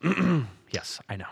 yes, 0.72 1.00
I 1.10 1.16
know. 1.16 1.26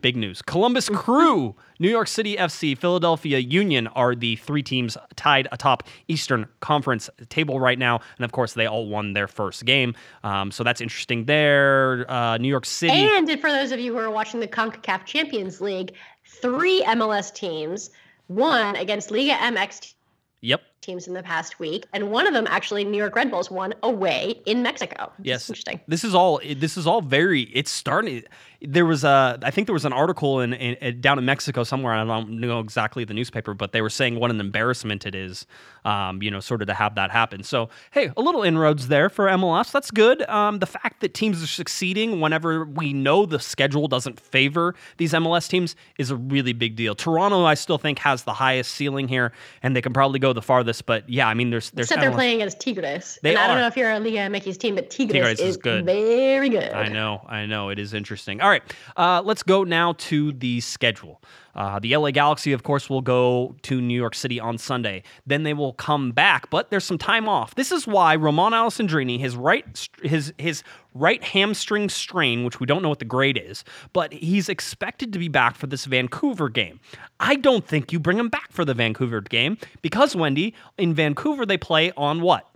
Big 0.00 0.16
news. 0.16 0.42
Columbus 0.42 0.88
Crew, 0.88 1.54
New 1.78 1.88
York 1.88 2.08
City 2.08 2.36
FC, 2.36 2.76
Philadelphia 2.76 3.38
Union 3.38 3.86
are 3.88 4.14
the 4.14 4.36
three 4.36 4.62
teams 4.62 4.96
tied 5.16 5.48
atop 5.52 5.84
Eastern 6.08 6.46
Conference 6.60 7.08
table 7.30 7.58
right 7.58 7.78
now. 7.78 8.00
And 8.18 8.24
of 8.24 8.32
course, 8.32 8.52
they 8.54 8.66
all 8.66 8.86
won 8.88 9.14
their 9.14 9.28
first 9.28 9.64
game. 9.64 9.94
Um, 10.24 10.50
so 10.50 10.62
that's 10.62 10.80
interesting 10.80 11.24
there. 11.24 12.04
Uh, 12.10 12.36
New 12.38 12.48
York 12.48 12.66
City. 12.66 12.92
And 12.92 13.28
for 13.40 13.50
those 13.50 13.72
of 13.72 13.80
you 13.80 13.92
who 13.92 13.98
are 13.98 14.10
watching 14.10 14.40
the 14.40 14.48
CONCACAF 14.48 15.06
Champions 15.06 15.60
League, 15.60 15.94
three 16.26 16.82
MLS 16.82 17.32
teams 17.34 17.90
won 18.28 18.76
against 18.76 19.10
Liga 19.10 19.32
MX 19.34 19.94
Yep. 20.42 20.62
teams 20.80 21.06
in 21.06 21.12
the 21.12 21.22
past 21.22 21.58
week, 21.58 21.84
and 21.92 22.10
one 22.10 22.26
of 22.26 22.32
them 22.32 22.46
actually 22.48 22.82
New 22.84 22.96
York 22.96 23.14
Red 23.14 23.30
Bulls 23.30 23.50
won 23.50 23.74
away 23.82 24.40
in 24.46 24.62
Mexico. 24.62 25.12
Yes. 25.22 25.50
interesting. 25.50 25.80
This 25.86 26.02
is 26.02 26.14
all. 26.14 26.40
This 26.56 26.78
is 26.78 26.86
all 26.86 27.02
very. 27.02 27.42
It's 27.42 27.70
starting. 27.70 28.22
There 28.62 28.84
was 28.84 29.04
a. 29.04 29.38
I 29.42 29.50
think 29.50 29.66
there 29.66 29.74
was 29.74 29.84
an 29.84 29.92
article 29.92 30.40
in, 30.40 30.52
in, 30.52 30.74
in- 30.76 31.00
down 31.00 31.18
in 31.18 31.24
Mexico 31.24 31.64
somewhere. 31.64 31.94
I 31.94 32.04
don't 32.04 32.40
know 32.40 32.60
exactly 32.60 33.04
the 33.04 33.14
newspaper, 33.14 33.54
but 33.54 33.72
they 33.72 33.80
were 33.80 33.90
saying 33.90 34.18
what 34.18 34.30
an 34.30 34.40
embarrassment 34.40 35.06
it 35.06 35.14
is. 35.14 35.46
Um, 35.84 36.22
you 36.22 36.30
know, 36.30 36.40
sort 36.40 36.60
of 36.60 36.68
to 36.68 36.74
have 36.74 36.96
that 36.96 37.10
happen. 37.10 37.42
So 37.42 37.70
hey, 37.92 38.10
a 38.16 38.20
little 38.20 38.42
inroads 38.42 38.88
there 38.88 39.08
for 39.08 39.28
MLS. 39.28 39.72
That's 39.72 39.90
good. 39.90 40.28
Um, 40.28 40.58
the 40.58 40.66
fact 40.66 41.00
that 41.00 41.14
teams 41.14 41.42
are 41.42 41.46
succeeding 41.46 42.20
whenever 42.20 42.64
we 42.66 42.92
know 42.92 43.24
the 43.24 43.40
schedule 43.40 43.88
doesn't 43.88 44.20
favor 44.20 44.74
these 44.98 45.14
MLS 45.14 45.48
teams 45.48 45.76
is 45.96 46.10
a 46.10 46.16
really 46.16 46.52
big 46.52 46.76
deal. 46.76 46.94
Toronto, 46.94 47.44
I 47.44 47.54
still 47.54 47.78
think, 47.78 47.98
has 48.00 48.24
the 48.24 48.34
highest 48.34 48.74
ceiling 48.74 49.08
here, 49.08 49.32
and 49.62 49.74
they 49.74 49.80
can 49.80 49.94
probably 49.94 50.18
go 50.18 50.34
the 50.34 50.42
farthest 50.42 50.80
but 50.86 51.08
yeah, 51.08 51.28
I 51.28 51.34
mean, 51.34 51.50
there's 51.50 51.70
there's 51.70 51.86
Except 51.86 52.00
they're 52.00 52.10
playing 52.10 52.42
as 52.42 52.54
Tigres. 52.54 53.18
They 53.22 53.30
and 53.30 53.38
I 53.38 53.46
don't 53.46 53.58
know 53.58 53.66
if 53.66 53.76
you're 53.76 53.90
a 53.90 54.00
Liga 54.00 54.28
Mickey's 54.28 54.58
team, 54.58 54.74
but 54.74 54.90
Tigres, 54.90 55.12
Tigres 55.12 55.40
is 55.40 55.48
is, 55.50 55.56
good. 55.56 55.86
very 55.86 56.48
good. 56.48 56.72
I 56.72 56.88
know, 56.88 57.24
I 57.28 57.46
know. 57.46 57.68
It 57.68 57.78
is 57.78 57.94
interesting. 57.94 58.40
All 58.40 58.49
right, 58.50 58.62
uh, 58.96 59.22
let's 59.24 59.42
go 59.42 59.64
now 59.64 59.94
to 59.94 60.32
the 60.32 60.60
schedule. 60.60 61.20
Uh, 61.54 61.78
the 61.80 61.96
LA 61.96 62.10
Galaxy, 62.10 62.52
of 62.52 62.62
course, 62.62 62.88
will 62.88 63.00
go 63.00 63.56
to 63.62 63.80
New 63.80 63.94
York 63.96 64.14
City 64.14 64.38
on 64.38 64.56
Sunday. 64.56 65.02
Then 65.26 65.42
they 65.42 65.52
will 65.52 65.72
come 65.72 66.12
back, 66.12 66.48
but 66.48 66.70
there's 66.70 66.84
some 66.84 66.98
time 66.98 67.28
off. 67.28 67.54
This 67.56 67.72
is 67.72 67.86
why 67.86 68.14
Romain 68.14 68.52
Alessandrini, 68.52 69.18
his 69.18 69.36
right, 69.36 69.88
his 70.02 70.32
his 70.38 70.62
right 70.94 71.22
hamstring 71.22 71.88
strain, 71.88 72.44
which 72.44 72.60
we 72.60 72.66
don't 72.66 72.82
know 72.82 72.88
what 72.88 73.00
the 73.00 73.04
grade 73.04 73.40
is, 73.42 73.64
but 73.92 74.12
he's 74.12 74.48
expected 74.48 75.12
to 75.12 75.18
be 75.18 75.28
back 75.28 75.56
for 75.56 75.66
this 75.66 75.86
Vancouver 75.86 76.48
game. 76.48 76.78
I 77.18 77.34
don't 77.34 77.66
think 77.66 77.92
you 77.92 77.98
bring 77.98 78.18
him 78.18 78.28
back 78.28 78.52
for 78.52 78.64
the 78.64 78.74
Vancouver 78.74 79.20
game 79.20 79.58
because 79.82 80.14
Wendy 80.14 80.54
in 80.78 80.94
Vancouver 80.94 81.44
they 81.44 81.58
play 81.58 81.92
on 81.96 82.20
what 82.20 82.46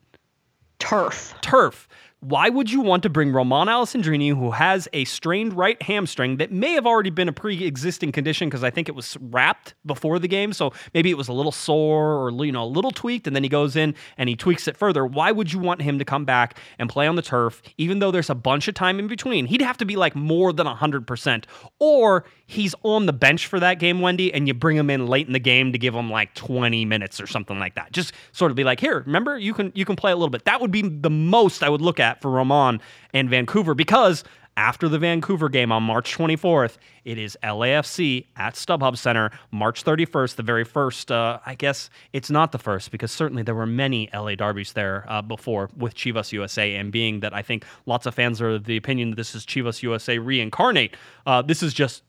Turf. 0.78 1.34
turf. 1.40 1.88
Why 2.24 2.48
would 2.48 2.70
you 2.70 2.80
want 2.80 3.02
to 3.02 3.10
bring 3.10 3.32
Romain 3.32 3.66
Alessandrini, 3.66 4.34
who 4.34 4.50
has 4.52 4.88
a 4.94 5.04
strained 5.04 5.52
right 5.52 5.80
hamstring 5.82 6.38
that 6.38 6.50
may 6.50 6.72
have 6.72 6.86
already 6.86 7.10
been 7.10 7.28
a 7.28 7.34
pre-existing 7.34 8.12
condition 8.12 8.48
because 8.48 8.64
I 8.64 8.70
think 8.70 8.88
it 8.88 8.94
was 8.94 9.18
wrapped 9.20 9.74
before 9.84 10.18
the 10.18 10.26
game, 10.26 10.54
so 10.54 10.72
maybe 10.94 11.10
it 11.10 11.18
was 11.18 11.28
a 11.28 11.34
little 11.34 11.52
sore 11.52 12.14
or 12.14 12.30
you 12.46 12.50
know 12.50 12.64
a 12.64 12.66
little 12.66 12.92
tweaked, 12.92 13.26
and 13.26 13.36
then 13.36 13.42
he 13.42 13.50
goes 13.50 13.76
in 13.76 13.94
and 14.16 14.30
he 14.30 14.36
tweaks 14.36 14.66
it 14.66 14.74
further. 14.78 15.04
Why 15.04 15.32
would 15.32 15.52
you 15.52 15.58
want 15.58 15.82
him 15.82 15.98
to 15.98 16.04
come 16.06 16.24
back 16.24 16.58
and 16.78 16.88
play 16.88 17.06
on 17.06 17.16
the 17.16 17.20
turf, 17.20 17.60
even 17.76 17.98
though 17.98 18.10
there's 18.10 18.30
a 18.30 18.34
bunch 18.34 18.68
of 18.68 18.74
time 18.74 18.98
in 18.98 19.06
between? 19.06 19.44
He'd 19.44 19.60
have 19.60 19.76
to 19.76 19.84
be 19.84 19.96
like 19.96 20.16
more 20.16 20.54
than 20.54 20.66
hundred 20.66 21.06
percent, 21.06 21.46
or 21.78 22.24
he's 22.46 22.74
on 22.84 23.04
the 23.04 23.12
bench 23.12 23.46
for 23.48 23.60
that 23.60 23.78
game, 23.78 24.00
Wendy, 24.00 24.32
and 24.32 24.48
you 24.48 24.54
bring 24.54 24.78
him 24.78 24.88
in 24.88 25.08
late 25.08 25.26
in 25.26 25.34
the 25.34 25.38
game 25.38 25.72
to 25.72 25.78
give 25.78 25.94
him 25.94 26.10
like 26.10 26.34
20 26.34 26.86
minutes 26.86 27.20
or 27.20 27.26
something 27.26 27.58
like 27.58 27.74
that. 27.74 27.92
Just 27.92 28.14
sort 28.32 28.50
of 28.50 28.56
be 28.56 28.64
like, 28.64 28.80
here, 28.80 29.02
remember, 29.04 29.38
you 29.38 29.52
can 29.52 29.72
you 29.74 29.84
can 29.84 29.94
play 29.94 30.10
a 30.10 30.16
little 30.16 30.30
bit. 30.30 30.46
That 30.46 30.62
would 30.62 30.70
be 30.70 30.80
the 30.80 31.10
most 31.10 31.62
I 31.62 31.68
would 31.68 31.82
look 31.82 32.00
at 32.00 32.13
for 32.20 32.30
Romain 32.30 32.80
and 33.12 33.28
Vancouver 33.28 33.74
because 33.74 34.24
after 34.56 34.88
the 34.88 34.98
Vancouver 34.98 35.48
game 35.48 35.72
on 35.72 35.82
March 35.82 36.16
24th, 36.16 36.76
it 37.04 37.18
is 37.18 37.36
LAFC 37.42 38.26
at 38.36 38.54
StubHub 38.54 38.96
Center, 38.96 39.30
March 39.50 39.84
31st, 39.84 40.36
the 40.36 40.42
very 40.42 40.64
first. 40.64 41.10
Uh, 41.10 41.40
I 41.44 41.54
guess 41.54 41.90
it's 42.12 42.30
not 42.30 42.52
the 42.52 42.58
first 42.58 42.90
because 42.90 43.10
certainly 43.10 43.42
there 43.42 43.54
were 43.54 43.66
many 43.66 44.08
LA 44.14 44.36
derbies 44.36 44.72
there 44.72 45.04
uh, 45.08 45.22
before 45.22 45.70
with 45.76 45.94
Chivas 45.94 46.32
USA. 46.32 46.76
And 46.76 46.92
being 46.92 47.20
that 47.20 47.34
I 47.34 47.42
think 47.42 47.64
lots 47.86 48.06
of 48.06 48.14
fans 48.14 48.40
are 48.40 48.50
of 48.50 48.64
the 48.64 48.76
opinion 48.76 49.10
that 49.10 49.16
this 49.16 49.34
is 49.34 49.44
Chivas 49.44 49.82
USA 49.82 50.18
reincarnate, 50.18 50.96
uh, 51.26 51.42
this 51.42 51.62
is 51.62 51.74
just 51.74 52.02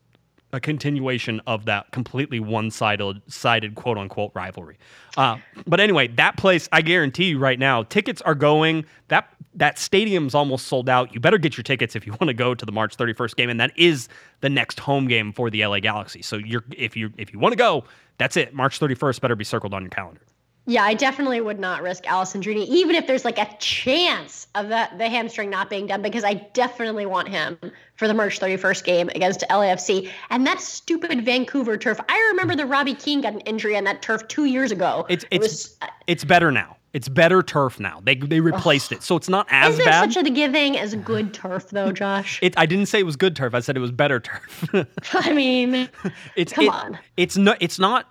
a 0.55 0.59
continuation 0.59 1.41
of 1.45 1.65
that 1.65 1.91
completely 1.91 2.39
one-sided 2.39 3.21
sided 3.27 3.75
quote 3.75 3.97
unquote 3.97 4.31
rivalry. 4.33 4.77
Uh, 5.17 5.37
but 5.67 5.79
anyway, 5.79 6.07
that 6.07 6.37
place, 6.37 6.67
I 6.71 6.81
guarantee 6.81 7.25
you 7.25 7.39
right 7.39 7.59
now, 7.59 7.83
tickets 7.83 8.21
are 8.21 8.35
going. 8.35 8.85
That 9.09 9.29
that 9.53 9.77
stadium's 9.77 10.33
almost 10.33 10.67
sold 10.67 10.89
out. 10.89 11.13
You 11.13 11.19
better 11.19 11.37
get 11.37 11.57
your 11.57 11.63
tickets 11.63 11.95
if 11.95 12.05
you 12.05 12.13
want 12.13 12.27
to 12.27 12.33
go 12.33 12.55
to 12.55 12.65
the 12.65 12.71
March 12.71 12.97
31st 12.97 13.35
game, 13.35 13.49
and 13.49 13.59
that 13.59 13.71
is 13.77 14.07
the 14.41 14.49
next 14.49 14.79
home 14.79 15.07
game 15.07 15.31
for 15.31 15.49
the 15.49 15.65
LA 15.65 15.79
Galaxy. 15.79 16.21
So 16.21 16.37
you're 16.37 16.63
if 16.75 16.95
you 16.95 17.11
if 17.17 17.33
you 17.33 17.39
want 17.39 17.51
to 17.53 17.57
go, 17.57 17.83
that's 18.17 18.37
it. 18.37 18.53
March 18.53 18.79
31st 18.79 19.21
better 19.21 19.35
be 19.35 19.43
circled 19.43 19.73
on 19.73 19.81
your 19.83 19.89
calendar. 19.91 20.21
Yeah, 20.67 20.83
I 20.83 20.95
definitely 20.95 21.41
would 21.41 21.59
not 21.59 21.83
risk 21.83 22.07
Allison 22.07 22.41
Alessandrini, 22.41 22.65
even 22.67 22.95
if 22.95 23.05
there's 23.05 23.23
like 23.23 23.37
a 23.37 23.47
chance 23.59 24.47
of 24.55 24.69
that 24.69 24.97
the 24.97 25.07
hamstring 25.07 25.49
not 25.49 25.69
being 25.69 25.85
done, 25.87 26.01
because 26.01 26.23
I 26.23 26.33
definitely 26.53 27.05
want 27.05 27.29
him 27.29 27.57
for 27.95 28.07
the 28.07 28.13
March 28.13 28.39
31st 28.39 28.83
game 28.83 29.09
against 29.09 29.41
LAFC. 29.49 30.09
And 30.31 30.45
that 30.47 30.59
stupid 30.59 31.23
Vancouver 31.23 31.77
turf. 31.77 31.99
I 32.09 32.17
remember 32.31 32.55
the 32.55 32.65
Robbie 32.65 32.95
Keane 32.95 33.21
got 33.21 33.33
an 33.33 33.41
injury 33.41 33.77
on 33.77 33.83
that 33.83 34.01
turf 34.01 34.27
two 34.27 34.45
years 34.45 34.71
ago. 34.71 35.05
It's 35.07 35.23
It 35.25 35.27
it's 35.35 35.43
was, 35.43 35.77
uh, 35.81 35.87
it's 36.07 36.23
better 36.23 36.51
now. 36.51 36.77
It's 36.93 37.09
better 37.09 37.43
turf 37.43 37.77
now. 37.79 37.99
They 38.03 38.15
they 38.15 38.39
replaced 38.39 38.93
it, 38.93 39.03
so 39.03 39.17
it's 39.17 39.27
not 39.27 39.47
as 39.51 39.73
is 39.73 39.77
there 39.79 39.85
bad. 39.87 40.13
such 40.13 40.25
a 40.25 40.29
giving 40.29 40.77
as 40.77 40.95
good 40.95 41.33
turf 41.33 41.69
though, 41.69 41.91
Josh? 41.91 42.39
it, 42.41 42.57
I 42.57 42.65
didn't 42.65 42.85
say 42.85 42.99
it 43.01 43.05
was 43.05 43.17
good 43.17 43.35
turf. 43.35 43.53
I 43.53 43.59
said 43.59 43.75
it 43.75 43.81
was 43.81 43.91
better 43.91 44.21
turf. 44.21 44.65
I 45.13 45.33
mean, 45.33 45.89
It's 46.37 46.53
Come 46.53 46.65
it- 46.65 46.73
on. 46.73 46.97
It's 47.17 47.35
not. 47.35 47.57
It's 47.59 47.79
not 47.79 48.07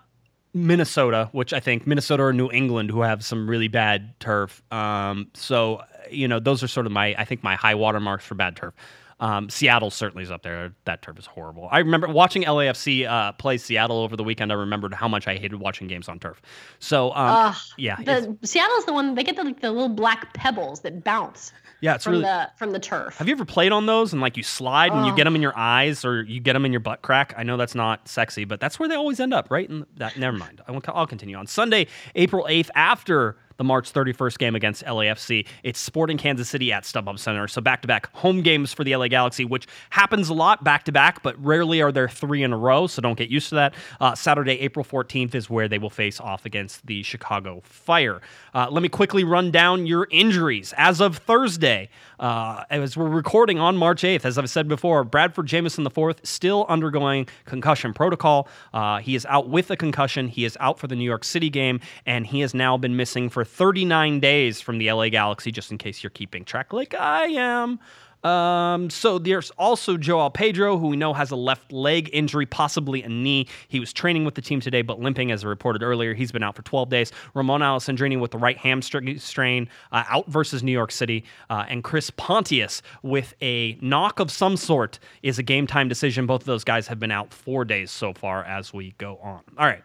Minnesota, 0.54 1.28
which 1.32 1.52
I 1.52 1.60
think 1.60 1.86
Minnesota 1.86 2.22
or 2.22 2.32
New 2.32 2.50
England, 2.50 2.90
who 2.90 3.02
have 3.02 3.24
some 3.24 3.50
really 3.50 3.68
bad 3.68 4.18
turf. 4.20 4.62
Um, 4.72 5.28
so 5.34 5.82
you 6.10 6.28
know, 6.28 6.38
those 6.38 6.62
are 6.62 6.68
sort 6.68 6.86
of 6.86 6.92
my. 6.92 7.14
I 7.18 7.24
think 7.24 7.42
my 7.42 7.56
high 7.56 7.74
water 7.74 8.00
marks 8.00 8.24
for 8.24 8.34
bad 8.34 8.56
turf. 8.56 8.74
Um, 9.20 9.48
Seattle 9.48 9.90
certainly 9.90 10.24
is 10.24 10.30
up 10.30 10.42
there. 10.42 10.74
That 10.84 11.02
turf 11.02 11.18
is 11.18 11.26
horrible. 11.26 11.68
I 11.70 11.78
remember 11.78 12.08
watching 12.08 12.44
LAFC 12.44 13.06
uh, 13.06 13.32
play 13.32 13.58
Seattle 13.58 13.98
over 13.98 14.16
the 14.16 14.24
weekend. 14.24 14.52
I 14.52 14.56
remembered 14.56 14.94
how 14.94 15.08
much 15.08 15.26
I 15.28 15.36
hated 15.36 15.54
watching 15.60 15.86
games 15.86 16.08
on 16.08 16.18
turf. 16.18 16.40
So 16.78 17.10
um, 17.10 17.14
Ugh, 17.16 17.56
yeah, 17.78 17.96
the 17.96 18.36
Seattle's 18.42 18.84
the 18.86 18.92
one 18.92 19.14
they 19.14 19.24
get 19.24 19.36
the 19.36 19.44
like 19.44 19.60
the 19.60 19.70
little 19.70 19.88
black 19.88 20.34
pebbles 20.34 20.80
that 20.80 21.04
bounce 21.04 21.52
yeah, 21.84 21.96
it's 21.96 22.04
from 22.04 22.12
really. 22.12 22.24
the 22.24 22.50
from 22.56 22.70
the 22.70 22.78
turf. 22.78 23.18
Have 23.18 23.28
you 23.28 23.34
ever 23.34 23.44
played 23.44 23.70
on 23.70 23.84
those 23.84 24.14
and 24.14 24.22
like 24.22 24.38
you 24.38 24.42
slide 24.42 24.92
and 24.92 25.04
you 25.04 25.14
get 25.14 25.24
them 25.24 25.36
in 25.36 25.42
your 25.42 25.52
eyes 25.54 26.02
or 26.02 26.22
you 26.22 26.40
get 26.40 26.54
them 26.54 26.64
in 26.64 26.72
your 26.72 26.80
butt 26.80 27.02
crack? 27.02 27.34
I 27.36 27.42
know 27.42 27.58
that's 27.58 27.74
not 27.74 28.08
sexy, 28.08 28.46
but 28.46 28.58
that's 28.58 28.78
where 28.78 28.88
they 28.88 28.94
always 28.94 29.20
end 29.20 29.34
up, 29.34 29.50
right? 29.50 29.68
And 29.68 29.84
that 29.98 30.16
never 30.16 30.34
mind. 30.34 30.62
I 30.66 30.72
will, 30.72 30.80
I'll 30.88 31.06
continue 31.06 31.36
on 31.36 31.46
Sunday, 31.46 31.86
April 32.14 32.46
eighth, 32.48 32.70
after 32.74 33.36
the 33.56 33.64
March 33.64 33.92
31st 33.92 34.38
game 34.38 34.54
against 34.54 34.84
LAFC. 34.84 35.46
It's 35.62 35.78
Sporting 35.78 36.18
Kansas 36.18 36.48
City 36.48 36.72
at 36.72 36.84
StubHub 36.84 37.18
Center. 37.18 37.48
So 37.48 37.60
back 37.60 37.82
to 37.82 37.88
back 37.88 38.14
home 38.14 38.42
games 38.42 38.72
for 38.72 38.84
the 38.84 38.94
LA 38.96 39.08
Galaxy, 39.08 39.44
which 39.44 39.66
happens 39.90 40.28
a 40.28 40.34
lot 40.34 40.64
back 40.64 40.84
to 40.84 40.92
back, 40.92 41.22
but 41.22 41.42
rarely 41.44 41.80
are 41.80 41.92
there 41.92 42.08
three 42.08 42.42
in 42.42 42.52
a 42.52 42.56
row. 42.56 42.86
So 42.86 43.02
don't 43.02 43.18
get 43.18 43.30
used 43.30 43.48
to 43.50 43.54
that. 43.56 43.74
Uh, 44.00 44.14
Saturday, 44.14 44.60
April 44.60 44.84
14th 44.84 45.34
is 45.34 45.48
where 45.48 45.68
they 45.68 45.78
will 45.78 45.90
face 45.90 46.20
off 46.20 46.44
against 46.44 46.86
the 46.86 47.02
Chicago 47.02 47.60
Fire. 47.64 48.20
Uh, 48.54 48.68
let 48.70 48.82
me 48.82 48.88
quickly 48.88 49.24
run 49.24 49.50
down 49.50 49.86
your 49.86 50.08
injuries. 50.10 50.74
As 50.76 51.00
of 51.00 51.18
Thursday, 51.18 51.88
uh, 52.18 52.64
as 52.70 52.96
we're 52.96 53.08
recording 53.08 53.58
on 53.58 53.76
March 53.76 54.02
8th, 54.02 54.24
as 54.24 54.38
I've 54.38 54.50
said 54.50 54.68
before, 54.68 55.04
Bradford 55.04 55.46
Jamieson 55.46 55.86
IV 55.86 56.16
still 56.22 56.66
undergoing 56.68 57.28
concussion 57.44 57.92
protocol. 57.92 58.48
Uh, 58.72 58.98
he 58.98 59.14
is 59.14 59.26
out 59.26 59.48
with 59.48 59.70
a 59.70 59.76
concussion. 59.76 60.28
He 60.28 60.44
is 60.44 60.56
out 60.60 60.78
for 60.78 60.86
the 60.86 60.96
New 60.96 61.04
York 61.04 61.24
City 61.24 61.50
game, 61.50 61.80
and 62.06 62.26
he 62.26 62.40
has 62.40 62.54
now 62.54 62.76
been 62.76 62.96
missing 62.96 63.28
for 63.28 63.43
39 63.44 64.20
days 64.20 64.60
from 64.60 64.78
the 64.78 64.90
LA 64.90 65.08
Galaxy, 65.08 65.50
just 65.50 65.70
in 65.70 65.78
case 65.78 66.02
you're 66.02 66.10
keeping 66.10 66.44
track, 66.44 66.72
like 66.72 66.94
I 66.94 67.26
am. 67.26 67.78
Um, 68.24 68.88
so 68.88 69.18
there's 69.18 69.50
also 69.52 69.96
João 69.96 70.32
Pedro, 70.32 70.78
who 70.78 70.88
we 70.88 70.96
know 70.96 71.12
has 71.12 71.30
a 71.30 71.36
left 71.36 71.70
leg 71.70 72.08
injury, 72.12 72.46
possibly 72.46 73.02
a 73.02 73.08
knee. 73.08 73.46
He 73.68 73.78
was 73.78 73.92
training 73.92 74.24
with 74.24 74.34
the 74.34 74.40
team 74.40 74.60
today, 74.60 74.82
but 74.82 74.98
limping, 74.98 75.30
as 75.30 75.44
I 75.44 75.48
reported 75.48 75.82
earlier. 75.82 76.14
He's 76.14 76.32
been 76.32 76.42
out 76.42 76.56
for 76.56 76.62
12 76.62 76.88
days. 76.88 77.12
Romain 77.34 77.60
Alessandrini 77.60 78.18
with 78.18 78.30
the 78.30 78.38
right 78.38 78.56
hamstring 78.56 79.18
strain, 79.18 79.68
uh, 79.92 80.04
out 80.08 80.26
versus 80.26 80.62
New 80.62 80.72
York 80.72 80.90
City. 80.90 81.24
Uh, 81.50 81.66
and 81.68 81.84
Chris 81.84 82.10
Pontius 82.10 82.80
with 83.02 83.34
a 83.42 83.76
knock 83.82 84.18
of 84.20 84.30
some 84.30 84.56
sort 84.56 84.98
is 85.22 85.38
a 85.38 85.42
game 85.42 85.66
time 85.66 85.88
decision. 85.88 86.26
Both 86.26 86.42
of 86.42 86.46
those 86.46 86.64
guys 86.64 86.86
have 86.88 86.98
been 86.98 87.10
out 87.10 87.32
four 87.32 87.64
days 87.66 87.90
so 87.90 88.14
far 88.14 88.42
as 88.44 88.72
we 88.72 88.94
go 88.96 89.18
on. 89.22 89.42
All 89.58 89.66
right. 89.66 89.82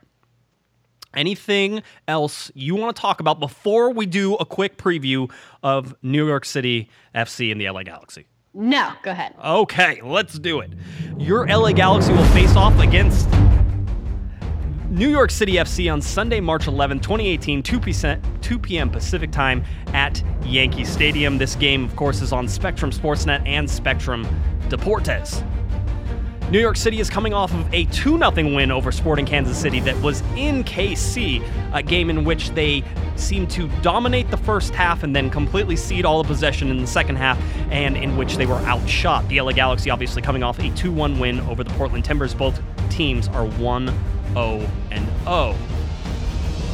Anything 1.16 1.82
else 2.07 2.51
you 2.53 2.76
want 2.76 2.95
to 2.95 3.01
talk 3.01 3.20
about 3.20 3.39
before 3.39 3.91
we 3.91 4.05
do 4.05 4.36
a 4.36 4.45
quick 4.45 4.78
preview 4.78 5.32
of 5.64 5.95
New 6.01 6.28
York 6.28 6.45
City 6.45 6.89
FC 7.16 7.51
and 7.51 7.60
the 7.60 7.70
LA 7.70 7.84
Galaxy? 7.84 8.26
no, 8.53 8.91
go 9.03 9.12
ahead. 9.12 9.36
Okay, 9.43 10.01
let's 10.01 10.38
do 10.39 10.60
it. 10.60 10.72
Your 11.18 11.47
LA 11.47 11.72
Galaxy 11.72 12.12
will 12.12 12.26
face 12.26 12.55
off 12.55 12.78
against 12.80 13.30
New 14.89 15.10
York 15.10 15.30
City 15.30 15.53
FC 15.53 15.91
on 15.91 16.01
Sunday, 16.01 16.39
March 16.39 16.68
11, 16.68 16.99
2018, 16.99 17.62
2 17.62 17.80
p.m. 17.80 18.22
2 18.41 18.60
p.m. 18.60 18.89
Pacific 18.89 19.32
time 19.32 19.64
at 19.93 20.24
Yankee 20.43 20.84
Stadium. 20.84 21.38
This 21.38 21.55
game, 21.55 21.86
of 21.86 21.95
course, 21.95 22.22
is 22.22 22.34
on 22.34 22.47
Spectrum 22.47 22.91
Sportsnet 22.91 23.45
and 23.47 23.70
Spectrum 23.70 24.28
Deportes. 24.68 25.43
New 26.51 26.59
York 26.59 26.77
City 26.77 26.99
is 26.99 27.11
coming 27.11 27.31
off 27.31 27.53
of 27.53 27.71
a 27.75 27.85
2 27.85 28.17
0 28.17 28.31
win 28.55 28.71
over 28.71 28.91
Sporting 28.91 29.23
Kansas 29.27 29.55
City 29.55 29.79
that 29.81 29.95
was 30.01 30.21
in 30.35 30.63
KC, 30.63 31.47
a 31.75 31.83
game 31.83 32.09
in 32.09 32.23
which 32.23 32.49
they 32.51 32.83
seemed 33.15 33.51
to 33.51 33.67
dominate 33.83 34.31
the 34.31 34.37
first 34.37 34.73
half 34.73 35.03
and 35.03 35.15
then 35.15 35.29
completely 35.29 35.75
cede 35.75 36.05
all 36.05 36.23
the 36.23 36.27
possession 36.27 36.71
in 36.71 36.81
the 36.81 36.87
second 36.87 37.17
half, 37.17 37.39
and 37.69 37.95
in 37.95 38.17
which 38.17 38.37
they 38.37 38.47
were 38.47 38.57
outshot. 38.61 39.27
The 39.27 39.39
LA 39.39 39.51
Galaxy 39.51 39.91
obviously 39.91 40.23
coming 40.23 40.41
off 40.41 40.57
a 40.57 40.71
2 40.71 40.91
1 40.91 41.19
win 41.19 41.39
over 41.41 41.63
the 41.63 41.69
Portland 41.75 42.03
Timbers. 42.03 42.33
Both 42.33 42.59
teams 42.89 43.27
are 43.27 43.45
1 43.45 43.93
0 44.33 44.67
and 44.89 45.07
0. 45.25 45.55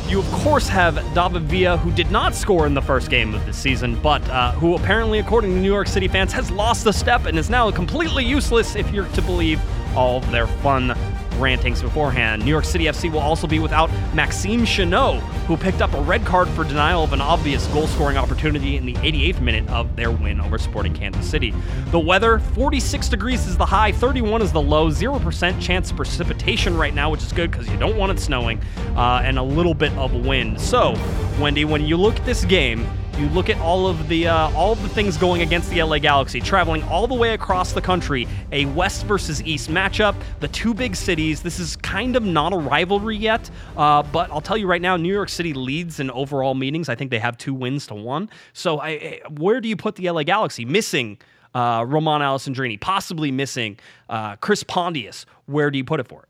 You, 0.07 0.19
of 0.19 0.31
course, 0.31 0.67
have 0.67 0.95
David 1.15 1.43
Villa, 1.43 1.77
who 1.77 1.91
did 1.91 2.11
not 2.11 2.35
score 2.35 2.67
in 2.67 2.75
the 2.75 2.81
first 2.81 3.09
game 3.09 3.33
of 3.33 3.43
the 3.47 3.53
season, 3.53 3.99
but 4.01 4.21
uh, 4.29 4.51
who 4.51 4.75
apparently, 4.75 5.17
according 5.17 5.55
to 5.55 5.59
New 5.59 5.71
York 5.71 5.87
City 5.87 6.07
fans, 6.07 6.31
has 6.31 6.51
lost 6.51 6.83
the 6.83 6.93
step 6.93 7.25
and 7.25 7.39
is 7.39 7.49
now 7.49 7.71
completely 7.71 8.23
useless 8.23 8.75
if 8.75 8.91
you're 8.91 9.07
to 9.09 9.21
believe 9.23 9.59
all 9.97 10.19
their 10.19 10.45
fun 10.45 10.95
rantings 11.35 11.81
beforehand. 11.81 12.43
New 12.43 12.51
York 12.51 12.65
City 12.65 12.85
FC 12.85 13.11
will 13.11 13.19
also 13.19 13.47
be 13.47 13.59
without 13.59 13.91
Maxime 14.13 14.65
Chanot, 14.65 15.19
who 15.47 15.57
picked 15.57 15.81
up 15.81 15.93
a 15.93 16.01
red 16.01 16.25
card 16.25 16.47
for 16.49 16.63
denial 16.63 17.03
of 17.03 17.13
an 17.13 17.21
obvious 17.21 17.67
goal 17.67 17.87
scoring 17.87 18.17
opportunity 18.17 18.77
in 18.77 18.85
the 18.85 18.93
88th 18.93 19.41
minute 19.41 19.67
of 19.69 19.95
their 19.95 20.11
win 20.11 20.41
over 20.41 20.57
Sporting 20.57 20.93
Kansas 20.93 21.29
City. 21.29 21.53
The 21.91 21.99
weather 21.99 22.39
46 22.39 23.09
degrees 23.09 23.47
is 23.47 23.57
the 23.57 23.65
high, 23.65 23.91
31 23.91 24.41
is 24.41 24.51
the 24.51 24.61
low, 24.61 24.89
0% 24.89 25.61
chance 25.61 25.91
of 25.91 25.97
precipitation 25.97 26.77
right 26.77 26.93
now, 26.93 27.09
which 27.09 27.23
is 27.23 27.31
good 27.31 27.51
because 27.51 27.69
you 27.69 27.77
don't 27.77 27.97
want 27.97 28.11
it 28.11 28.19
snowing, 28.19 28.59
uh, 28.95 29.21
and 29.23 29.37
a 29.37 29.43
little 29.43 29.73
bit 29.73 29.91
of 29.93 30.13
wind. 30.25 30.59
So, 30.59 30.95
Wendy, 31.39 31.65
when 31.65 31.85
you 31.85 31.97
look 31.97 32.17
at 32.17 32.25
this 32.25 32.45
game, 32.45 32.87
you 33.17 33.29
look 33.29 33.49
at 33.49 33.57
all 33.59 33.87
of 33.87 34.09
the 34.09 34.27
uh, 34.27 34.51
all 34.51 34.73
of 34.73 34.81
the 34.81 34.89
things 34.89 35.17
going 35.17 35.41
against 35.41 35.69
the 35.69 35.81
LA 35.81 35.99
Galaxy, 35.99 36.41
traveling 36.41 36.83
all 36.83 37.07
the 37.07 37.13
way 37.15 37.33
across 37.33 37.71
the 37.71 37.81
country, 37.81 38.27
a 38.51 38.65
West 38.67 39.05
versus 39.05 39.41
East 39.43 39.69
matchup, 39.69 40.15
the 40.41 40.47
two 40.49 40.73
big 40.73 40.95
cities. 40.95 41.41
This 41.41 41.59
is 41.59 41.75
kind 41.77 42.15
of 42.15 42.23
not 42.23 42.51
a 42.51 42.57
rivalry 42.57 43.15
yet, 43.15 43.49
uh, 43.77 44.03
but 44.03 44.29
I'll 44.31 44.41
tell 44.41 44.57
you 44.57 44.67
right 44.67 44.81
now, 44.81 44.97
New 44.97 45.13
York 45.13 45.29
City 45.29 45.53
leads 45.53 45.99
in 45.99 46.11
overall 46.11 46.55
meetings. 46.55 46.89
I 46.89 46.95
think 46.95 47.09
they 47.09 47.19
have 47.19 47.37
two 47.37 47.53
wins 47.53 47.87
to 47.87 47.95
one. 47.95 48.29
So, 48.53 48.79
I, 48.79 48.89
I, 48.89 49.21
where 49.29 49.61
do 49.61 49.69
you 49.69 49.77
put 49.77 49.95
the 49.95 50.09
LA 50.09 50.23
Galaxy? 50.23 50.65
Missing 50.65 51.17
uh, 51.53 51.85
Romain 51.87 52.21
Alessandrini, 52.21 52.79
possibly 52.79 53.31
missing 53.31 53.79
uh, 54.09 54.35
Chris 54.35 54.63
Pontius. 54.63 55.25
Where 55.45 55.71
do 55.71 55.77
you 55.77 55.85
put 55.85 55.99
it 55.99 56.07
for 56.07 56.23
it? 56.23 56.29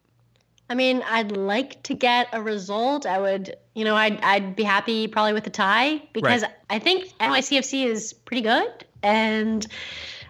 I 0.70 0.76
mean, 0.76 1.04
I'd 1.08 1.32
like 1.32 1.82
to 1.84 1.94
get 1.94 2.28
a 2.32 2.42
result. 2.42 3.06
I 3.06 3.20
would, 3.20 3.56
you 3.76 3.84
know, 3.84 3.96
I'd, 3.96 4.20
I'd 4.22 4.56
be 4.56 4.64
happy 4.64 5.08
probably 5.08 5.34
with 5.34 5.46
a 5.46 5.52
tie 5.52 6.02
because 6.14 6.42
right. 6.42 6.52
I 6.70 6.80
think 6.80 7.14
NYCFC 7.20 7.86
is 7.86 8.14
pretty 8.14 8.42
good. 8.42 8.86
And 9.04 9.68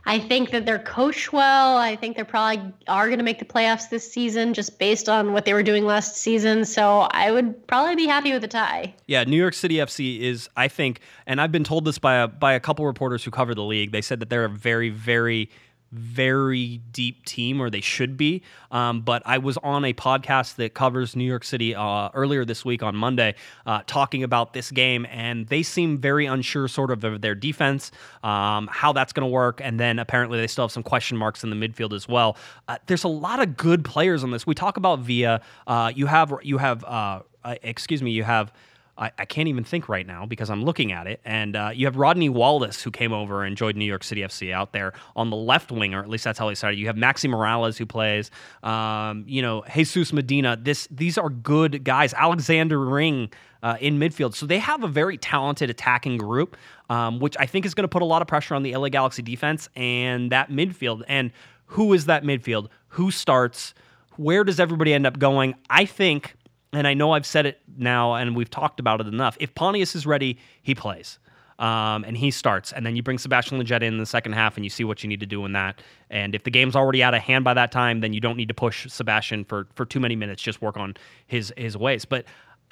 I 0.08 0.20
think 0.20 0.52
that 0.52 0.66
they're 0.66 0.80
coached 0.80 1.32
well. 1.32 1.78
I 1.78 1.96
think 1.96 2.18
they 2.18 2.24
probably 2.24 2.74
are 2.88 3.08
going 3.08 3.20
to 3.20 3.24
make 3.24 3.39
the 3.39 3.46
playoffs 3.46 3.89
this 3.89 4.12
season 4.12 4.54
just 4.54 4.78
based 4.78 5.10
on 5.10 5.34
what 5.34 5.46
they 5.46 5.54
were 5.54 5.64
doing 5.64 5.86
last 5.86 6.18
season. 6.18 6.66
So 6.66 7.02
I 7.12 7.32
would 7.32 7.66
probably 7.68 7.96
be 7.96 8.06
happy 8.06 8.32
with 8.32 8.43
a 8.43 8.48
tie. 8.48 8.93
Yeah, 9.08 9.24
New 9.24 9.38
York 9.38 9.54
City 9.54 9.76
FC 9.76 10.20
is, 10.20 10.50
I 10.56 10.68
think, 10.68 11.00
and 11.26 11.39
I've 11.39 11.52
been 11.52 11.64
told 11.64 11.86
this 11.86 11.98
by 11.98 12.16
a, 12.16 12.28
by 12.28 12.54
a 12.54 12.60
couple 12.60 12.86
reporters 12.86 13.24
who 13.24 13.32
cover 13.32 13.56
the 13.56 13.64
league. 13.64 13.91
They 13.91 14.02
said 14.02 14.20
that 14.20 14.30
they're 14.30 14.46
a 14.46 14.50
very, 14.50 14.89
very 14.89 15.50
very 15.98 16.82
deep 16.91 17.26
team, 17.26 17.62
or 17.62 17.70
they 17.70 17.82
should 17.82 18.18
be. 18.18 18.43
Um, 18.72 19.02
but 19.02 19.24
I 19.26 19.38
was 19.38 19.58
on 19.58 19.86
a 19.86 19.93
podcast 19.93 20.56
that 20.56 20.74
covers 20.74 21.16
New 21.16 21.26
York 21.26 21.43
City 21.43 21.74
uh, 21.76 22.10
earlier 22.14 22.46
this 22.46 22.64
week 22.66 22.84
on 22.84 22.96
Monday, 22.96 23.36
uh, 23.66 23.82
talking 23.88 24.24
about 24.24 24.54
this 24.54 24.72
game, 24.72 25.06
and 25.10 25.48
they 25.48 25.64
seem 25.64 25.98
very 25.98 26.26
unsure, 26.26 26.68
sort 26.68 26.91
of, 26.91 27.04
of 27.04 27.22
their 27.22 27.36
defense, 27.36 27.91
um, 28.24 28.70
how 28.72 28.93
that's 28.93 29.14
going 29.14 29.26
to 29.26 29.32
work, 29.32 29.62
and 29.64 29.80
then 29.80 30.00
apparently 30.00 30.38
they 30.39 30.48
still 30.48 30.66
have 30.66 30.72
some 30.72 30.84
question 30.84 31.18
marks 31.18 31.43
in 31.43 31.50
the 31.50 31.56
midfield 31.56 31.93
as 31.93 32.08
well. 32.08 32.38
Uh, 32.68 32.78
there's 32.88 33.04
a 33.04 33.10
lot 33.10 33.39
of 33.39 33.58
good 33.58 33.84
players 33.86 34.24
on 34.24 34.32
this. 34.32 34.46
We 34.46 34.56
talk 34.56 34.78
about 34.78 35.00
Villa. 35.00 35.41
Uh, 35.68 35.91
you 35.96 36.06
have 36.08 36.34
you 36.43 36.58
have 36.58 36.84
uh, 36.84 37.22
uh, 37.43 37.56
excuse 37.64 38.02
me, 38.02 38.12
you 38.12 38.24
have. 38.24 38.52
I, 38.98 39.12
I, 39.18 39.26
can't 39.26 39.48
even 39.48 39.64
think 39.64 39.89
right 39.89 40.08
now 40.08 40.26
because 40.26 40.50
I'm 40.50 40.64
looking 40.64 40.91
at 40.91 41.08
it. 41.08 41.20
And 41.26 41.56
uh, 41.56 41.72
you 41.74 41.86
have 41.86 41.98
Rodney 41.98 42.30
Wallace, 42.30 42.82
who 42.82 42.91
came 42.91 43.12
over 43.12 43.43
and 43.43 43.58
joined 43.58 43.78
New 43.78 43.86
York 43.86 44.04
City 44.04 44.22
FC 44.22 44.54
out 44.54 44.72
there 44.72 44.93
on 45.16 45.30
the 45.30 45.36
left 45.36 45.72
wing, 45.72 45.93
or 45.93 46.02
at 46.02 46.10
least 46.10 46.24
that's 46.24 46.39
how 46.39 46.48
he 46.48 46.56
started. 46.56 46.80
You 46.80 46.88
have 46.88 46.96
Maxi 46.96 47.30
Moralez, 47.30 47.78
who 47.78 47.86
plays, 47.86 48.32
um, 48.64 49.26
you 49.28 49.41
know, 49.41 49.64
Jesus 49.74 50.14
Medina. 50.14 50.56
This 50.56 50.88
These 50.89 51.18
are 51.18 51.30
good 51.30 51.84
guys. 51.84 52.14
Alexander 52.14 52.80
Ring 52.80 53.30
uh, 53.62 53.78
in 53.82 54.00
midfield. 54.00 54.36
So 54.36 54.46
they 54.46 54.60
have 54.60 54.84
a 54.84 54.88
very 54.88 55.18
talented 55.18 55.70
attacking 55.70 56.18
group, 56.18 56.56
um, 56.89 57.20
which 57.20 57.36
I 57.39 57.48
think 57.48 57.66
is 57.66 57.74
going 57.74 57.84
to 57.84 57.89
put 57.89 58.02
a 58.02 58.06
lot 58.06 58.22
of 58.22 58.28
pressure 58.28 58.56
on 58.56 58.64
the 58.64 58.76
LA 58.76 58.89
Galaxy 58.89 59.22
defense 59.22 59.70
and 59.76 60.32
that 60.32 60.52
midfield. 60.52 61.02
And 61.08 61.32
who 61.66 61.93
is 61.93 62.06
that 62.06 62.24
midfield? 62.24 62.70
Who 62.89 63.12
starts? 63.12 63.74
Where 64.18 64.43
does 64.43 64.60
everybody 64.60 64.93
end 64.93 65.06
up 65.06 65.20
going? 65.20 65.56
I 65.70 65.86
think 65.86 66.36
and 66.74 66.88
I 66.88 66.93
know 66.93 67.11
I've 67.11 67.26
said 67.26 67.45
it 67.45 67.61
now 67.78 68.16
and 68.16 68.36
we've 68.36 68.49
talked 68.49 68.80
about 68.80 69.01
it 69.01 69.07
enough. 69.07 69.38
If 69.39 69.55
Pontius 69.55 69.95
is 69.95 70.05
ready, 70.05 70.38
he 70.61 70.76
plays. 70.76 71.20
Um, 71.57 72.03
and 72.03 72.18
he 72.18 72.32
starts. 72.32 72.74
And 72.74 72.86
then 72.86 72.97
you 72.97 73.03
bring 73.03 73.18
Sebastian 73.18 73.57
Lletget 73.57 73.78
in, 73.78 73.93
in 73.93 73.97
the 73.97 74.05
second 74.05 74.34
half 74.34 74.57
and 74.57 74.66
you 74.66 74.70
see 74.70 74.84
what 74.84 75.03
you 75.03 75.07
need 75.07 75.22
to 75.22 75.26
do 75.26 75.45
in 75.45 75.53
that. 75.53 75.82
And 76.09 76.36
if 76.36 76.43
the 76.43 76.51
game's 76.51 76.76
already 76.76 77.01
out 77.01 77.13
of 77.13 77.22
hand 77.22 77.45
by 77.45 77.53
that 77.53 77.72
time, 77.72 78.01
then 78.01 78.11
you 78.11 78.20
don't 78.20 78.36
need 78.36 78.49
to 78.49 78.53
push 78.53 78.91
Sebastian 78.91 79.45
for, 79.45 79.68
for 79.74 79.86
too 79.86 80.01
many 80.01 80.18
minutes. 80.18 80.43
Just 80.43 80.61
work 80.61 80.76
on 80.76 80.95
his, 81.28 81.53
his 81.55 81.78
ways. 81.78 82.03
But 82.03 82.26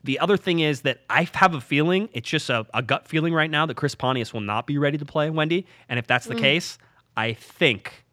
the 0.03 0.19
other 0.19 0.35
thing 0.35 0.59
is 0.59 0.81
that 0.81 0.99
I 1.09 1.29
have 1.33 1.53
a 1.53 1.61
feeling, 1.61 2.09
it's 2.11 2.29
just 2.29 2.49
a, 2.49 2.65
a 2.73 2.81
gut 2.81 3.07
feeling 3.07 3.33
right 3.33 3.49
now 3.49 3.65
that 3.65 3.75
Chris 3.75 3.95
Pontius 3.95 4.33
will 4.33 4.41
not 4.41 4.67
be 4.67 4.77
ready 4.77 4.97
to 4.97 5.05
play, 5.05 5.29
Wendy. 5.29 5.65
And 5.87 5.97
if 5.97 6.05
that's 6.05 6.25
the 6.25 6.35
mm. 6.35 6.41
case, 6.41 6.77
I 7.15 7.33
think, 7.33 8.03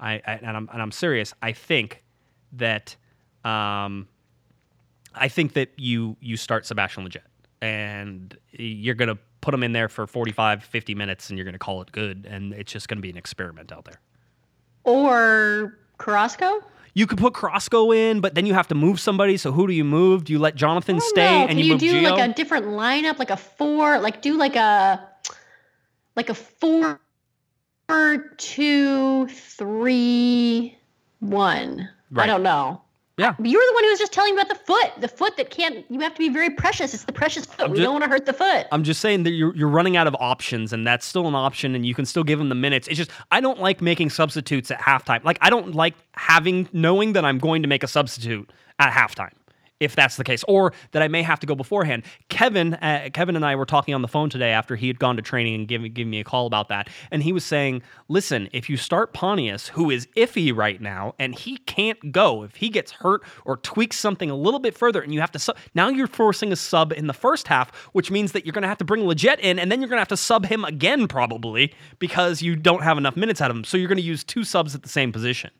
I, 0.00 0.14
I, 0.14 0.32
and, 0.42 0.56
I'm, 0.56 0.70
and 0.72 0.80
I'm 0.80 0.92
serious, 0.92 1.34
I 1.42 1.52
think 1.52 2.02
that. 2.52 2.96
Um, 3.44 4.08
I 5.16 5.28
think 5.28 5.54
that 5.54 5.70
you 5.76 6.16
you 6.20 6.36
start 6.36 6.66
Sebastian 6.66 7.08
Lletget 7.08 7.22
and 7.60 8.36
you're 8.52 8.94
going 8.94 9.08
to 9.08 9.18
put 9.40 9.54
him 9.54 9.62
in 9.62 9.72
there 9.72 9.88
for 9.88 10.06
45, 10.06 10.64
50 10.64 10.94
minutes 10.94 11.30
and 11.30 11.38
you're 11.38 11.44
going 11.44 11.54
to 11.54 11.58
call 11.58 11.80
it 11.82 11.92
good. 11.92 12.26
And 12.28 12.52
it's 12.52 12.72
just 12.72 12.88
going 12.88 12.98
to 12.98 13.02
be 13.02 13.10
an 13.10 13.16
experiment 13.16 13.72
out 13.72 13.84
there. 13.84 14.00
Or 14.84 15.78
Carrasco? 15.98 16.62
You 16.94 17.06
could 17.06 17.18
put 17.18 17.34
Carrasco 17.34 17.92
in, 17.92 18.20
but 18.20 18.34
then 18.34 18.46
you 18.46 18.54
have 18.54 18.68
to 18.68 18.74
move 18.74 18.98
somebody. 18.98 19.36
So 19.36 19.52
who 19.52 19.66
do 19.66 19.72
you 19.72 19.84
move? 19.84 20.24
Do 20.24 20.32
you 20.32 20.38
let 20.38 20.54
Jonathan 20.54 21.00
stay 21.00 21.40
know. 21.42 21.46
and 21.46 21.60
you, 21.60 21.74
you, 21.74 21.78
do 21.78 21.92
Gio? 21.92 22.10
like 22.10 22.30
a 22.30 22.32
different 22.32 22.66
lineup, 22.66 23.18
like 23.18 23.30
a 23.30 23.36
four, 23.36 23.98
like 23.98 24.22
do 24.22 24.36
like 24.38 24.56
a 24.56 25.06
like 26.14 26.30
a 26.30 26.34
four, 26.34 26.98
two, 28.38 29.28
three, 29.28 30.78
one. 31.20 31.88
Right. 32.10 32.24
I 32.24 32.26
don't 32.26 32.42
know. 32.42 32.82
Yeah. 33.18 33.34
You 33.42 33.58
were 33.58 33.64
the 33.64 33.74
one 33.74 33.84
who 33.84 33.90
was 33.90 33.98
just 33.98 34.12
telling 34.12 34.34
me 34.34 34.42
about 34.42 34.50
the 34.50 34.62
foot. 34.62 34.92
The 35.00 35.08
foot 35.08 35.38
that 35.38 35.48
can't, 35.48 35.86
you 35.88 36.00
have 36.00 36.12
to 36.12 36.18
be 36.18 36.28
very 36.28 36.50
precious. 36.50 36.92
It's 36.92 37.04
the 37.04 37.12
precious 37.12 37.46
foot. 37.46 37.70
we 37.70 37.78
don't 37.78 37.92
want 37.92 38.04
to 38.04 38.10
hurt 38.10 38.26
the 38.26 38.34
foot. 38.34 38.66
I'm 38.70 38.84
just 38.84 39.00
saying 39.00 39.22
that 39.22 39.30
you're, 39.30 39.56
you're 39.56 39.70
running 39.70 39.96
out 39.96 40.06
of 40.06 40.14
options, 40.20 40.72
and 40.74 40.86
that's 40.86 41.06
still 41.06 41.26
an 41.26 41.34
option, 41.34 41.74
and 41.74 41.86
you 41.86 41.94
can 41.94 42.04
still 42.04 42.24
give 42.24 42.38
them 42.38 42.50
the 42.50 42.54
minutes. 42.54 42.88
It's 42.88 42.98
just, 42.98 43.10
I 43.32 43.40
don't 43.40 43.58
like 43.58 43.80
making 43.80 44.10
substitutes 44.10 44.70
at 44.70 44.78
halftime. 44.80 45.24
Like, 45.24 45.38
I 45.40 45.48
don't 45.48 45.74
like 45.74 45.94
having, 46.12 46.68
knowing 46.74 47.14
that 47.14 47.24
I'm 47.24 47.38
going 47.38 47.62
to 47.62 47.68
make 47.68 47.82
a 47.82 47.88
substitute 47.88 48.50
at 48.78 48.92
halftime 48.92 49.32
if 49.80 49.94
that's 49.94 50.16
the 50.16 50.24
case, 50.24 50.44
or 50.48 50.72
that 50.92 51.02
I 51.02 51.08
may 51.08 51.22
have 51.22 51.40
to 51.40 51.46
go 51.46 51.54
beforehand. 51.54 52.04
Kevin, 52.28 52.74
uh, 52.74 53.08
Kevin 53.12 53.36
and 53.36 53.44
I 53.44 53.54
were 53.56 53.66
talking 53.66 53.94
on 53.94 54.02
the 54.02 54.08
phone 54.08 54.30
today 54.30 54.50
after 54.50 54.76
he 54.76 54.86
had 54.86 54.98
gone 54.98 55.16
to 55.16 55.22
training 55.22 55.54
and 55.54 55.68
giving 55.68 55.92
giving 55.92 56.10
me 56.10 56.20
a 56.20 56.24
call 56.24 56.46
about 56.46 56.68
that, 56.68 56.88
and 57.10 57.22
he 57.22 57.32
was 57.32 57.44
saying, 57.44 57.82
"Listen, 58.08 58.48
if 58.52 58.70
you 58.70 58.76
start 58.76 59.12
Pontius, 59.12 59.68
who 59.68 59.90
is 59.90 60.06
iffy 60.16 60.54
right 60.56 60.80
now, 60.80 61.14
and 61.18 61.34
he 61.34 61.58
can't 61.58 62.12
go 62.12 62.42
if 62.42 62.56
he 62.56 62.68
gets 62.68 62.92
hurt 62.92 63.22
or 63.44 63.58
tweaks 63.58 63.98
something 63.98 64.30
a 64.30 64.36
little 64.36 64.60
bit 64.60 64.76
further, 64.76 65.00
and 65.02 65.12
you 65.12 65.20
have 65.20 65.32
to 65.32 65.38
sub, 65.38 65.56
now 65.74 65.88
you're 65.88 66.06
forcing 66.06 66.52
a 66.52 66.56
sub 66.56 66.92
in 66.92 67.06
the 67.06 67.14
first 67.14 67.48
half, 67.48 67.74
which 67.92 68.10
means 68.10 68.32
that 68.32 68.46
you're 68.46 68.52
going 68.52 68.62
to 68.62 68.68
have 68.68 68.78
to 68.78 68.84
bring 68.84 69.02
Lletget 69.02 69.38
in, 69.40 69.58
and 69.58 69.70
then 69.70 69.80
you're 69.80 69.88
going 69.88 69.98
to 69.98 70.00
have 70.00 70.08
to 70.08 70.16
sub 70.16 70.46
him 70.46 70.64
again 70.64 71.06
probably 71.08 71.72
because 71.98 72.40
you 72.42 72.56
don't 72.56 72.82
have 72.82 72.98
enough 72.98 73.16
minutes 73.16 73.40
out 73.40 73.50
of 73.50 73.56
him. 73.56 73.64
So 73.64 73.76
you're 73.76 73.88
going 73.88 73.96
to 73.96 74.02
use 74.02 74.24
two 74.24 74.44
subs 74.44 74.74
at 74.74 74.82
the 74.82 74.88
same 74.88 75.12
position." 75.12 75.50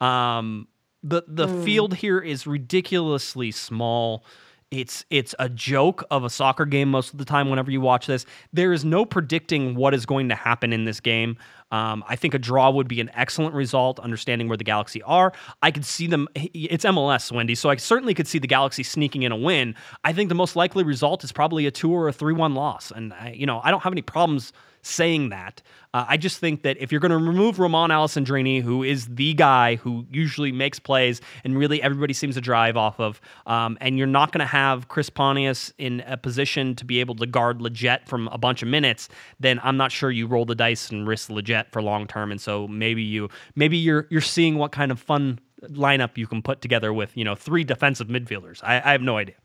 Um, 0.00 0.66
the 1.02 1.24
the 1.26 1.46
mm. 1.46 1.64
field 1.64 1.94
here 1.94 2.18
is 2.18 2.46
ridiculously 2.46 3.50
small. 3.50 4.24
It's 4.70 5.04
it's 5.10 5.34
a 5.38 5.50
joke 5.50 6.04
of 6.10 6.24
a 6.24 6.30
soccer 6.30 6.64
game 6.64 6.90
most 6.90 7.12
of 7.12 7.18
the 7.18 7.26
time 7.26 7.50
whenever 7.50 7.70
you 7.70 7.80
watch 7.80 8.06
this. 8.06 8.24
There 8.52 8.72
is 8.72 8.84
no 8.84 9.04
predicting 9.04 9.74
what 9.74 9.92
is 9.92 10.06
going 10.06 10.30
to 10.30 10.34
happen 10.34 10.72
in 10.72 10.84
this 10.84 11.00
game. 11.00 11.36
Um, 11.72 12.04
I 12.06 12.16
think 12.16 12.34
a 12.34 12.38
draw 12.38 12.70
would 12.70 12.86
be 12.86 13.00
an 13.00 13.10
excellent 13.14 13.54
result, 13.54 13.98
understanding 13.98 14.46
where 14.46 14.58
the 14.58 14.64
Galaxy 14.64 15.02
are. 15.02 15.32
I 15.62 15.70
could 15.70 15.86
see 15.86 16.06
them, 16.06 16.28
it's 16.34 16.84
MLS, 16.84 17.32
Wendy, 17.32 17.54
so 17.54 17.70
I 17.70 17.76
certainly 17.76 18.12
could 18.12 18.28
see 18.28 18.38
the 18.38 18.46
Galaxy 18.46 18.82
sneaking 18.82 19.22
in 19.22 19.32
a 19.32 19.36
win. 19.36 19.74
I 20.04 20.12
think 20.12 20.28
the 20.28 20.34
most 20.34 20.54
likely 20.54 20.84
result 20.84 21.24
is 21.24 21.32
probably 21.32 21.64
a 21.64 21.70
2 21.70 21.90
or 21.90 22.08
a 22.08 22.12
3 22.12 22.34
1 22.34 22.54
loss. 22.54 22.92
And, 22.94 23.14
I, 23.14 23.30
you 23.30 23.46
know, 23.46 23.62
I 23.64 23.70
don't 23.70 23.82
have 23.82 23.92
any 23.92 24.02
problems 24.02 24.52
saying 24.82 25.30
that. 25.30 25.62
Uh, 25.94 26.06
I 26.08 26.16
just 26.16 26.38
think 26.38 26.62
that 26.62 26.76
if 26.78 26.90
you're 26.90 27.00
going 27.00 27.10
to 27.10 27.18
remove 27.18 27.58
Romain 27.58 27.90
Alessandrini, 27.90 28.62
who 28.62 28.82
is 28.82 29.06
the 29.06 29.34
guy 29.34 29.76
who 29.76 30.06
usually 30.10 30.50
makes 30.50 30.78
plays 30.78 31.20
and 31.44 31.56
really 31.56 31.82
everybody 31.82 32.14
seems 32.14 32.34
to 32.34 32.40
drive 32.40 32.76
off 32.76 32.98
of, 32.98 33.20
um, 33.46 33.76
and 33.80 33.98
you're 33.98 34.06
not 34.06 34.32
going 34.32 34.40
to 34.40 34.46
have 34.46 34.88
Chris 34.88 35.10
Pontius 35.10 35.72
in 35.78 36.00
a 36.06 36.16
position 36.16 36.74
to 36.76 36.84
be 36.84 37.00
able 37.00 37.14
to 37.16 37.26
guard 37.26 37.58
Lletget 37.58 38.06
from 38.06 38.28
a 38.28 38.38
bunch 38.38 38.62
of 38.62 38.68
minutes, 38.68 39.08
then 39.38 39.60
I'm 39.62 39.76
not 39.76 39.92
sure 39.92 40.10
you 40.10 40.26
roll 40.26 40.46
the 40.46 40.54
dice 40.54 40.90
and 40.90 41.06
risk 41.06 41.28
Lletget 41.28 41.70
for 41.70 41.82
long 41.82 42.06
term. 42.06 42.30
And 42.30 42.40
so 42.40 42.66
maybe 42.66 43.02
you 43.02 43.28
maybe 43.54 43.76
you're 43.76 44.06
you're 44.10 44.20
seeing 44.20 44.56
what 44.56 44.72
kind 44.72 44.90
of 44.90 44.98
fun 44.98 45.40
lineup 45.68 46.16
you 46.16 46.26
can 46.26 46.42
put 46.42 46.60
together 46.60 46.92
with 46.92 47.16
you 47.16 47.24
know 47.24 47.34
three 47.34 47.64
defensive 47.64 48.08
midfielders. 48.08 48.60
I, 48.64 48.76
I 48.80 48.92
have 48.92 49.02
no 49.02 49.18
idea. 49.18 49.36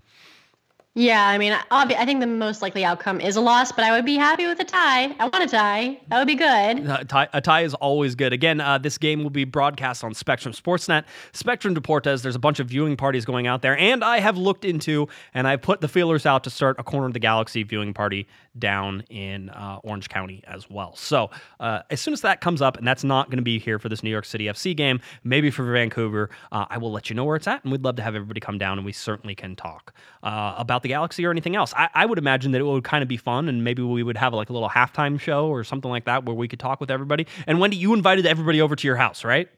Yeah, 0.98 1.28
I 1.28 1.38
mean, 1.38 1.54
obvi- 1.70 1.95
I 1.95 2.06
think 2.06 2.22
the 2.22 2.26
most 2.26 2.64
likely 2.64 2.84
outcome 2.84 3.22
is 3.22 3.36
a 3.36 3.41
loss, 3.41 3.72
but 3.72 3.84
I 3.86 3.91
would 3.91 4.04
be 4.04 4.16
happy 4.16 4.48
with 4.48 4.60
a 4.60 4.64
tie. 4.64 5.12
I 5.20 5.30
want 5.32 5.43
a 5.43 5.48
tie. 5.48 6.02
That 6.08 6.18
would 6.18 6.26
be 6.26 6.34
good. 6.34 6.88
Uh, 6.89 7.04
tie, 7.04 7.30
a 7.34 7.39
tie 7.39 7.62
is 7.62 7.76
always 7.76 8.16
good. 8.16 8.34
Again, 8.34 8.60
uh, 8.60 8.80
this 8.80 8.98
game 8.98 9.22
will 9.22 9.30
be 9.30 9.43
broadcast 9.43 10.04
on 10.04 10.16
Spectrum 10.16 10.56
Sportsnet, 10.56 11.04
Spectrum 11.34 11.76
Deportes. 11.76 12.24
There's 12.24 12.36
a 12.36 12.39
bunch 12.39 12.60
of 12.60 12.68
viewing 12.68 12.98
parties 12.98 13.26
going 13.26 13.45
out 13.45 13.62
there, 13.62 13.78
and 13.78 14.04
I 14.04 14.22
have 14.22 14.39
looked 14.39 14.66
into 14.66 15.08
and 15.36 15.48
I 15.48 15.56
put 15.56 15.82
the 15.82 15.88
feelers 15.88 16.26
out 16.26 16.43
to 16.45 16.50
start 16.50 16.78
a 16.80 16.84
Corner 16.84 17.06
of 17.06 17.14
the 17.14 17.20
Galaxy 17.20 17.62
viewing 17.62 17.93
party 17.93 18.28
down 18.60 19.03
in 19.10 19.49
uh, 19.49 19.80
Orange 19.84 20.10
County 20.10 20.43
as 20.47 20.70
well. 20.70 20.95
So 20.95 21.30
uh, 21.60 21.82
as 21.89 22.01
soon 22.01 22.14
as 22.14 22.22
that 22.22 22.41
comes 22.41 22.62
up, 22.62 22.78
and 22.78 22.88
that's 22.88 23.03
not 23.03 23.28
going 23.28 23.38
to 23.38 23.43
be 23.43 23.60
here 23.60 23.80
for 23.80 23.89
this 23.89 24.03
New 24.03 24.10
York 24.10 24.26
City 24.26 24.45
FC 24.45 24.76
game, 24.76 24.99
maybe 25.24 25.51
for 25.51 25.64
Vancouver, 25.72 26.30
uh, 26.52 26.65
I 26.69 26.77
will 26.77 26.91
let 26.91 27.10
you 27.10 27.15
know 27.15 27.26
where 27.26 27.36
it's 27.36 27.48
at, 27.48 27.64
and 27.64 27.72
we'd 27.72 27.84
love 27.84 27.95
to 27.98 28.03
have 28.03 28.15
everybody 28.15 28.40
come 28.40 28.57
down, 28.57 28.77
and 28.77 28.86
we 28.86 28.91
certainly 28.91 29.36
can 29.36 29.56
talk 29.56 29.94
uh, 30.23 30.56
about 30.57 30.84
the 30.84 30.90
Galaxy 30.90 31.26
or 31.26 31.32
anything 31.32 31.56
else. 31.56 31.73
I, 31.76 31.90
I 31.94 32.06
would 32.06 32.18
imagine 32.18 32.52
that 32.52 32.61
it 32.61 32.65
would 32.65 32.84
kind 32.84 33.02
of 33.02 33.07
be 33.07 33.18
fun, 33.18 33.49
and 33.49 33.64
maybe 33.64 33.82
we 33.82 34.03
would 34.03 34.18
have 34.18 34.34
like 34.34 34.49
a 34.49 34.53
little 34.53 34.69
halftime 34.69 35.19
show 35.19 35.48
or 35.48 35.64
something 35.64 35.90
like 35.90 36.06
that 36.06 36.26
where 36.26 36.36
we 36.36 36.48
could 36.48 36.60
talk 36.60 36.80
with 36.80 36.91
everybody. 36.91 37.27
And 37.45 37.60
Wendy, 37.60 37.77
you 37.77 37.94
invited 37.94 38.26
everybody 38.26 38.61
over 38.61 38.76
to 38.76 38.88
your 38.88 38.98
house, 38.98 39.23
right? 39.23 39.49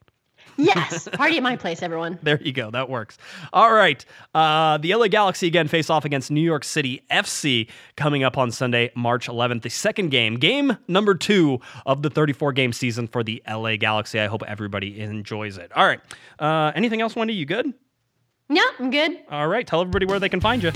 Yes, 0.58 1.08
party 1.14 1.38
at 1.38 1.44
my 1.44 1.56
place, 1.56 1.82
everyone. 1.82 2.20
There 2.24 2.42
you 2.42 2.52
go. 2.52 2.70
That 2.70 2.90
works. 2.90 3.18
All 3.54 3.74
right. 3.74 4.04
Uh, 4.36 4.78
the 4.78 4.94
LA 4.94 5.08
Galaxy 5.08 5.48
again 5.48 5.68
face 5.68 5.90
off 5.90 6.06
against 6.06 6.30
New 6.32 6.42
York 6.42 6.64
City 6.64 7.02
FC 7.10 7.70
coming 7.96 8.24
up 8.24 8.38
on 8.38 8.52
Sunday, 8.52 8.92
March 8.96 9.28
11th. 9.28 9.62
The 9.64 9.70
second 9.70 10.10
game, 10.10 10.36
game 10.36 10.78
number 10.88 11.16
two 11.16 11.60
of 11.86 12.02
the 12.02 12.10
34 12.10 12.54
game 12.54 12.74
season 12.74 13.08
for 13.08 13.24
the 13.24 13.42
LA 13.50 13.78
Galaxy. 13.78 14.20
I 14.20 14.28
hope 14.28 14.44
everybody 14.48 15.00
enjoys 15.00 15.58
it. 15.58 15.72
All 15.76 15.86
right. 15.86 16.00
Uh, 16.40 16.72
anything 16.76 17.02
else, 17.02 17.16
Wendy? 17.16 17.34
You 17.34 17.46
good? 17.46 17.74
Yeah, 18.50 18.62
I'm 18.80 18.90
good. 18.92 19.18
All 19.30 19.48
right. 19.48 19.66
Tell 19.66 19.82
everybody 19.82 20.06
where 20.06 20.20
they 20.20 20.30
can 20.30 20.42
find 20.42 20.62
you. 20.64 20.72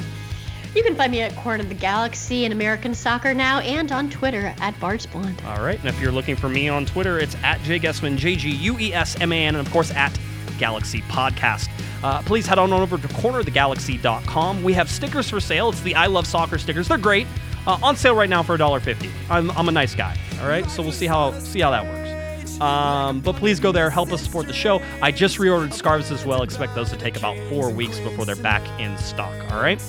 You 0.76 0.84
can 0.84 0.96
find 0.96 1.12
me 1.12 1.22
at 1.22 1.36
Corner 1.36 1.62
of 1.62 1.70
the 1.70 1.76
Galaxy 1.76 2.46
and 2.46 2.54
American 2.54 2.96
Soccer 2.96 3.34
Now 3.34 3.60
and 3.60 3.92
on 3.92 4.10
Twitter 4.10 4.54
at 4.60 4.80
Bards 4.80 5.06
Blonde. 5.06 5.42
All 5.46 5.62
right. 5.64 5.78
And 5.78 5.88
if 5.88 6.00
you're 6.02 6.12
looking 6.12 6.36
for 6.36 6.50
me 6.50 6.68
on 6.68 6.86
Twitter, 6.86 7.20
it's 7.20 7.36
at 7.44 7.62
Jay 7.62 7.80
Guesman, 7.80 8.18
J 8.18 8.36
G 8.36 8.50
U 8.50 8.80
E 8.80 8.94
S 8.94 9.20
M 9.22 9.32
A 9.32 9.46
N, 9.46 9.56
and 9.56 9.66
of 9.66 9.72
course 9.72 9.92
at 9.92 10.18
Galaxy 10.58 11.02
Podcast. 11.02 11.70
Uh, 12.04 12.22
please 12.24 12.48
head 12.48 12.58
on 12.58 12.74
over 12.74 12.98
to 12.98 13.08
cornerofthegalaxy.com. 13.10 14.64
We 14.64 14.74
have 14.74 14.90
stickers 14.90 15.30
for 15.30 15.40
sale. 15.40 15.70
It's 15.70 15.82
the 15.82 15.96
I 15.96 16.08
Love 16.08 16.26
Soccer 16.26 16.58
stickers. 16.58 16.88
They're 16.88 16.98
great. 16.98 17.28
Uh, 17.66 17.80
on 17.82 17.96
sale 17.96 18.16
right 18.16 18.30
now 18.30 18.44
for 18.44 18.58
$1.50. 18.58 19.10
I'm, 19.30 19.52
I'm 19.52 19.70
a 19.70 19.72
nice 19.72 19.96
guy. 19.96 20.18
All 20.42 20.48
right. 20.48 20.70
So 20.70 20.82
we'll 20.82 20.92
see 20.92 21.08
how 21.08 21.38
see 21.40 21.62
how 21.62 21.72
that 21.72 21.86
works. 21.86 22.60
Um, 22.60 23.22
but 23.22 23.36
please 23.36 23.60
go 23.60 23.72
there, 23.72 23.90
help 23.90 24.12
us 24.12 24.22
support 24.24 24.48
the 24.48 24.54
show. 24.54 24.82
I 25.02 25.12
just 25.12 25.38
reordered 25.38 25.74
scarves 25.74 26.12
as 26.12 26.26
well. 26.26 26.44
Expect 26.44 26.76
those 26.76 26.90
to 26.92 26.98
take 26.98 27.16
about 27.18 27.38
four 27.50 27.70
weeks 27.70 28.00
before 28.00 28.26
they're 28.26 28.36
back 28.36 28.64
in 28.80 28.98
stock. 28.98 29.34
All 29.52 29.62
right. 29.62 29.82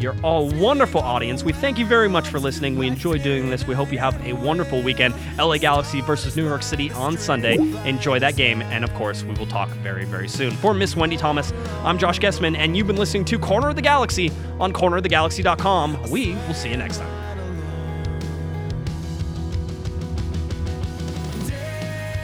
You're 0.00 0.16
all 0.22 0.48
wonderful 0.48 1.02
audience. 1.02 1.44
We 1.44 1.52
thank 1.52 1.78
you 1.78 1.84
very 1.84 2.08
much 2.08 2.28
for 2.28 2.40
listening. 2.40 2.76
We 2.76 2.86
enjoy 2.86 3.18
doing 3.18 3.50
this. 3.50 3.66
We 3.66 3.74
hope 3.74 3.92
you 3.92 3.98
have 3.98 4.18
a 4.26 4.32
wonderful 4.32 4.82
weekend. 4.82 5.14
LA 5.36 5.58
Galaxy 5.58 6.00
versus 6.00 6.36
New 6.36 6.46
York 6.46 6.62
City 6.62 6.90
on 6.92 7.18
Sunday. 7.18 7.56
Enjoy 7.86 8.18
that 8.18 8.34
game. 8.34 8.62
And 8.62 8.82
of 8.82 8.94
course, 8.94 9.22
we 9.22 9.34
will 9.34 9.46
talk 9.46 9.68
very, 9.68 10.06
very 10.06 10.28
soon. 10.28 10.52
For 10.52 10.72
Miss 10.72 10.96
Wendy 10.96 11.18
Thomas, 11.18 11.52
I'm 11.84 11.98
Josh 11.98 12.18
Guesman, 12.18 12.56
and 12.56 12.76
you've 12.76 12.86
been 12.86 12.96
listening 12.96 13.26
to 13.26 13.38
Corner 13.38 13.68
of 13.68 13.76
the 13.76 13.82
Galaxy 13.82 14.32
on 14.58 14.72
cornerofthegalaxy.com. 14.72 16.10
We 16.10 16.32
will 16.32 16.54
see 16.54 16.70
you 16.70 16.78
next 16.78 16.98
time. 16.98 17.20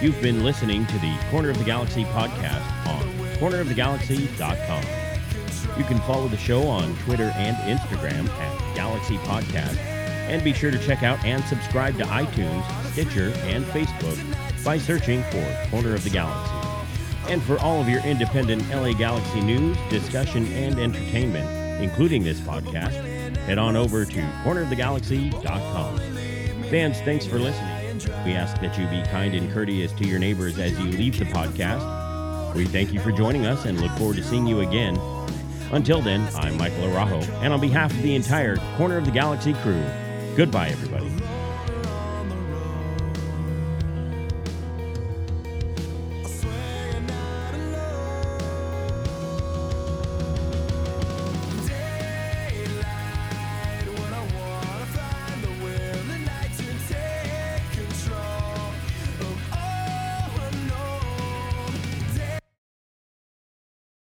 You've 0.01 0.20
been 0.23 0.44
listening 0.44 0.86
to 0.86 0.98
the 0.98 1.15
Corner 1.31 1.51
of 1.51 1.59
the 1.59 1.65
Galaxy 1.65 2.05
podcast 2.05 2.62
on 2.86 3.03
cornerofthegalaxy.com. 3.39 5.06
You 5.78 5.85
can 5.85 5.98
follow 6.01 6.28
the 6.28 6.36
show 6.36 6.66
on 6.69 6.97
Twitter 6.98 7.32
and 7.36 7.57
Instagram 7.57 8.28
at 8.28 8.74
Galaxy 8.74 9.19
Podcast, 9.19 9.77
and 9.77 10.43
be 10.43 10.53
sure 10.53 10.70
to 10.70 10.78
check 10.78 11.03
out 11.03 11.23
and 11.24 11.44
subscribe 11.44 11.97
to 11.98 12.05
iTunes, 12.05 12.65
Stitcher, 12.93 13.32
and 13.44 13.65
Facebook 13.66 14.19
by 14.65 14.78
searching 14.78 15.23
for 15.24 15.69
Corner 15.70 15.94
of 15.94 16.03
the 16.03 16.11
Galaxy. 16.11 16.53
And 17.28 17.43
for 17.43 17.59
all 17.59 17.81
of 17.81 17.89
your 17.89 18.01
independent 18.03 18.69
LA 18.70 18.93
Galaxy 18.93 19.40
news, 19.40 19.77
discussion, 19.90 20.47
and 20.53 20.78
entertainment, 20.78 21.82
including 21.82 22.24
this 22.24 22.40
podcast, 22.40 23.36
head 23.39 23.59
on 23.59 23.77
over 23.77 24.05
to 24.05 24.20
cornerofthegalaxy.com. 24.44 25.98
Fans, 26.70 27.01
thanks 27.03 27.27
for 27.27 27.39
listening. 27.39 27.86
We 28.24 28.32
ask 28.32 28.61
that 28.61 28.78
you 28.78 28.86
be 28.89 29.03
kind 29.11 29.35
and 29.35 29.53
courteous 29.53 29.93
to 29.93 30.05
your 30.07 30.19
neighbors 30.19 30.59
as 30.59 30.78
you 30.78 30.86
leave 30.86 31.19
the 31.19 31.27
podcast. 31.27 32.55
We 32.55 32.65
thank 32.65 32.93
you 32.93 33.01
for 33.01 33.12
joining 33.12 33.47
us 33.47 33.66
and 33.66 33.81
look 33.81 33.93
forward 33.93 34.16
to 34.16 34.24
seeing 34.24 34.47
you 34.47 34.61
again. 34.61 34.97
Until 35.72 36.01
then, 36.01 36.28
I'm 36.36 36.56
Michael 36.56 36.84
Arajo, 36.84 37.28
and 37.43 37.52
on 37.52 37.60
behalf 37.60 37.90
of 37.90 38.02
the 38.02 38.14
entire 38.14 38.56
Corner 38.76 38.97
of 38.97 39.05
the 39.05 39.10
Galaxy 39.10 39.52
crew, 39.55 39.84
goodbye, 40.36 40.68
everybody. 40.68 41.15